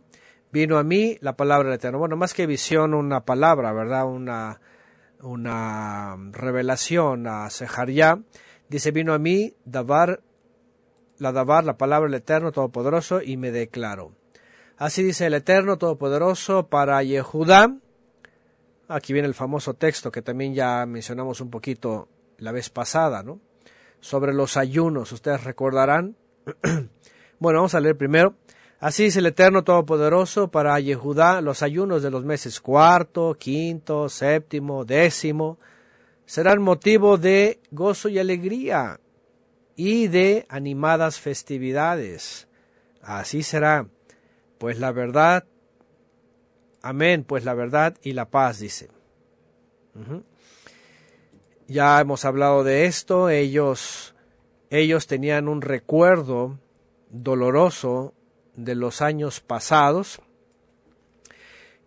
vino 0.52 0.78
a 0.78 0.84
mí 0.84 1.18
la 1.22 1.36
palabra 1.36 1.70
del 1.70 1.78
Eterno. 1.78 2.00
Bueno, 2.00 2.16
más 2.16 2.34
que 2.34 2.46
visión, 2.46 2.94
una 2.94 3.26
palabra, 3.26 3.74
¿verdad? 3.74 4.06
Una, 4.06 4.60
una 5.24 6.18
revelación 6.32 7.28
a 7.28 7.50
Sejaría. 7.50 8.22
Dice, 8.70 8.92
vino 8.92 9.14
a 9.14 9.20
mí 9.20 9.54
Dabar, 9.66 10.22
la 11.18 11.32
Dabar, 11.32 11.64
la 11.64 11.78
palabra 11.78 12.10
del 12.10 12.20
Eterno 12.20 12.52
Todopoderoso, 12.52 13.22
y 13.22 13.38
me 13.38 13.52
declaró. 13.52 14.12
Así 14.78 15.02
dice 15.04 15.26
el 15.26 15.34
Eterno 15.34 15.78
Todopoderoso 15.78 16.68
para 16.68 17.02
Yehudá. 17.04 17.76
Aquí 18.88 19.14
viene 19.14 19.28
el 19.28 19.34
famoso 19.34 19.76
texto 19.76 20.12
que 20.12 20.22
también 20.22 20.54
ya 20.54 20.86
mencionamos 20.86 21.40
un 21.42 21.50
poquito 21.50 22.10
la 22.38 22.52
vez 22.52 22.70
pasada, 22.70 23.24
¿no? 23.24 23.40
Sobre 24.02 24.34
los 24.34 24.58
ayunos, 24.58 25.12
ustedes 25.12 25.44
recordarán. 25.44 26.18
bueno, 27.40 27.60
vamos 27.60 27.76
a 27.76 27.80
leer 27.80 27.98
primero. 27.98 28.36
Así 28.84 29.06
dice 29.06 29.20
el 29.20 29.28
Eterno 29.28 29.64
Todopoderoso 29.64 30.50
para 30.50 30.78
Yehudá, 30.78 31.40
los 31.40 31.64
ayunos 31.64 32.04
de 32.04 32.12
los 32.12 32.26
meses 32.26 32.60
cuarto, 32.60 33.34
quinto, 33.40 34.10
séptimo, 34.10 34.84
décimo, 34.84 35.58
serán 36.26 36.62
motivo 36.62 37.18
de 37.18 37.62
gozo 37.72 38.10
y 38.10 38.20
alegría 38.20 39.00
y 39.78 40.10
de 40.10 40.46
animadas 40.50 41.22
festividades. 41.22 42.50
Así 43.02 43.42
será, 43.42 43.88
pues 44.58 44.82
la 44.82 44.92
verdad, 44.92 45.46
amén, 46.82 47.24
pues 47.24 47.46
la 47.46 47.54
verdad 47.54 47.96
y 48.04 48.12
la 48.12 48.26
paz, 48.26 48.60
dice. 48.60 48.90
Ya 51.70 52.02
hemos 52.02 52.26
hablado 52.26 52.66
de 52.66 52.84
esto, 52.84 53.30
ellos, 53.30 54.14
ellos 54.70 55.08
tenían 55.08 55.48
un 55.48 55.62
recuerdo 55.62 56.60
doloroso 57.10 58.14
de 58.56 58.76
los 58.76 59.02
años 59.02 59.40
pasados 59.40 60.22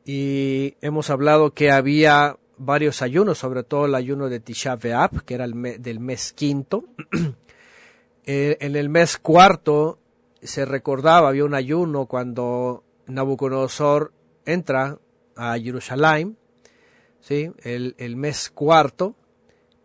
y 0.05 0.77
hemos 0.81 1.11
hablado 1.11 1.53
que 1.53 1.73
había 1.73 2.39
varios 2.59 3.03
ayunos, 3.03 3.39
sobre 3.39 3.65
todo 3.65 3.87
el 3.87 3.95
ayuno 3.97 4.29
de 4.29 4.39
Tisha 4.39 4.77
B'Av, 4.77 5.25
que 5.25 5.35
era 5.35 5.45
el 5.45 5.83
del 5.83 6.01
mes 6.01 6.33
quinto. 6.33 6.85
Eh, 8.29 8.57
en 8.59 8.75
el 8.75 8.89
mes 8.89 9.19
cuarto 9.19 10.01
se 10.43 10.65
recordaba, 10.65 11.29
había 11.29 11.45
un 11.45 11.55
ayuno 11.55 12.07
cuando 12.07 12.83
Nabucodonosor 13.07 14.13
entra 14.45 14.99
a 15.37 15.57
Jerusalén, 15.57 16.37
¿sí? 17.21 17.53
el, 17.63 17.95
el 17.99 18.17
mes 18.17 18.51
cuarto. 18.51 19.15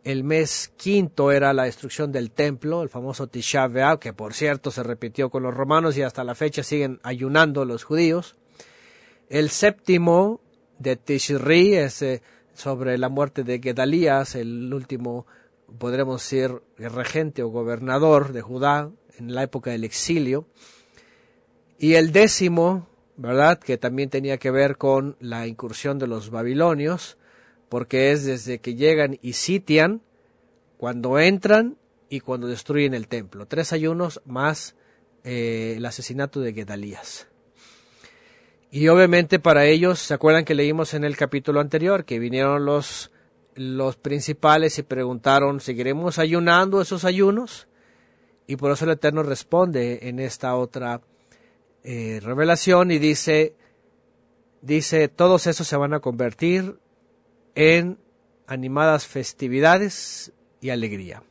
El 0.03 0.23
mes 0.23 0.73
quinto 0.77 1.31
era 1.31 1.53
la 1.53 1.63
destrucción 1.63 2.11
del 2.11 2.31
templo, 2.31 2.81
el 2.81 2.89
famoso 2.89 3.27
Tisha 3.27 3.69
que 3.99 4.13
por 4.13 4.33
cierto 4.33 4.71
se 4.71 4.81
repitió 4.81 5.29
con 5.29 5.43
los 5.43 5.53
romanos 5.53 5.95
y 5.95 6.01
hasta 6.01 6.23
la 6.23 6.33
fecha 6.33 6.63
siguen 6.63 6.99
ayunando 7.03 7.65
los 7.65 7.83
judíos. 7.83 8.35
El 9.29 9.49
séptimo 9.49 10.41
de 10.79 10.95
Tishri 10.95 11.75
es 11.75 12.03
sobre 12.53 12.97
la 12.97 13.09
muerte 13.09 13.43
de 13.43 13.59
Gedalías, 13.59 14.35
el 14.35 14.73
último, 14.73 15.27
podremos 15.77 16.21
decir, 16.21 16.61
regente 16.77 17.43
o 17.43 17.49
gobernador 17.49 18.33
de 18.33 18.41
Judá 18.41 18.89
en 19.17 19.35
la 19.35 19.43
época 19.43 19.71
del 19.71 19.83
exilio. 19.83 20.47
Y 21.77 21.93
el 21.93 22.11
décimo, 22.11 22.87
¿verdad? 23.17 23.59
Que 23.59 23.77
también 23.77 24.09
tenía 24.09 24.37
que 24.37 24.51
ver 24.51 24.77
con 24.77 25.15
la 25.19 25.47
incursión 25.47 25.99
de 25.99 26.07
los 26.07 26.29
babilonios, 26.31 27.17
porque 27.71 28.11
es 28.11 28.25
desde 28.25 28.59
que 28.59 28.75
llegan 28.75 29.17
y 29.21 29.31
sitian, 29.31 30.01
cuando 30.75 31.17
entran 31.19 31.77
y 32.09 32.19
cuando 32.19 32.47
destruyen 32.47 32.93
el 32.93 33.07
templo. 33.07 33.45
Tres 33.45 33.71
ayunos 33.71 34.21
más 34.25 34.75
eh, 35.23 35.75
el 35.77 35.85
asesinato 35.85 36.41
de 36.41 36.51
Gedalías. 36.51 37.29
Y 38.71 38.89
obviamente 38.89 39.39
para 39.39 39.63
ellos, 39.63 39.99
¿se 39.99 40.13
acuerdan 40.13 40.43
que 40.43 40.53
leímos 40.53 40.93
en 40.93 41.05
el 41.05 41.15
capítulo 41.15 41.61
anterior 41.61 42.03
que 42.03 42.19
vinieron 42.19 42.65
los, 42.65 43.09
los 43.55 43.95
principales 43.95 44.77
y 44.77 44.83
preguntaron, 44.83 45.61
¿seguiremos 45.61 46.19
ayunando 46.19 46.81
esos 46.81 47.05
ayunos? 47.05 47.69
Y 48.47 48.57
por 48.57 48.73
eso 48.73 48.83
el 48.83 48.91
Eterno 48.91 49.23
responde 49.23 50.09
en 50.09 50.19
esta 50.19 50.57
otra 50.57 50.99
eh, 51.85 52.19
revelación 52.21 52.91
y 52.91 52.99
dice, 52.99 53.55
dice, 54.61 55.07
todos 55.07 55.47
esos 55.47 55.65
se 55.65 55.77
van 55.77 55.93
a 55.93 56.01
convertir 56.01 56.75
en 57.55 57.97
animadas 58.47 59.07
festividades 59.07 60.31
y 60.59 60.69
alegría. 60.69 61.23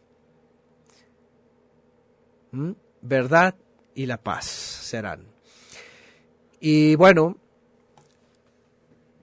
¿Mm? 2.53 2.73
Verdad 3.03 3.55
y 3.95 4.07
la 4.07 4.19
paz 4.19 4.47
serán. 4.47 5.27
Y 6.61 6.95
bueno, 6.97 7.37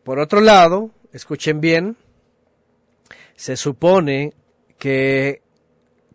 por 0.04 0.20
otro 0.20 0.42
lado, 0.42 0.92
escuchen 1.12 1.60
bien, 1.62 1.98
se 3.36 3.58
supone 3.58 4.34
que 4.78 5.42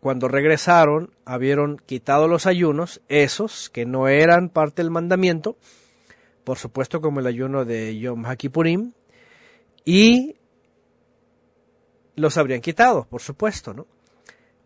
cuando 0.01 0.27
regresaron 0.27 1.13
habieron 1.25 1.77
quitado 1.79 2.27
los 2.27 2.47
ayunos, 2.47 3.01
esos 3.09 3.71
que 3.71 3.87
no 3.87 4.09
eran 4.09 4.49
parte 4.49 4.83
del 4.83 4.91
mandamiento, 4.91 5.57
por 6.43 6.59
supuesto 6.59 7.01
como 7.01 7.21
el 7.21 7.27
ayuno 7.27 7.65
de 7.65 7.99
Yom 7.99 8.27
HaKippurim, 8.27 8.93
y 9.85 10.37
los 12.17 12.37
habrían 12.37 12.61
quitado, 12.61 13.07
por 13.09 13.21
supuesto, 13.21 13.75
¿no? 13.75 13.87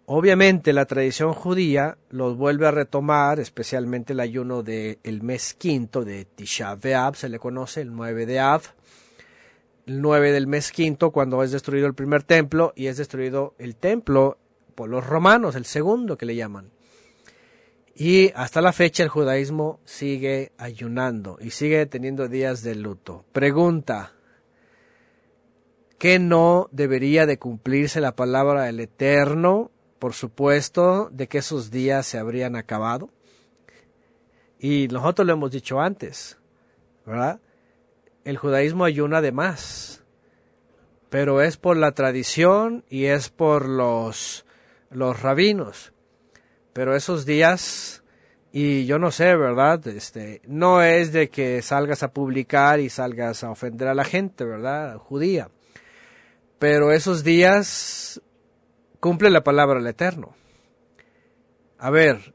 Obviamente 0.09 0.73
la 0.73 0.85
tradición 0.85 1.32
judía 1.32 1.98
los 2.10 2.36
vuelve 2.36 2.68
a 2.68 2.70
retomar, 2.70 3.40
especialmente 3.40 4.12
el 4.12 4.20
ayuno 4.20 4.62
del 4.62 5.23
mes 5.23 5.55
quinto 5.55 6.05
de 6.05 6.24
Tisha 6.24 6.77
B'Av, 6.77 7.16
se 7.16 7.28
le 7.28 7.40
conoce 7.40 7.81
el 7.81 7.93
9 7.93 8.24
de 8.24 8.39
Av, 8.39 8.62
el 9.86 10.01
9 10.01 10.31
del 10.31 10.47
mes 10.47 10.70
quinto 10.70 11.10
cuando 11.10 11.43
es 11.43 11.51
destruido 11.51 11.89
el 11.89 11.94
primer 11.94 12.23
templo 12.23 12.73
y 12.77 12.86
es 12.86 12.98
destruido 12.98 13.55
el 13.59 13.74
templo 13.74 14.39
por 14.77 14.89
los 14.89 15.05
romanos, 15.05 15.56
el 15.56 15.64
segundo 15.64 16.16
que 16.16 16.27
le 16.27 16.36
llaman. 16.36 16.70
Y 17.97 18.31
hasta 18.36 18.60
la 18.60 18.73
fecha 18.73 19.02
el 19.02 19.09
judaísmo 19.09 19.81
sigue 19.85 20.52
ayunando 20.59 21.39
y 21.40 21.51
sigue 21.51 21.86
teniendo 21.86 22.28
días 22.28 22.62
de 22.62 22.77
luto. 22.77 23.24
Pregunta, 23.32 24.12
¿qué 25.98 26.18
no 26.18 26.68
debería 26.73 27.27
de 27.27 27.39
cumplirse 27.39 28.01
la 28.01 28.16
palabra 28.16 28.64
del 28.64 28.81
Eterno 28.81 29.70
por 29.98 30.14
supuesto, 30.14 31.09
de 31.10 31.27
que 31.27 31.39
esos 31.39 31.70
días 31.70 32.06
se 32.06 32.18
habrían 32.18 32.56
acabado. 32.56 33.10
Y 34.59 34.89
nosotros 34.89 35.27
lo 35.27 35.35
hemos 35.35 35.51
dicho 35.51 35.81
antes, 35.81 36.39
¿verdad? 37.05 37.40
El 38.24 38.36
judaísmo 38.36 38.85
ayuna 38.85 39.20
de 39.20 39.32
más, 39.32 40.02
pero 41.10 41.40
es 41.40 41.56
por 41.56 41.77
la 41.77 41.93
tradición 41.93 42.85
y 42.89 43.06
es 43.06 43.28
por 43.28 43.68
los, 43.68 44.44
los 44.90 45.20
rabinos. 45.20 45.93
Pero 46.73 46.94
esos 46.94 47.24
días, 47.24 48.02
y 48.52 48.86
yo 48.86 48.98
no 48.98 49.10
sé, 49.10 49.36
¿verdad? 49.36 49.86
Este, 49.86 50.43
no 50.47 50.82
es 50.82 51.12
de 51.12 51.31
que 51.31 51.62
salgas 51.62 52.02
a 52.02 52.12
publicar 52.12 52.81
y 52.81 52.90
salgas 52.90 53.44
a 53.44 53.51
ofender 53.51 53.89
a 53.89 53.94
la 53.94 54.05
gente, 54.05 54.44
¿verdad? 54.44 54.98
Judía. 54.98 55.51
Pero 56.59 56.93
esos 56.93 57.23
días 57.23 58.20
cumple 59.01 59.31
la 59.31 59.45
palabra 59.45 59.78
del 59.78 59.89
Eterno. 59.89 60.35
A 61.78 61.91
ver, 61.91 62.35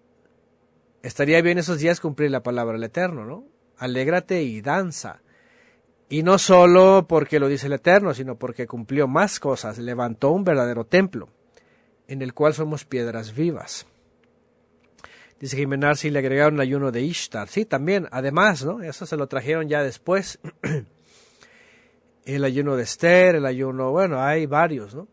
estaría 1.02 1.42
bien 1.42 1.58
esos 1.58 1.80
días 1.80 2.00
cumplir 2.00 2.30
la 2.30 2.44
palabra 2.44 2.74
del 2.74 2.84
Eterno, 2.84 3.26
¿no? 3.26 3.46
Alégrate 3.78 4.44
y 4.44 4.62
danza. 4.62 5.22
Y 6.10 6.24
no 6.24 6.38
solo 6.38 7.06
porque 7.08 7.40
lo 7.40 7.48
dice 7.48 7.68
el 7.68 7.74
Eterno, 7.74 8.14
sino 8.14 8.36
porque 8.36 8.68
cumplió 8.68 9.08
más 9.08 9.40
cosas, 9.40 9.80
levantó 9.80 10.32
un 10.32 10.44
verdadero 10.44 10.86
templo, 10.86 11.30
en 12.08 12.22
el 12.22 12.34
cual 12.34 12.54
somos 12.54 12.86
piedras 12.86 13.34
vivas. 13.34 13.88
Dice 15.40 15.58
que 15.58 15.96
si 15.96 16.12
le 16.12 16.20
agregaron 16.20 16.60
ayuno 16.60 16.92
de 16.92 17.02
Ishtar. 17.02 17.48
Sí, 17.48 17.66
también, 17.66 18.08
además, 18.12 18.64
¿no? 18.64 18.84
Eso 18.84 19.08
se 19.08 19.18
lo 19.18 19.26
trajeron 19.28 19.68
ya 19.68 19.82
después. 19.82 20.40
el 22.26 22.44
ayuno 22.44 22.76
de 22.76 22.84
Esther, 22.84 23.36
el 23.36 23.46
ayuno, 23.46 23.92
bueno, 23.92 24.22
hay 24.22 24.46
varios, 24.46 24.94
¿no? 24.96 25.08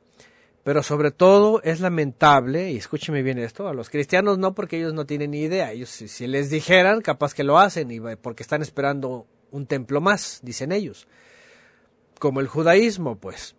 Pero 0.65 0.83
sobre 0.83 1.11
todo 1.11 1.63
es 1.63 1.81
lamentable, 1.81 2.71
y 2.71 2.77
escúcheme 2.77 3.23
bien 3.23 3.39
esto, 3.39 3.69
a 3.69 3.75
los 3.75 3.89
cristianos 3.89 4.39
no 4.39 4.55
porque 4.55 4.77
ellos 4.79 4.93
no 4.93 5.07
tienen 5.07 5.31
ni 5.31 5.41
idea, 5.41 5.73
ellos 5.73 5.89
si, 5.89 6.27
les 6.27 6.51
dijeran 6.51 7.01
capaz 7.01 7.33
que 7.33 7.45
lo 7.45 7.59
hacen 7.59 7.91
y 7.91 8.01
porque 8.17 8.43
están 8.43 8.61
esperando 8.61 9.27
un 9.51 9.67
templo 9.67 10.01
más, 10.01 10.41
dicen 10.43 10.73
ellos, 10.73 11.09
como 12.19 12.41
el 12.41 12.49
judaísmo 12.49 13.17
pues. 13.17 13.55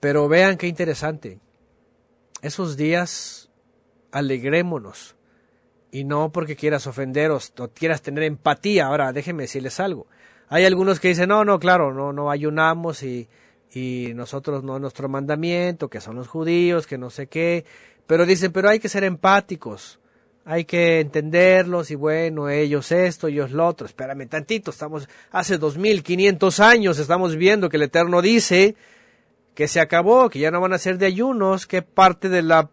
Pero 0.00 0.28
vean 0.28 0.56
qué 0.56 0.66
interesante, 0.66 1.38
esos 2.42 2.76
días 2.76 3.50
alegrémonos 4.10 5.16
y 5.90 6.04
no 6.04 6.32
porque 6.32 6.56
quieras 6.56 6.86
ofenderos 6.86 7.52
o 7.58 7.68
quieras 7.68 8.02
tener 8.02 8.24
empatía. 8.24 8.86
Ahora, 8.86 9.12
déjenme 9.12 9.44
decirles 9.44 9.80
algo. 9.80 10.06
Hay 10.48 10.64
algunos 10.64 11.00
que 11.00 11.08
dicen, 11.08 11.28
no, 11.28 11.44
no, 11.44 11.58
claro, 11.58 11.92
no, 11.92 12.12
no 12.12 12.30
ayunamos 12.30 13.02
y 13.02 13.28
y 13.72 14.12
nosotros 14.14 14.64
no 14.64 14.78
nuestro 14.78 15.08
mandamiento, 15.08 15.88
que 15.88 16.00
son 16.00 16.16
los 16.16 16.28
judíos, 16.28 16.86
que 16.86 16.98
no 16.98 17.10
sé 17.10 17.26
qué, 17.26 17.64
pero 18.06 18.24
dicen, 18.24 18.52
pero 18.52 18.68
hay 18.68 18.78
que 18.78 18.88
ser 18.88 19.04
empáticos. 19.04 20.00
hay 20.44 20.64
que 20.64 21.00
entenderlos 21.00 21.90
y 21.90 21.94
bueno, 21.94 22.48
ellos 22.48 22.90
esto, 22.90 23.28
ellos 23.28 23.52
lo 23.52 23.66
otro. 23.66 23.86
Espérame 23.86 24.26
tantito, 24.28 24.70
estamos 24.70 25.06
hace 25.30 25.58
dos 25.58 25.76
mil 25.76 26.02
quinientos 26.02 26.58
años, 26.58 26.98
estamos 26.98 27.36
viendo 27.36 27.68
que 27.68 27.76
el 27.76 27.82
Eterno 27.82 28.22
dice 28.22 28.74
que 29.54 29.68
se 29.68 29.80
acabó, 29.80 30.30
que 30.30 30.38
ya 30.38 30.50
no 30.50 30.60
van 30.62 30.72
a 30.72 30.78
ser 30.78 30.96
de 30.96 31.04
ayunos, 31.04 31.66
que 31.66 31.82
parte 31.82 32.30
de 32.30 32.42
la 32.42 32.70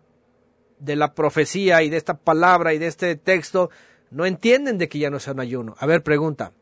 de 0.80 0.96
la 0.96 1.14
profecía 1.14 1.84
y 1.84 1.90
de 1.90 1.98
esta 1.98 2.14
palabra 2.18 2.74
y 2.74 2.78
de 2.78 2.88
este 2.88 3.16
texto 3.18 3.70
no 4.10 4.26
entienden 4.26 4.78
de 4.78 4.88
que 4.88 5.00
ya 5.00 5.10
no 5.10 5.20
sea 5.20 5.34
un 5.34 5.42
ayuno. 5.42 5.76
A 5.78 5.86
ver, 5.86 6.02
pregunta. 6.04 6.54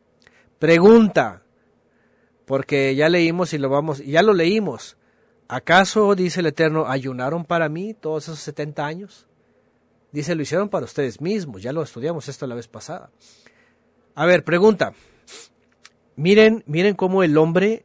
Pregunta. 0.64 1.42
Porque 2.46 2.94
ya 2.94 3.10
leímos 3.10 3.52
y 3.52 3.58
lo 3.58 3.68
vamos, 3.68 4.02
ya 4.02 4.22
lo 4.22 4.32
leímos. 4.32 4.96
¿Acaso, 5.46 6.14
dice 6.14 6.40
el 6.40 6.46
Eterno, 6.46 6.86
ayunaron 6.88 7.44
para 7.44 7.68
mí 7.68 7.92
todos 7.92 8.24
esos 8.24 8.38
70 8.38 8.86
años? 8.86 9.26
Dice, 10.10 10.34
lo 10.34 10.40
hicieron 10.40 10.70
para 10.70 10.86
ustedes 10.86 11.20
mismos. 11.20 11.60
Ya 11.60 11.74
lo 11.74 11.82
estudiamos 11.82 12.30
esto 12.30 12.46
la 12.46 12.54
vez 12.54 12.66
pasada. 12.66 13.10
A 14.14 14.24
ver, 14.24 14.42
pregunta. 14.42 14.94
Miren, 16.16 16.64
miren 16.66 16.94
cómo 16.94 17.22
el 17.22 17.36
hombre, 17.36 17.84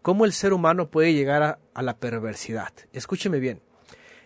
cómo 0.00 0.24
el 0.24 0.32
ser 0.32 0.54
humano 0.54 0.88
puede 0.88 1.12
llegar 1.12 1.42
a, 1.42 1.58
a 1.74 1.82
la 1.82 1.98
perversidad. 1.98 2.72
Escúcheme 2.94 3.40
bien. 3.40 3.60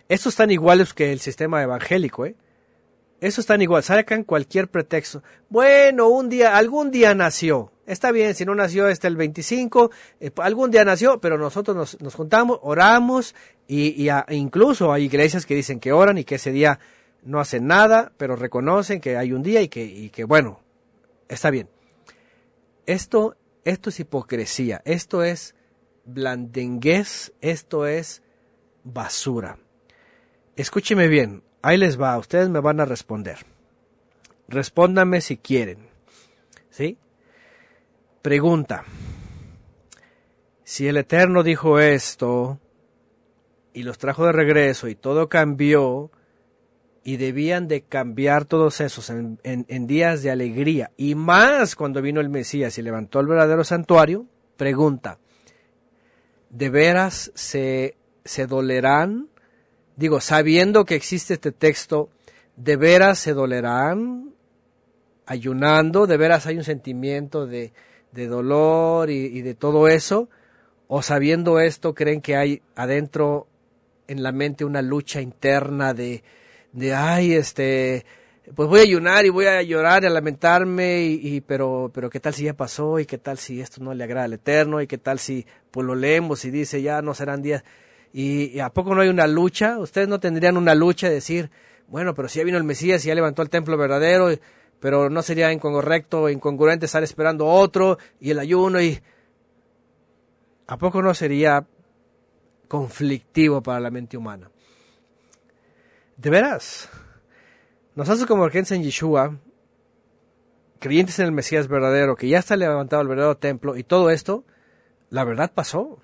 Estos 0.07 0.31
están 0.31 0.49
iguales 0.49 0.93
que 0.93 1.11
el 1.11 1.19
sistema 1.19 1.61
evangélico, 1.61 2.25
¿eh? 2.25 2.37
Eso 3.21 3.39
están 3.39 3.61
igual, 3.61 3.83
sacan 3.83 4.23
cualquier 4.23 4.67
pretexto. 4.67 5.21
Bueno, 5.47 6.07
un 6.09 6.27
día, 6.27 6.57
algún 6.57 6.89
día 6.89 7.13
nació. 7.13 7.71
Está 7.85 8.11
bien, 8.11 8.33
si 8.33 8.45
no 8.45 8.55
nació 8.55 8.87
este 8.87 9.07
el 9.07 9.15
25, 9.15 9.91
eh, 10.19 10.31
algún 10.37 10.71
día 10.71 10.83
nació, 10.83 11.21
pero 11.21 11.37
nosotros 11.37 11.99
nos, 12.01 12.15
juntamos, 12.15 12.57
oramos 12.63 13.35
y, 13.67 14.09
incluso 14.29 14.91
hay 14.91 15.03
iglesias 15.03 15.45
que 15.45 15.53
dicen 15.53 15.79
que 15.79 15.91
oran 15.91 16.17
y 16.17 16.23
que 16.23 16.35
ese 16.35 16.51
día 16.51 16.79
no 17.21 17.39
hacen 17.39 17.67
nada, 17.67 18.11
pero 18.17 18.35
reconocen 18.35 18.99
que 18.99 19.17
hay 19.17 19.33
un 19.33 19.43
día 19.43 19.61
y 19.61 19.67
que, 19.67 19.83
y 19.83 20.09
que 20.09 20.23
bueno, 20.23 20.59
está 21.29 21.51
bien. 21.51 21.69
Esto, 22.87 23.35
esto 23.65 23.91
es 23.91 23.99
hipocresía, 23.99 24.81
esto 24.83 25.23
es 25.23 25.53
blandenguez, 26.05 27.33
esto 27.39 27.85
es 27.85 28.23
basura. 28.83 29.59
Escúcheme 30.55 31.07
bien, 31.07 31.43
Ahí 31.61 31.77
les 31.77 31.99
va, 31.99 32.17
ustedes 32.17 32.49
me 32.49 32.59
van 32.59 32.79
a 32.79 32.85
responder. 32.85 33.37
Respóndanme 34.47 35.21
si 35.21 35.37
quieren. 35.37 35.89
¿Sí? 36.69 36.97
Pregunta. 38.21 38.83
Si 40.63 40.87
el 40.87 40.97
Eterno 40.97 41.43
dijo 41.43 41.79
esto 41.79 42.59
y 43.73 43.83
los 43.83 43.97
trajo 43.97 44.25
de 44.25 44.31
regreso 44.31 44.87
y 44.87 44.95
todo 44.95 45.29
cambió 45.29 46.11
y 47.03 47.17
debían 47.17 47.67
de 47.67 47.81
cambiar 47.81 48.45
todos 48.45 48.79
esos 48.79 49.09
en, 49.09 49.87
días 49.87 50.21
de 50.21 50.31
alegría 50.31 50.91
y 50.97 51.15
más 51.15 51.75
cuando 51.75 52.01
vino 52.01 52.21
el 52.21 52.29
Mesías 52.29 52.77
y 52.77 52.81
levantó 52.83 53.19
el 53.19 53.27
verdadero 53.27 53.63
santuario, 53.63 54.27
pregunta, 54.55 55.17
¿de 56.49 56.69
veras 56.69 57.31
se, 57.33 57.97
se 58.23 58.45
dolerán 58.45 59.30
digo, 60.01 60.19
sabiendo 60.19 60.83
que 60.83 60.95
existe 60.95 61.35
este 61.35 61.51
texto, 61.51 62.09
¿de 62.55 62.75
veras 62.75 63.19
se 63.19 63.33
dolerán 63.33 64.33
ayunando? 65.27 66.07
¿De 66.07 66.17
veras 66.17 66.47
hay 66.47 66.57
un 66.57 66.63
sentimiento 66.63 67.45
de, 67.45 67.71
dolor 68.11 69.11
y, 69.11 69.41
de 69.41 69.53
todo 69.53 69.87
eso? 69.87 70.27
¿O 70.87 71.03
sabiendo 71.03 71.59
esto 71.59 71.93
creen 71.93 72.19
que 72.19 72.35
hay 72.35 72.63
adentro 72.75 73.47
en 74.07 74.23
la 74.23 74.31
mente 74.31 74.65
una 74.65 74.81
lucha 74.81 75.21
interna 75.21 75.93
de, 75.93 76.23
de 76.73 76.95
ay, 76.95 77.33
este, 77.33 78.03
pues 78.55 78.67
voy 78.67 78.79
a 78.79 78.83
ayunar 78.83 79.27
y 79.27 79.29
voy 79.29 79.45
a 79.45 79.61
llorar 79.61 80.03
y 80.03 80.07
a 80.07 80.09
lamentarme, 80.09 81.03
y, 81.03 81.41
pero, 81.41 81.91
pero 81.93 82.09
qué 82.09 82.19
tal 82.19 82.33
si 82.33 82.45
ya 82.45 82.55
pasó, 82.55 82.97
y 82.97 83.05
qué 83.05 83.19
tal 83.19 83.37
si 83.37 83.61
esto 83.61 83.83
no 83.83 83.93
le 83.93 84.03
agrada 84.03 84.25
al 84.25 84.33
Eterno, 84.33 84.81
y 84.81 84.87
qué 84.87 84.97
tal 84.97 85.19
si 85.19 85.45
pues 85.69 85.85
lo 85.85 85.93
leemos 85.93 86.43
y 86.43 86.49
dice 86.49 86.81
ya 86.81 87.03
no 87.03 87.13
serán 87.13 87.43
días. 87.43 87.63
¿Y, 88.13 88.59
a 88.59 88.69
poco 88.69 88.93
no 88.93 89.01
hay 89.01 89.09
una 89.09 89.27
lucha? 89.27 89.79
¿Ustedes 89.79 90.07
no 90.07 90.19
tendrían 90.19 90.57
una 90.57 90.75
lucha 90.75 91.07
de 91.07 91.15
decir, 91.15 91.49
bueno, 91.87 92.13
pero 92.13 92.27
si 92.27 92.39
ya 92.39 92.45
vino 92.45 92.57
el 92.57 92.63
Mesías 92.63 93.03
y 93.03 93.07
ya 93.07 93.15
levantó 93.15 93.41
el 93.41 93.49
templo 93.49 93.77
verdadero, 93.77 94.29
pero 94.79 95.09
no 95.09 95.21
sería 95.21 95.51
incorrecto 95.51 96.29
incongruente 96.29 96.85
estar 96.85 97.03
esperando 97.03 97.47
otro 97.47 97.97
y 98.19 98.31
el 98.31 98.39
ayuno 98.39 98.81
y... 98.81 98.99
¿A 100.67 100.77
poco 100.77 101.01
no 101.01 101.13
sería 101.13 101.65
conflictivo 102.67 103.61
para 103.61 103.79
la 103.79 103.91
mente 103.91 104.15
humana? 104.15 104.49
De 106.15 106.29
veras, 106.29 106.89
nosotros 107.95 108.25
como 108.25 108.43
urgencia 108.43 108.75
en 108.75 108.83
Yeshua, 108.83 109.37
creyentes 110.79 111.19
en 111.19 111.25
el 111.25 111.31
Mesías 111.31 111.67
verdadero, 111.67 112.15
que 112.15 112.29
ya 112.29 112.39
está 112.39 112.55
levantado 112.55 113.01
el 113.01 113.07
verdadero 113.07 113.37
templo 113.37 113.75
y 113.75 113.83
todo 113.83 114.09
esto, 114.09 114.45
la 115.09 115.23
verdad 115.23 115.51
pasó. 115.53 115.99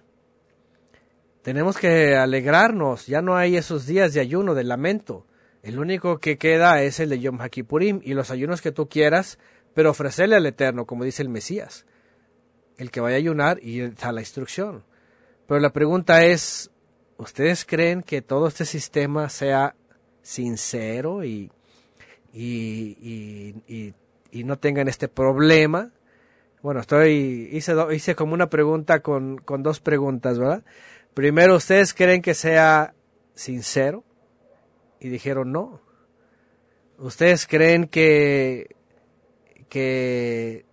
Tenemos 1.48 1.78
que 1.78 2.18
alegrarnos, 2.18 3.08
ya 3.08 3.22
no 3.22 3.38
hay 3.38 3.56
esos 3.56 3.86
días 3.86 4.14
de 4.14 4.20
ayuno, 4.20 4.54
de 4.54 4.66
lamento. 4.66 5.26
El 5.64 5.80
único 5.80 6.18
que 6.18 6.38
queda 6.38 6.82
es 6.82 7.00
el 7.00 7.08
de 7.08 7.22
Yom 7.22 7.40
HaKippurim 7.40 8.02
y 8.04 8.16
los 8.16 8.32
ayunos 8.32 8.62
que 8.62 8.74
tú 8.74 8.90
quieras, 8.90 9.40
pero 9.74 9.92
ofrecerle 9.92 10.36
al 10.36 10.46
Eterno, 10.46 10.86
como 10.86 11.06
dice 11.06 11.22
el 11.22 11.30
Mesías. 11.30 11.86
El 12.76 12.92
que 12.92 13.00
vaya 13.00 13.16
a 13.16 13.20
ayunar 13.20 13.60
y 13.62 13.80
da 13.80 14.12
la 14.12 14.20
instrucción. 14.20 14.84
Pero 15.48 15.62
la 15.62 15.72
pregunta 15.72 16.26
es, 16.26 16.70
¿ustedes 17.16 17.64
creen 17.64 18.04
que 18.04 18.22
todo 18.22 18.50
este 18.50 18.66
sistema 18.66 19.30
sea 19.30 19.74
sincero 20.22 21.24
y, 21.24 21.50
y, 22.34 23.56
y, 23.66 23.94
y 24.32 24.44
no 24.44 24.60
tengan 24.60 24.90
este 24.90 25.08
problema? 25.08 25.94
Bueno, 26.62 26.82
estoy 26.82 27.48
hice, 27.54 27.74
hice 27.94 28.16
como 28.16 28.34
una 28.34 28.50
pregunta 28.50 29.00
con, 29.00 29.38
con 29.38 29.64
dos 29.64 29.80
preguntas, 29.80 30.38
¿verdad? 30.38 30.66
Primero, 31.18 31.56
¿ustedes 31.56 31.96
creen 31.96 32.22
que 32.22 32.36
sea 32.36 32.94
sincero? 33.34 34.04
Y 35.00 35.10
dijeron 35.10 35.52
no. 35.52 35.82
¿Ustedes 37.00 37.48
creen 37.48 37.88
que, 37.88 38.76
que 39.68 40.64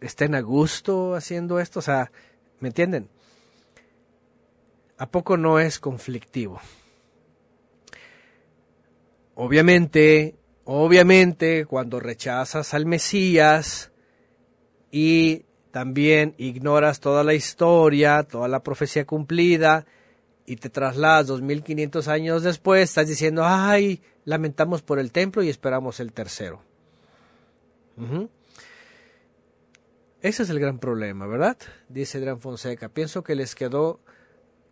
estén 0.00 0.34
a 0.34 0.40
gusto 0.40 1.14
haciendo 1.14 1.60
esto? 1.60 1.78
O 1.78 1.82
sea, 1.82 2.10
¿me 2.58 2.70
entienden? 2.70 3.10
¿A 4.98 5.08
poco 5.08 5.36
no 5.36 5.60
es 5.60 5.78
conflictivo? 5.78 6.60
Obviamente, 9.36 10.34
obviamente, 10.64 11.64
cuando 11.64 12.00
rechazas 12.00 12.74
al 12.74 12.86
Mesías 12.86 13.92
y 14.90 15.44
también 15.72 16.34
ignoras 16.36 17.00
toda 17.00 17.24
la 17.24 17.34
historia, 17.34 18.22
toda 18.22 18.46
la 18.46 18.62
profecía 18.62 19.06
cumplida 19.06 19.86
y 20.46 20.56
te 20.56 20.68
trasladas 20.68 21.26
2500 21.26 22.08
años 22.08 22.42
después, 22.42 22.82
estás 22.82 23.08
diciendo, 23.08 23.42
ay, 23.44 24.02
lamentamos 24.24 24.82
por 24.82 24.98
el 24.98 25.10
templo 25.10 25.42
y 25.42 25.48
esperamos 25.48 25.98
el 25.98 26.12
tercero. 26.12 26.62
Ese 30.20 30.42
es 30.42 30.50
el 30.50 30.60
gran 30.60 30.78
problema, 30.78 31.26
¿verdad? 31.26 31.56
Dice 31.88 32.18
Adrián 32.18 32.40
Fonseca. 32.40 32.88
Pienso 32.88 33.22
que 33.22 33.34
les 33.34 33.54
quedó 33.54 34.00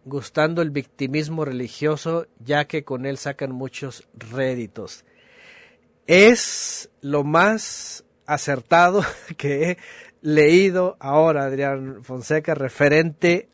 gustando 0.05 0.61
el 0.61 0.71
victimismo 0.71 1.45
religioso, 1.45 2.27
ya 2.39 2.67
que 2.67 2.85
con 2.85 3.07
él 3.07 3.17
sacan 3.17 3.53
muchos 3.53 4.07
réditos. 4.15 5.05
Es 6.07 6.91
lo 7.01 7.25
más 7.25 8.05
acertado 8.27 9.03
que 9.37 9.79
leído 10.23 10.97
ahora, 11.01 11.45
Adrián 11.45 12.03
Fonseca, 12.03 12.55
referente 12.55 13.49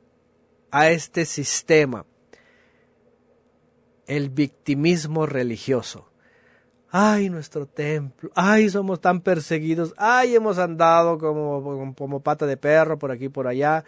a 0.71 0.91
este 0.91 1.25
sistema, 1.25 2.05
el 4.07 4.31
victimismo 4.31 5.27
religioso. 5.27 6.11
Ay, 6.91 7.29
nuestro 7.29 7.67
templo, 7.67 8.31
ay, 8.35 8.71
somos 8.71 9.01
tan 9.01 9.21
perseguidos, 9.21 9.93
ay, 9.97 10.35
hemos 10.35 10.59
andado 10.59 11.19
como, 11.19 11.95
como 11.95 12.21
pata 12.21 12.47
de 12.47 12.57
perro 12.57 12.99
por 12.99 13.11
aquí 13.11 13.29
por 13.29 13.47
allá, 13.47 13.85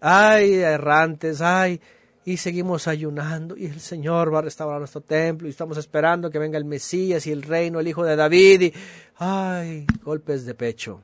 ay, 0.00 0.54
errantes, 0.54 1.40
ay, 1.42 1.80
y 2.24 2.38
seguimos 2.38 2.88
ayunando 2.88 3.56
y 3.56 3.66
el 3.66 3.80
Señor 3.80 4.34
va 4.34 4.40
a 4.40 4.42
restaurar 4.42 4.78
nuestro 4.78 5.00
templo 5.00 5.46
y 5.46 5.50
estamos 5.50 5.76
esperando 5.76 6.30
que 6.30 6.38
venga 6.38 6.58
el 6.58 6.64
Mesías 6.64 7.26
y 7.26 7.32
el 7.32 7.42
reino, 7.42 7.78
el 7.78 7.88
Hijo 7.88 8.04
de 8.04 8.16
David 8.16 8.62
y, 8.62 8.72
ay, 9.16 9.86
golpes 10.02 10.44
de 10.44 10.54
pecho. 10.54 11.02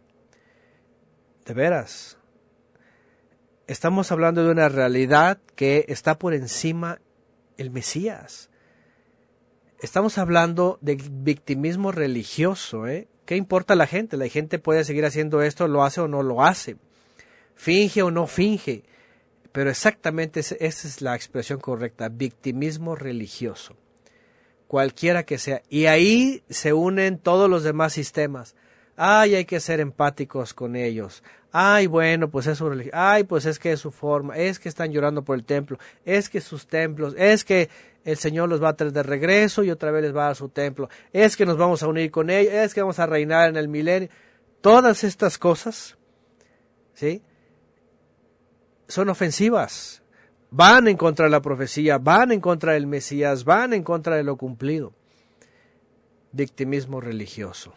De 1.45 1.55
veras. 1.55 2.19
Estamos 3.67 4.13
hablando 4.13 4.45
de 4.45 4.51
una 4.51 4.69
realidad 4.69 5.39
que 5.57 5.85
está 5.89 6.19
por 6.19 6.35
encima 6.35 7.01
el 7.57 7.71
Mesías. 7.71 8.51
Estamos 9.81 10.19
hablando 10.19 10.79
de 10.81 10.97
victimismo 11.11 11.91
religioso, 11.91 12.87
¿eh? 12.87 13.09
¿Qué 13.25 13.37
importa 13.37 13.75
la 13.75 13.87
gente? 13.87 14.17
La 14.17 14.29
gente 14.29 14.59
puede 14.59 14.85
seguir 14.85 15.05
haciendo 15.05 15.43
esto, 15.43 15.67
lo 15.69 15.85
hace 15.85 16.01
o 16.01 16.09
no 16.09 16.23
lo 16.23 16.45
hace. 16.45 16.77
Finge 17.55 18.03
o 18.03 18.11
no 18.11 18.27
finge. 18.27 18.85
Pero 19.53 19.71
exactamente 19.71 20.41
esa 20.41 20.57
es 20.61 21.03
la 21.03 21.15
expresión 21.15 21.61
correcta, 21.61 22.09
victimismo 22.09 22.95
religioso. 22.97 23.77
cualquiera 24.67 25.25
que 25.25 25.37
sea. 25.37 25.63
Y 25.69 25.85
ahí 25.85 26.43
se 26.49 26.73
unen 26.73 27.19
todos 27.19 27.51
los 27.51 27.63
demás 27.63 27.93
sistemas. 27.93 28.55
Ay, 28.97 29.35
hay 29.35 29.45
que 29.45 29.61
ser 29.61 29.81
empáticos 29.81 30.55
con 30.55 30.77
ellos. 30.77 31.23
Ay, 31.51 31.87
bueno, 31.87 32.31
pues 32.31 32.47
es 32.47 32.59
su 32.59 32.69
religión. 32.69 32.95
Ay, 32.97 33.25
pues 33.25 33.47
es 33.47 33.59
que 33.59 33.73
es 33.73 33.81
su 33.81 33.91
forma. 33.91 34.37
Es 34.37 34.59
que 34.59 34.69
están 34.69 34.93
llorando 34.93 35.23
por 35.23 35.37
el 35.37 35.45
templo. 35.45 35.79
Es 36.05 36.29
que 36.29 36.41
sus 36.41 36.67
templos. 36.67 37.15
Es 37.17 37.45
que 37.45 37.69
el 38.05 38.17
Señor 38.17 38.49
los 38.49 38.63
va 38.63 38.71
a 38.71 38.77
traer 38.77 38.93
de 38.93 39.03
regreso 39.03 39.63
y 39.63 39.71
otra 39.71 39.91
vez 39.91 40.03
les 40.03 40.17
va 40.17 40.29
a 40.29 40.35
su 40.35 40.49
templo. 40.49 40.89
Es 41.13 41.37
que 41.37 41.47
nos 41.47 41.57
vamos 41.57 41.83
a 41.83 41.89
unir 41.89 42.11
con 42.11 42.31
ellos. 42.31 42.53
Es 42.53 42.75
que 42.75 42.81
vamos 42.81 42.99
a 42.99 43.07
reinar 43.07 43.51
en 43.51 43.57
el 43.57 43.69
milenio. 43.69 44.09
Todas 44.61 45.05
estas 45.05 45.39
cosas, 45.39 45.99
¿sí? 46.95 47.23
Son 48.89 49.09
ofensivas. 49.09 50.03
Van 50.55 50.87
en 50.87 50.99
contra 50.99 51.25
de 51.25 51.31
la 51.31 51.41
profecía, 51.41 51.97
van 51.97 52.31
en 52.31 52.41
contra 52.41 52.75
del 52.75 52.87
Mesías, 52.87 53.45
van 53.45 53.73
en 53.73 53.83
contra 53.83 54.17
de 54.17 54.23
lo 54.23 54.37
cumplido. 54.37 54.93
Victimismo 56.31 57.01
religioso, 57.01 57.75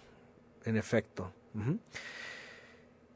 en 0.66 0.78
efecto. 0.78 1.32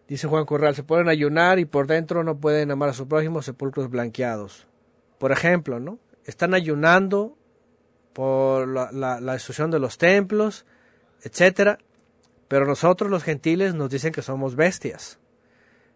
Dice 0.08 0.28
Juan 0.28 0.46
Corral, 0.46 0.76
se 0.76 0.84
pueden 0.84 1.10
ayunar 1.10 1.60
y 1.60 1.66
por 1.66 1.88
dentro 1.88 2.24
no 2.24 2.38
pueden 2.40 2.72
amar 2.72 2.90
a 2.90 2.94
su 2.94 3.08
prójimo 3.08 3.42
sepulcros 3.42 3.90
blanqueados. 3.90 4.68
Por 5.18 5.32
ejemplo, 5.32 5.80
¿no? 5.80 6.00
Están 6.26 6.54
ayunando 6.54 7.38
por 8.14 8.68
la, 8.68 8.92
la, 8.92 9.34
destrucción 9.34 9.72
de 9.72 9.80
los 9.80 9.98
templos, 9.98 10.66
etcétera, 11.22 11.78
pero 12.48 12.66
nosotros 12.66 13.12
los 13.12 13.24
gentiles 13.24 13.76
nos 13.76 13.90
dicen 13.90 14.12
que 14.12 14.22
somos 14.22 14.56
bestias. 14.56 15.20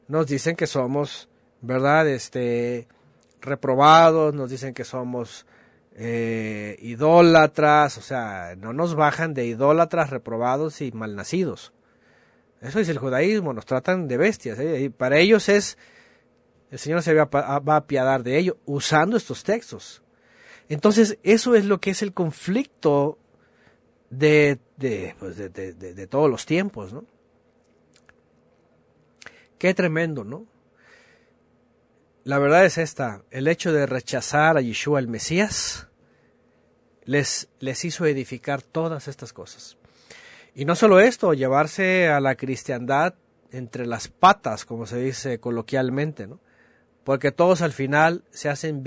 Nos 0.07 0.27
dicen 0.27 0.55
que 0.55 0.67
somos, 0.67 1.29
¿verdad? 1.61 2.07
Este, 2.07 2.87
reprobados, 3.41 4.33
nos 4.33 4.49
dicen 4.49 4.73
que 4.73 4.83
somos 4.83 5.45
eh, 5.95 6.77
idólatras, 6.81 7.97
o 7.97 8.01
sea, 8.01 8.55
no 8.57 8.73
nos 8.73 8.95
bajan 8.95 9.33
de 9.33 9.45
idólatras, 9.45 10.09
reprobados 10.09 10.81
y 10.81 10.91
malnacidos. 10.91 11.73
Eso 12.61 12.79
es 12.79 12.89
el 12.89 12.97
judaísmo, 12.97 13.53
nos 13.53 13.65
tratan 13.65 14.07
de 14.07 14.17
bestias. 14.17 14.57
¿eh? 14.59 14.81
Y 14.81 14.89
para 14.89 15.19
ellos 15.19 15.49
es, 15.49 15.77
el 16.71 16.79
Señor 16.79 17.03
se 17.03 17.13
va 17.13 17.27
a 17.31 17.75
apiadar 17.75 18.23
de 18.23 18.37
ello 18.37 18.57
usando 18.65 19.17
estos 19.17 19.43
textos. 19.43 20.01
Entonces, 20.69 21.17
eso 21.23 21.55
es 21.55 21.65
lo 21.65 21.79
que 21.79 21.91
es 21.91 22.01
el 22.01 22.13
conflicto 22.13 23.17
de, 24.09 24.59
pues 25.19 25.37
de, 25.37 25.49
de, 25.49 26.07
todos 26.07 26.29
los 26.29 26.45
tiempos, 26.45 26.93
¿no? 26.93 27.05
Qué 29.57 29.73
tremendo, 29.73 30.23
¿no? 30.23 30.45
La 32.23 32.39
verdad 32.39 32.65
es 32.65 32.77
esta, 32.77 33.23
el 33.31 33.47
hecho 33.47 33.73
de 33.73 33.85
rechazar 33.85 34.57
a 34.57 34.61
Yeshua 34.61 34.99
el 34.99 35.07
Mesías 35.07 35.87
les, 37.03 37.49
les 37.59 37.83
hizo 37.83 38.05
edificar 38.05 38.61
todas 38.61 39.07
estas 39.07 39.33
cosas. 39.33 39.77
Y 40.55 40.65
no 40.65 40.75
solo 40.75 40.99
esto, 40.99 41.33
llevarse 41.33 42.07
a 42.07 42.19
la 42.21 42.35
cristiandad 42.35 43.15
entre 43.51 43.85
las 43.85 44.07
patas, 44.07 44.65
como 44.65 44.85
se 44.85 44.99
dice 44.99 45.39
coloquialmente, 45.39 46.27
¿no? 46.27 46.39
Porque 47.03 47.31
todos 47.31 47.61
al 47.61 47.73
final 47.73 48.23
se, 48.31 48.47
hacen 48.49 48.83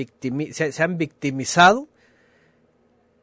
se, 0.52 0.72
se 0.72 0.82
han 0.82 0.96
victimizado 0.96 1.88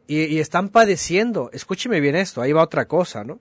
y, 0.06 0.40
están 0.40 0.70
padeciendo. 0.70 1.50
Escúcheme 1.54 2.00
bien 2.00 2.16
esto, 2.16 2.42
ahí 2.42 2.52
va 2.52 2.64
otra 2.64 2.88
cosa, 2.88 3.24
¿no? 3.24 3.40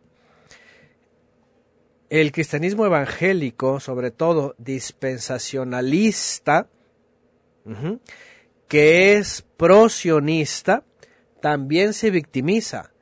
El 2.12 2.30
cristianismo 2.30 2.84
evangélico, 2.84 3.80
sobre 3.80 4.10
todo 4.10 4.54
dispensacionalista, 4.58 6.68
que 8.68 9.14
es 9.14 9.42
prosionista, 9.56 10.84
también 11.40 11.94
se 11.94 12.10
victimiza. 12.10 12.92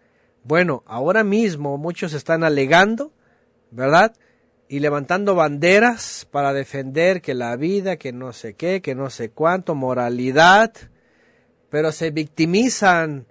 Bueno, 0.45 0.85
ahora 0.87 1.25
mismo 1.25 1.77
muchos 1.77 2.13
están 2.13 2.45
alegando, 2.45 3.13
¿verdad? 3.73 4.15
Y 4.69 4.79
levantando 4.79 5.35
banderas 5.35 6.29
para 6.31 6.53
defender 6.53 7.21
que 7.21 7.35
la 7.35 7.57
vida, 7.57 7.97
que 7.97 8.13
no 8.13 8.33
sé 8.33 8.55
qué, 8.55 8.81
que 8.81 8.95
no 8.95 9.11
sé 9.11 9.33
cuánto, 9.33 9.75
moralidad, 9.75 10.73
pero 11.69 11.91
se 11.91 12.13
victimizan 12.13 13.27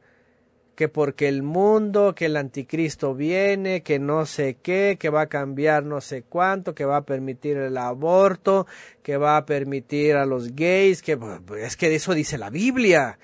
que 0.80 0.88
porque 0.88 1.28
el 1.28 1.44
mundo, 1.44 2.16
que 2.16 2.28
el 2.28 2.38
anticristo 2.38 3.14
viene, 3.14 3.84
que 3.84 4.00
no 4.00 4.26
sé 4.26 4.56
qué, 4.64 4.96
que 4.98 5.10
va 5.10 5.24
a 5.24 5.28
cambiar 5.28 5.84
no 5.84 6.00
sé 6.00 6.24
cuánto, 6.24 6.74
que 6.74 6.86
va 6.86 6.96
a 6.96 7.02
permitir 7.02 7.58
el 7.58 7.76
aborto, 7.76 8.66
que 9.04 9.18
va 9.18 9.36
a 9.36 9.46
permitir 9.46 10.16
a 10.16 10.26
los 10.26 10.56
gays, 10.56 11.02
que 11.02 11.20
es 11.60 11.76
que 11.76 11.94
eso 11.94 12.14
dice 12.14 12.38
la 12.38 12.50
Biblia. 12.50 13.20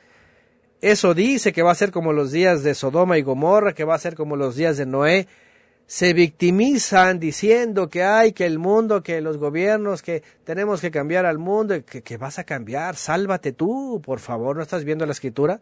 Eso 0.81 1.13
dice 1.13 1.53
que 1.53 1.63
va 1.63 1.71
a 1.71 1.75
ser 1.75 1.91
como 1.91 2.11
los 2.11 2.33
días 2.33 2.61
de 2.61 2.75
Sodoma 2.75 3.17
y 3.17 3.21
Gomorra, 3.21 3.71
que 3.71 3.85
va 3.85 3.95
a 3.95 3.99
ser 3.99 4.15
como 4.15 4.35
los 4.35 4.57
días 4.57 4.75
de 4.75 4.85
Noé. 4.85 5.25
Se 5.87 6.11
victimizan 6.11 7.21
diciendo 7.21 7.89
que 7.89 8.03
hay, 8.03 8.33
que 8.33 8.45
el 8.45 8.59
mundo, 8.59 9.01
que 9.01 9.21
los 9.21 9.37
gobiernos, 9.37 10.01
que 10.01 10.23
tenemos 10.43 10.81
que 10.81 10.91
cambiar 10.91 11.25
al 11.25 11.37
mundo, 11.37 11.85
que, 11.85 12.01
que 12.01 12.17
vas 12.17 12.37
a 12.37 12.43
cambiar, 12.43 12.97
sálvate 12.97 13.53
tú, 13.53 14.01
por 14.03 14.19
favor, 14.19 14.57
¿no 14.57 14.61
estás 14.61 14.83
viendo 14.83 15.05
la 15.05 15.13
escritura? 15.13 15.61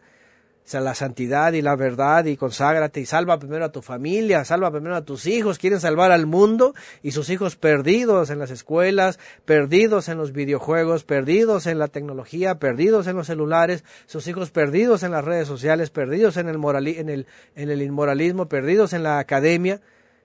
Sea, 0.66 0.80
la 0.80 0.94
santidad 0.94 1.52
y 1.52 1.60
la 1.60 1.76
verdad 1.76 2.24
y 2.24 2.38
conságrate 2.38 2.98
y 3.00 3.06
salva 3.06 3.38
primero 3.38 3.66
a 3.66 3.72
tu 3.72 3.82
familia, 3.82 4.46
salva 4.46 4.70
primero 4.70 4.96
a 4.96 5.04
tus 5.04 5.26
hijos, 5.26 5.58
quieren 5.58 5.78
salvar 5.78 6.10
al 6.10 6.26
mundo 6.26 6.74
y 7.02 7.10
sus 7.10 7.28
hijos 7.28 7.56
perdidos 7.56 8.30
en 8.30 8.38
las 8.38 8.50
escuelas, 8.50 9.18
perdidos 9.44 10.08
en 10.08 10.16
los 10.16 10.32
videojuegos, 10.32 11.04
perdidos 11.04 11.66
en 11.66 11.78
la 11.78 11.88
tecnología, 11.88 12.58
perdidos 12.58 13.06
en 13.06 13.16
los 13.16 13.26
celulares, 13.26 13.84
sus 14.06 14.26
hijos 14.26 14.50
perdidos 14.50 15.02
en 15.02 15.10
las 15.10 15.24
redes 15.24 15.46
sociales, 15.46 15.90
perdidos 15.90 16.38
en 16.38 16.48
el, 16.48 16.56
en 16.86 17.08
el, 17.10 17.26
en 17.54 17.70
el 17.70 17.82
inmoralismo, 17.82 18.48
perdidos 18.48 18.94
en 18.94 19.02
la 19.02 19.18
academia, 19.18 19.82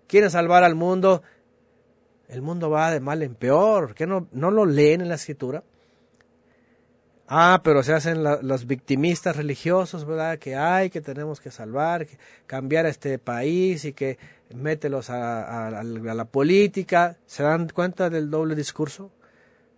quieren 0.07 0.31
salvar 0.31 0.63
al 0.63 0.75
mundo. 0.75 1.21
El 2.29 2.41
mundo 2.41 2.69
va 2.69 2.91
de 2.91 3.01
mal 3.01 3.23
en 3.23 3.35
peor, 3.35 3.93
¿qué 3.93 4.07
no, 4.07 4.27
no 4.31 4.51
lo 4.51 4.65
leen 4.65 5.01
en 5.01 5.09
la 5.09 5.15
escritura? 5.15 5.63
Ah, 7.31 7.61
pero 7.63 7.83
se 7.83 7.93
hacen 7.93 8.23
los 8.23 8.65
victimistas 8.65 9.35
religiosos, 9.35 10.03
¿verdad? 10.03 10.39
Que 10.39 10.55
hay, 10.55 10.89
que 10.89 10.99
tenemos 10.99 11.39
que 11.39 11.51
salvar, 11.51 12.07
cambiar 12.47 12.87
a 12.87 12.89
este 12.89 13.19
país 13.19 13.85
y 13.85 13.93
que 13.93 14.17
mételos 14.55 15.11
a, 15.11 15.83
la 15.83 16.25
política. 16.25 17.17
¿Se 17.27 17.43
dan 17.43 17.69
cuenta 17.69 18.09
del 18.09 18.31
doble 18.31 18.55
discurso? 18.55 19.11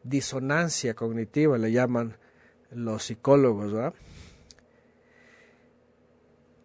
Disonancia 0.02 0.94
cognitiva 0.94 1.58
le 1.58 1.74
llaman 1.74 2.16
los 2.72 3.04
psicólogos, 3.04 3.74
¿verdad? 3.74 3.94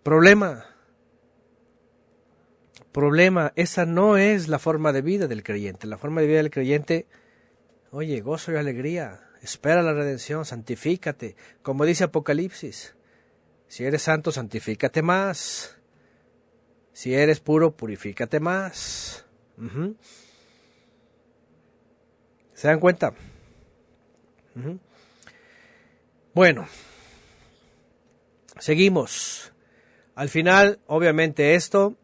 Problema. 0.04 0.66
Problema, 2.92 3.52
esa 3.56 3.86
no 3.86 4.16
es 4.18 4.46
la 4.46 4.60
forma 4.60 4.92
de 4.92 5.02
vida 5.02 5.26
del 5.26 5.42
creyente. 5.42 5.88
La 5.88 5.98
forma 5.98 6.20
de 6.20 6.28
vida 6.28 6.36
del 6.36 6.52
creyente, 6.52 7.06
oye, 7.90 8.20
gozo 8.20 8.52
y 8.52 8.54
alegría, 8.54 9.25
espera 9.46 9.82
la 9.82 9.92
redención, 9.92 10.44
santifícate, 10.44 11.36
como 11.62 11.84
dice 11.84 12.04
Apocalipsis. 12.04 12.94
Si 13.68 13.84
eres 13.84 14.02
santo, 14.02 14.32
santifícate 14.32 15.02
más. 15.02 15.78
Si 16.92 17.14
eres 17.14 17.40
puro, 17.40 17.76
purifícate 17.76 18.40
más. 18.40 19.24
¿Se 22.54 22.68
dan 22.68 22.80
cuenta? 22.80 23.14
Bueno, 26.34 26.66
seguimos. 28.58 29.52
Al 30.14 30.28
final, 30.28 30.80
obviamente 30.86 31.54
esto, 31.54 31.96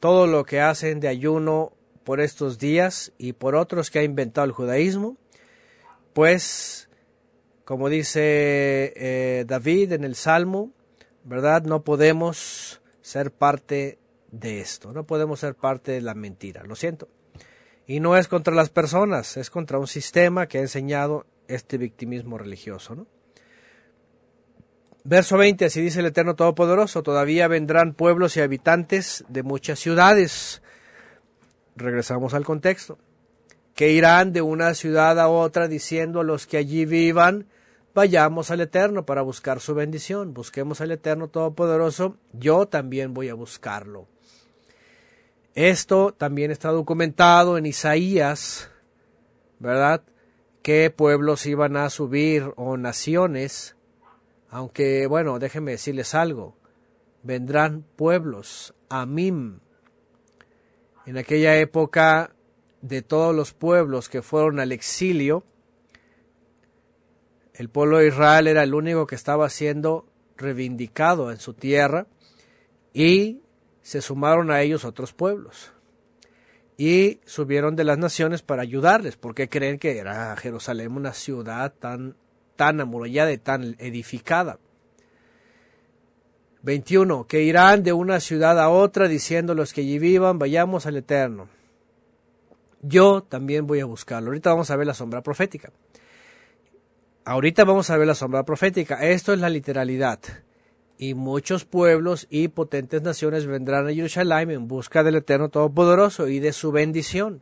todo 0.00 0.26
lo 0.26 0.44
que 0.44 0.60
hacen 0.60 0.98
de 1.00 1.08
ayuno 1.08 1.72
por 2.04 2.20
estos 2.20 2.58
días 2.58 3.12
y 3.18 3.34
por 3.34 3.54
otros 3.54 3.90
que 3.90 3.98
ha 3.98 4.02
inventado 4.02 4.46
el 4.46 4.52
judaísmo, 4.52 5.16
pues, 6.18 6.88
como 7.64 7.88
dice 7.88 8.92
eh, 8.96 9.44
David 9.46 9.92
en 9.92 10.02
el 10.02 10.16
Salmo, 10.16 10.72
¿verdad? 11.22 11.62
No 11.62 11.84
podemos 11.84 12.82
ser 13.02 13.30
parte 13.30 14.00
de 14.32 14.60
esto, 14.60 14.92
no 14.92 15.04
podemos 15.04 15.38
ser 15.38 15.54
parte 15.54 15.92
de 15.92 16.00
la 16.00 16.14
mentira, 16.14 16.64
lo 16.64 16.74
siento. 16.74 17.08
Y 17.86 18.00
no 18.00 18.16
es 18.16 18.26
contra 18.26 18.52
las 18.52 18.68
personas, 18.68 19.36
es 19.36 19.48
contra 19.48 19.78
un 19.78 19.86
sistema 19.86 20.48
que 20.48 20.58
ha 20.58 20.60
enseñado 20.60 21.24
este 21.46 21.78
victimismo 21.78 22.36
religioso, 22.36 22.96
¿no? 22.96 23.06
Verso 25.04 25.38
20, 25.38 25.66
así 25.66 25.80
dice 25.80 26.00
el 26.00 26.06
Eterno 26.06 26.34
Todopoderoso, 26.34 27.04
todavía 27.04 27.46
vendrán 27.46 27.94
pueblos 27.94 28.36
y 28.36 28.40
habitantes 28.40 29.24
de 29.28 29.44
muchas 29.44 29.78
ciudades. 29.78 30.62
Regresamos 31.76 32.34
al 32.34 32.44
contexto 32.44 32.98
que 33.78 33.92
irán 33.92 34.32
de 34.32 34.42
una 34.42 34.74
ciudad 34.74 35.20
a 35.20 35.28
otra 35.28 35.68
diciendo 35.68 36.18
a 36.18 36.24
los 36.24 36.48
que 36.48 36.56
allí 36.56 36.84
vivan, 36.84 37.46
vayamos 37.94 38.50
al 38.50 38.60
Eterno 38.60 39.06
para 39.06 39.22
buscar 39.22 39.60
su 39.60 39.72
bendición, 39.72 40.34
busquemos 40.34 40.80
al 40.80 40.90
Eterno 40.90 41.28
Todopoderoso, 41.28 42.16
yo 42.32 42.66
también 42.66 43.14
voy 43.14 43.28
a 43.28 43.34
buscarlo. 43.34 44.08
Esto 45.54 46.12
también 46.12 46.50
está 46.50 46.70
documentado 46.70 47.56
en 47.56 47.66
Isaías, 47.66 48.68
¿verdad? 49.60 50.02
¿Qué 50.62 50.90
pueblos 50.90 51.46
iban 51.46 51.76
a 51.76 51.88
subir 51.88 52.52
o 52.56 52.76
naciones? 52.76 53.76
Aunque, 54.50 55.06
bueno, 55.06 55.38
déjenme 55.38 55.70
decirles 55.70 56.16
algo. 56.16 56.56
vendrán 57.22 57.84
pueblos, 57.94 58.74
Amim. 58.88 59.60
En 61.06 61.16
aquella 61.16 61.56
época, 61.58 62.32
de 62.80 63.02
todos 63.02 63.34
los 63.34 63.52
pueblos 63.52 64.08
que 64.08 64.22
fueron 64.22 64.60
al 64.60 64.72
exilio, 64.72 65.44
el 67.54 67.68
pueblo 67.68 67.98
de 67.98 68.08
Israel 68.08 68.46
era 68.46 68.62
el 68.62 68.74
único 68.74 69.06
que 69.06 69.16
estaba 69.16 69.48
siendo 69.50 70.06
reivindicado 70.36 71.32
en 71.32 71.38
su 71.38 71.54
tierra 71.54 72.06
y 72.92 73.40
se 73.82 74.00
sumaron 74.00 74.50
a 74.50 74.60
ellos 74.60 74.84
otros 74.84 75.12
pueblos 75.12 75.72
y 76.76 77.18
subieron 77.26 77.74
de 77.74 77.82
las 77.82 77.98
naciones 77.98 78.42
para 78.42 78.62
ayudarles, 78.62 79.16
porque 79.16 79.48
creen 79.48 79.80
que 79.80 79.98
era 79.98 80.36
Jerusalén 80.36 80.92
una 80.92 81.12
ciudad 81.12 81.74
tan, 81.76 82.14
tan 82.54 82.80
amurallada 82.80 83.32
y 83.32 83.38
tan 83.38 83.74
edificada. 83.80 84.60
21. 86.62 87.26
Que 87.26 87.42
irán 87.42 87.82
de 87.82 87.92
una 87.92 88.20
ciudad 88.20 88.60
a 88.60 88.68
otra 88.68 89.08
diciendo 89.08 89.54
los 89.54 89.72
que 89.72 89.80
allí 89.80 89.98
vivan, 89.98 90.38
vayamos 90.38 90.86
al 90.86 90.96
Eterno. 90.96 91.48
Yo 92.82 93.22
también 93.22 93.66
voy 93.66 93.80
a 93.80 93.84
buscarlo. 93.84 94.28
Ahorita 94.28 94.50
vamos 94.50 94.70
a 94.70 94.76
ver 94.76 94.86
la 94.86 94.94
sombra 94.94 95.22
profética. 95.22 95.72
Ahorita 97.24 97.64
vamos 97.64 97.90
a 97.90 97.96
ver 97.96 98.06
la 98.06 98.14
sombra 98.14 98.44
profética. 98.44 99.06
Esto 99.06 99.32
es 99.32 99.40
la 99.40 99.50
literalidad 99.50 100.20
y 100.98 101.14
muchos 101.14 101.64
pueblos 101.64 102.26
y 102.28 102.48
potentes 102.48 103.02
naciones 103.02 103.46
vendrán 103.46 103.86
a 103.86 103.92
Jerusalén 103.92 104.50
en 104.50 104.66
busca 104.66 105.02
del 105.02 105.16
Eterno 105.16 105.48
Todopoderoso 105.48 106.28
y 106.28 106.40
de 106.40 106.52
su 106.52 106.72
bendición. 106.72 107.40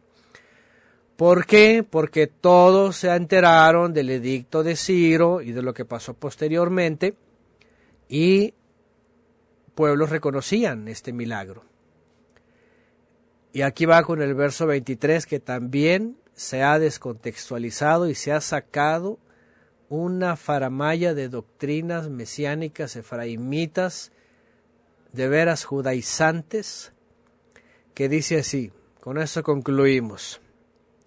¿Por 1.17 1.47
qué? 1.47 1.83
Porque 1.89 2.27
todos 2.27 2.97
se 2.97 3.09
enteraron 3.09 3.95
del 3.95 4.11
edicto 4.11 4.63
de 4.63 4.77
Ciro 4.77 5.41
y 5.41 5.53
de 5.53 5.63
lo 5.63 5.73
que 5.73 5.87
pasó 5.87 6.13
posteriormente 6.13 7.15
y 8.09 8.53
pueblos 9.75 10.11
reconocían 10.11 10.89
este 10.89 11.15
milagro. 11.15 11.65
Y 13.57 13.63
aquí 13.63 13.87
va 13.87 14.03
con 14.03 14.21
el 14.21 14.35
verso 14.35 14.67
23 14.67 15.25
que 15.25 15.41
también 15.41 16.19
se 16.35 16.63
ha 16.63 16.79
descontextualizado 16.79 18.07
y 18.07 18.15
se 18.15 18.31
ha 18.31 18.43
sacado 18.43 19.19
una 19.89 20.37
faramaya 20.37 21.15
de 21.15 21.31
doctrinas 21.31 22.11
mesiánicas 22.11 22.97
efraimitas, 22.97 24.13
de 25.15 25.29
veras 25.29 25.65
judaizantes, 25.65 26.93
que 27.95 28.11
dice 28.11 28.41
así, 28.41 28.73
con 29.01 29.17
eso 29.17 29.43
concluimos. 29.43 30.43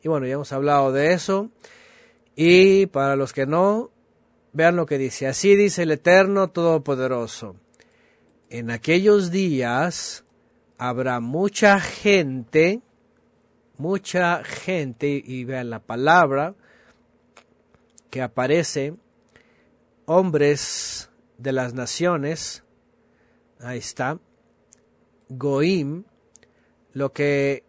Y 0.01 0.07
bueno, 0.07 0.25
ya 0.25 0.33
hemos 0.33 0.51
hablado 0.51 0.91
de 0.91 1.13
eso, 1.13 1.51
y 2.35 2.87
para 2.87 3.15
los 3.15 3.31
que 3.31 3.45
no, 3.45 3.91
vean 4.53 4.75
lo 4.75 4.87
que 4.87 4.97
dice, 4.97 5.27
así 5.27 5.55
dice 5.55 5.83
el 5.83 5.91
Eterno 5.91 6.49
Todopoderoso, 6.49 7.57
en 8.49 8.71
aquellos 8.71 9.29
días 9.29 10.25
habrá 10.79 11.19
mucha 11.19 11.79
gente, 11.79 12.81
mucha 13.77 14.43
gente, 14.43 15.21
y 15.23 15.43
vean 15.43 15.69
la 15.69 15.79
palabra, 15.79 16.55
que 18.09 18.21
aparece 18.21 18.95
hombres 20.05 21.11
de 21.37 21.51
las 21.51 21.73
naciones, 21.73 22.63
ahí 23.59 23.77
está, 23.77 24.19
Goim, 25.27 26.05
lo 26.93 27.13
que 27.13 27.63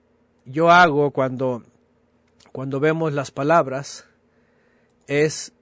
yo 0.46 0.70
hago 0.70 1.10
cuando, 1.10 1.64
cuando 2.52 2.80
vemos 2.80 3.12
las 3.12 3.30
palabras 3.30 4.06
es 5.06 5.52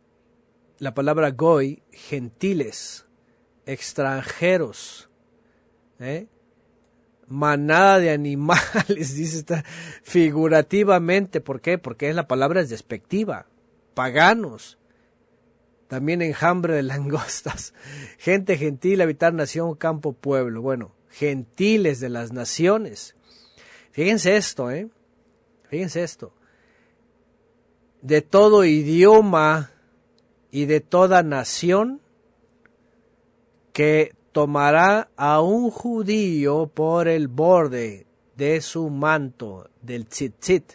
la 0.79 0.95
palabra 0.95 1.31
Goy, 1.31 1.83
gentiles, 1.91 3.07
extranjeros, 3.67 5.09
¿eh? 5.99 6.29
Manada 7.29 7.99
de 7.99 8.11
animales, 8.11 8.65
dice 9.15 9.39
esta, 9.39 9.65
figurativamente, 10.03 11.41
¿por 11.41 11.61
qué? 11.61 11.79
Porque 11.79 12.09
es 12.09 12.15
la 12.15 12.29
palabra 12.29 12.61
es 12.61 12.71
despectiva, 12.71 13.47
paganos, 13.95 14.79
también 15.89 16.23
enjambre 16.23 16.75
de 16.75 16.83
langostas, 16.85 17.75
gente 18.19 18.57
gentil, 18.57 19.01
habitar 19.01 19.35
nación, 19.35 19.75
campo, 19.75 20.13
pueblo. 20.13 20.63
Bueno, 20.63 20.95
gentiles 21.11 22.01
de 22.01 22.09
las 22.09 22.33
naciones. 22.33 23.17
Fíjense 23.91 24.37
esto, 24.37 24.71
¿eh? 24.71 24.89
Fíjense 25.69 26.03
esto. 26.03 26.33
De 28.01 28.23
todo 28.23 28.65
idioma 28.65 29.73
y 30.51 30.67
de 30.67 30.81
toda 30.81 31.23
nación 31.23 32.01
que 33.73 34.13
tomará 34.39 35.11
a 35.17 35.41
un 35.41 35.69
judío 35.69 36.71
por 36.73 37.09
el 37.09 37.27
borde 37.27 38.07
de 38.37 38.61
su 38.61 38.89
manto, 38.89 39.69
del 39.83 40.07
tzitzit, 40.07 40.75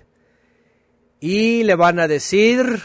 y 1.22 1.64
le 1.64 1.76
van 1.76 1.98
a 1.99 2.10
decir, 2.10 2.81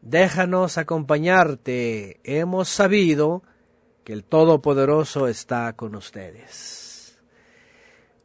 déjanos 0.00 0.78
acompañarte, 0.78 2.20
hemos 2.24 2.70
sabido 2.70 3.42
que 4.02 4.14
el 4.14 4.24
Todopoderoso 4.24 5.28
está 5.28 5.74
con 5.74 5.94
ustedes. 5.94 7.18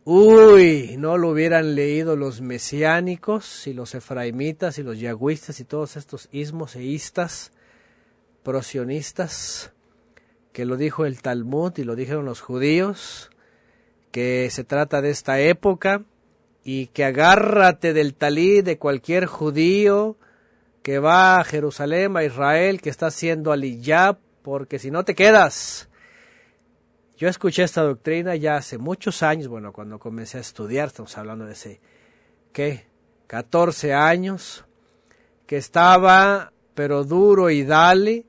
Uy, 0.06 0.96
no 0.98 1.18
lo 1.18 1.32
hubieran 1.32 1.76
leído 1.76 2.16
los 2.16 2.40
mesiánicos 2.40 3.68
y 3.68 3.74
los 3.74 3.94
efraimitas 3.94 4.78
y 4.78 4.84
los 4.84 5.02
yagüistas 5.02 5.60
y 5.60 5.66
todos 5.66 5.98
estos 5.98 6.30
ismoseístas, 6.32 7.52
prosionistas, 8.42 9.74
que 10.58 10.66
lo 10.66 10.76
dijo 10.76 11.06
el 11.06 11.22
Talmud 11.22 11.78
y 11.78 11.84
lo 11.84 11.96
dijeron 11.96 12.26
los 12.26 12.42
judíos, 12.42 13.30
que 14.10 14.50
se 14.50 14.64
trata 14.64 15.04
de 15.04 15.12
esta 15.12 15.40
época 15.40 16.02
y 16.64 16.88
que 16.88 17.06
agárrate 17.06 17.94
del 17.94 18.16
talí 18.16 18.64
de 18.64 18.80
cualquier 18.80 19.28
judío 19.28 20.18
que 20.82 20.98
va 20.98 21.40
a 21.40 21.44
Jerusalén, 21.44 22.18
a 22.18 22.24
Israel, 22.24 22.82
que 22.82 22.90
está 22.90 23.06
haciendo 23.06 23.52
aliyah, 23.52 24.18
porque 24.42 24.80
si 24.80 24.90
no 24.90 25.06
te 25.06 25.14
quedas. 25.14 25.90
Yo 27.18 27.28
escuché 27.28 27.62
esta 27.62 27.84
doctrina 27.84 28.36
ya 28.36 28.56
hace 28.56 28.80
muchos 28.80 29.22
años, 29.22 29.50
bueno, 29.50 29.72
cuando 29.72 30.00
comencé 30.00 30.40
a 30.40 30.42
estudiar, 30.42 30.88
estamos 30.88 31.16
hablando 31.20 31.46
de 31.46 31.54
ese, 31.54 31.80
¿qué? 32.52 32.88
14 33.28 33.94
años, 33.94 34.66
que 35.46 35.58
estaba, 35.58 36.52
pero 36.74 37.04
duro 37.04 37.52
y 37.52 37.64
dale, 37.64 38.26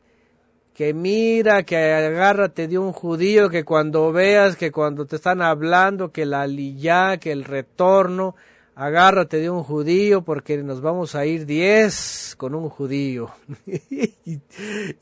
que 0.79 0.95
mira, 0.95 1.65
que 1.65 1.77
agárrate 1.77 2.69
de 2.69 2.79
un 2.79 2.93
judío, 2.93 3.51
que 3.51 3.65
cuando 3.65 4.13
veas, 4.13 4.55
que 4.55 4.71
cuando 4.71 5.07
te 5.07 5.17
están 5.17 5.43
hablando, 5.43 6.13
que 6.13 6.25
la 6.25 6.43
aliyah, 6.43 7.17
que 7.17 7.33
el 7.33 7.43
retorno, 7.43 8.37
agárrate 8.77 9.39
de 9.39 9.51
un 9.51 9.65
judío 9.65 10.23
porque 10.23 10.57
nos 10.59 10.81
vamos 10.81 11.17
a 11.17 11.27
ir 11.27 11.47
diez 11.47 12.37
con 12.39 12.55
un 12.55 12.69
judío. 12.69 13.29
y, 13.67 14.39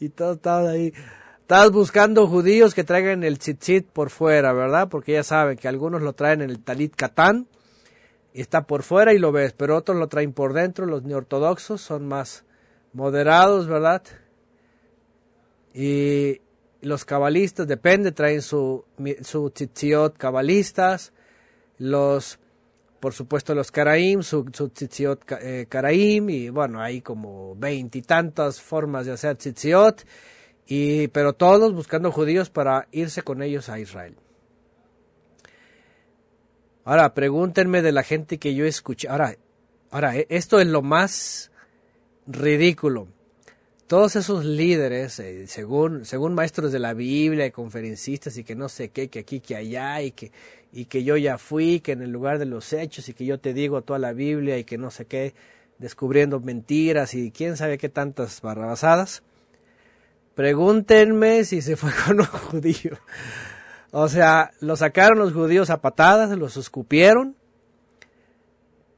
y 0.01 0.09
todo 0.09 0.67
ahí. 0.67 0.95
Estás 1.43 1.71
buscando 1.71 2.27
judíos 2.27 2.75
que 2.75 2.83
traigan 2.83 3.23
el 3.23 3.39
tzitzit 3.39 3.87
por 3.87 4.09
fuera, 4.09 4.55
¿verdad? 4.55 4.89
Porque 4.89 5.13
ya 5.13 5.25
saben 5.25 5.59
que 5.59 5.69
algunos 5.69 6.01
lo 6.01 6.15
traen 6.15 6.41
en 6.41 6.49
el 6.49 6.65
talit 6.65 6.97
katán 6.97 7.49
y 8.33 8.41
está 8.41 8.63
por 8.67 8.83
fuera 8.83 9.13
y 9.13 9.19
lo 9.19 9.31
ves, 9.31 9.53
pero 9.53 9.77
otros 9.77 9.99
lo 9.99 10.09
traen 10.09 10.33
por 10.33 10.55
dentro. 10.55 10.87
Los 10.87 11.03
neortodoxos 11.03 11.83
son 11.83 12.09
más 12.09 12.45
moderados, 12.95 13.67
¿verdad? 13.67 14.03
Y 15.79 16.41
los 16.81 17.05
cabalistas, 17.05 17.69
depende, 17.69 18.13
traen 18.13 18.41
su, 18.41 18.87
su 19.21 19.51
tzitziot 19.51 20.17
cabalistas. 20.17 21.13
Los 21.77 22.39
por 22.99 23.13
supuesto 23.13 23.55
los 23.55 23.71
Karaim, 23.71 24.23
su, 24.23 24.47
su 24.53 24.71
tzitziot 24.71 25.31
eh, 25.41 25.67
Karaim, 25.69 26.31
y 26.31 26.49
bueno, 26.49 26.81
hay 26.81 27.03
como 27.03 27.55
veintitantas 27.55 28.61
formas 28.61 29.07
de 29.07 29.13
hacer 29.13 29.37
tzitziot, 29.37 30.05
y, 30.67 31.09
pero 31.09 31.35
todos 31.35 31.75
buscando 31.75 32.11
judíos 32.11 32.51
para 32.51 32.89
irse 32.91 33.23
con 33.23 33.43
ellos 33.43 33.69
a 33.69 33.79
Israel. 33.79 34.17
Ahora, 36.85 37.15
pregúntenme 37.15 37.83
de 37.83 37.93
la 37.93 38.03
gente 38.03 38.39
que 38.39 38.55
yo 38.55 38.65
escuché. 38.65 39.09
Ahora, 39.09 39.37
ahora, 39.91 40.17
e, 40.17 40.27
esto 40.31 40.59
es 40.59 40.67
lo 40.67 40.83
más 40.83 41.53
ridículo 42.27 43.09
todos 43.87 44.17
esos 44.17 44.45
líderes, 44.45 45.19
eh, 45.21 45.47
según, 45.47 46.05
según 46.05 46.35
maestros 46.35 46.73
de 46.73 46.81
la 46.81 46.93
Biblia 46.93 47.47
y 47.47 47.51
conferencistas 47.53 48.37
y 48.37 48.45
que 48.45 48.57
no 48.57 48.69
sé 48.69 48.89
qué, 48.89 49.09
que 49.09 49.21
aquí, 49.21 49.41
que 49.41 49.55
allá 49.55 50.03
y 50.03 50.11
que, 50.11 50.33
y 50.73 50.87
que 50.87 51.05
yo 51.05 51.17
ya 51.17 51.39
fui, 51.39 51.81
que 51.81 51.93
en 51.93 52.03
el 52.03 52.11
lugar 52.11 52.39
de 52.39 52.47
los 52.47 52.73
hechos 52.73 53.09
y 53.09 53.15
que 53.15 53.25
yo 53.25 53.39
te 53.39 53.55
digo 53.55 53.83
toda 53.83 53.99
la 53.99 54.13
Biblia 54.13 54.59
y 54.59 54.65
que 54.65 54.77
no 54.77 54.91
sé 54.91 55.05
qué, 55.05 55.35
descubriendo 55.79 56.41
mentiras 56.41 57.15
y 57.15 57.31
quién 57.31 57.57
sabe 57.57 57.79
qué 57.79 57.89
tantas 57.89 58.41
barrabasadas, 58.41 59.23
pregúntenme 60.35 61.45
si 61.45 61.63
se 61.63 61.77
fue 61.77 61.91
con 62.07 62.21
un 62.21 62.27
judío. 62.27 62.99
O 63.93 64.09
sea, 64.09 64.51
lo 64.61 64.77
sacaron 64.77 65.19
los 65.19 65.33
judíos 65.33 65.71
a 65.71 65.81
patadas, 65.81 66.37
los 66.37 66.57
escupieron, 66.57 67.37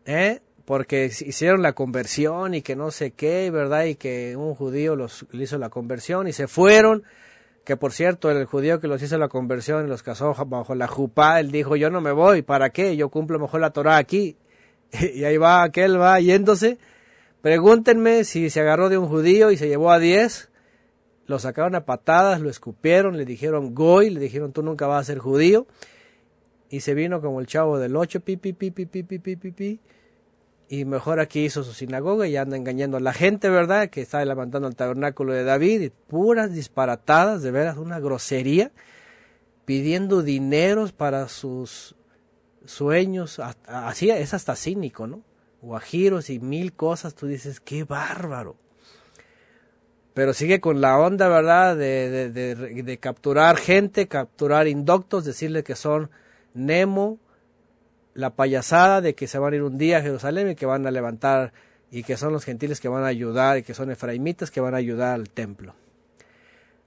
¿eh? 0.06 0.40
Porque 0.68 1.06
hicieron 1.06 1.62
la 1.62 1.72
conversión 1.72 2.52
y 2.52 2.60
que 2.60 2.76
no 2.76 2.90
sé 2.90 3.12
qué, 3.12 3.50
¿verdad? 3.50 3.84
Y 3.86 3.94
que 3.94 4.36
un 4.36 4.54
judío 4.54 4.96
los 4.96 5.24
hizo 5.32 5.56
la 5.56 5.70
conversión 5.70 6.28
y 6.28 6.34
se 6.34 6.46
fueron, 6.46 7.04
que 7.64 7.78
por 7.78 7.94
cierto, 7.94 8.30
el 8.30 8.44
judío 8.44 8.78
que 8.78 8.86
los 8.86 9.00
hizo 9.00 9.16
la 9.16 9.28
conversión 9.28 9.86
y 9.86 9.88
los 9.88 10.02
casó 10.02 10.34
bajo 10.46 10.74
la 10.74 10.86
jupá, 10.86 11.40
él 11.40 11.50
dijo, 11.50 11.74
yo 11.76 11.88
no 11.88 12.02
me 12.02 12.12
voy, 12.12 12.42
¿para 12.42 12.68
qué? 12.68 12.98
Yo 12.98 13.08
cumplo 13.08 13.38
mejor 13.38 13.62
la 13.62 13.70
Torah 13.70 13.96
aquí. 13.96 14.36
Y 14.92 15.24
ahí 15.24 15.38
va, 15.38 15.62
aquel 15.62 15.98
va 15.98 16.20
yéndose. 16.20 16.76
Pregúntenme 17.40 18.24
si 18.24 18.50
se 18.50 18.60
agarró 18.60 18.90
de 18.90 18.98
un 18.98 19.08
judío 19.08 19.50
y 19.50 19.56
se 19.56 19.68
llevó 19.68 19.90
a 19.90 19.98
diez, 19.98 20.50
lo 21.24 21.38
sacaron 21.38 21.76
a 21.76 21.86
patadas, 21.86 22.42
lo 22.42 22.50
escupieron, 22.50 23.16
le 23.16 23.24
dijeron 23.24 23.74
goy, 23.74 24.10
le 24.10 24.20
dijeron 24.20 24.52
tú 24.52 24.62
nunca 24.62 24.86
vas 24.86 25.00
a 25.00 25.12
ser 25.12 25.18
judío. 25.18 25.66
Y 26.68 26.80
se 26.80 26.92
vino 26.92 27.22
como 27.22 27.40
el 27.40 27.46
chavo 27.46 27.78
del 27.78 27.96
ocho, 27.96 28.20
pi, 28.20 28.36
pi, 28.36 28.52
pi, 28.52 28.70
pi, 28.70 28.84
pi, 28.84 29.80
y 30.68 30.84
mejor 30.84 31.18
aquí 31.18 31.44
hizo 31.44 31.64
su 31.64 31.72
sinagoga 31.72 32.26
y 32.26 32.36
anda 32.36 32.56
engañando 32.56 32.98
a 32.98 33.00
la 33.00 33.14
gente, 33.14 33.48
¿verdad? 33.48 33.88
Que 33.88 34.02
está 34.02 34.22
levantando 34.24 34.68
el 34.68 34.76
tabernáculo 34.76 35.32
de 35.32 35.44
David 35.44 35.80
y 35.80 35.90
puras 35.90 36.52
disparatadas, 36.52 37.42
de 37.42 37.50
veras, 37.50 37.78
una 37.78 38.00
grosería, 38.00 38.70
pidiendo 39.64 40.22
dineros 40.22 40.92
para 40.92 41.28
sus 41.28 41.96
sueños, 42.66 43.40
así 43.66 44.10
es 44.10 44.34
hasta 44.34 44.56
cínico, 44.56 45.06
¿no? 45.06 45.22
Guajiros 45.62 46.28
y 46.28 46.38
mil 46.38 46.74
cosas, 46.74 47.14
tú 47.14 47.26
dices, 47.26 47.60
qué 47.60 47.84
bárbaro. 47.84 48.56
Pero 50.12 50.34
sigue 50.34 50.60
con 50.60 50.80
la 50.80 50.98
onda, 50.98 51.28
¿verdad? 51.28 51.76
De, 51.76 52.30
de, 52.30 52.54
de 52.54 52.98
capturar 52.98 53.56
gente, 53.56 54.06
capturar 54.06 54.68
indoctos, 54.68 55.24
decirle 55.24 55.62
que 55.62 55.76
son 55.76 56.10
Nemo, 56.54 57.18
la 58.18 58.30
payasada 58.30 59.00
de 59.00 59.14
que 59.14 59.28
se 59.28 59.38
van 59.38 59.52
a 59.52 59.56
ir 59.56 59.62
un 59.62 59.78
día 59.78 59.98
a 59.98 60.02
Jerusalén 60.02 60.50
y 60.50 60.56
que 60.56 60.66
van 60.66 60.84
a 60.88 60.90
levantar 60.90 61.52
y 61.88 62.02
que 62.02 62.16
son 62.16 62.32
los 62.32 62.44
gentiles 62.44 62.80
que 62.80 62.88
van 62.88 63.04
a 63.04 63.06
ayudar 63.06 63.58
y 63.58 63.62
que 63.62 63.74
son 63.74 63.92
efraimitas 63.92 64.50
que 64.50 64.60
van 64.60 64.74
a 64.74 64.78
ayudar 64.78 65.14
al 65.14 65.30
templo. 65.30 65.76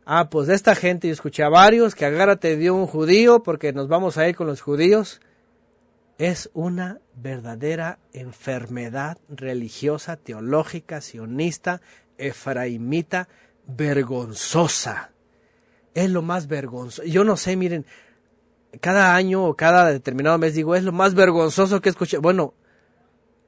Ah, 0.05 0.29
pues 0.29 0.47
de 0.47 0.55
esta 0.55 0.75
gente 0.75 1.07
yo 1.07 1.13
escuché 1.13 1.43
a 1.43 1.49
varios 1.49 1.95
que 1.95 2.03
agárrate 2.03 2.57
dio 2.57 2.75
un 2.75 2.85
judío 2.85 3.43
porque 3.43 3.71
nos 3.71 3.87
vamos 3.87 4.17
a 4.17 4.27
ir 4.27 4.35
con 4.35 4.45
los 4.45 4.59
judíos. 4.59 5.21
Es 6.17 6.49
una 6.53 6.99
verdadera 7.15 7.97
enfermedad 8.11 9.17
religiosa, 9.29 10.17
teológica, 10.17 10.99
sionista, 10.99 11.79
efraimita, 12.17 13.29
vergonzosa. 13.67 15.11
Es 15.93 16.09
lo 16.09 16.23
más 16.23 16.47
vergonzoso. 16.47 17.07
Yo 17.07 17.23
no 17.23 17.37
sé, 17.37 17.55
miren, 17.55 17.85
cada 18.79 19.15
año 19.15 19.45
o 19.45 19.55
cada 19.55 19.91
determinado 19.91 20.37
mes 20.37 20.53
digo, 20.53 20.75
es 20.75 20.83
lo 20.83 20.91
más 20.91 21.13
vergonzoso 21.13 21.81
que 21.81 21.89
escuché. 21.89 22.17
Bueno, 22.17 22.53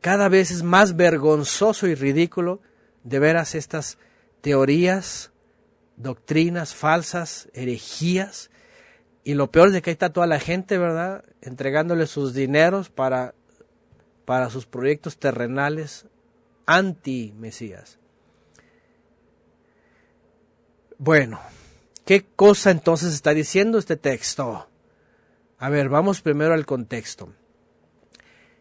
cada 0.01 0.27
vez 0.27 0.51
es 0.51 0.63
más 0.63 0.95
vergonzoso 0.95 1.87
y 1.87 1.95
ridículo 1.95 2.59
de 3.03 3.19
veras 3.19 3.55
estas 3.55 3.97
teorías, 4.41 5.31
doctrinas 5.95 6.75
falsas, 6.75 7.47
herejías. 7.53 8.49
Y 9.23 9.35
lo 9.35 9.49
peor 9.49 9.71
de 9.71 9.81
que 9.81 9.91
ahí 9.91 9.93
está 9.93 10.11
toda 10.11 10.27
la 10.27 10.39
gente, 10.39 10.77
¿verdad? 10.77 11.23
Entregándole 11.41 12.07
sus 12.07 12.33
dineros 12.33 12.89
para, 12.89 13.33
para 14.25 14.49
sus 14.49 14.65
proyectos 14.65 15.17
terrenales 15.17 16.05
anti-Mesías. 16.65 17.99
Bueno, 20.97 21.39
¿qué 22.05 22.25
cosa 22.35 22.71
entonces 22.71 23.13
está 23.13 23.33
diciendo 23.33 23.77
este 23.77 23.95
texto? 23.95 24.67
A 25.63 25.69
ver, 25.69 25.87
vamos 25.87 26.21
primero 26.21 26.53
al 26.53 26.65
contexto. 26.65 27.29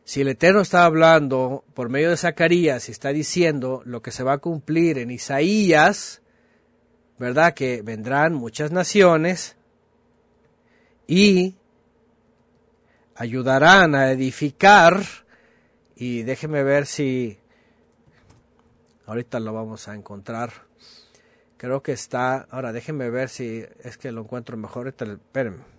Si 0.05 0.21
el 0.21 0.29
Eterno 0.29 0.61
está 0.61 0.85
hablando 0.85 1.65
por 1.75 1.89
medio 1.89 2.11
de 2.11 2.17
Zacarías 2.17 2.89
y 2.89 2.93
está 2.93 3.09
diciendo 3.09 3.83
lo 3.85 4.03
que 4.03 4.13
se 4.13 4.23
va 4.23 4.35
a 4.35 4.39
cumplir 4.39 4.99
en 4.99 5.11
Isaías, 5.11 6.23
¿verdad? 7.19 7.55
Que 7.55 7.83
vendrán 7.83 8.35
muchas 8.35 8.71
naciones 8.71 9.57
y 11.09 11.57
ayudarán 13.17 13.97
a 13.97 14.13
edificar. 14.13 15.03
Y 15.97 16.23
déjeme 16.23 16.63
ver 16.63 16.87
si 16.87 17.37
ahorita 19.07 19.41
lo 19.41 19.53
vamos 19.53 19.89
a 19.89 19.97
encontrar. 19.97 20.53
Creo 21.57 21.83
que 21.83 21.91
está. 21.91 22.47
Ahora 22.49 22.73
déjeme 22.73 23.11
ver 23.11 23.29
si 23.29 23.65
es 23.83 23.99
que 23.99 24.13
lo 24.13 24.21
encuentro 24.21 24.57
mejor. 24.57 24.87
Espérenme. 24.87 25.72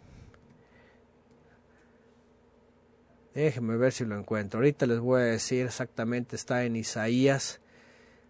Déjenme 3.34 3.78
ver 3.78 3.92
si 3.92 4.06
lo 4.06 4.18
encuentro. 4.18 4.60
Ahorita 4.60 4.86
les 4.86 5.00
voy 5.00 5.22
a 5.22 5.26
decir 5.26 5.66
exactamente, 5.66 6.36
está 6.36 6.66
en 6.66 6.76
Isaías. 6.76 7.60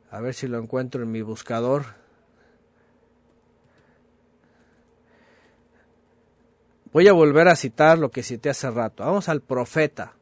A 0.09 0.21
ver 0.21 0.33
si 0.33 0.47
lo 0.47 0.59
encuentro 0.59 1.03
en 1.03 1.11
mi 1.11 1.21
buscador. 1.21 1.85
Voy 6.93 7.07
a 7.07 7.13
volver 7.13 7.47
a 7.47 7.55
citar 7.55 7.97
lo 7.97 8.11
que 8.11 8.23
cité 8.23 8.49
hace 8.49 8.69
rato. 8.69 9.03
Vamos 9.03 9.27
al 9.27 9.41
profeta. 9.41 10.15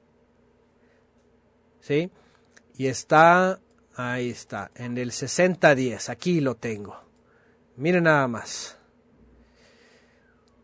¿Sí? 1.81 2.09
Y 2.77 2.87
está, 2.87 3.59
ahí 3.95 4.29
está, 4.29 4.71
en 4.75 4.97
el 4.97 5.11
6010. 5.11 6.09
Aquí 6.09 6.39
lo 6.39 6.55
tengo. 6.55 6.97
Miren 7.75 8.05
nada 8.05 8.27
más. 8.27 8.77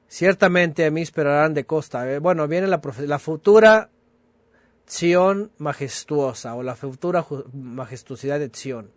Ciertamente 0.08 0.86
a 0.86 0.92
mí 0.92 1.02
esperarán 1.02 1.54
de 1.54 1.66
costa. 1.66 2.10
Eh, 2.10 2.20
bueno, 2.20 2.48
viene 2.48 2.68
la, 2.68 2.82
la 3.06 3.20
futura 3.20 3.90
Sion 4.88 5.52
majestuosa 5.58 6.56
o 6.56 6.64
la 6.64 6.76
futura 6.76 7.26
majestuosidad 7.54 8.40
de 8.40 8.50
Sion. 8.52 8.90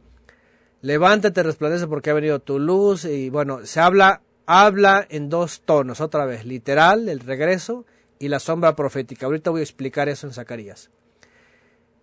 Levántate, 0.82 1.42
resplandece 1.42 1.86
porque 1.86 2.10
ha 2.10 2.14
venido 2.14 2.38
tu 2.38 2.58
luz 2.58 3.04
y 3.04 3.28
bueno, 3.28 3.66
se 3.66 3.80
habla 3.80 4.22
habla 4.52 5.06
en 5.08 5.28
dos 5.28 5.62
tonos, 5.64 6.00
otra 6.00 6.24
vez, 6.24 6.44
literal, 6.44 7.08
el 7.08 7.20
regreso 7.20 7.86
y 8.18 8.26
la 8.26 8.40
sombra 8.40 8.74
profética. 8.74 9.26
Ahorita 9.26 9.50
voy 9.50 9.60
a 9.60 9.62
explicar 9.62 10.08
eso 10.08 10.26
en 10.26 10.32
Zacarías. 10.32 10.90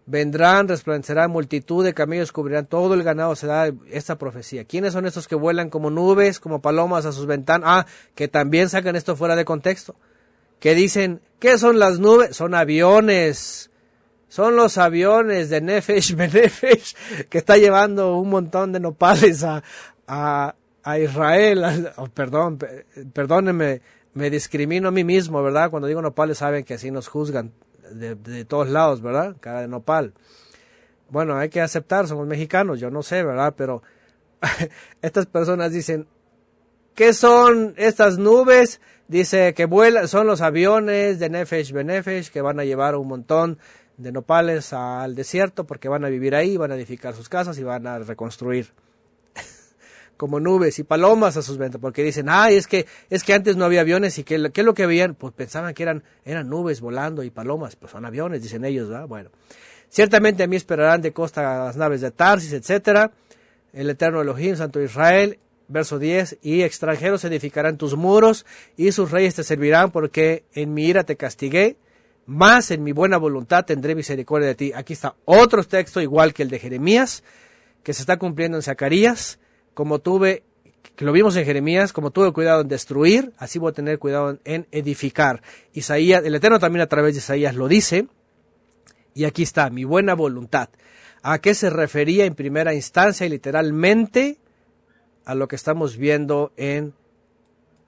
Vendrán, 0.06 0.70
resplandecerán 0.70 1.30
multitud 1.30 1.84
de 1.84 1.94
camellos, 1.94 2.32
cubrirán 2.32 2.66
todo 2.66 2.94
el 2.94 3.04
ganado, 3.04 3.36
se 3.36 3.48
da 3.48 3.70
esta 3.92 4.18
profecía. 4.18 4.64
¿Quiénes 4.64 4.94
son 4.94 5.06
estos 5.06 5.28
que 5.28 5.36
vuelan 5.36 5.70
como 5.70 5.90
nubes, 5.90 6.40
como 6.40 6.62
palomas 6.62 7.06
a 7.06 7.12
sus 7.12 7.26
ventanas? 7.26 7.70
Ah, 7.70 7.86
que 8.16 8.30
también 8.30 8.70
sacan 8.70 8.96
esto 8.96 9.18
fuera 9.18 9.36
de 9.36 9.44
contexto. 9.44 9.98
Que 10.62 10.74
dicen, 10.74 11.20
¿qué 11.40 11.58
son 11.58 11.80
las 11.80 12.00
nubes? 12.00 12.38
Son 12.38 12.56
aviones 12.56 13.72
son 14.28 14.56
los 14.56 14.78
aviones 14.78 15.50
de 15.50 15.62
Nefesh 15.62 16.16
Benefesh 16.16 16.96
que 17.30 17.38
está 17.38 17.58
llevando 17.58 18.18
un 18.18 18.30
montón 18.30 18.72
de 18.72 18.80
nopales 18.80 19.44
a, 19.44 19.64
a, 20.08 20.56
a 20.84 21.00
Israel. 21.00 21.92
Oh, 21.98 22.08
perdón, 22.08 22.60
perdónenme, 23.14 23.82
me 24.14 24.30
discrimino 24.30 24.90
a 24.90 24.92
mí 24.92 25.04
mismo, 25.04 25.42
¿verdad? 25.42 25.70
Cuando 25.70 25.88
digo 25.88 26.02
nopales 26.02 26.40
saben 26.40 26.64
que 26.64 26.76
así 26.76 26.92
nos 26.92 27.08
juzgan 27.08 27.54
de, 27.92 28.16
de 28.16 28.46
todos 28.46 28.70
lados, 28.70 29.02
¿verdad? 29.02 29.36
Cada 29.40 29.62
de 29.62 29.68
nopal. 29.68 30.14
Bueno, 31.10 31.38
hay 31.38 31.50
que 31.50 31.62
aceptar, 31.62 32.08
somos 32.08 32.28
mexicanos, 32.28 32.80
yo 32.80 32.92
no 32.92 33.02
sé, 33.02 33.24
¿verdad? 33.24 33.54
Pero 33.56 33.82
estas 35.02 35.26
personas 35.26 35.72
dicen, 35.72 36.08
¿qué 36.96 37.14
son 37.14 37.74
estas 37.78 38.18
nubes? 38.18 38.82
Dice 39.08 39.54
que 39.54 39.66
vuelan, 39.66 40.10
son 40.10 40.28
los 40.28 40.42
aviones 40.42 41.18
de 41.20 41.30
Nefesh 41.30 41.72
Benefesh 41.72 42.30
que 42.30 42.42
van 42.42 42.60
a 42.60 42.66
llevar 42.66 42.96
un 42.96 43.08
montón 43.08 43.58
de 43.98 44.12
nopales 44.12 44.74
al 44.74 45.16
desierto 45.16 45.66
porque 45.66 45.90
van 45.90 46.06
a 46.06 46.10
vivir 46.10 46.36
ahí, 46.36 46.56
van 46.56 46.72
a 46.72 46.76
edificar 46.76 47.16
sus 47.16 47.30
casas 47.30 47.58
y 47.58 47.64
van 47.64 47.88
a 47.88 48.00
reconstruir 48.00 48.72
como 50.18 50.40
nubes 50.40 50.78
y 50.80 50.84
palomas 50.84 51.36
a 51.36 51.42
sus 51.42 51.58
ventas 51.58 51.82
porque 51.82 52.04
dicen, 52.04 52.28
ay, 52.30 52.56
es 52.56 52.68
que, 52.68 52.86
es 53.10 53.24
que 53.24 53.34
antes 53.34 53.58
no 53.58 53.66
había 53.66 53.82
aviones 53.82 54.18
y 54.20 54.24
que, 54.24 54.52
¿qué 54.52 54.62
es 54.62 54.66
lo 54.66 54.76
que 54.76 54.86
veían? 54.86 55.16
Pues 55.16 55.34
pensaban 55.34 55.74
que 55.74 55.84
eran, 55.84 56.04
eran 56.26 56.48
nubes 56.48 56.80
volando 56.80 57.24
y 57.24 57.32
palomas, 57.32 57.76
pues 57.76 57.92
son 57.92 58.06
aviones, 58.06 58.44
dicen 58.44 58.64
ellos, 58.66 58.88
¿verdad? 58.88 59.08
Bueno, 59.08 59.32
ciertamente 59.90 60.44
a 60.44 60.48
mí 60.48 60.56
esperarán 60.56 61.02
de 61.02 61.12
costa 61.12 61.66
las 61.66 61.76
naves 61.76 62.02
de 62.02 62.12
Tarsis, 62.12 62.54
etcétera, 62.54 63.12
el 63.74 63.90
eterno 63.90 64.22
Elohim, 64.22 64.56
Santo 64.56 64.80
Israel, 64.80 65.40
verso 65.68 65.98
10, 65.98 66.38
y 66.44 66.62
extranjeros 66.62 67.26
edificarán 67.26 67.78
tus 67.78 67.96
muros 67.96 68.46
y 68.76 68.92
sus 68.92 69.12
reyes 69.12 69.36
te 69.36 69.44
servirán 69.44 69.92
porque 69.92 70.46
en 70.54 70.74
mi 70.74 70.86
ira 70.86 71.04
te 71.04 71.18
castigué 71.18 71.78
más 72.28 72.72
en 72.72 72.84
mi 72.84 72.92
buena 72.92 73.18
voluntad 73.18 73.66
tendré 73.66 73.96
misericordia 73.96 74.50
de 74.50 74.56
ti. 74.56 74.72
Aquí 74.76 74.94
está 74.94 75.16
otro 75.26 75.64
texto 75.64 76.02
igual 76.02 76.34
que 76.34 76.44
el 76.44 76.50
de 76.50 76.60
Jeremías, 76.60 77.24
que 77.84 77.94
se 77.94 78.02
está 78.02 78.18
cumpliendo 78.18 78.58
en 78.58 78.64
Zacarías, 78.64 79.40
como 79.74 80.00
tuve, 80.00 80.44
que 80.96 81.06
lo 81.06 81.14
vimos 81.14 81.38
en 81.38 81.46
Jeremías, 81.46 81.94
como 81.94 82.12
tuve 82.12 82.34
cuidado 82.34 82.62
en 82.62 82.68
destruir, 82.68 83.32
así 83.38 83.60
voy 83.60 83.72
a 83.72 83.74
tener 83.74 83.98
cuidado 83.98 84.38
en 84.44 84.68
edificar. 84.72 85.42
Isaías, 85.72 86.24
el 86.26 86.36
Eterno 86.36 86.60
también 86.60 86.82
a 86.82 86.88
través 86.88 87.14
de 87.14 87.20
Isaías 87.20 87.56
lo 87.56 87.70
dice, 87.70 88.08
y 89.14 89.24
aquí 89.24 89.44
está, 89.44 89.70
mi 89.70 89.86
buena 89.86 90.14
voluntad. 90.14 90.70
¿A 91.24 91.40
qué 91.40 91.56
se 91.56 91.70
refería 91.70 92.26
en 92.26 92.36
primera 92.36 92.74
instancia 92.74 93.26
y 93.26 93.30
literalmente? 93.30 94.38
A 95.24 95.34
lo 95.34 95.48
que 95.48 95.56
estamos 95.56 95.96
viendo 95.96 96.52
en 96.58 96.94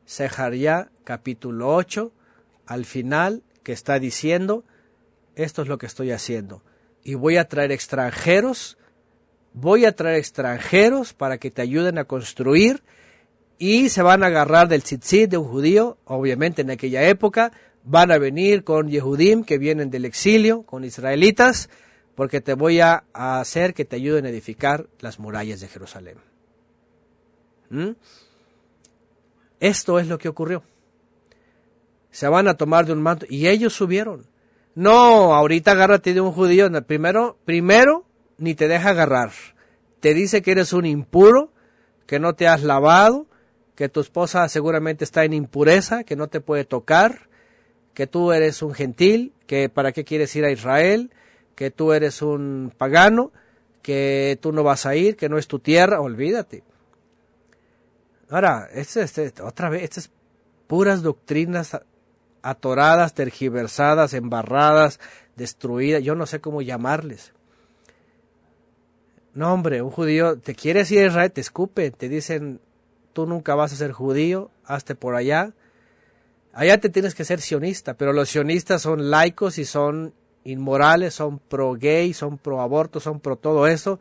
Zacarías 0.07 0.88
capítulo 1.03 1.76
8, 1.76 2.11
al 2.68 2.86
final 2.86 3.44
que 3.64 3.72
está 3.72 3.99
diciendo, 3.99 4.64
esto 5.36 5.61
es 5.61 5.68
lo 5.68 5.77
que 5.77 5.86
estoy 5.86 6.11
haciendo. 6.11 6.61
Y 7.03 7.15
voy 7.15 7.38
a 7.38 7.48
traer 7.48 7.72
extranjeros, 7.72 8.77
voy 9.53 9.86
a 9.86 9.95
traer 9.95 10.18
extranjeros 10.18 11.14
para 11.14 11.38
que 11.38 11.52
te 11.52 11.61
ayuden 11.61 11.98
a 11.98 12.06
construir 12.06 12.84
y 13.57 13.90
se 13.90 14.02
van 14.02 14.23
a 14.23 14.27
agarrar 14.27 14.68
del 14.68 14.84
tzitzit 14.84 15.30
de 15.30 15.38
un 15.38 15.48
judío, 15.48 15.98
obviamente 16.06 16.61
en 16.61 16.72
aquella 16.72 17.07
época, 17.07 17.52
van 17.84 18.11
a 18.11 18.18
venir 18.18 18.64
con 18.64 18.90
Yehudim 18.90 19.44
que 19.44 19.57
vienen 19.57 19.90
del 19.90 20.06
exilio, 20.06 20.64
con 20.64 20.84
israelitas, 20.84 21.69
porque 22.15 22.41
te 22.41 22.53
voy 22.53 22.80
a 22.80 23.03
hacer 23.14 23.73
que 23.73 23.86
te 23.86 23.95
ayuden 23.95 24.26
a 24.26 24.30
edificar 24.30 24.88
las 24.99 25.19
murallas 25.19 25.60
de 25.61 25.68
Jerusalén. 25.68 26.18
¿Mm? 27.69 27.91
Esto 29.60 29.99
es 29.99 30.07
lo 30.07 30.18
que 30.18 30.30
ocurrió. 30.30 30.64
Se 32.11 32.27
van 32.27 32.48
a 32.48 32.56
tomar 32.56 32.86
de 32.86 32.94
un 32.94 33.02
manto 33.02 33.26
y 33.30 33.48
ellos 33.48 33.73
subieron. 33.73 34.26
No, 34.76 35.34
ahorita 35.36 35.72
agárrate 35.72 36.14
de 36.14 36.22
un 36.22 36.31
judío. 36.31 36.69
Primero, 36.86 37.38
primero, 37.45 38.06
ni 38.38 38.56
te 38.56 38.68
deja 38.68 38.90
agarrar. 38.90 39.31
Te 39.99 40.14
dice 40.14 40.41
que 40.41 40.52
eres 40.52 40.73
un 40.73 40.86
impuro, 40.86 41.52
que 42.06 42.19
no 42.19 42.34
te 42.34 42.48
has 42.48 42.64
lavado, 42.64 43.27
que 43.76 43.90
tu 43.90 43.99
esposa 43.99 44.48
seguramente 44.49 45.03
está 45.03 45.23
en 45.23 45.34
impureza, 45.34 46.03
que 46.03 46.15
no 46.15 46.27
te 46.27 46.41
puede 46.41 46.65
tocar, 46.65 47.30
que 47.94 48.07
tú 48.07 48.31
eres 48.31 48.61
un 48.61 48.73
gentil, 48.73 49.34
que 49.45 49.69
para 49.69 49.91
qué 49.91 50.03
quieres 50.03 50.36
ir 50.36 50.45
a 50.45 50.52
Israel, 50.52 51.11
que 51.56 51.72
tú 51.72 51.91
eres 51.91 52.22
un 52.22 52.73
pagano, 52.77 53.31
que 53.81 54.38
tú 54.41 54.52
no 54.52 54.64
vas 54.64 54.86
a 54.86 54.95
ir, 54.95 55.18
que 55.18 55.30
no 55.30 55.38
es 55.38 55.48
tu 55.48 55.60
tierra, 55.60 55.99
olvídate. 55.99 56.64
Ahora, 58.30 58.69
este, 58.73 59.02
este, 59.02 59.34
otra 59.41 59.69
vez, 59.69 59.84
estas 59.84 60.11
puras 60.68 61.02
doctrinas 61.02 61.77
atoradas, 62.41 63.14
tergiversadas, 63.14 64.14
embarradas, 64.14 64.99
destruidas, 65.36 66.03
yo 66.03 66.16
no 66.16 66.26
sé 66.26 66.40
cómo 66.40 66.61
llamarles. 66.61 67.34
No, 69.34 69.53
hombre, 69.53 69.82
un 69.82 69.91
judío, 69.91 70.38
te 70.38 70.56
quieres 70.56 70.91
ir 70.91 71.03
a 71.03 71.07
Israel, 71.07 71.32
te 71.32 71.41
escupe, 71.41 71.91
te 71.91 72.10
dicen, 72.10 72.60
tú 73.14 73.26
nunca 73.26 73.56
vas 73.56 73.72
a 73.72 73.76
ser 73.76 73.91
judío, 73.91 74.52
hazte 74.66 74.95
por 74.95 75.16
allá. 75.16 75.53
Allá 76.52 76.80
te 76.80 76.90
tienes 76.90 77.16
que 77.16 77.26
ser 77.26 77.41
sionista, 77.41 77.94
pero 77.94 78.11
los 78.11 78.30
sionistas 78.30 78.82
son 78.82 79.11
laicos 79.11 79.57
y 79.57 79.66
son 79.66 80.14
inmorales, 80.44 81.14
son 81.14 81.40
pro 81.40 81.74
gay, 81.74 82.14
son 82.14 82.38
pro 82.38 82.61
aborto, 82.61 82.99
son 82.99 83.20
pro 83.20 83.36
todo 83.36 83.68
eso, 83.68 83.99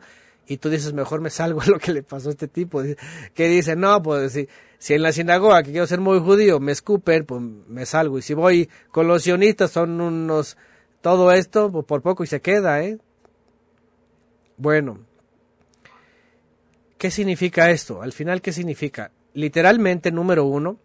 y 0.49 0.57
tú 0.57 0.69
dices, 0.71 0.93
mejor 0.93 1.21
me 1.21 1.29
salgo 1.29 1.61
de 1.61 1.67
lo 1.71 1.79
que 1.79 1.93
le 1.93 2.03
pasó 2.03 2.29
a 2.29 2.31
este 2.31 2.47
tipo, 2.47 2.81
que 3.33 3.47
dice, 3.47 3.75
no, 3.75 4.01
pues 4.01 4.33
si, 4.33 4.49
si 4.79 4.95
en 4.95 5.03
la 5.03 5.13
sinagoga, 5.13 5.61
que 5.61 5.71
quiero 5.71 5.85
ser 5.85 5.99
muy 6.01 6.19
judío, 6.19 6.59
me 6.59 6.71
escupen, 6.71 7.23
pues 7.25 7.41
me 7.41 7.85
salgo, 7.85 8.17
y 8.17 8.23
si 8.23 8.33
voy 8.33 8.67
con 8.91 9.07
los 9.07 9.23
sionistas, 9.23 9.71
son 9.71 10.01
unos, 10.01 10.57
todo 11.01 11.31
esto, 11.31 11.71
pues 11.71 11.85
por 11.85 12.01
poco 12.01 12.23
y 12.23 12.27
se 12.27 12.41
queda, 12.41 12.83
¿eh? 12.83 12.97
Bueno, 14.57 15.05
¿qué 16.97 17.11
significa 17.11 17.69
esto? 17.69 18.01
Al 18.01 18.11
final, 18.11 18.41
¿qué 18.41 18.51
significa? 18.51 19.11
Literalmente, 19.35 20.11
número 20.11 20.45
uno, 20.45 20.79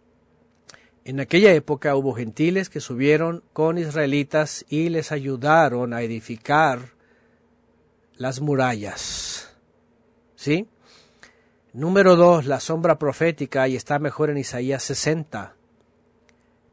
en 1.07 1.21
aquella 1.21 1.53
época 1.55 1.97
hubo 1.97 2.13
gentiles 2.13 2.69
que 2.69 2.81
subieron 2.81 3.43
con 3.55 3.79
israelitas 3.79 4.67
y 4.69 4.91
les 4.91 5.11
ayudaron 5.11 5.95
a 5.95 6.03
edificar 6.03 6.95
las 8.17 8.41
murallas. 8.41 9.54
¿Sí? 10.45 10.69
Número 11.73 12.17
dos, 12.17 12.45
la 12.45 12.61
sombra 12.61 12.99
profética, 12.99 13.67
y 13.67 13.77
está 13.77 13.99
mejor 13.99 14.29
en 14.29 14.37
Isaías 14.37 14.83
60. 14.83 15.55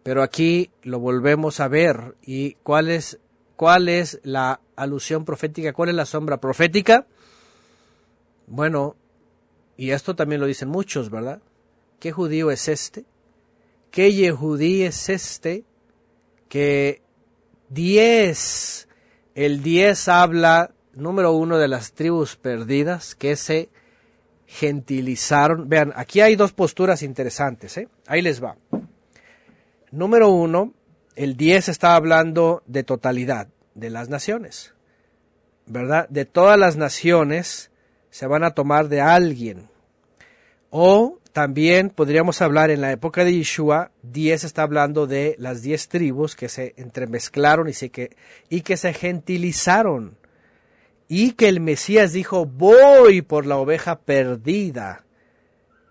Pero 0.04 0.24
aquí 0.24 0.72
lo 0.84 1.00
volvemos 1.00 1.62
a 1.62 1.70
ver. 1.70 2.18
¿Y 2.22 2.56
cuál 2.64 2.90
es, 2.90 3.18
cuál 3.56 3.88
es 3.88 4.20
la 4.24 4.60
alusión 4.76 5.24
profética? 5.24 5.72
¿Cuál 5.72 5.88
es 5.88 5.96
la 5.96 6.06
sombra 6.06 6.42
profética? 6.42 7.08
Bueno, 8.46 8.98
y 9.78 9.92
esto 9.92 10.18
también 10.18 10.42
lo 10.42 10.48
dicen 10.48 10.68
muchos, 10.68 11.10
¿verdad? 11.10 11.42
¿Qué 12.02 12.12
judío 12.12 12.52
es 12.52 12.68
este? 12.68 13.06
¿Qué 13.90 14.12
Yehudí 14.12 14.84
es 14.84 15.08
este? 15.08 15.64
Que 16.50 17.02
diez, 17.70 18.90
el 19.34 19.64
diez 19.64 20.10
habla, 20.10 20.72
número 20.94 21.34
uno, 21.34 21.58
de 21.58 21.68
las 21.68 21.94
tribus 21.94 22.36
perdidas 22.36 23.16
que 23.16 23.36
se 23.36 23.70
gentilizaron. 24.48 25.70
Vean, 25.70 25.94
aquí 25.96 26.22
hay 26.22 26.36
dos 26.36 26.52
posturas 26.52 27.04
interesantes, 27.04 27.78
¿eh? 27.78 27.88
Ahí 28.08 28.22
les 28.22 28.44
va. 28.44 28.58
Número 29.92 30.30
uno, 30.30 30.74
el 31.16 31.36
diez 31.36 31.70
está 31.70 31.96
hablando 31.96 32.64
de 32.66 32.84
totalidad, 32.84 33.48
de 33.76 33.90
las 33.90 34.10
naciones, 34.10 34.74
¿verdad? 35.66 36.08
De 36.10 36.26
todas 36.26 36.58
las 36.58 36.78
naciones 36.78 37.72
se 38.10 38.28
van 38.28 38.44
a 38.44 38.52
tomar 38.52 38.90
de 38.90 39.02
alguien. 39.02 39.70
O 40.70 41.20
también 41.34 41.90
podríamos 41.90 42.42
hablar 42.42 42.72
en 42.72 42.82
la 42.82 42.92
época 42.92 43.24
de 43.24 43.34
Yeshua, 43.34 43.92
10 44.04 44.44
está 44.44 44.64
hablando 44.64 45.08
de 45.08 45.36
las 45.38 45.62
10 45.62 45.88
tribus 45.88 46.36
que 46.36 46.50
se 46.50 46.74
entremezclaron 46.78 47.70
y 48.50 48.62
que 48.62 48.78
se 48.78 48.94
gentilizaron. 48.94 50.18
Y 51.14 51.34
que 51.34 51.50
el 51.50 51.60
Mesías 51.60 52.14
dijo, 52.14 52.46
voy 52.46 53.22
por 53.22 53.46
la 53.46 53.58
oveja 53.58 54.00
perdida. 54.00 55.04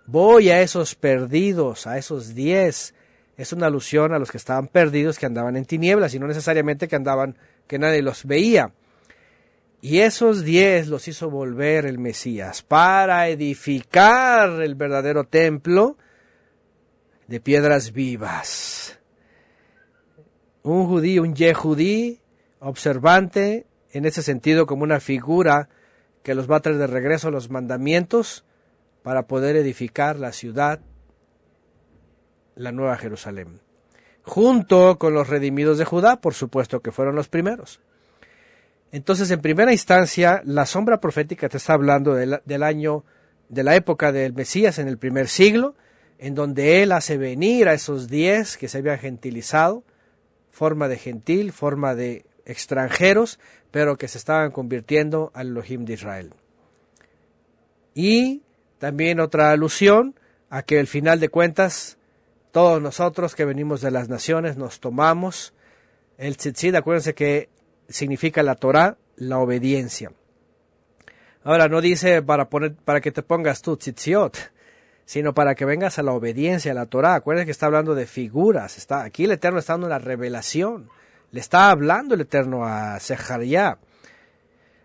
Voy 0.07 0.49
a 0.49 0.63
esos 0.63 0.95
perdidos, 0.95 1.87
a 1.87 1.99
esos 1.99 2.35
10. 2.35 2.95
Es 3.37 3.53
una 3.53 3.67
alusión 3.67 4.15
a 4.15 4.19
los 4.19 4.31
que 4.31 4.39
estaban 4.39 4.69
perdidos, 4.69 5.19
que 5.19 5.27
andaban 5.27 5.59
en 5.59 5.67
tinieblas 5.67 6.15
y 6.15 6.19
no 6.19 6.27
necesariamente 6.27 6.89
que 6.89 6.97
andaban, 6.97 7.37
que 7.67 7.79
nadie 7.79 8.01
los 8.01 8.25
veía. 8.25 8.73
Y 9.83 9.99
esos 9.99 10.43
diez 10.43 10.89
los 10.89 11.07
hizo 11.07 11.29
volver 11.29 11.85
el 11.85 11.99
Mesías 11.99 12.63
para 12.63 13.29
edificar 13.29 14.63
el 14.63 14.75
verdadero 14.75 15.25
templo 15.25 15.99
de 17.27 17.41
piedras 17.41 17.93
vivas. 17.93 18.99
Un 20.63 20.87
judío, 20.87 21.21
un 21.21 21.35
yehudí, 21.35 22.23
observante, 22.61 23.67
en 23.93 24.05
ese 24.05 24.23
sentido 24.23 24.67
como 24.67 24.85
una 24.85 25.01
figura 25.01 25.69
que 26.23 26.35
los 26.35 26.51
va 26.51 26.57
a 26.57 26.61
traer 26.61 26.79
de 26.79 26.87
regreso 26.87 27.31
los 27.31 27.51
mandamientos 27.51 28.45
para 29.03 29.27
poder 29.27 29.57
edificar 29.57 30.19
la 30.19 30.33
ciudad, 30.33 30.81
la 32.55 32.73
nueva 32.73 32.97
Jerusalén. 32.97 33.61
Junto 34.23 34.99
con 34.99 35.15
los 35.15 35.29
redimidos 35.29 35.79
de 35.79 35.85
Judá, 35.85 36.21
por 36.21 36.35
supuesto 36.35 36.81
que 36.81 36.93
fueron 36.93 37.15
los 37.15 37.29
primeros. 37.29 37.81
Entonces, 38.93 39.31
en 39.31 39.41
primera 39.41 39.73
instancia, 39.73 40.43
la 40.45 40.67
sombra 40.67 41.01
profética 41.01 41.49
te 41.49 41.57
está 41.57 41.75
hablando 41.75 42.15
del, 42.15 42.63
año, 42.63 43.05
de 43.49 43.63
la 43.63 43.77
época 43.77 44.13
del 44.13 44.35
Mesías 44.35 44.79
en 44.79 44.89
el 44.89 44.99
primer 44.99 45.29
siglo, 45.29 45.75
en 46.19 46.35
donde 46.35 46.83
él 46.83 46.93
hace 46.93 47.17
venir 47.17 47.69
a 47.69 47.73
esos 47.73 48.09
diez 48.09 48.59
que 48.59 48.69
se 48.69 48.79
habían 48.79 48.99
gentilizado, 48.99 49.85
forma 50.51 50.89
de 50.89 50.99
gentil, 50.99 51.53
forma 51.53 51.95
de 51.95 52.27
extranjeros, 52.45 53.39
pero 53.71 53.97
que 53.97 54.09
se 54.09 54.19
estaban 54.19 54.51
convirtiendo 54.51 55.31
al 55.35 55.49
Elohim 55.49 55.85
de 55.85 55.95
Israel. 55.95 56.35
Y 57.95 58.43
también 58.79 59.21
otra 59.21 59.51
alusión 59.51 60.15
a 60.49 60.63
que 60.63 60.79
al 60.79 60.87
final 60.87 61.21
de 61.21 61.29
cuentas, 61.29 61.99
todos 62.51 62.81
nosotros 62.83 63.35
que 63.35 63.45
venimos 63.45 63.81
de 63.81 63.91
las 63.91 64.09
naciones 64.09 64.57
nos 64.57 64.81
tomamos 64.81 65.55
el 66.19 66.37
tzitzit, 66.37 66.75
acuérdense 66.75 67.15
que 67.15 67.49
significa 67.89 68.43
la 68.43 68.55
Torah, 68.55 68.99
la 69.17 69.39
obediencia. 69.39 70.13
Ahora, 71.43 71.69
no 71.69 71.81
dice 71.81 72.21
para, 72.23 72.51
poner, 72.51 72.75
para 72.75 73.01
que 73.01 73.11
te 73.11 73.23
pongas 73.23 73.63
tu 73.63 73.77
tzitziot, 73.77 74.37
sino 75.07 75.33
para 75.33 75.55
que 75.55 75.65
vengas 75.65 75.99
a 75.99 76.03
la 76.03 76.13
obediencia 76.13 76.73
a 76.73 76.75
la 76.75 76.87
Torah. 76.87 77.15
Acuérdense 77.15 77.47
que 77.47 77.53
está 77.53 77.67
hablando 77.67 77.95
de 77.95 78.07
figuras. 78.07 78.77
Está, 78.77 79.03
aquí 79.03 79.25
el 79.25 79.33
Eterno 79.33 79.59
está 79.59 79.73
dando 79.73 79.89
la 79.89 79.99
revelación. 79.99 80.91
Le 81.33 81.41
está 81.41 81.71
hablando 81.71 82.15
el 82.15 82.23
Eterno 82.23 82.65
a 82.65 82.99
Sejaría. 83.01 83.79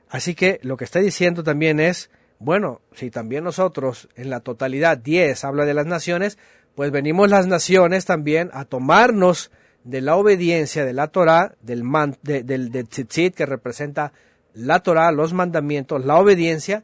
Así 0.09 0.35
que 0.35 0.59
lo 0.61 0.77
que 0.77 0.83
está 0.83 0.99
diciendo 0.99 1.43
también 1.43 1.79
es, 1.79 2.09
bueno, 2.39 2.81
si 2.93 3.09
también 3.09 3.43
nosotros 3.43 4.07
en 4.15 4.29
la 4.29 4.41
totalidad 4.41 4.97
10 4.97 5.43
habla 5.43 5.65
de 5.65 5.73
las 5.73 5.85
naciones, 5.85 6.37
pues 6.75 6.91
venimos 6.91 7.29
las 7.29 7.47
naciones 7.47 8.05
también 8.05 8.49
a 8.53 8.65
tomarnos 8.65 9.51
de 9.83 10.01
la 10.01 10.15
obediencia 10.15 10.85
de 10.85 10.93
la 10.93 11.07
Torah, 11.07 11.55
del, 11.61 11.83
man, 11.83 12.17
del, 12.21 12.71
tzitzit 12.87 13.35
que 13.35 13.45
representa 13.45 14.11
la 14.53 14.79
Torah, 14.79 15.11
los 15.11 15.33
mandamientos, 15.33 16.05
la 16.05 16.17
obediencia, 16.17 16.83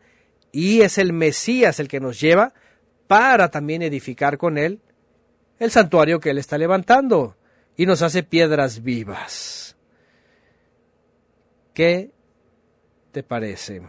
y 0.51 0.81
es 0.81 0.97
el 0.97 1.13
Mesías 1.13 1.79
el 1.79 1.87
que 1.87 1.99
nos 1.99 2.19
lleva 2.19 2.53
para 3.07 3.49
también 3.49 3.81
edificar 3.81 4.37
con 4.37 4.57
él 4.57 4.79
el 5.59 5.71
santuario 5.71 6.19
que 6.19 6.31
él 6.31 6.37
está 6.37 6.57
levantando 6.57 7.35
y 7.77 7.85
nos 7.85 8.01
hace 8.01 8.23
piedras 8.23 8.83
vivas. 8.83 9.75
¿Qué 11.73 12.11
te 13.11 13.23
parece? 13.23 13.81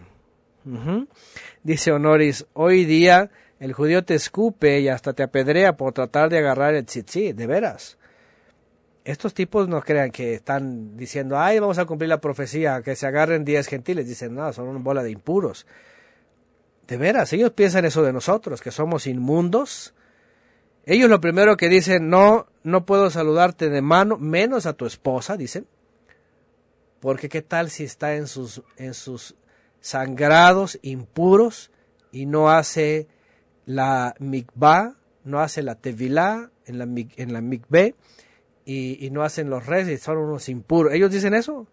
Dice 1.63 1.93
Honoris, 1.93 2.47
hoy 2.53 2.85
día 2.85 3.31
el 3.59 3.73
judío 3.73 4.05
te 4.05 4.15
escupe 4.15 4.81
y 4.81 4.89
hasta 4.89 5.13
te 5.13 5.23
apedrea 5.23 5.77
por 5.77 5.93
tratar 5.93 6.31
de 6.31 6.39
agarrar 6.39 6.75
el 6.75 6.87
tzitzit, 6.87 7.37
de 7.37 7.47
veras 7.47 7.99
estos 9.05 9.35
tipos 9.35 9.69
no 9.69 9.81
crean 9.81 10.11
que 10.11 10.35
están 10.35 10.97
diciendo, 10.97 11.39
ay, 11.39 11.59
vamos 11.59 11.79
a 11.79 11.85
cumplir 11.85 12.09
la 12.09 12.21
profecía, 12.21 12.83
que 12.83 12.95
se 12.95 13.07
agarren 13.07 13.45
diez 13.45 13.67
gentiles. 13.67 14.07
Dicen, 14.07 14.35
no, 14.35 14.53
son 14.53 14.69
una 14.69 14.79
bola 14.79 15.03
de 15.03 15.11
impuros. 15.11 15.67
De 16.87 16.97
veras, 16.97 17.33
ellos 17.33 17.53
piensan 17.53 17.85
eso 17.85 18.03
de 18.03 18.13
nosotros, 18.13 18.61
que 18.61 18.71
somos 18.71 19.07
inmundos, 19.07 19.95
Ellos 20.85 21.09
lo 21.09 21.21
primero 21.21 21.57
que 21.57 21.69
dicen, 21.69 22.09
no, 22.09 22.47
no 22.65 22.85
puedo 22.87 23.11
saludarte 23.11 23.71
de 23.71 23.83
mano, 23.83 24.19
menos 24.19 24.67
a 24.67 24.73
tu 24.73 24.87
esposa, 24.87 25.37
dicen. 25.37 25.67
Porque 27.01 27.29
qué 27.29 27.43
tal 27.43 27.71
si 27.71 27.85
está 27.85 28.15
en 28.15 28.27
sus, 28.27 28.63
en 28.77 28.95
sus 28.95 29.37
sangrados 29.81 30.79
impuros 30.83 31.71
y 32.11 32.27
no 32.27 32.51
hace 32.51 33.09
la 33.67 34.15
mikvah, 34.19 34.97
no 35.25 35.41
hace 35.41 35.63
la 35.63 35.77
tevilá 35.77 36.51
en 36.67 36.79
la, 36.79 36.85
en 36.85 37.33
la 37.33 37.41
y, 38.65 39.05
y, 39.07 39.11
no 39.11 39.23
hacen 39.23 39.51
los 39.51 39.65
y 39.89 39.99
son 39.99 40.19
unos 40.19 40.49
impuros. 40.49 40.93
¿Ellos 40.93 41.11
dicen 41.11 41.35
eso? 41.35 41.67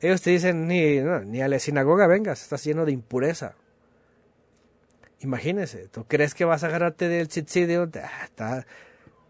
Ellos 0.00 0.22
te 0.22 0.30
dicen, 0.30 0.68
ni, 0.68 1.00
ni 1.00 1.40
a 1.40 1.48
la 1.48 1.58
sinagoga 1.58 2.06
vengas, 2.06 2.42
estás 2.42 2.64
lleno 2.64 2.84
de 2.84 2.92
impureza. 2.92 3.56
Imagínese, 5.20 5.88
¿tú 5.88 6.04
crees 6.04 6.34
que 6.34 6.44
vas 6.44 6.62
a 6.62 6.68
agarrarte 6.68 7.08
del 7.08 7.28
chitsidio? 7.28 7.90
Ah, 8.02 8.24
está 8.24 8.66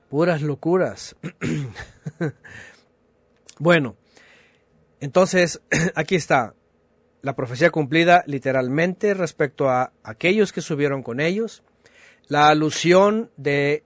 puras 0.09 0.43
locuras. 0.43 1.17
bueno, 3.59 3.97
entonces 5.01 5.61
aquí 5.95 6.17
está 6.17 6.55
la 7.23 7.35
profecía 7.35 7.71
cumplida 7.71 8.23
literalmente 8.27 9.15
respecto 9.15 9.69
a 9.69 9.93
aquellos 10.03 10.53
que 10.53 10.61
subieron 10.61 11.03
con 11.03 11.21
ellos, 11.21 11.63
la 12.29 12.49
alusión 12.49 13.31
de 13.37 13.83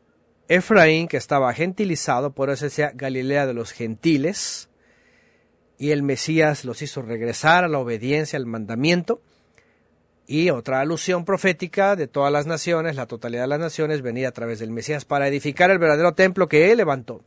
Efraín 0.49 1.09
que 1.09 1.17
estaba 1.17 1.53
gentilizado, 1.55 2.35
por 2.35 2.51
eso 2.51 2.67
decía 2.67 2.93
Galilea 2.95 3.47
de 3.47 3.55
los 3.55 3.73
gentiles, 3.73 4.69
y 5.79 5.91
el 5.91 6.03
Mesías 6.03 6.65
los 6.65 6.83
hizo 6.83 7.03
regresar 7.03 7.65
a 7.65 7.69
la 7.69 7.79
obediencia 7.79 8.37
al 8.37 8.47
mandamiento. 8.47 9.21
Y 10.33 10.49
otra 10.49 10.81
alusión 10.81 11.27
profética 11.27 11.95
de 11.95 12.07
todas 12.07 12.33
las 12.33 12.47
naciones, 12.47 12.97
la 12.97 13.05
totalidad 13.05 13.43
de 13.43 13.49
las 13.49 13.59
naciones, 13.59 14.01
venía 14.01 14.29
a 14.29 14.33
través 14.33 14.61
del 14.61 14.71
Mesías 14.71 15.05
para 15.05 15.29
edificar 15.29 15.71
el 15.71 15.79
verdadero 15.79 16.15
templo 16.15 16.49
que 16.49 16.73
él 16.73 16.79
levantó. 16.79 17.21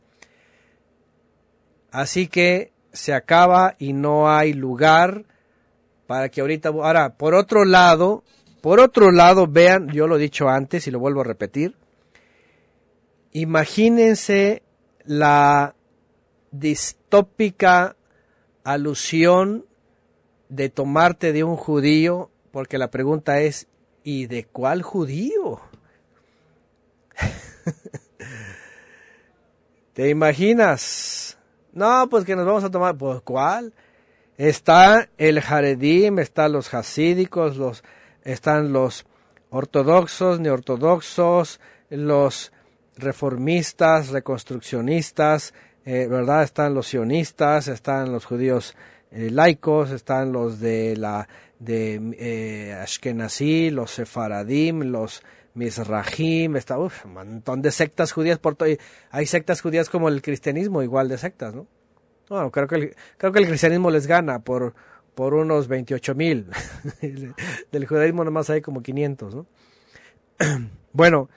Así 1.92 2.26
que 2.26 2.72
se 2.92 3.14
acaba 3.14 3.76
y 3.78 3.92
no 3.92 4.28
hay 4.28 4.54
lugar 4.54 5.24
para 6.08 6.30
que 6.30 6.40
ahorita... 6.40 6.70
Ahora, 6.70 7.10
por 7.10 7.36
otro 7.36 7.64
lado, 7.64 8.24
por 8.60 8.80
otro 8.80 9.12
lado, 9.12 9.46
vean, 9.46 9.88
yo 9.90 10.08
lo 10.08 10.16
he 10.16 10.20
dicho 10.20 10.48
antes 10.48 10.88
y 10.88 10.90
lo 10.90 10.98
vuelvo 10.98 11.20
a 11.20 11.24
repetir, 11.24 11.76
imagínense 13.30 14.64
la 15.04 15.76
distópica 16.50 17.94
alusión 18.64 19.64
de 20.48 20.70
tomarte 20.70 21.32
de 21.32 21.44
un 21.44 21.54
judío, 21.54 22.32
porque 22.56 22.78
la 22.78 22.90
pregunta 22.90 23.42
es, 23.42 23.66
¿y 24.02 24.28
de 24.28 24.46
cuál 24.46 24.80
judío? 24.80 25.60
¿Te 29.92 30.08
imaginas? 30.08 31.36
No, 31.74 32.08
pues 32.08 32.24
que 32.24 32.34
nos 32.34 32.46
vamos 32.46 32.64
a 32.64 32.70
tomar, 32.70 32.96
pues 32.96 33.20
¿cuál? 33.20 33.74
Está 34.38 35.10
el 35.18 35.36
Haredim, 35.36 36.18
están 36.18 36.52
los 36.52 36.72
hasídicos, 36.72 37.58
los, 37.58 37.84
están 38.24 38.72
los 38.72 39.04
ortodoxos, 39.50 40.40
neortodoxos, 40.40 41.60
los 41.90 42.52
reformistas, 42.96 44.08
reconstruccionistas, 44.08 45.52
eh, 45.84 46.06
¿verdad? 46.08 46.42
Están 46.42 46.72
los 46.72 46.86
sionistas, 46.86 47.68
están 47.68 48.12
los 48.12 48.24
judíos 48.24 48.74
eh, 49.10 49.28
laicos, 49.30 49.90
están 49.90 50.32
los 50.32 50.58
de 50.58 50.96
la 50.96 51.28
de 51.58 52.00
eh, 52.18 52.72
Ashkenazí, 52.74 53.70
los 53.70 53.90
sefaradim, 53.92 54.82
los 54.82 55.22
Mizrahim, 55.54 56.56
está 56.56 56.78
un 56.78 56.90
montón 57.06 57.62
de 57.62 57.70
sectas 57.70 58.12
judías 58.12 58.38
por 58.38 58.56
todo. 58.56 58.68
Hay 59.10 59.26
sectas 59.26 59.62
judías 59.62 59.88
como 59.88 60.08
el 60.08 60.20
cristianismo, 60.20 60.82
igual 60.82 61.08
de 61.08 61.18
sectas, 61.18 61.54
¿no? 61.54 61.66
Bueno, 62.28 62.50
creo 62.50 62.66
que 62.66 62.74
el, 62.74 62.96
creo 63.16 63.32
que 63.32 63.38
el 63.38 63.46
cristianismo 63.46 63.90
les 63.90 64.06
gana 64.06 64.40
por, 64.40 64.74
por 65.14 65.34
unos 65.34 65.68
28 65.68 66.14
mil. 66.14 66.46
Del 67.72 67.86
judaísmo 67.86 68.24
nomás 68.24 68.50
hay 68.50 68.60
como 68.60 68.82
500, 68.82 69.34
¿no? 69.34 69.46
bueno, 70.92 71.30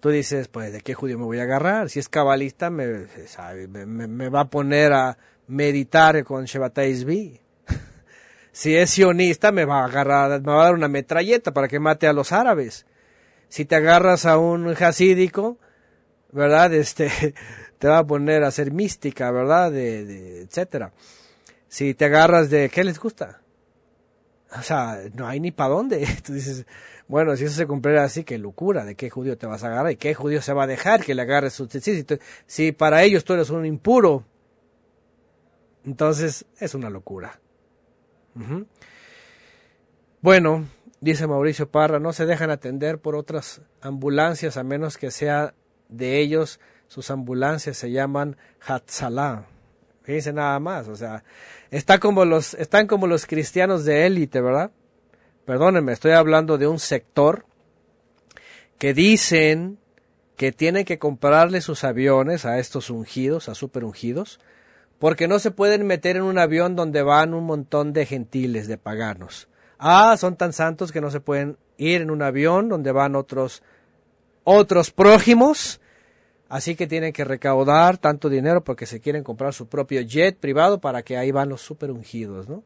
tú 0.00 0.10
dices, 0.10 0.48
pues, 0.48 0.72
¿de 0.72 0.80
qué 0.80 0.94
judío 0.94 1.18
me 1.18 1.24
voy 1.24 1.38
a 1.38 1.44
agarrar? 1.44 1.88
Si 1.88 1.98
es 1.98 2.08
cabalista, 2.08 2.70
me, 2.70 3.06
me, 3.86 4.28
va 4.28 4.40
a 4.40 4.50
poner 4.50 4.92
a 4.92 5.16
meditar 5.46 6.24
con 6.24 6.44
Shebatai 6.44 7.40
si 8.52 8.76
es 8.76 8.90
sionista, 8.90 9.50
me 9.50 9.64
va 9.64 9.80
a 9.80 9.86
agarrar, 9.86 10.40
me 10.42 10.52
va 10.52 10.60
a 10.60 10.64
dar 10.64 10.74
una 10.74 10.88
metralleta 10.88 11.52
para 11.52 11.68
que 11.68 11.80
mate 11.80 12.06
a 12.06 12.12
los 12.12 12.32
árabes. 12.32 12.86
Si 13.48 13.64
te 13.64 13.76
agarras 13.76 14.26
a 14.26 14.38
un 14.38 14.68
hasídico, 14.68 15.58
¿verdad? 16.30 16.72
Este, 16.82 17.34
te 17.78 17.88
va 17.88 17.98
a 17.98 18.06
poner 18.06 18.44
a 18.44 18.48
hacer 18.48 18.70
mística, 18.72 19.30
¿verdad? 19.30 19.72
De, 19.72 20.42
etcétera. 20.42 20.92
Si 21.68 21.94
te 21.94 22.04
agarras 22.04 22.50
de, 22.50 22.68
¿qué 22.68 22.84
les 22.84 23.00
gusta? 23.00 23.40
O 24.56 24.62
sea, 24.62 25.00
no 25.14 25.26
hay 25.26 25.40
ni 25.40 25.50
para 25.50 25.70
dónde. 25.70 26.06
Tú 26.24 26.34
dices, 26.34 26.66
bueno, 27.08 27.34
si 27.36 27.44
eso 27.44 27.54
se 27.54 27.66
cumpliera 27.66 28.04
así, 28.04 28.22
qué 28.22 28.36
locura, 28.38 28.84
¿de 28.84 28.94
qué 28.94 29.10
judío 29.10 29.38
te 29.38 29.46
vas 29.46 29.64
a 29.64 29.68
agarrar? 29.68 29.92
¿Y 29.92 29.96
qué 29.96 30.14
judío 30.14 30.42
se 30.42 30.52
va 30.52 30.64
a 30.64 30.66
dejar 30.66 31.02
que 31.02 31.14
le 31.14 31.22
agarres 31.22 31.54
su 31.54 31.66
si, 31.68 32.06
si 32.46 32.72
para 32.72 33.02
ellos 33.02 33.24
tú 33.24 33.32
eres 33.32 33.48
un 33.48 33.64
impuro, 33.64 34.24
entonces 35.84 36.44
es 36.60 36.74
una 36.74 36.90
locura. 36.90 37.41
Bueno, 40.20 40.66
dice 41.00 41.26
Mauricio 41.26 41.70
Parra, 41.70 41.98
no 41.98 42.12
se 42.12 42.26
dejan 42.26 42.50
atender 42.50 42.98
por 42.98 43.16
otras 43.16 43.62
ambulancias 43.80 44.56
a 44.56 44.62
menos 44.62 44.98
que 44.98 45.10
sea 45.10 45.54
de 45.88 46.20
ellos. 46.20 46.60
Sus 46.88 47.10
ambulancias 47.10 47.76
se 47.76 47.90
llaman 47.90 48.36
Hatzalá. 48.60 49.46
Fíjense 50.02 50.32
nada 50.32 50.58
más, 50.58 50.88
o 50.88 50.96
sea, 50.96 51.22
está 51.70 52.00
como 52.00 52.24
los, 52.24 52.54
están 52.54 52.88
como 52.88 53.06
los 53.06 53.24
cristianos 53.24 53.84
de 53.84 54.04
élite, 54.06 54.40
¿verdad? 54.40 54.72
perdónenme, 55.44 55.92
estoy 55.92 56.12
hablando 56.12 56.58
de 56.58 56.66
un 56.66 56.78
sector 56.78 57.44
que 58.78 58.94
dicen 58.94 59.78
que 60.36 60.52
tienen 60.52 60.84
que 60.84 60.98
comprarle 60.98 61.60
sus 61.60 61.84
aviones 61.84 62.44
a 62.44 62.58
estos 62.58 62.90
ungidos, 62.90 63.48
a 63.48 63.54
super 63.54 63.84
ungidos, 63.84 64.40
porque 65.02 65.26
no 65.26 65.40
se 65.40 65.50
pueden 65.50 65.84
meter 65.84 66.14
en 66.14 66.22
un 66.22 66.38
avión 66.38 66.76
donde 66.76 67.02
van 67.02 67.34
un 67.34 67.42
montón 67.42 67.92
de 67.92 68.06
gentiles, 68.06 68.68
de 68.68 68.78
paganos. 68.78 69.48
Ah, 69.76 70.16
son 70.16 70.36
tan 70.36 70.52
santos 70.52 70.92
que 70.92 71.00
no 71.00 71.10
se 71.10 71.18
pueden 71.18 71.58
ir 71.76 72.02
en 72.02 72.10
un 72.12 72.22
avión 72.22 72.68
donde 72.68 72.92
van 72.92 73.16
otros 73.16 73.64
otros 74.44 74.92
prójimos, 74.92 75.80
así 76.48 76.76
que 76.76 76.86
tienen 76.86 77.12
que 77.12 77.24
recaudar 77.24 77.98
tanto 77.98 78.28
dinero 78.28 78.62
porque 78.62 78.86
se 78.86 79.00
quieren 79.00 79.24
comprar 79.24 79.52
su 79.54 79.66
propio 79.66 80.02
jet 80.02 80.38
privado 80.38 80.80
para 80.80 81.02
que 81.02 81.16
ahí 81.16 81.32
van 81.32 81.48
los 81.48 81.62
super 81.62 81.90
ungidos, 81.90 82.48
¿no? 82.48 82.62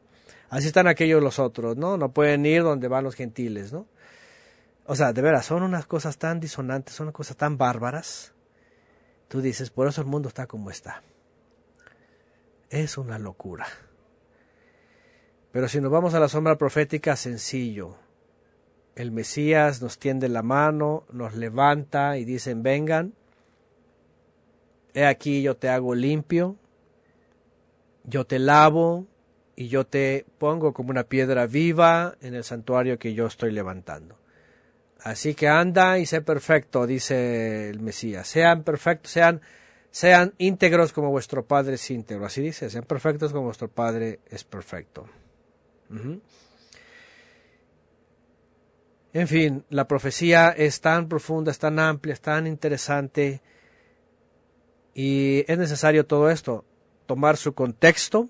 Así 0.51 0.67
están 0.67 0.85
aquellos 0.85 1.23
los 1.23 1.39
otros, 1.39 1.75
¿no? 1.75 1.97
No 1.97 2.11
pueden 2.11 2.45
ir 2.45 2.61
donde 2.61 2.87
van 2.87 3.03
los 3.03 3.15
gentiles, 3.15 3.73
¿no? 3.73 3.87
O 4.85 4.95
sea, 4.95 5.11
de 5.11 5.23
veras, 5.23 5.47
son 5.47 5.63
unas 5.63 5.87
cosas 5.87 6.19
tan 6.19 6.39
disonantes, 6.39 6.93
son 6.93 7.05
unas 7.05 7.15
cosas 7.15 7.35
tan 7.35 7.57
bárbaras. 7.57 8.33
Tú 9.27 9.41
dices, 9.41 9.71
por 9.71 9.87
eso 9.87 10.01
el 10.01 10.07
mundo 10.07 10.29
está 10.29 10.45
como 10.45 10.69
está. 10.69 11.01
Es 12.69 12.97
una 12.97 13.19
locura. 13.19 13.67
Pero 15.51 15.67
si 15.67 15.81
nos 15.81 15.91
vamos 15.91 16.13
a 16.13 16.19
la 16.19 16.27
sombra 16.27 16.57
profética, 16.57 17.15
sencillo. 17.15 17.95
El 18.95 19.11
Mesías 19.11 19.81
nos 19.81 19.99
tiende 19.99 20.27
la 20.29 20.43
mano, 20.43 21.05
nos 21.11 21.35
levanta 21.35 22.17
y 22.17 22.25
dicen, 22.25 22.63
vengan. 22.63 23.13
He 24.93 25.05
aquí 25.05 25.41
yo 25.41 25.55
te 25.55 25.69
hago 25.69 25.93
limpio, 25.93 26.55
yo 28.03 28.25
te 28.25 28.39
lavo, 28.39 29.05
y 29.57 29.69
yo 29.69 29.87
te 29.87 30.23
pongo 30.37 30.71
como 30.71 30.91
una 30.91 31.05
piedra 31.05 31.47
viva 31.47 32.15
en 32.21 32.35
el 32.35 32.43
santuario 32.43 32.99
que 32.99 33.15
yo 33.15 33.25
estoy 33.25 33.51
levantando. 33.51 34.15
Así 35.01 35.33
que 35.33 35.47
anda 35.47 35.97
y 35.97 36.05
sé 36.05 36.21
perfecto, 36.21 36.85
dice 36.85 37.71
el 37.71 37.79
Mesías. 37.79 38.27
Sean 38.27 38.61
perfectos, 38.61 39.11
sean, 39.11 39.41
sean 39.97 40.35
íntegros 40.37 40.93
como 40.93 41.09
vuestro 41.09 41.47
Padre 41.47 41.73
es 41.73 41.89
íntegro. 41.89 42.27
Así 42.27 42.39
dice, 42.39 42.69
sean 42.69 42.83
perfectos 42.83 43.31
como 43.31 43.45
vuestro 43.45 43.67
Padre 43.67 44.19
es 44.29 44.43
perfecto. 44.43 45.07
En 49.11 49.27
fin, 49.27 49.65
la 49.71 49.87
profecía 49.87 50.49
es 50.51 50.81
tan 50.81 51.09
profunda, 51.09 51.49
es 51.49 51.57
tan 51.57 51.79
amplia, 51.79 52.13
es 52.13 52.21
tan 52.21 52.45
interesante 52.45 53.41
y 54.93 55.43
es 55.47 55.57
necesario 55.57 56.05
todo 56.05 56.29
esto, 56.29 56.63
tomar 57.07 57.35
su 57.35 57.55
contexto, 57.55 58.29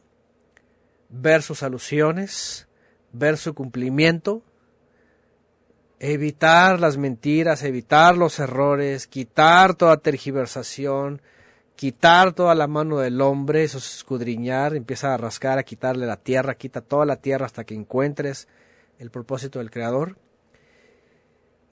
ver 1.10 1.44
sus 1.44 1.64
alusiones, 1.64 2.70
ver 3.12 3.36
su 3.36 3.54
cumplimiento, 3.54 4.42
evitar 6.00 6.80
las 6.80 6.96
mentiras, 6.96 7.62
evitar 7.64 8.16
los 8.16 8.40
errores, 8.40 9.06
quitar 9.06 9.76
toda 9.76 9.98
tergiversación, 9.98 11.22
quitar 11.78 12.34
toda 12.34 12.56
la 12.56 12.68
mano 12.68 12.98
del 12.98 13.22
hombre, 13.22 13.64
eso 13.64 13.78
es 13.78 13.98
escudriñar, 13.98 14.76
empieza 14.76 15.14
a 15.14 15.18
rascar, 15.18 15.60
a 15.60 15.64
quitarle 15.64 16.08
la 16.08 16.18
tierra, 16.18 16.56
quita 16.56 16.82
toda 16.82 17.06
la 17.06 17.18
tierra 17.18 17.46
hasta 17.46 17.64
que 17.64 17.76
encuentres 17.76 18.48
el 18.98 19.12
propósito 19.12 19.60
del 19.60 19.70
Creador. 19.70 20.18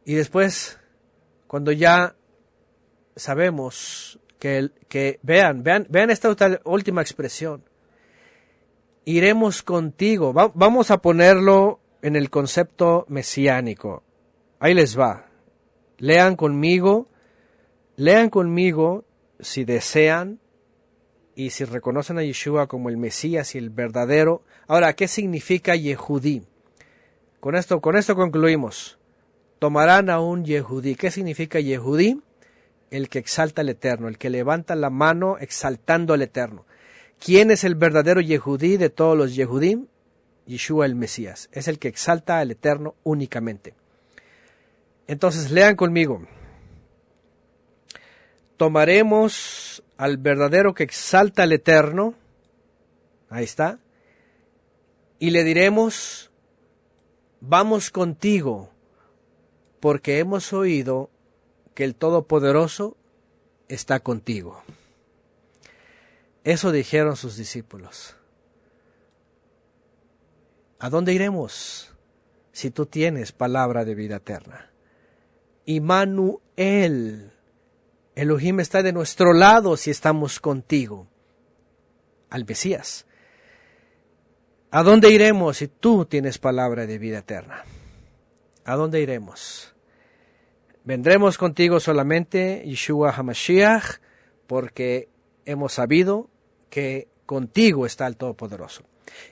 Y 0.05 0.13
después, 0.13 0.79
cuando 1.47 1.71
ya 1.71 2.15
sabemos 3.15 4.19
que, 4.37 4.69
que 4.87 5.19
vean, 5.23 5.63
vean, 5.63 5.87
vean 5.89 6.11
esta 6.11 6.33
última 6.65 7.01
expresión. 7.01 7.63
Iremos 9.05 9.63
contigo. 9.63 10.33
vamos 10.33 10.91
a 10.91 11.01
ponerlo 11.01 11.79
en 12.03 12.15
el 12.15 12.29
concepto 12.29 13.05
mesiánico. 13.09 14.03
Ahí 14.59 14.75
les 14.75 14.99
va. 14.99 15.25
Lean 15.97 16.35
conmigo, 16.35 17.07
lean 17.95 18.29
conmigo 18.29 19.05
si 19.39 19.65
desean 19.65 20.39
y 21.35 21.49
si 21.49 21.65
reconocen 21.65 22.17
a 22.17 22.23
Yeshua 22.23 22.67
como 22.67 22.89
el 22.89 22.97
Mesías 22.97 23.55
y 23.55 23.57
el 23.57 23.69
verdadero. 23.69 24.43
Ahora, 24.67 24.93
¿qué 24.93 25.07
significa 25.07 25.75
Yehudí? 25.75 26.43
Con 27.39 27.55
esto, 27.55 27.81
con 27.81 27.97
esto 27.97 28.15
concluimos. 28.15 28.97
Tomarán 29.59 30.09
a 30.09 30.19
un 30.19 30.45
Yehudí. 30.45 30.95
¿Qué 30.95 31.11
significa 31.11 31.59
Yehudí? 31.59 32.21
El 32.89 33.09
que 33.09 33.19
exalta 33.19 33.61
al 33.61 33.69
Eterno, 33.69 34.07
el 34.07 34.17
que 34.17 34.29
levanta 34.29 34.75
la 34.75 34.89
mano 34.89 35.37
exaltando 35.39 36.13
al 36.13 36.21
Eterno. 36.21 36.65
¿Quién 37.19 37.51
es 37.51 37.63
el 37.63 37.75
verdadero 37.75 38.21
Yehudí 38.21 38.77
de 38.77 38.89
todos 38.89 39.17
los 39.17 39.35
Yehudim? 39.35 39.87
Yeshua 40.45 40.85
el 40.85 40.95
Mesías. 40.95 41.49
Es 41.51 41.67
el 41.67 41.79
que 41.79 41.87
exalta 41.87 42.39
al 42.39 42.51
Eterno 42.51 42.95
únicamente. 43.03 43.73
Entonces 45.07 45.51
lean 45.51 45.75
conmigo. 45.75 46.21
Tomaremos 48.57 49.83
al 49.97 50.17
verdadero 50.17 50.73
que 50.73 50.83
exalta 50.83 51.43
al 51.43 51.51
Eterno. 51.51 52.15
Ahí 53.29 53.43
está. 53.43 53.79
Y 55.19 55.31
le 55.31 55.43
diremos, 55.43 56.31
vamos 57.41 57.91
contigo, 57.91 58.71
porque 59.79 60.19
hemos 60.19 60.53
oído 60.53 61.09
que 61.73 61.83
el 61.83 61.95
Todopoderoso 61.95 62.97
está 63.67 63.99
contigo. 63.99 64.63
Eso 66.43 66.71
dijeron 66.71 67.15
sus 67.15 67.37
discípulos. 67.37 68.15
¿A 70.79 70.89
dónde 70.89 71.13
iremos 71.13 71.91
si 72.51 72.69
tú 72.69 72.85
tienes 72.85 73.31
palabra 73.31 73.85
de 73.85 73.95
vida 73.95 74.17
eterna? 74.17 74.69
Immanuel. 75.65 77.31
Elohim 78.15 78.61
está 78.61 78.81
de 78.81 78.93
nuestro 78.93 79.33
lado 79.33 79.77
si 79.77 79.91
estamos 79.91 80.39
contigo. 80.39 81.07
Al 82.29 82.45
Mesías. 82.45 83.05
¿A 84.71 84.83
dónde 84.83 85.09
iremos 85.11 85.57
si 85.57 85.67
tú 85.67 86.05
tienes 86.05 86.37
palabra 86.37 86.85
de 86.85 86.97
vida 86.97 87.19
eterna? 87.19 87.63
¿A 88.65 88.75
dónde 88.75 89.01
iremos? 89.01 89.73
Vendremos 90.83 91.37
contigo 91.37 91.79
solamente, 91.79 92.63
Yeshua 92.65 93.11
HaMashiach, 93.11 93.99
porque 94.47 95.09
hemos 95.45 95.73
sabido 95.73 96.29
que 96.69 97.07
contigo 97.25 97.85
está 97.85 98.05
el 98.07 98.17
Todopoderoso. 98.17 98.83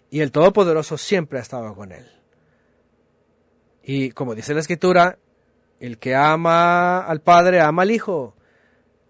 Y 0.09 0.21
el 0.21 0.31
Todopoderoso 0.31 0.97
siempre 0.97 1.39
ha 1.39 1.41
estado 1.41 1.75
con 1.75 1.91
él. 1.91 2.07
Y 3.83 4.11
como 4.11 4.35
dice 4.35 4.53
la 4.53 4.61
Escritura, 4.61 5.17
el 5.79 5.97
que 5.97 6.15
ama 6.15 7.01
al 7.01 7.21
Padre 7.21 7.59
ama 7.59 7.81
al 7.81 7.91
Hijo. 7.91 8.35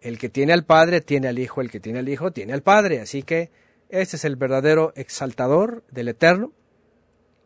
El 0.03 0.19
que 0.19 0.27
tiene 0.27 0.51
al 0.51 0.65
Padre 0.65 0.99
tiene 0.99 1.29
al 1.29 1.39
Hijo. 1.39 1.61
El 1.61 1.71
que 1.71 1.79
tiene 1.79 1.99
al 1.99 2.09
Hijo 2.09 2.31
tiene 2.31 2.51
al 2.51 2.61
Padre. 2.61 2.99
Así 2.99 3.23
que 3.23 3.51
este 3.87 4.17
es 4.17 4.25
el 4.25 4.35
verdadero 4.35 4.91
exaltador 4.97 5.85
del 5.89 6.09
Eterno, 6.09 6.51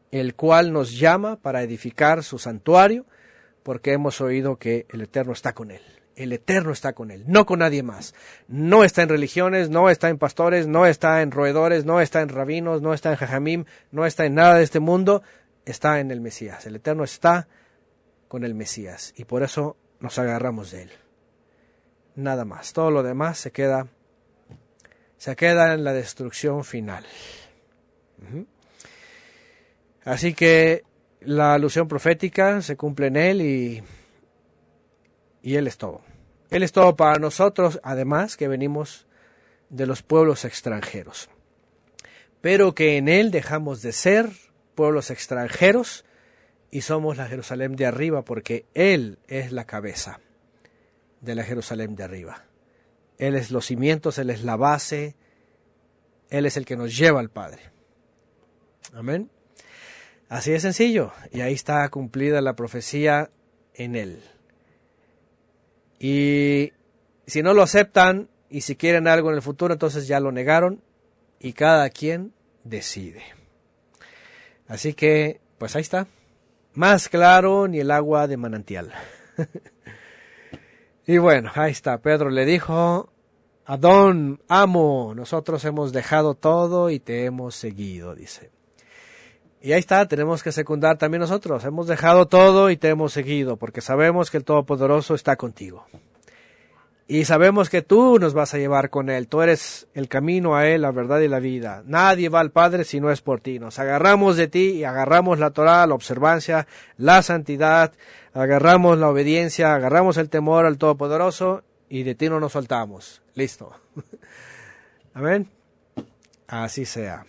el 0.10 0.34
cual 0.34 0.74
nos 0.74 0.98
llama 0.98 1.36
para 1.36 1.62
edificar 1.62 2.24
su 2.24 2.40
santuario, 2.40 3.06
porque 3.62 3.94
hemos 3.94 4.22
oído 4.22 4.58
que 4.58 4.88
el 4.90 5.02
Eterno 5.02 5.34
está 5.34 5.54
con 5.54 5.70
él. 5.70 5.82
El 6.16 6.34
Eterno 6.34 6.72
está 6.72 6.94
con 6.94 7.12
él, 7.12 7.26
no 7.28 7.46
con 7.46 7.60
nadie 7.60 7.84
más. 7.84 8.16
No 8.48 8.84
está 8.84 9.04
en 9.04 9.10
religiones, 9.10 9.70
no 9.70 9.92
está 9.92 10.10
en 10.10 10.18
pastores, 10.18 10.66
no 10.66 10.88
está 10.88 11.22
en 11.22 11.30
roedores, 11.30 11.86
no 11.86 12.02
está 12.02 12.22
en 12.22 12.30
rabinos, 12.30 12.82
no 12.82 12.96
está 12.96 13.12
en 13.12 13.18
jajamim, 13.18 13.66
no 13.92 14.08
está 14.08 14.26
en 14.26 14.34
nada 14.34 14.56
de 14.56 14.64
este 14.64 14.80
mundo, 14.80 15.22
está 15.64 16.00
en 16.00 16.10
el 16.10 16.22
Mesías. 16.22 16.66
El 16.66 16.78
Eterno 16.78 17.04
está 17.04 17.48
con 18.28 18.44
el 18.44 18.56
Mesías 18.56 19.14
y 19.16 19.26
por 19.26 19.44
eso 19.44 19.78
nos 20.00 20.18
agarramos 20.18 20.72
de 20.72 20.84
él. 20.84 20.92
Nada 22.18 22.46
más. 22.46 22.74
Todo 22.74 22.90
lo 22.90 23.04
demás 23.04 23.38
se 23.38 23.52
queda 23.52 23.88
se 25.18 25.36
queda 25.36 25.74
en 25.74 25.84
la 25.84 25.94
destrucción 25.94 26.64
final. 26.64 27.06
Así 30.04 30.34
que 30.34 30.84
la 31.22 31.54
alusión 31.54 31.88
profética 31.88 32.62
se 32.62 32.76
cumple 32.76 33.08
en 33.08 33.18
él 33.18 33.42
y, 33.42 33.84
y 35.44 35.56
él 35.56 35.68
es 35.68 35.78
todo. 35.78 36.02
Él 36.50 36.64
es 36.64 36.72
todo 36.72 36.96
para 36.96 37.20
nosotros, 37.20 37.80
además 37.84 38.36
que 38.36 38.48
venimos 38.48 39.06
de 39.70 39.86
los 39.86 40.02
pueblos 40.02 40.44
extranjeros. 40.44 41.30
Pero 42.42 42.74
que 42.74 42.98
en 42.98 43.10
él 43.10 43.30
dejamos 43.30 43.82
de 43.84 43.92
ser 43.92 44.30
pueblos 44.74 45.12
extranjeros 45.12 46.04
y 46.72 46.82
somos 46.82 47.18
la 47.18 47.28
Jerusalén 47.28 47.76
de 47.76 47.86
arriba 47.86 48.24
porque 48.24 48.66
Él 48.74 49.20
es 49.28 49.52
la 49.52 49.66
cabeza 49.66 50.20
de 51.22 51.36
la 51.36 51.44
Jerusalén 51.44 51.96
de 51.96 52.04
arriba. 52.04 52.46
Él 53.18 53.36
es 53.36 53.52
los 53.52 53.66
cimientos, 53.66 54.18
Él 54.18 54.30
es 54.30 54.44
la 54.44 54.56
base, 54.56 55.16
Él 56.30 56.46
es 56.46 56.58
el 56.58 56.66
que 56.66 56.78
nos 56.78 56.96
lleva 56.96 57.20
al 57.20 57.30
Padre. 57.30 57.62
Amén. 58.94 59.30
Así 60.30 60.52
de 60.52 60.60
sencillo. 60.60 61.14
Y 61.32 61.42
ahí 61.42 61.54
está 61.54 61.88
cumplida 61.90 62.42
la 62.42 62.56
profecía 62.56 63.32
en 63.74 63.96
Él. 63.96 64.24
Y 66.00 66.74
si 67.26 67.42
no 67.42 67.54
lo 67.54 67.64
aceptan 67.64 68.30
y 68.50 68.62
si 68.62 68.76
quieren 68.76 69.08
algo 69.08 69.30
en 69.30 69.36
el 69.36 69.42
futuro, 69.42 69.74
entonces 69.74 70.08
ya 70.08 70.20
lo 70.20 70.32
negaron 70.32 70.82
y 71.40 71.54
cada 71.54 71.90
quien 71.90 72.34
decide. 72.64 73.24
Así 74.68 74.94
que, 74.94 75.40
pues 75.58 75.76
ahí 75.76 75.82
está 75.82 76.08
más 76.74 77.10
claro 77.10 77.68
ni 77.68 77.80
el 77.80 77.90
agua 77.90 78.28
de 78.28 78.38
manantial. 78.38 78.94
y 81.08 81.18
bueno, 81.18 81.50
ahí 81.56 81.72
está, 81.72 81.98
Pedro 82.00 82.30
le 82.30 82.46
dijo, 82.46 83.10
Adón, 83.66 84.42
amo, 84.48 85.14
nosotros 85.16 85.66
hemos 85.66 85.94
dejado 85.94 86.36
todo 86.36 86.90
y 86.90 87.00
te 87.00 87.26
hemos 87.26 87.56
seguido, 87.56 88.14
dice. 88.14 88.52
Y 89.62 89.72
ahí 89.72 89.80
está, 89.80 90.08
tenemos 90.08 90.44
que 90.44 90.52
secundar 90.52 90.98
también 90.98 91.22
nosotros, 91.22 91.66
hemos 91.66 91.88
dejado 91.88 92.28
todo 92.28 92.70
y 92.70 92.78
te 92.78 92.90
hemos 92.90 93.14
seguido, 93.14 93.58
porque 93.58 93.82
sabemos 93.82 94.30
que 94.30 94.38
el 94.38 94.44
Todopoderoso 94.44 95.16
está 95.16 95.36
contigo. 95.36 95.86
Y 97.10 97.24
sabemos 97.24 97.70
que 97.70 97.82
tú 97.82 98.20
nos 98.20 98.34
vas 98.34 98.54
a 98.54 98.58
llevar 98.58 98.90
con 98.90 99.10
Él. 99.10 99.30
Tú 99.30 99.42
eres 99.42 99.88
el 99.94 100.10
camino 100.10 100.58
a 100.58 100.68
Él, 100.68 100.82
la 100.82 100.92
verdad 100.92 101.22
y 101.22 101.30
la 101.30 101.40
vida. 101.40 101.82
Nadie 101.86 102.28
va 102.28 102.42
al 102.42 102.52
Padre 102.52 102.84
si 102.84 103.00
no 103.00 103.12
es 103.12 103.22
por 103.22 103.40
ti. 103.40 103.60
Nos 103.60 103.80
agarramos 103.80 104.36
de 104.36 104.50
ti 104.50 104.72
y 104.72 104.84
agarramos 104.84 105.40
la 105.40 105.52
Torah, 105.52 105.88
la 105.88 105.96
observancia, 105.96 106.68
la 106.98 107.22
santidad, 107.22 107.94
agarramos 108.34 108.98
la 108.98 109.08
obediencia, 109.08 109.74
agarramos 109.74 110.18
el 110.18 110.30
temor 110.30 110.66
al 110.66 110.78
Todopoderoso 110.78 111.64
y 111.88 112.04
de 112.04 112.14
ti 112.14 112.28
no 112.28 112.42
nos 112.42 112.52
soltamos. 112.52 113.22
Listo. 113.36 113.72
Amén. 115.14 115.48
Así 116.48 116.84
sea. 116.86 117.26